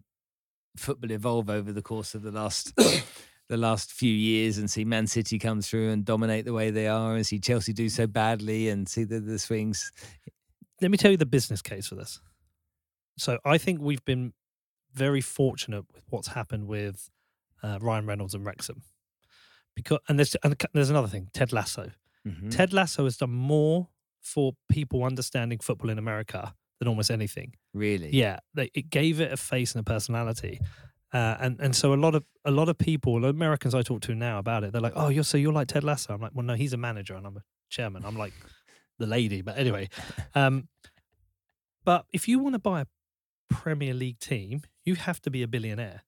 football 0.76 1.10
evolve 1.12 1.50
over 1.50 1.72
the 1.72 1.82
course 1.82 2.14
of 2.14 2.22
the 2.22 2.32
last 2.32 2.72
the 3.48 3.56
last 3.56 3.92
few 3.92 4.12
years 4.12 4.58
and 4.58 4.70
see 4.70 4.84
Man 4.84 5.06
City 5.06 5.38
come 5.38 5.60
through 5.62 5.90
and 5.90 6.04
dominate 6.04 6.44
the 6.44 6.52
way 6.52 6.70
they 6.70 6.86
are 6.88 7.14
and 7.14 7.26
see 7.26 7.38
Chelsea 7.38 7.72
do 7.72 7.88
so 7.88 8.06
badly 8.06 8.68
and 8.68 8.88
see 8.88 9.04
the, 9.04 9.20
the 9.20 9.38
swings. 9.38 9.92
Let 10.80 10.90
me 10.90 10.96
tell 10.96 11.10
you 11.10 11.16
the 11.16 11.26
business 11.26 11.60
case 11.62 11.86
for 11.88 11.94
this. 11.94 12.20
So 13.18 13.38
I 13.44 13.58
think 13.58 13.80
we've 13.80 14.04
been 14.04 14.32
very 14.94 15.20
fortunate 15.20 15.84
with 15.92 16.04
what's 16.08 16.28
happened 16.28 16.66
with 16.66 17.10
uh, 17.62 17.78
Ryan 17.80 18.06
Reynolds 18.06 18.34
and 18.34 18.44
Wrexham. 18.44 18.82
Because 19.74 19.98
and 20.08 20.18
there's 20.18 20.36
and 20.44 20.54
there's 20.72 20.90
another 20.90 21.08
thing, 21.08 21.28
Ted 21.32 21.52
Lasso. 21.52 21.90
Mhm. 22.26 22.50
Ted 22.50 22.72
Lasso 22.72 23.04
has 23.04 23.16
done 23.16 23.32
more 23.32 23.88
for 24.20 24.52
people 24.70 25.04
understanding 25.04 25.58
football 25.58 25.90
in 25.90 25.98
America 25.98 26.54
than 26.78 26.88
almost 26.88 27.10
anything. 27.10 27.54
Really? 27.74 28.10
Yeah, 28.14 28.38
they, 28.54 28.70
it 28.74 28.88
gave 28.90 29.20
it 29.20 29.32
a 29.32 29.36
face 29.36 29.74
and 29.74 29.80
a 29.80 29.84
personality. 29.84 30.60
Uh, 31.12 31.36
and 31.40 31.60
and 31.60 31.76
so 31.76 31.92
a 31.92 31.96
lot 31.96 32.14
of 32.14 32.24
a 32.44 32.50
lot 32.50 32.68
of 32.68 32.78
people, 32.78 33.16
a 33.16 33.20
lot 33.20 33.28
of 33.28 33.34
Americans 33.36 33.74
I 33.74 33.82
talk 33.82 34.00
to 34.02 34.14
now 34.14 34.38
about 34.38 34.64
it, 34.64 34.72
they're 34.72 34.80
like, 34.80 34.94
"Oh, 34.96 35.08
you're 35.08 35.24
so 35.24 35.36
you're 35.38 35.52
like 35.52 35.68
Ted 35.68 35.84
Lasso." 35.84 36.14
I'm 36.14 36.20
like, 36.20 36.32
"Well, 36.34 36.44
no, 36.46 36.54
he's 36.54 36.72
a 36.72 36.76
manager 36.76 37.14
and 37.14 37.26
I'm 37.26 37.36
a 37.36 37.42
chairman. 37.68 38.04
I'm 38.04 38.16
like 38.16 38.32
the 38.98 39.06
lady." 39.06 39.42
But 39.42 39.56
anyway, 39.58 39.88
um, 40.34 40.68
but 41.84 42.06
if 42.12 42.26
you 42.28 42.38
want 42.38 42.54
to 42.54 42.58
buy 42.58 42.80
a 42.82 42.86
Premier 43.48 43.94
League 43.94 44.18
team, 44.18 44.62
you 44.85 44.94
have 44.97 45.20
to 45.23 45.31
be 45.31 45.43
a 45.43 45.48
billionaire. 45.48 46.02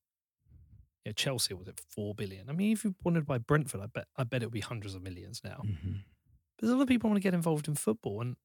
Know, 1.05 1.13
Chelsea 1.13 1.55
was 1.55 1.69
at 1.69 1.79
four 1.79 2.15
billion. 2.15 2.51
I 2.51 2.53
mean, 2.53 2.73
if 2.73 2.83
you 2.85 2.95
wanted 3.05 3.21
to 3.21 3.27
buy 3.27 3.39
Brentford, 3.39 3.81
I 3.81 3.87
bet 3.87 4.09
I 4.17 4.25
bet 4.25 4.43
it 4.43 4.47
would 4.47 4.53
be 4.53 4.61
hundreds 4.61 4.95
of 4.97 5.03
millions 5.03 5.41
now. 5.45 5.63
Mhm. 5.65 6.03
There's 6.59 6.73
a 6.73 6.75
lot 6.77 6.83
of 6.83 6.89
people 6.89 7.09
want 7.11 7.17
to 7.19 7.23
get 7.23 7.35
involved 7.35 7.69
in 7.69 7.75
football, 7.77 8.21
and 8.21 8.37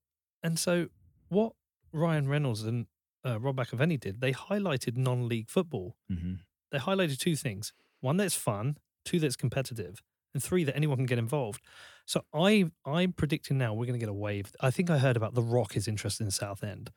and 0.44 0.60
so 0.60 0.90
what 1.30 1.54
Ryan 1.92 2.28
Reynolds 2.30 2.64
and 2.64 2.86
uh, 3.26 3.40
Rob 3.40 3.56
McElhenney 3.58 4.00
did, 4.00 4.20
they 4.22 4.32
highlighted 4.34 4.96
non-league 4.98 5.50
football. 5.50 5.96
Mhm. 6.12 6.40
They 6.72 6.78
highlighted 6.78 7.18
two 7.18 7.36
things: 7.36 7.74
one 8.00 8.18
that's 8.18 8.36
fun, 8.36 8.78
two 9.06 9.20
that's 9.20 9.36
competitive, 9.36 10.04
and 10.36 10.44
three 10.44 10.64
that 10.64 10.76
anyone 10.76 10.98
can 10.98 11.06
get 11.08 11.18
involved. 11.20 11.62
So 12.06 12.24
I 12.32 12.70
I'm 12.86 13.12
predicting 13.14 13.58
now 13.58 13.74
we're 13.74 13.88
going 13.88 14.00
to 14.00 14.06
get 14.06 14.10
a 14.10 14.14
wave. 14.14 14.54
I 14.62 14.70
think 14.70 14.92
I 14.92 15.00
heard 15.00 15.18
about 15.18 15.34
The 15.34 15.42
Rock 15.42 15.76
is 15.76 15.88
interested 15.88 16.24
in 16.26 16.32
Southend. 16.32 16.92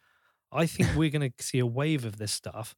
I 0.53 0.67
think 0.67 0.91
we're 0.95 1.11
going 1.11 1.33
to 1.33 1.43
see 1.43 1.59
a 1.59 1.67
wave 1.67 2.05
of 2.05 2.19
this 2.19 2.33
stuff, 2.33 2.75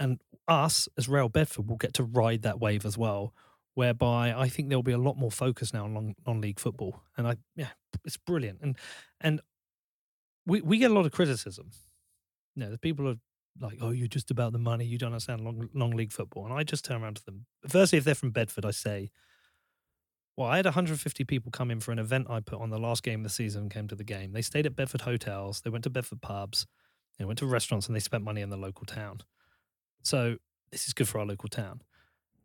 and 0.00 0.18
us 0.48 0.88
as 0.98 1.08
Real 1.08 1.28
Bedford 1.28 1.68
will 1.68 1.76
get 1.76 1.94
to 1.94 2.02
ride 2.02 2.42
that 2.42 2.58
wave 2.58 2.84
as 2.84 2.98
well. 2.98 3.32
Whereby 3.74 4.34
I 4.36 4.48
think 4.48 4.68
there'll 4.68 4.82
be 4.82 4.92
a 4.92 4.98
lot 4.98 5.16
more 5.16 5.30
focus 5.30 5.72
now 5.72 5.84
on 5.84 5.94
non- 5.94 6.16
non-league 6.26 6.58
football, 6.58 7.02
and 7.16 7.28
I 7.28 7.36
yeah, 7.54 7.68
it's 8.04 8.16
brilliant. 8.16 8.58
And 8.62 8.76
and 9.20 9.40
we 10.44 10.60
we 10.60 10.78
get 10.78 10.90
a 10.90 10.94
lot 10.94 11.06
of 11.06 11.12
criticism. 11.12 11.70
You 12.56 12.64
know, 12.64 12.70
the 12.70 12.78
people 12.78 13.08
are 13.08 13.14
like, 13.60 13.78
"Oh, 13.80 13.90
you're 13.90 14.08
just 14.08 14.30
about 14.30 14.52
the 14.52 14.58
money. 14.58 14.84
You 14.84 14.98
don't 14.98 15.12
understand 15.12 15.42
long 15.42 15.68
long 15.72 15.92
league 15.92 16.12
football." 16.12 16.44
And 16.44 16.52
I 16.52 16.64
just 16.64 16.84
turn 16.84 17.02
around 17.02 17.16
to 17.16 17.24
them. 17.24 17.46
Firstly, 17.68 17.98
if 17.98 18.04
they're 18.04 18.14
from 18.16 18.32
Bedford, 18.32 18.64
I 18.66 18.72
say, 18.72 19.10
"Well, 20.36 20.48
I 20.48 20.56
had 20.56 20.66
150 20.66 21.24
people 21.24 21.52
come 21.52 21.70
in 21.70 21.78
for 21.80 21.92
an 21.92 22.00
event 22.00 22.28
I 22.28 22.40
put 22.40 22.60
on 22.60 22.70
the 22.70 22.78
last 22.78 23.04
game 23.04 23.20
of 23.20 23.24
the 23.24 23.30
season. 23.30 23.68
Came 23.68 23.86
to 23.86 23.94
the 23.94 24.04
game. 24.04 24.32
They 24.32 24.42
stayed 24.42 24.66
at 24.66 24.74
Bedford 24.74 25.02
hotels. 25.02 25.60
They 25.60 25.70
went 25.70 25.84
to 25.84 25.90
Bedford 25.90 26.22
pubs. 26.22 26.66
They 27.18 27.24
went 27.24 27.38
to 27.38 27.46
restaurants, 27.46 27.86
and 27.86 27.94
they 27.94 28.00
spent 28.00 28.24
money 28.24 28.40
in 28.40 28.50
the 28.50 28.56
local 28.56 28.84
town. 28.84 29.20
So 30.02 30.36
this 30.70 30.86
is 30.86 30.92
good 30.92 31.08
for 31.08 31.18
our 31.18 31.26
local 31.26 31.48
town." 31.48 31.82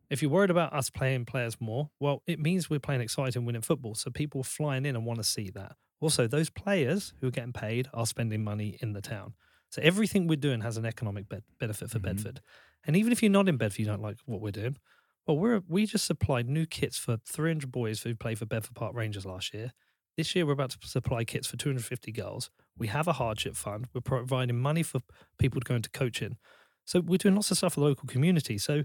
If 0.10 0.22
you're 0.22 0.32
worried 0.32 0.52
about 0.52 0.72
us 0.74 0.90
playing 0.90 1.26
players 1.26 1.60
more, 1.60 1.90
well, 2.00 2.22
it 2.28 2.40
means 2.40 2.70
we're 2.70 2.80
playing 2.80 3.02
exciting, 3.02 3.44
winning 3.46 3.64
football. 3.64 3.96
So 3.96 4.12
people 4.12 4.42
are 4.42 4.46
flying 4.46 4.86
in 4.86 4.96
and 4.96 5.06
want 5.06 5.18
to 5.20 5.24
see 5.24 5.50
that. 5.52 5.76
Also, 6.00 6.28
those 6.28 6.50
players 6.50 7.14
who 7.20 7.28
are 7.28 7.32
getting 7.32 7.54
paid 7.54 7.90
are 7.94 8.06
spending 8.06 8.44
money 8.44 8.78
in 8.82 8.94
the 8.94 9.02
town. 9.02 9.34
So 9.70 9.82
everything 9.82 10.28
we're 10.28 10.36
doing 10.36 10.62
has 10.62 10.78
an 10.78 10.86
economic 10.86 11.28
be- 11.28 11.42
benefit 11.60 11.90
for 11.90 12.00
Mhm. 12.00 12.04
Bedford. 12.04 12.42
And 12.86 12.96
even 12.96 13.12
if 13.12 13.24
you're 13.24 13.32
not 13.32 13.50
in 13.50 13.58
Bedford, 13.58 13.80
you 13.80 13.86
don't 13.86 14.02
like 14.02 14.18
what 14.26 14.42
we're 14.42 14.52
doing. 14.52 14.78
Well, 15.26 15.38
we're 15.38 15.62
we 15.68 15.88
just 15.88 16.06
supplied 16.06 16.48
new 16.48 16.68
kits 16.68 16.98
for 17.00 17.18
300 17.26 17.72
boys 17.72 18.04
who 18.04 18.16
played 18.16 18.38
for 18.38 18.46
Bedford 18.46 18.76
Park 18.76 18.94
Rangers 18.94 19.26
last 19.26 19.54
year. 19.56 19.74
This 20.18 20.36
year, 20.36 20.46
we're 20.46 20.54
about 20.54 20.70
to 20.70 20.88
supply 20.88 21.24
kits 21.26 21.48
for 21.48 21.58
250 21.58 22.12
girls. 22.12 22.52
We 22.78 22.88
have 22.88 23.08
a 23.08 23.14
hardship 23.14 23.56
fund. 23.56 23.88
We're 23.94 24.02
providing 24.02 24.60
money 24.60 24.84
for 24.84 25.02
people 25.40 25.60
to 25.60 25.66
go 25.66 25.76
into 25.76 25.90
coaching. 25.90 26.38
So 26.86 27.02
we're 27.02 27.18
doing 27.18 27.36
lots 27.36 27.52
of 27.52 27.58
stuff 27.58 27.74
for 27.74 27.80
the 27.82 27.88
local 27.88 28.08
community. 28.08 28.58
So, 28.58 28.84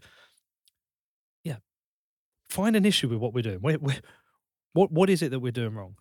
yeah, 1.44 1.56
find 2.48 2.74
an 2.76 2.84
issue 2.84 3.08
with 3.08 3.18
what 3.18 3.34
we're 3.34 3.42
doing. 3.42 3.60
We're, 3.62 3.78
we're, 3.78 4.00
what 4.72 4.90
what 4.90 5.10
is 5.10 5.22
it 5.22 5.30
that 5.30 5.40
we're 5.40 5.52
doing 5.52 5.74
wrong? 5.74 5.96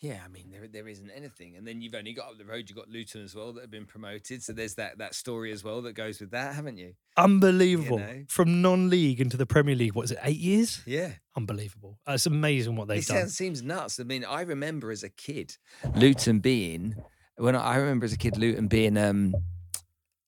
Yeah, 0.00 0.18
I 0.24 0.28
mean 0.28 0.50
there 0.50 0.66
there 0.66 0.88
isn't 0.88 1.10
anything, 1.10 1.54
and 1.56 1.64
then 1.64 1.80
you've 1.80 1.94
only 1.94 2.12
got 2.12 2.26
up 2.30 2.36
the 2.38 2.44
road. 2.44 2.64
You've 2.68 2.76
got 2.76 2.88
Luton 2.88 3.22
as 3.22 3.36
well 3.36 3.52
that 3.52 3.60
have 3.60 3.70
been 3.70 3.86
promoted, 3.86 4.42
so 4.42 4.52
there's 4.52 4.74
that 4.74 4.98
that 4.98 5.14
story 5.14 5.52
as 5.52 5.62
well 5.62 5.80
that 5.82 5.92
goes 5.92 6.18
with 6.18 6.32
that, 6.32 6.56
haven't 6.56 6.76
you? 6.78 6.94
Unbelievable. 7.16 7.98
know? 8.00 8.24
From 8.28 8.60
non-league 8.62 9.20
into 9.20 9.36
the 9.36 9.46
Premier 9.46 9.76
League, 9.76 9.94
what 9.94 10.06
is 10.06 10.10
it, 10.10 10.18
eight 10.24 10.38
years? 10.40 10.80
Yeah, 10.86 11.10
Unbelievable. 11.36 12.00
Uh, 12.08 12.14
It's 12.14 12.26
amazing 12.26 12.74
what 12.74 12.88
they've 12.88 12.98
it 12.98 13.06
done. 13.06 13.18
sounds, 13.18 13.36
seems 13.36 13.62
nuts. 13.62 14.00
I 14.00 14.02
mean, 14.02 14.24
I 14.24 14.40
remember 14.40 14.90
as 14.90 15.04
a 15.04 15.08
kid, 15.08 15.56
Luton 15.94 16.40
being 16.40 16.96
when 17.36 17.54
I, 17.54 17.60
I 17.60 17.76
remember 17.76 18.04
as 18.04 18.12
a 18.12 18.18
kid, 18.18 18.36
Luton 18.36 18.66
being 18.66 18.96
um, 18.96 19.34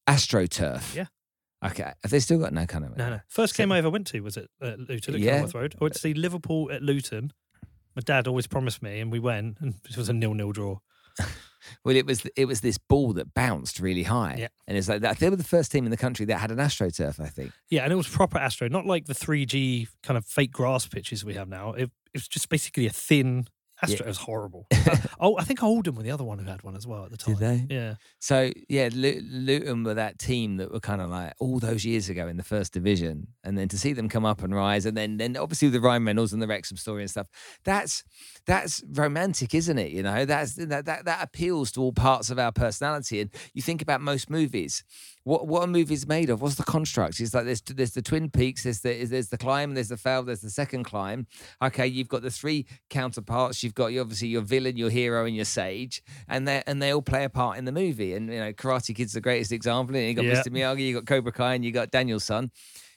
AstroTurf. 0.08 0.94
Yeah. 0.94 1.06
Okay, 1.64 1.92
have 2.02 2.10
they 2.10 2.20
still 2.20 2.38
got 2.38 2.52
no 2.52 2.66
kind 2.66 2.84
of? 2.84 2.96
No, 2.96 3.08
no. 3.10 3.20
First 3.28 3.56
game 3.56 3.72
I 3.72 3.78
ever 3.78 3.88
went 3.88 4.06
to 4.08 4.20
was 4.20 4.36
at 4.36 4.46
uh, 4.60 4.72
Luton 4.88 5.14
at 5.14 5.20
Yeah. 5.20 5.30
Kenilworth 5.32 5.54
Road. 5.54 5.74
I 5.80 5.84
went 5.84 5.94
to 5.94 6.00
see 6.00 6.12
Liverpool 6.12 6.70
at 6.70 6.82
Luton. 6.82 7.32
My 7.96 8.02
dad 8.04 8.26
always 8.28 8.46
promised 8.46 8.82
me, 8.82 9.00
and 9.00 9.10
we 9.10 9.18
went, 9.18 9.58
and 9.60 9.74
it 9.88 9.96
was 9.96 10.08
a 10.08 10.12
nil-nil 10.12 10.52
draw. 10.52 10.78
Well, 11.82 11.96
it 11.96 12.04
was 12.04 12.26
it 12.36 12.44
was 12.44 12.60
this 12.60 12.76
ball 12.76 13.14
that 13.14 13.32
bounced 13.32 13.80
really 13.80 14.02
high, 14.02 14.36
Yeah. 14.38 14.48
and 14.68 14.76
it's 14.76 14.86
like 14.86 15.00
that. 15.00 15.18
They 15.18 15.30
were 15.30 15.36
the 15.36 15.42
first 15.42 15.72
team 15.72 15.86
in 15.86 15.90
the 15.90 15.96
country 15.96 16.26
that 16.26 16.36
had 16.36 16.50
an 16.50 16.58
AstroTurf. 16.58 17.18
I 17.18 17.28
think. 17.28 17.52
Yeah, 17.70 17.84
and 17.84 17.90
it 17.92 17.96
was 17.96 18.06
proper 18.06 18.36
Astro, 18.36 18.68
not 18.68 18.84
like 18.84 19.06
the 19.06 19.14
3G 19.14 19.88
kind 20.02 20.18
of 20.18 20.26
fake 20.26 20.52
grass 20.52 20.86
pitches 20.86 21.24
we 21.24 21.32
have 21.34 21.48
now. 21.48 21.72
It, 21.72 21.84
it 21.84 21.90
was 22.12 22.28
just 22.28 22.50
basically 22.50 22.84
a 22.86 22.90
thin 22.90 23.46
Astro. 23.92 24.04
It 24.04 24.08
was 24.08 24.18
horrible. 24.18 24.66
Uh, 24.84 24.98
oh, 25.18 25.38
I 25.38 25.44
think 25.44 25.62
Oldham 25.62 25.94
were 25.94 26.02
the 26.02 26.10
other 26.10 26.24
one 26.24 26.38
who 26.38 26.44
had 26.44 26.62
one 26.62 26.76
as 26.76 26.86
well 26.86 27.04
at 27.04 27.10
the 27.10 27.16
time. 27.16 27.36
Did 27.36 27.68
they? 27.68 27.74
Yeah. 27.74 27.94
So 28.18 28.50
yeah, 28.68 28.90
Lu- 28.92 29.22
Luton 29.24 29.82
were 29.82 29.94
that 29.94 30.18
team 30.18 30.58
that 30.58 30.70
were 30.70 30.80
kind 30.80 31.00
of 31.00 31.08
like 31.08 31.32
all 31.40 31.58
those 31.58 31.86
years 31.86 32.10
ago 32.10 32.28
in 32.28 32.36
the 32.36 32.42
first 32.42 32.74
division, 32.74 33.28
and 33.42 33.56
then 33.56 33.68
to 33.68 33.78
see 33.78 33.94
them 33.94 34.10
come 34.10 34.26
up 34.26 34.42
and 34.42 34.54
rise, 34.54 34.84
and 34.84 34.94
then 34.94 35.16
then 35.16 35.38
obviously 35.38 35.68
with 35.68 35.72
the 35.72 35.80
Ryan 35.80 36.04
Reynolds 36.04 36.34
and 36.34 36.42
the 36.42 36.46
Wrexham 36.46 36.76
story 36.76 37.00
and 37.00 37.10
stuff. 37.10 37.28
That's 37.64 38.04
that's 38.44 38.82
romantic, 38.92 39.54
isn't 39.54 39.78
it? 39.78 39.90
You 39.92 40.02
know, 40.02 40.26
that's 40.26 40.54
that 40.56 40.84
that 40.84 41.06
that 41.06 41.22
appeals 41.22 41.72
to 41.72 41.80
all 41.80 41.92
parts 41.92 42.28
of 42.28 42.38
our 42.38 42.52
personality. 42.52 43.22
And 43.22 43.30
you 43.54 43.62
think 43.62 43.80
about 43.80 44.02
most 44.02 44.28
movies. 44.28 44.84
What 45.24 45.46
what 45.46 45.62
are 45.62 45.66
movies 45.66 46.06
made 46.06 46.28
of? 46.28 46.42
What's 46.42 46.56
the 46.56 46.64
construct? 46.64 47.18
It's 47.18 47.32
like 47.32 47.46
there's 47.46 47.62
there's 47.62 47.92
the 47.92 48.02
Twin 48.02 48.30
Peaks, 48.30 48.64
there's 48.64 48.80
the 48.80 49.04
there's 49.04 49.28
the 49.28 49.38
climb, 49.38 49.72
there's 49.72 49.88
the 49.88 49.96
fail, 49.96 50.22
there's 50.22 50.42
the 50.42 50.50
second 50.50 50.84
climb. 50.84 51.26
Okay, 51.62 51.86
you've 51.86 52.08
got 52.08 52.20
the 52.22 52.30
three 52.30 52.66
counterparts. 52.90 53.62
You've 53.62 53.74
got 53.74 53.86
your, 53.92 54.02
obviously 54.02 54.28
your 54.28 54.42
villain, 54.42 54.76
your 54.76 54.90
hero, 54.90 55.24
and 55.24 55.34
your 55.34 55.46
sage, 55.46 56.02
and 56.28 56.46
they 56.46 56.62
and 56.66 56.82
they 56.82 56.92
all 56.92 57.02
play 57.02 57.24
a 57.24 57.30
part 57.30 57.56
in 57.56 57.64
the 57.64 57.72
movie. 57.72 58.12
And 58.14 58.30
you 58.30 58.38
know, 58.38 58.52
Karate 58.52 58.94
Kid's 58.94 59.14
the 59.14 59.20
greatest 59.22 59.50
example. 59.50 59.96
And 59.96 60.06
you 60.06 60.14
got 60.14 60.26
Yeah. 60.26 60.42
Mr. 60.42 60.48
Miyagi, 60.52 60.88
you 60.88 60.94
got 60.94 61.06
Cobra 61.06 61.32
Kai, 61.32 61.54
and 61.54 61.64
you 61.64 61.72
got 61.72 61.90
Daniel-san. 61.90 62.50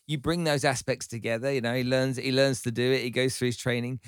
You 0.06 0.18
bring 0.18 0.44
those 0.44 0.66
aspects 0.66 1.08
together. 1.08 1.52
You 1.52 1.62
know, 1.62 1.74
he 1.74 1.84
learns 1.84 2.18
he 2.18 2.34
learns 2.34 2.62
to 2.64 2.72
do 2.72 2.92
it. 2.92 3.04
He 3.04 3.10
goes 3.10 3.38
through 3.38 3.48
his 3.48 3.58
training. 3.58 4.02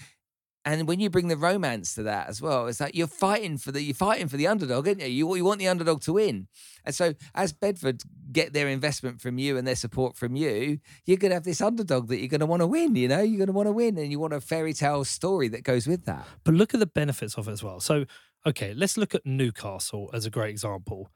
And 0.66 0.88
when 0.88 1.00
you 1.00 1.10
bring 1.10 1.30
the 1.30 1.38
romance 1.38 1.96
to 1.96 2.04
that 2.04 2.28
as 2.28 2.42
well, 2.42 2.68
it's 2.68 2.82
like 2.82 2.94
you're 2.94 3.08
fighting 3.08 3.58
for 3.58 3.72
the 3.72 3.82
you're 3.82 3.94
fighting 3.94 4.28
for 4.28 4.36
the 4.36 4.48
underdog, 4.48 4.88
aren't 4.88 5.02
you? 5.02 5.08
You, 5.08 5.36
you 5.36 5.46
want 5.46 5.60
the 5.60 5.70
underdog 5.70 6.02
to 6.02 6.14
win. 6.14 6.48
And 6.86 6.94
so 6.94 7.14
as 7.34 7.54
Bedford 7.54 8.04
get 8.32 8.52
their 8.52 8.68
investment 8.68 9.22
from 9.22 9.38
you 9.38 9.58
and 9.58 9.66
their 9.66 9.76
support 9.76 10.18
from 10.18 10.36
you, 10.36 10.80
you're 11.06 11.18
gonna 11.18 11.36
have 11.36 11.46
this 11.46 11.62
underdog 11.62 12.10
that 12.10 12.20
you're 12.20 12.28
gonna 12.28 12.46
want 12.46 12.62
to 12.62 12.68
win, 12.68 12.96
you 12.96 13.08
know? 13.08 13.22
You're 13.22 13.40
gonna 13.40 13.56
want 13.56 13.68
to 13.68 13.72
win 13.72 13.98
and 13.98 14.12
you 14.12 14.20
want 14.20 14.34
a 14.34 14.42
fairy 14.42 14.74
tale 14.74 15.06
story 15.06 15.48
that 15.48 15.64
goes 15.64 15.88
with 15.88 16.06
that. 16.06 16.28
But 16.44 16.56
look 16.56 16.74
at 16.74 16.82
the 16.82 16.86
benefits 16.86 17.36
of 17.38 17.48
it 17.48 17.52
as 17.52 17.64
well. 17.64 17.80
So, 17.80 18.06
okay, 18.46 18.74
let's 18.74 18.98
look 18.98 19.16
at 19.16 19.26
Newcastle 19.26 20.10
as 20.14 20.26
a 20.26 20.30
great 20.30 20.50
example. 20.50 21.10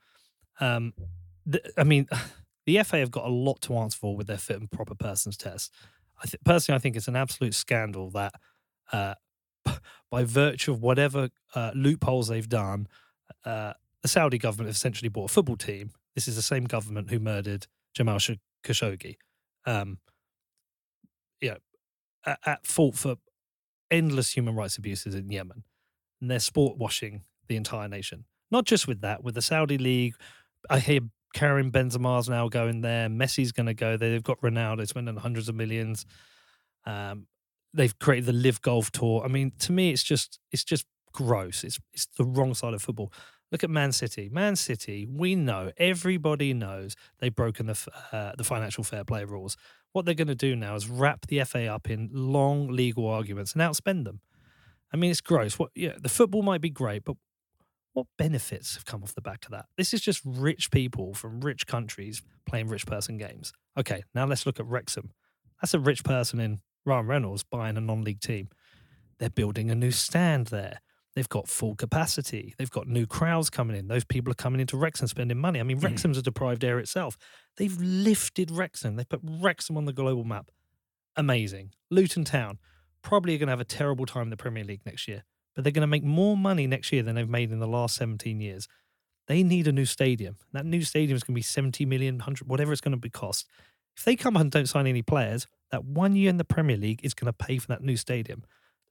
Um, 0.61 0.94
the, 1.45 1.61
I 1.78 1.84
mean, 1.84 2.07
the 2.65 2.82
FA 2.84 2.98
have 2.99 3.11
got 3.11 3.26
a 3.26 3.30
lot 3.30 3.61
to 3.64 3.76
answer 3.76 3.98
for 3.98 4.15
with 4.15 4.28
their 4.28 4.38
fit 4.38 4.60
and 4.60 4.72
proper 4.72 4.95
persons 4.95 5.36
test. 5.36 5.74
I 6.24 6.28
th- 6.28 6.41
personally, 6.45 6.78
I 6.78 6.80
think 6.80 6.95
it's 6.95 7.10
an 7.10 7.18
absolute 7.18 7.56
scandal 7.56 8.10
that, 8.11 8.34
uh, 8.94 9.15
by 10.11 10.23
virtue 10.23 10.72
of 10.72 10.81
whatever 10.81 11.30
uh, 11.56 11.72
loopholes 11.76 12.27
they've 12.27 12.49
done, 12.49 12.88
uh, 13.45 13.73
the 14.02 14.07
Saudi 14.07 14.38
government 14.38 14.68
have 14.68 14.76
essentially 14.76 15.10
bought 15.10 15.30
a 15.31 15.34
football 15.34 15.57
team. 15.57 15.91
This 16.15 16.27
is 16.27 16.35
the 16.35 16.41
same 16.41 16.65
government 16.65 17.10
who 17.10 17.19
murdered 17.19 17.68
Jamal 17.94 18.19
Khashoggi. 18.64 19.15
Um, 19.65 19.99
yeah, 21.41 21.56
at, 22.26 22.40
at 22.45 22.68
fault 22.68 22.95
for 22.95 23.15
endless 23.90 24.31
human 24.31 24.56
rights 24.56 24.77
abuses 24.77 25.15
in 25.15 25.30
Yemen. 25.30 25.64
And 26.22 26.30
they're 26.30 26.40
sport 26.40 26.77
washing 26.77 27.23
the 27.48 27.56
entire 27.56 27.88
nation. 27.88 28.26
Not 28.52 28.65
just 28.65 28.88
with 28.88 29.02
that, 29.02 29.23
with 29.23 29.35
the 29.35 29.41
Saudi 29.41 29.77
League. 29.77 30.15
I 30.69 30.80
hear 30.80 31.02
Karim 31.34 31.72
Benzema's 31.72 32.30
now 32.30 32.48
going 32.48 32.81
there. 32.81 33.10
Messi's 33.10 33.52
going 33.52 33.65
to 33.65 33.73
go 33.73 33.98
there. 33.98 34.11
They've 34.11 34.23
got 34.23 34.41
Ronaldo 34.41 34.88
spending 34.88 35.18
hundreds 35.18 35.49
of 35.49 35.56
millions. 35.56 36.06
Um, 36.85 37.27
they've 37.74 37.98
created 38.00 38.26
the 38.26 38.34
LIV 38.34 38.62
Golf 38.62 38.91
Tour. 38.91 39.24
I 39.24 39.28
mean, 39.28 39.52
to 39.60 39.72
me, 39.72 39.91
it's 39.91 40.04
just 40.04 40.40
it's 40.52 40.64
just 40.64 40.86
gross. 41.12 41.64
It's 41.64 41.80
it's 41.94 42.08
the 42.18 42.26
wrong 42.26 42.54
side 42.54 42.74
of 42.74 42.82
football. 42.82 43.12
Look 43.52 43.64
at 43.64 43.70
Man 43.70 43.91
City. 43.91 44.30
Man 44.30 44.56
City, 44.56 45.06
we 45.06 45.36
know, 45.36 45.72
everybody 45.78 46.54
knows 46.54 46.95
they've 47.20 47.36
broken 47.36 47.68
the 47.68 47.88
uh, 48.12 48.34
the 48.38 48.44
financial 48.44 48.84
fair 48.84 49.04
play 49.04 49.24
rules. 49.24 49.58
What 49.91 50.06
they're 50.06 50.16
going 50.16 50.28
to 50.28 50.36
do 50.36 50.56
now 50.56 50.76
is 50.76 50.90
wrap 50.90 51.28
the 51.28 51.44
FA 51.44 51.68
up 51.68 51.90
in 51.90 52.10
long 52.12 52.68
legal 52.70 53.08
arguments 53.08 53.54
and 53.54 53.62
outspend 53.62 54.06
them. 54.06 54.22
I 54.91 54.98
mean, 54.98 55.12
it's 55.12 55.22
gross. 55.22 55.60
What? 55.60 55.70
Yeah, 55.76 55.94
the 56.00 56.10
football 56.10 56.41
might 56.41 56.62
be 56.62 56.72
great, 56.72 57.04
but 57.04 57.16
what 57.94 58.08
benefits 58.18 58.74
have 58.74 58.86
come 58.86 59.04
off 59.04 59.14
the 59.14 59.22
back 59.22 59.45
of 59.45 59.52
that? 59.52 59.66
This 59.78 59.94
is 59.94 60.02
just 60.02 60.22
rich 60.26 60.72
people 60.72 61.14
from 61.14 61.41
rich 61.41 61.68
countries 61.68 62.24
playing 62.48 62.68
rich 62.68 62.88
person 62.88 63.18
games. 63.18 63.54
Okay, 63.78 64.04
now 64.16 64.26
let's 64.26 64.48
look 64.48 64.60
at 64.60 64.66
Wrexham. 64.66 65.12
That's 65.62 65.76
a 65.76 65.80
rich 65.80 66.04
person 66.04 66.40
in 66.40 66.60
Ryan 66.85 67.07
Reynolds 67.07 67.43
buying 67.43 67.77
a 67.77 67.81
non-league 67.81 68.22
team. 68.22 68.49
They're 69.19 69.30
building 69.30 69.69
a 69.69 69.76
new 69.76 69.91
stand 69.91 70.47
there. 70.47 70.81
They've 71.15 71.30
got 71.30 71.47
full 71.47 71.76
capacity. 71.76 72.55
They've 72.57 72.72
got 72.72 72.88
new 72.88 73.05
crowds 73.05 73.49
coming 73.49 73.77
in. 73.77 73.88
Those 73.88 74.03
people 74.03 74.31
are 74.31 74.35
coming 74.35 74.60
into 74.60 74.77
Wrexham 74.77 75.07
spending 75.07 75.38
money. 75.38 75.60
I 75.60 75.64
mean, 75.64 75.77
hmm. 75.77 75.85
Wrexham's 75.85 76.18
a 76.18 76.23
deprived 76.23 76.64
area 76.64 76.81
itself. 76.81 77.18
They've 77.57 77.77
lifted 77.80 78.49
Wrexham. 78.49 78.95
They 78.95 79.05
put 79.05 79.22
Wrexham 79.23 79.77
on 79.77 79.85
the 79.85 79.93
global 79.93 80.23
map. 80.23 80.49
Amazing. 81.15 81.72
Luton 81.91 82.23
Town 82.23 82.57
probably 83.03 83.35
are 83.35 83.38
going 83.38 83.47
to 83.47 83.51
have 83.51 83.60
a 83.60 83.65
terrible 83.65 84.07
time 84.07 84.23
in 84.23 84.30
the 84.31 84.38
Premier 84.38 84.64
League 84.64 84.81
next 84.85 85.07
year, 85.07 85.23
but 85.53 85.64
they're 85.64 85.72
going 85.72 85.81
to 85.81 85.88
make 85.88 86.03
more 86.03 86.35
money 86.35 86.65
next 86.65 86.91
year 86.91 87.03
than 87.03 87.15
they've 87.15 87.30
made 87.30 87.51
in 87.51 87.60
the 87.60 87.68
last 87.68 87.95
17 87.97 88.39
years. 88.39 88.68
They 89.27 89.43
need 89.43 89.68
a 89.68 89.72
new 89.72 89.85
stadium. 89.85 90.38
That 90.51 90.65
new 90.65 90.81
stadium 90.81 91.15
is 91.15 91.23
going 91.23 91.35
to 91.35 91.38
be 91.38 91.43
70 91.43 91.85
million, 91.85 92.15
100, 92.15 92.47
whatever 92.47 92.72
it's 92.72 92.81
going 92.81 92.93
to 92.93 92.97
be 92.97 93.10
cost. 93.10 93.47
If 93.95 94.03
they 94.03 94.15
come 94.15 94.35
and 94.35 94.49
don't 94.49 94.68
sign 94.68 94.88
any 94.88 95.03
players, 95.03 95.47
that 95.74 95.84
one 95.84 96.16
year 96.16 96.30
in 96.30 96.38
the 96.38 96.45
Premier 96.45 96.78
League 96.78 97.02
is 97.04 97.16
going 97.16 97.26
to 97.26 97.34
pay 97.34 97.58
for 97.58 97.68
that 97.68 97.82
new 97.82 97.98
stadium. 97.98 98.44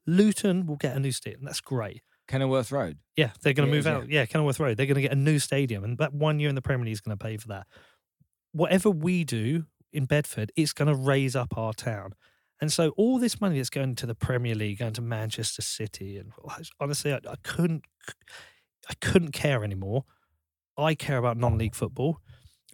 Luton 0.05 0.67
will 0.67 0.77
get 0.77 0.97
a 0.97 1.01
new 1.01 1.13
stadium. 1.13 1.45
That's 1.45 1.61
great. 1.61 2.03
Kenilworth 2.27 2.73
Road. 2.73 2.99
Yeah, 3.17 3.31
they're 3.41 3.53
going 3.53 3.69
to 3.69 3.75
move 3.75 3.87
yeah. 3.87 3.97
out. 3.97 4.09
Yeah, 4.11 4.27
Kenilworth 4.27 4.59
Road. 4.59 4.77
They're 4.77 4.87
going 4.87 4.97
to 4.97 5.03
get 5.03 5.13
a 5.13 5.17
new 5.17 5.39
stadium, 5.39 5.85
and 5.85 5.97
that 5.99 6.13
one 6.13 6.41
year 6.41 6.49
in 6.49 6.57
the 6.57 6.63
Premier 6.63 6.85
League 6.85 6.95
is 6.95 7.01
going 7.01 7.17
to 7.17 7.25
pay 7.25 7.37
for 7.37 7.49
that. 7.49 7.67
Whatever 8.51 8.91
we 8.91 9.23
do 9.23 9.67
in 9.93 10.07
Bedford, 10.07 10.51
it's 10.57 10.73
going 10.73 10.89
to 10.89 10.95
raise 10.95 11.37
up 11.37 11.57
our 11.57 11.73
town. 11.73 12.15
And 12.61 12.73
so 12.73 12.91
all 12.97 13.19
this 13.19 13.41
money 13.41 13.59
that's 13.59 13.71
going 13.71 13.95
to 13.97 14.07
the 14.07 14.15
Premier 14.15 14.55
League, 14.55 14.79
going 14.79 14.93
to 14.95 15.03
Manchester 15.03 15.63
City, 15.63 16.17
and 16.17 16.33
honestly, 16.81 17.13
I, 17.13 17.21
I 17.29 17.37
couldn't, 17.45 17.85
I 18.91 18.95
couldn't 19.01 19.33
care 19.33 19.63
anymore. 19.63 20.05
I 20.77 20.95
care 20.95 21.19
about 21.19 21.37
non-league 21.37 21.75
football, 21.75 22.21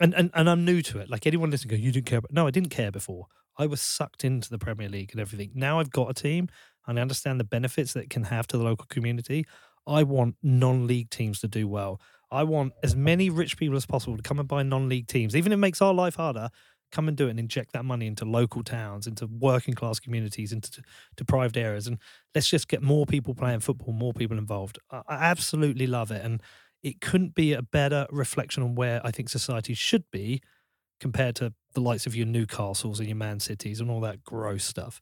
and 0.01 0.15
and 0.15 0.31
and 0.35 0.49
I'm 0.49 0.65
new 0.65 0.81
to 0.83 0.99
it. 0.99 1.11
Like 1.11 1.27
anyone 1.27 1.51
listening, 1.51 1.77
go, 1.77 1.83
you 1.83 1.93
didn't 1.93 2.07
care. 2.07 2.19
About, 2.19 2.33
no, 2.33 2.47
I 2.47 2.51
didn't 2.51 2.71
care 2.71 2.91
before. 2.91 3.27
I 3.59 3.67
was 3.67 3.81
sucked 3.81 4.25
into 4.25 4.51
the 4.51 4.59
Premier 4.59 4.89
League 4.89 5.11
and 5.13 5.21
everything. 5.21 5.51
Now 5.55 5.81
I've 5.81 5.91
got 5.91 6.11
a 6.11 6.15
team, 6.15 6.49
and 6.87 6.99
I 6.99 7.03
understand 7.03 7.41
the 7.41 7.45
benefits 7.45 7.93
that 7.93 8.05
it 8.05 8.11
can 8.11 8.25
have 8.25 8.47
to 8.49 8.59
the 8.59 8.65
local 8.65 8.87
community. 8.89 9.47
I 9.87 10.03
want 10.05 10.37
non-league 10.43 11.11
teams 11.11 11.41
to 11.41 11.49
do 11.49 11.67
well. 11.67 12.01
I 12.31 12.45
want 12.45 12.75
as 12.83 12.95
many 12.95 13.31
rich 13.31 13.57
people 13.57 13.77
as 13.77 13.87
possible 13.87 14.17
to 14.17 14.23
come 14.23 14.39
and 14.39 14.47
buy 14.49 14.63
non-league 14.63 15.09
teams, 15.09 15.35
even 15.35 15.53
if 15.53 15.57
it 15.57 15.61
makes 15.61 15.83
our 15.83 15.95
life 15.95 16.17
harder. 16.17 16.51
Come 16.91 17.09
and 17.09 17.17
do 17.17 17.27
it 17.27 17.31
and 17.31 17.39
inject 17.41 17.73
that 17.75 17.85
money 17.85 18.07
into 18.07 18.25
local 18.25 18.63
towns, 18.63 19.07
into 19.07 19.27
working 19.27 19.75
class 19.75 20.01
communities, 20.01 20.53
into 20.53 20.71
t- 20.71 20.83
deprived 21.17 21.59
areas, 21.59 21.87
and 21.87 21.99
let's 22.35 22.49
just 22.49 22.67
get 22.67 22.81
more 22.83 23.05
people 23.05 23.35
playing 23.35 23.61
football, 23.61 23.93
more 23.93 24.15
people 24.15 24.39
involved. 24.39 24.79
I, 24.91 25.03
I 25.07 25.15
absolutely 25.27 25.87
love 25.87 26.11
it, 26.11 26.25
and 26.25 26.43
it 26.83 27.03
couldn't 27.03 27.35
be 27.35 27.53
a 27.53 27.61
better 27.61 28.07
reflection 28.11 28.63
on 28.63 28.75
where 28.75 29.05
I 29.05 29.11
think 29.11 29.29
society 29.29 29.75
should 29.75 30.05
be 30.11 30.41
compared 31.01 31.37
to 31.37 31.55
the 31.79 31.85
likes 31.89 32.07
of 32.07 32.17
your 32.17 32.27
Newcastles 32.27 32.99
and 32.99 33.07
your 33.09 33.17
Man 33.17 33.39
Cities 33.41 33.81
and 33.81 33.91
all 33.91 34.01
that 34.01 34.25
gross 34.25 34.65
stuff. 34.65 35.01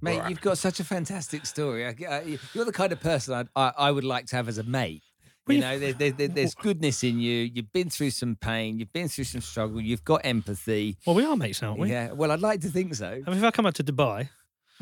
Mate, 0.00 0.22
you've 0.28 0.40
got 0.40 0.58
such 0.58 0.80
a 0.80 0.84
fantastic 0.84 1.46
story. 1.46 1.86
I, 1.86 1.94
I, 2.08 2.38
you're 2.54 2.64
the 2.64 2.72
kind 2.72 2.92
of 2.92 3.00
person 3.00 3.34
I'd, 3.34 3.48
I, 3.54 3.72
I 3.78 3.90
would 3.90 4.02
like 4.04 4.26
to 4.26 4.36
have 4.36 4.48
as 4.48 4.58
a 4.58 4.62
mate. 4.64 5.02
You 5.48 5.56
you- 5.56 5.60
know, 5.60 5.78
there, 5.78 5.92
there, 5.92 6.10
there- 6.10 6.28
there's 6.28 6.54
goodness 6.54 7.02
in 7.04 7.18
you. 7.20 7.50
You've 7.52 7.72
been 7.72 7.88
through 7.90 8.10
some 8.10 8.36
pain. 8.36 8.78
You've 8.78 8.92
been 8.92 9.08
through 9.08 9.24
some 9.24 9.40
struggle. 9.40 9.80
You've 9.80 10.04
got 10.04 10.22
empathy. 10.24 10.96
Well, 11.06 11.14
we 11.16 11.24
are 11.24 11.36
mates, 11.36 11.62
aren't 11.62 11.78
we? 11.80 11.90
Yeah. 11.90 12.12
Well, 12.12 12.30
I'd 12.32 12.40
like 12.40 12.60
to 12.62 12.68
think 12.68 12.94
so. 12.94 13.06
I 13.26 13.30
mean, 13.30 13.38
if 13.38 13.44
I 13.44 13.50
come 13.52 13.66
out 13.66 13.74
to 13.76 13.84
Dubai, 13.84 14.28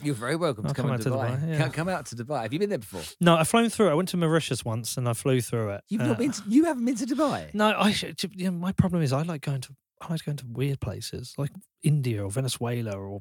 You're 0.03 0.15
very 0.15 0.37
welcome 0.37 0.65
I'll 0.67 0.71
to 0.73 0.75
come, 0.75 0.87
come 0.87 0.95
out 0.95 1.03
to 1.03 1.11
Dubai. 1.11 1.31
Dubai, 1.41 1.49
yeah. 1.49 1.59
Come- 1.59 1.71
Come 1.73 1.89
out 1.89 2.07
to 2.07 2.17
Dubai. 2.17 2.43
Have 2.43 2.53
you 2.53 2.59
been 2.59 2.71
there 2.71 2.79
before? 2.79 3.03
no, 3.21 3.37
I've 3.37 3.49
flown 3.49 3.69
through. 3.69 3.91
I 3.91 3.95
went 3.95 4.09
to 4.11 4.17
Mauritius 4.17 4.65
once 4.65 4.97
and 4.97 5.09
I 5.09 5.13
flew 5.13 5.41
through 5.41 5.71
it. 5.71 5.83
You've 5.89 6.01
Uh, 6.03 6.07
not 6.07 6.19
been. 6.19 6.33
To, 6.33 6.43
you 6.49 6.65
haven't 6.65 6.85
been 6.85 6.97
to 6.97 7.07
Dubai. 7.07 7.53
No, 7.55 7.75
I 7.77 7.93
should. 7.93 8.17
to- 8.19 8.31
You 8.35 8.47
know, 8.51 8.57
my 8.57 8.73
problem 8.73 9.03
is 9.03 9.13
I 9.13 9.23
like 9.23 9.43
going 9.43 9.61
to 9.63 9.75
I 10.01 10.11
like 10.11 10.25
going 10.25 10.39
to 10.39 10.47
weird 10.47 10.81
places 10.81 11.35
like 11.37 11.51
India 11.83 12.25
or 12.25 12.31
Venezuela 12.31 12.93
or 12.93 13.21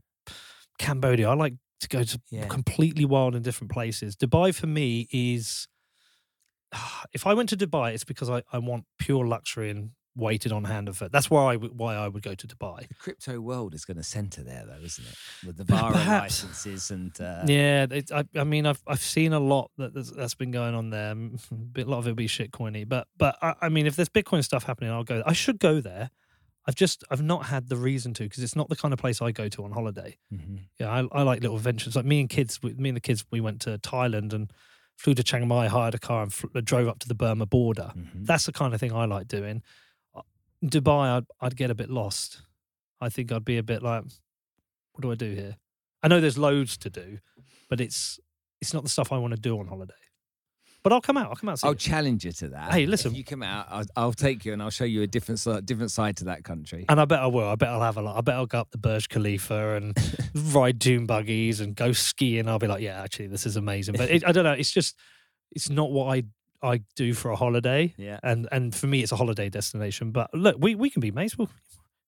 Cambodia. 0.77 1.29
I 1.29 1.33
like 1.33 1.55
to 1.81 1.87
go 1.89 2.03
to 2.03 2.21
Yeah. 2.31 2.47
completely 2.47 3.03
wild 3.03 3.35
and 3.35 3.43
different 3.43 3.71
places. 3.71 4.15
Dubai 4.15 4.55
for 4.55 4.67
me 4.67 5.07
is 5.11 5.67
if 7.13 7.25
I 7.27 7.33
went 7.33 7.49
to 7.49 7.57
Dubai, 7.57 7.93
it's 7.93 8.03
because 8.05 8.29
I, 8.29 8.43
I 8.53 8.59
want 8.59 8.85
pure 8.97 9.25
luxury 9.27 9.69
and 9.71 9.91
waited 10.15 10.51
on 10.51 10.63
hand 10.65 10.89
of 10.89 11.01
it. 11.01 11.11
That's 11.11 11.29
why 11.29 11.53
I 11.53 11.55
would 11.55 11.77
why 11.77 11.95
I 11.95 12.07
would 12.07 12.23
go 12.23 12.33
to 12.35 12.47
Dubai. 12.47 12.87
The 12.87 12.93
crypto 12.95 13.39
world 13.39 13.73
is 13.73 13.85
going 13.85 13.97
to 13.97 14.03
centre 14.03 14.43
there, 14.43 14.65
though, 14.67 14.83
isn't 14.83 15.05
it? 15.07 15.15
With 15.45 15.57
the 15.57 15.63
VARA 15.63 15.91
perhaps. 15.93 16.43
licenses 16.43 16.91
and 16.91 17.19
uh, 17.21 17.43
Yeah, 17.47 17.85
it, 17.89 18.11
I, 18.11 18.25
I 18.35 18.43
mean, 18.43 18.65
I've 18.65 18.81
I've 18.87 19.01
seen 19.01 19.33
a 19.33 19.39
lot 19.39 19.71
that 19.77 19.93
that's, 19.93 20.11
that's 20.11 20.35
been 20.35 20.51
going 20.51 20.75
on 20.75 20.89
there. 20.89 21.11
A 21.77 21.83
lot 21.83 21.99
of 21.99 22.07
it 22.07 22.11
will 22.11 22.15
be 22.15 22.27
shitcoiny, 22.27 22.87
but 22.87 23.07
but 23.17 23.37
I, 23.41 23.53
I 23.61 23.69
mean, 23.69 23.87
if 23.87 23.95
there's 23.95 24.09
Bitcoin 24.09 24.43
stuff 24.43 24.63
happening, 24.63 24.91
I'll 24.91 25.03
go. 25.03 25.23
I 25.25 25.33
should 25.33 25.59
go 25.59 25.79
there. 25.79 26.09
I've 26.67 26.75
just 26.75 27.03
I've 27.09 27.21
not 27.23 27.45
had 27.45 27.69
the 27.69 27.77
reason 27.77 28.13
to 28.15 28.23
because 28.23 28.43
it's 28.43 28.55
not 28.55 28.69
the 28.69 28.75
kind 28.75 28.93
of 28.93 28.99
place 28.99 29.21
I 29.21 29.31
go 29.31 29.47
to 29.47 29.63
on 29.63 29.71
holiday. 29.71 30.17
Mhm. 30.33 30.59
Yeah, 30.79 30.89
I, 30.91 31.07
I 31.19 31.21
like 31.23 31.41
little 31.41 31.55
adventures. 31.57 31.95
Like 31.95 32.05
me 32.05 32.19
and 32.19 32.29
kids, 32.29 32.59
we- 32.61 32.73
me 32.73 32.89
and 32.89 32.95
the 32.95 33.01
kids, 33.01 33.25
we 33.31 33.41
went 33.41 33.61
to 33.61 33.77
Thailand 33.79 34.33
and 34.33 34.51
flew 34.97 35.13
to 35.15 35.23
Chiang 35.23 35.47
Mai, 35.47 35.67
hired 35.67 35.95
a 35.95 35.97
car, 35.97 36.27
and 36.53 36.65
drove 36.65 36.87
up 36.89 36.99
to 36.99 37.07
the 37.07 37.15
Burma 37.15 37.45
border. 37.45 37.93
Mhm. 37.97 38.25
That's 38.25 38.45
the 38.45 38.51
kind 38.51 38.73
of 38.73 38.79
thing 38.81 38.91
I 38.93 39.05
like 39.05 39.27
doing. 39.29 39.63
Dubai, 40.63 41.17
I'd 41.17 41.25
I'd 41.41 41.55
get 41.55 41.71
a 41.71 41.75
bit 41.75 41.89
lost. 41.89 42.41
I 43.01 43.09
think 43.09 43.31
I'd 43.31 43.45
be 43.45 43.57
a 43.57 43.63
bit 43.63 43.81
like, 43.81 44.03
what 44.93 45.01
do 45.01 45.11
I 45.11 45.15
do 45.15 45.33
here? 45.33 45.55
I 46.03 46.07
know 46.07 46.19
there's 46.19 46.37
loads 46.37 46.77
to 46.79 46.89
do, 46.89 47.19
but 47.69 47.79
it's 47.79 48.19
it's 48.61 48.73
not 48.73 48.83
the 48.83 48.89
stuff 48.89 49.11
I 49.11 49.17
want 49.17 49.33
to 49.33 49.39
do 49.39 49.57
on 49.59 49.67
holiday. 49.67 49.93
But 50.81 50.93
I'll 50.93 51.01
come 51.01 51.17
out. 51.17 51.27
I'll 51.29 51.35
come 51.35 51.49
out. 51.49 51.59
I'll 51.63 51.71
you. 51.71 51.77
challenge 51.77 52.23
you 52.23 52.31
to 52.31 52.47
that. 52.49 52.71
Hey, 52.73 52.83
If 52.83 52.89
listen. 52.89 53.13
you 53.13 53.25
come 53.25 53.43
out, 53.43 53.65
I'll, 53.69 53.85
I'll 53.97 54.13
take 54.13 54.45
you 54.45 54.53
and 54.53 54.61
I'll 54.63 54.69
show 54.69 54.85
you 54.85 55.01
a 55.01 55.07
different 55.07 55.41
different 55.65 55.91
side 55.91 56.15
to 56.17 56.25
that 56.25 56.45
country. 56.45 56.85
and 56.87 57.01
I 57.01 57.05
bet 57.05 57.19
I 57.19 57.27
will. 57.27 57.47
I 57.49 57.55
bet 57.55 57.67
I'll 57.69 57.81
have 57.81 57.97
a 57.97 58.01
lot. 58.01 58.17
I 58.17 58.21
bet 58.21 58.35
I'll 58.35 58.45
go 58.45 58.59
up 58.59 58.71
the 58.71 58.77
Burj 58.77 59.09
Khalifa 59.09 59.75
and 59.75 59.97
ride 60.53 60.79
dune 60.79 61.05
buggies 61.05 61.59
and 61.59 61.75
go 61.75 61.91
skiing. 61.91 62.47
I'll 62.47 62.59
be 62.59 62.67
like, 62.67 62.81
yeah, 62.81 63.01
actually, 63.01 63.27
this 63.27 63.45
is 63.45 63.57
amazing. 63.57 63.95
But 63.97 64.09
it, 64.09 64.25
I 64.25 64.31
don't 64.31 64.45
know. 64.45 64.53
It's 64.53 64.71
just, 64.71 64.95
it's 65.51 65.69
not 65.69 65.91
what 65.91 66.15
I 66.17 66.23
I 66.61 66.81
do 66.95 67.13
for 67.13 67.31
a 67.31 67.35
holiday. 67.35 67.93
Yeah. 67.97 68.19
And 68.23 68.47
and 68.51 68.75
for 68.75 68.87
me, 68.87 69.01
it's 69.01 69.11
a 69.11 69.15
holiday 69.15 69.49
destination. 69.49 70.11
But 70.11 70.33
look, 70.33 70.57
we, 70.59 70.75
we 70.75 70.89
can 70.89 70.99
be 71.01 71.11
mates. 71.11 71.37
Well, 71.37 71.49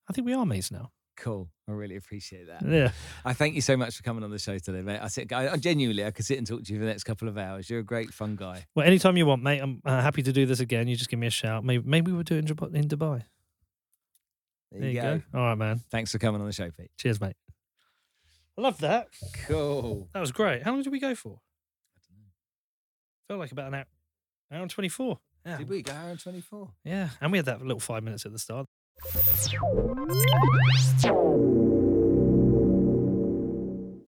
I 0.09 0.13
think 0.13 0.25
we 0.25 0.33
are 0.33 0.45
mates 0.45 0.71
now. 0.71 0.91
Cool. 1.17 1.49
I 1.67 1.73
really 1.73 1.95
appreciate 1.95 2.47
that. 2.47 2.67
Yeah. 2.67 2.91
I 3.23 3.33
thank 3.33 3.53
you 3.53 3.61
so 3.61 3.77
much 3.77 3.95
for 3.95 4.03
coming 4.03 4.23
on 4.23 4.31
the 4.31 4.39
show 4.39 4.57
today, 4.57 4.81
mate. 4.81 4.99
I 5.01 5.07
think 5.07 5.31
I, 5.31 5.51
I 5.53 5.57
genuinely 5.57 6.03
I 6.05 6.11
could 6.11 6.25
sit 6.25 6.37
and 6.37 6.47
talk 6.47 6.63
to 6.63 6.73
you 6.73 6.79
for 6.79 6.85
the 6.85 6.91
next 6.91 7.03
couple 7.03 7.27
of 7.27 7.37
hours. 7.37 7.69
You're 7.69 7.79
a 7.79 7.83
great 7.83 8.13
fun 8.13 8.35
guy. 8.35 8.65
Well, 8.75 8.85
anytime 8.85 9.17
you 9.17 9.25
want, 9.25 9.43
mate, 9.43 9.59
I'm 9.59 9.81
uh, 9.85 10.01
happy 10.01 10.23
to 10.23 10.33
do 10.33 10.45
this 10.45 10.59
again. 10.59 10.87
You 10.87 10.95
just 10.95 11.09
give 11.09 11.19
me 11.19 11.27
a 11.27 11.31
shout. 11.31 11.63
Maybe 11.63 11.83
maybe 11.87 12.11
we'll 12.11 12.23
do 12.23 12.35
it 12.35 12.49
in, 12.49 12.55
Dubai- 12.55 12.75
in 12.75 12.87
Dubai. 12.87 13.23
There, 14.71 14.89
you, 14.89 15.01
go. 15.01 15.21
All 15.33 15.41
right, 15.41 15.55
man. 15.55 15.81
Thanks 15.91 16.11
for 16.11 16.17
coming 16.17 16.39
on 16.41 16.47
the 16.47 16.53
show, 16.53 16.71
Pete. 16.71 16.91
Cheers, 16.97 17.19
mate. 17.19 17.35
I 18.57 18.61
love 18.61 18.79
that. 18.79 19.07
Cool. 19.45 20.09
That 20.13 20.21
was 20.21 20.31
great. 20.31 20.63
How 20.63 20.71
long 20.71 20.81
did 20.81 20.91
we 20.91 20.99
go 20.99 21.13
for? 21.13 21.39
I 21.95 21.99
don't 22.07 22.17
know. 22.17 22.29
Felt 23.27 23.39
like 23.39 23.51
about 23.51 23.67
an 23.67 23.75
hour, 23.75 23.85
hour 24.51 24.61
and 24.61 24.69
twenty 24.71 24.89
four. 24.89 25.19
Yeah, 25.45 25.57
Did 25.57 25.69
we 25.69 25.81
go 25.81 25.91
hour 25.93 26.09
and 26.11 26.19
24? 26.19 26.69
yeah, 26.83 27.09
and 27.19 27.31
we 27.31 27.39
had 27.39 27.45
that 27.45 27.61
little 27.63 27.79
five 27.79 28.03
minutes 28.03 28.27
at 28.27 28.31
the 28.31 28.37
start. 28.37 28.67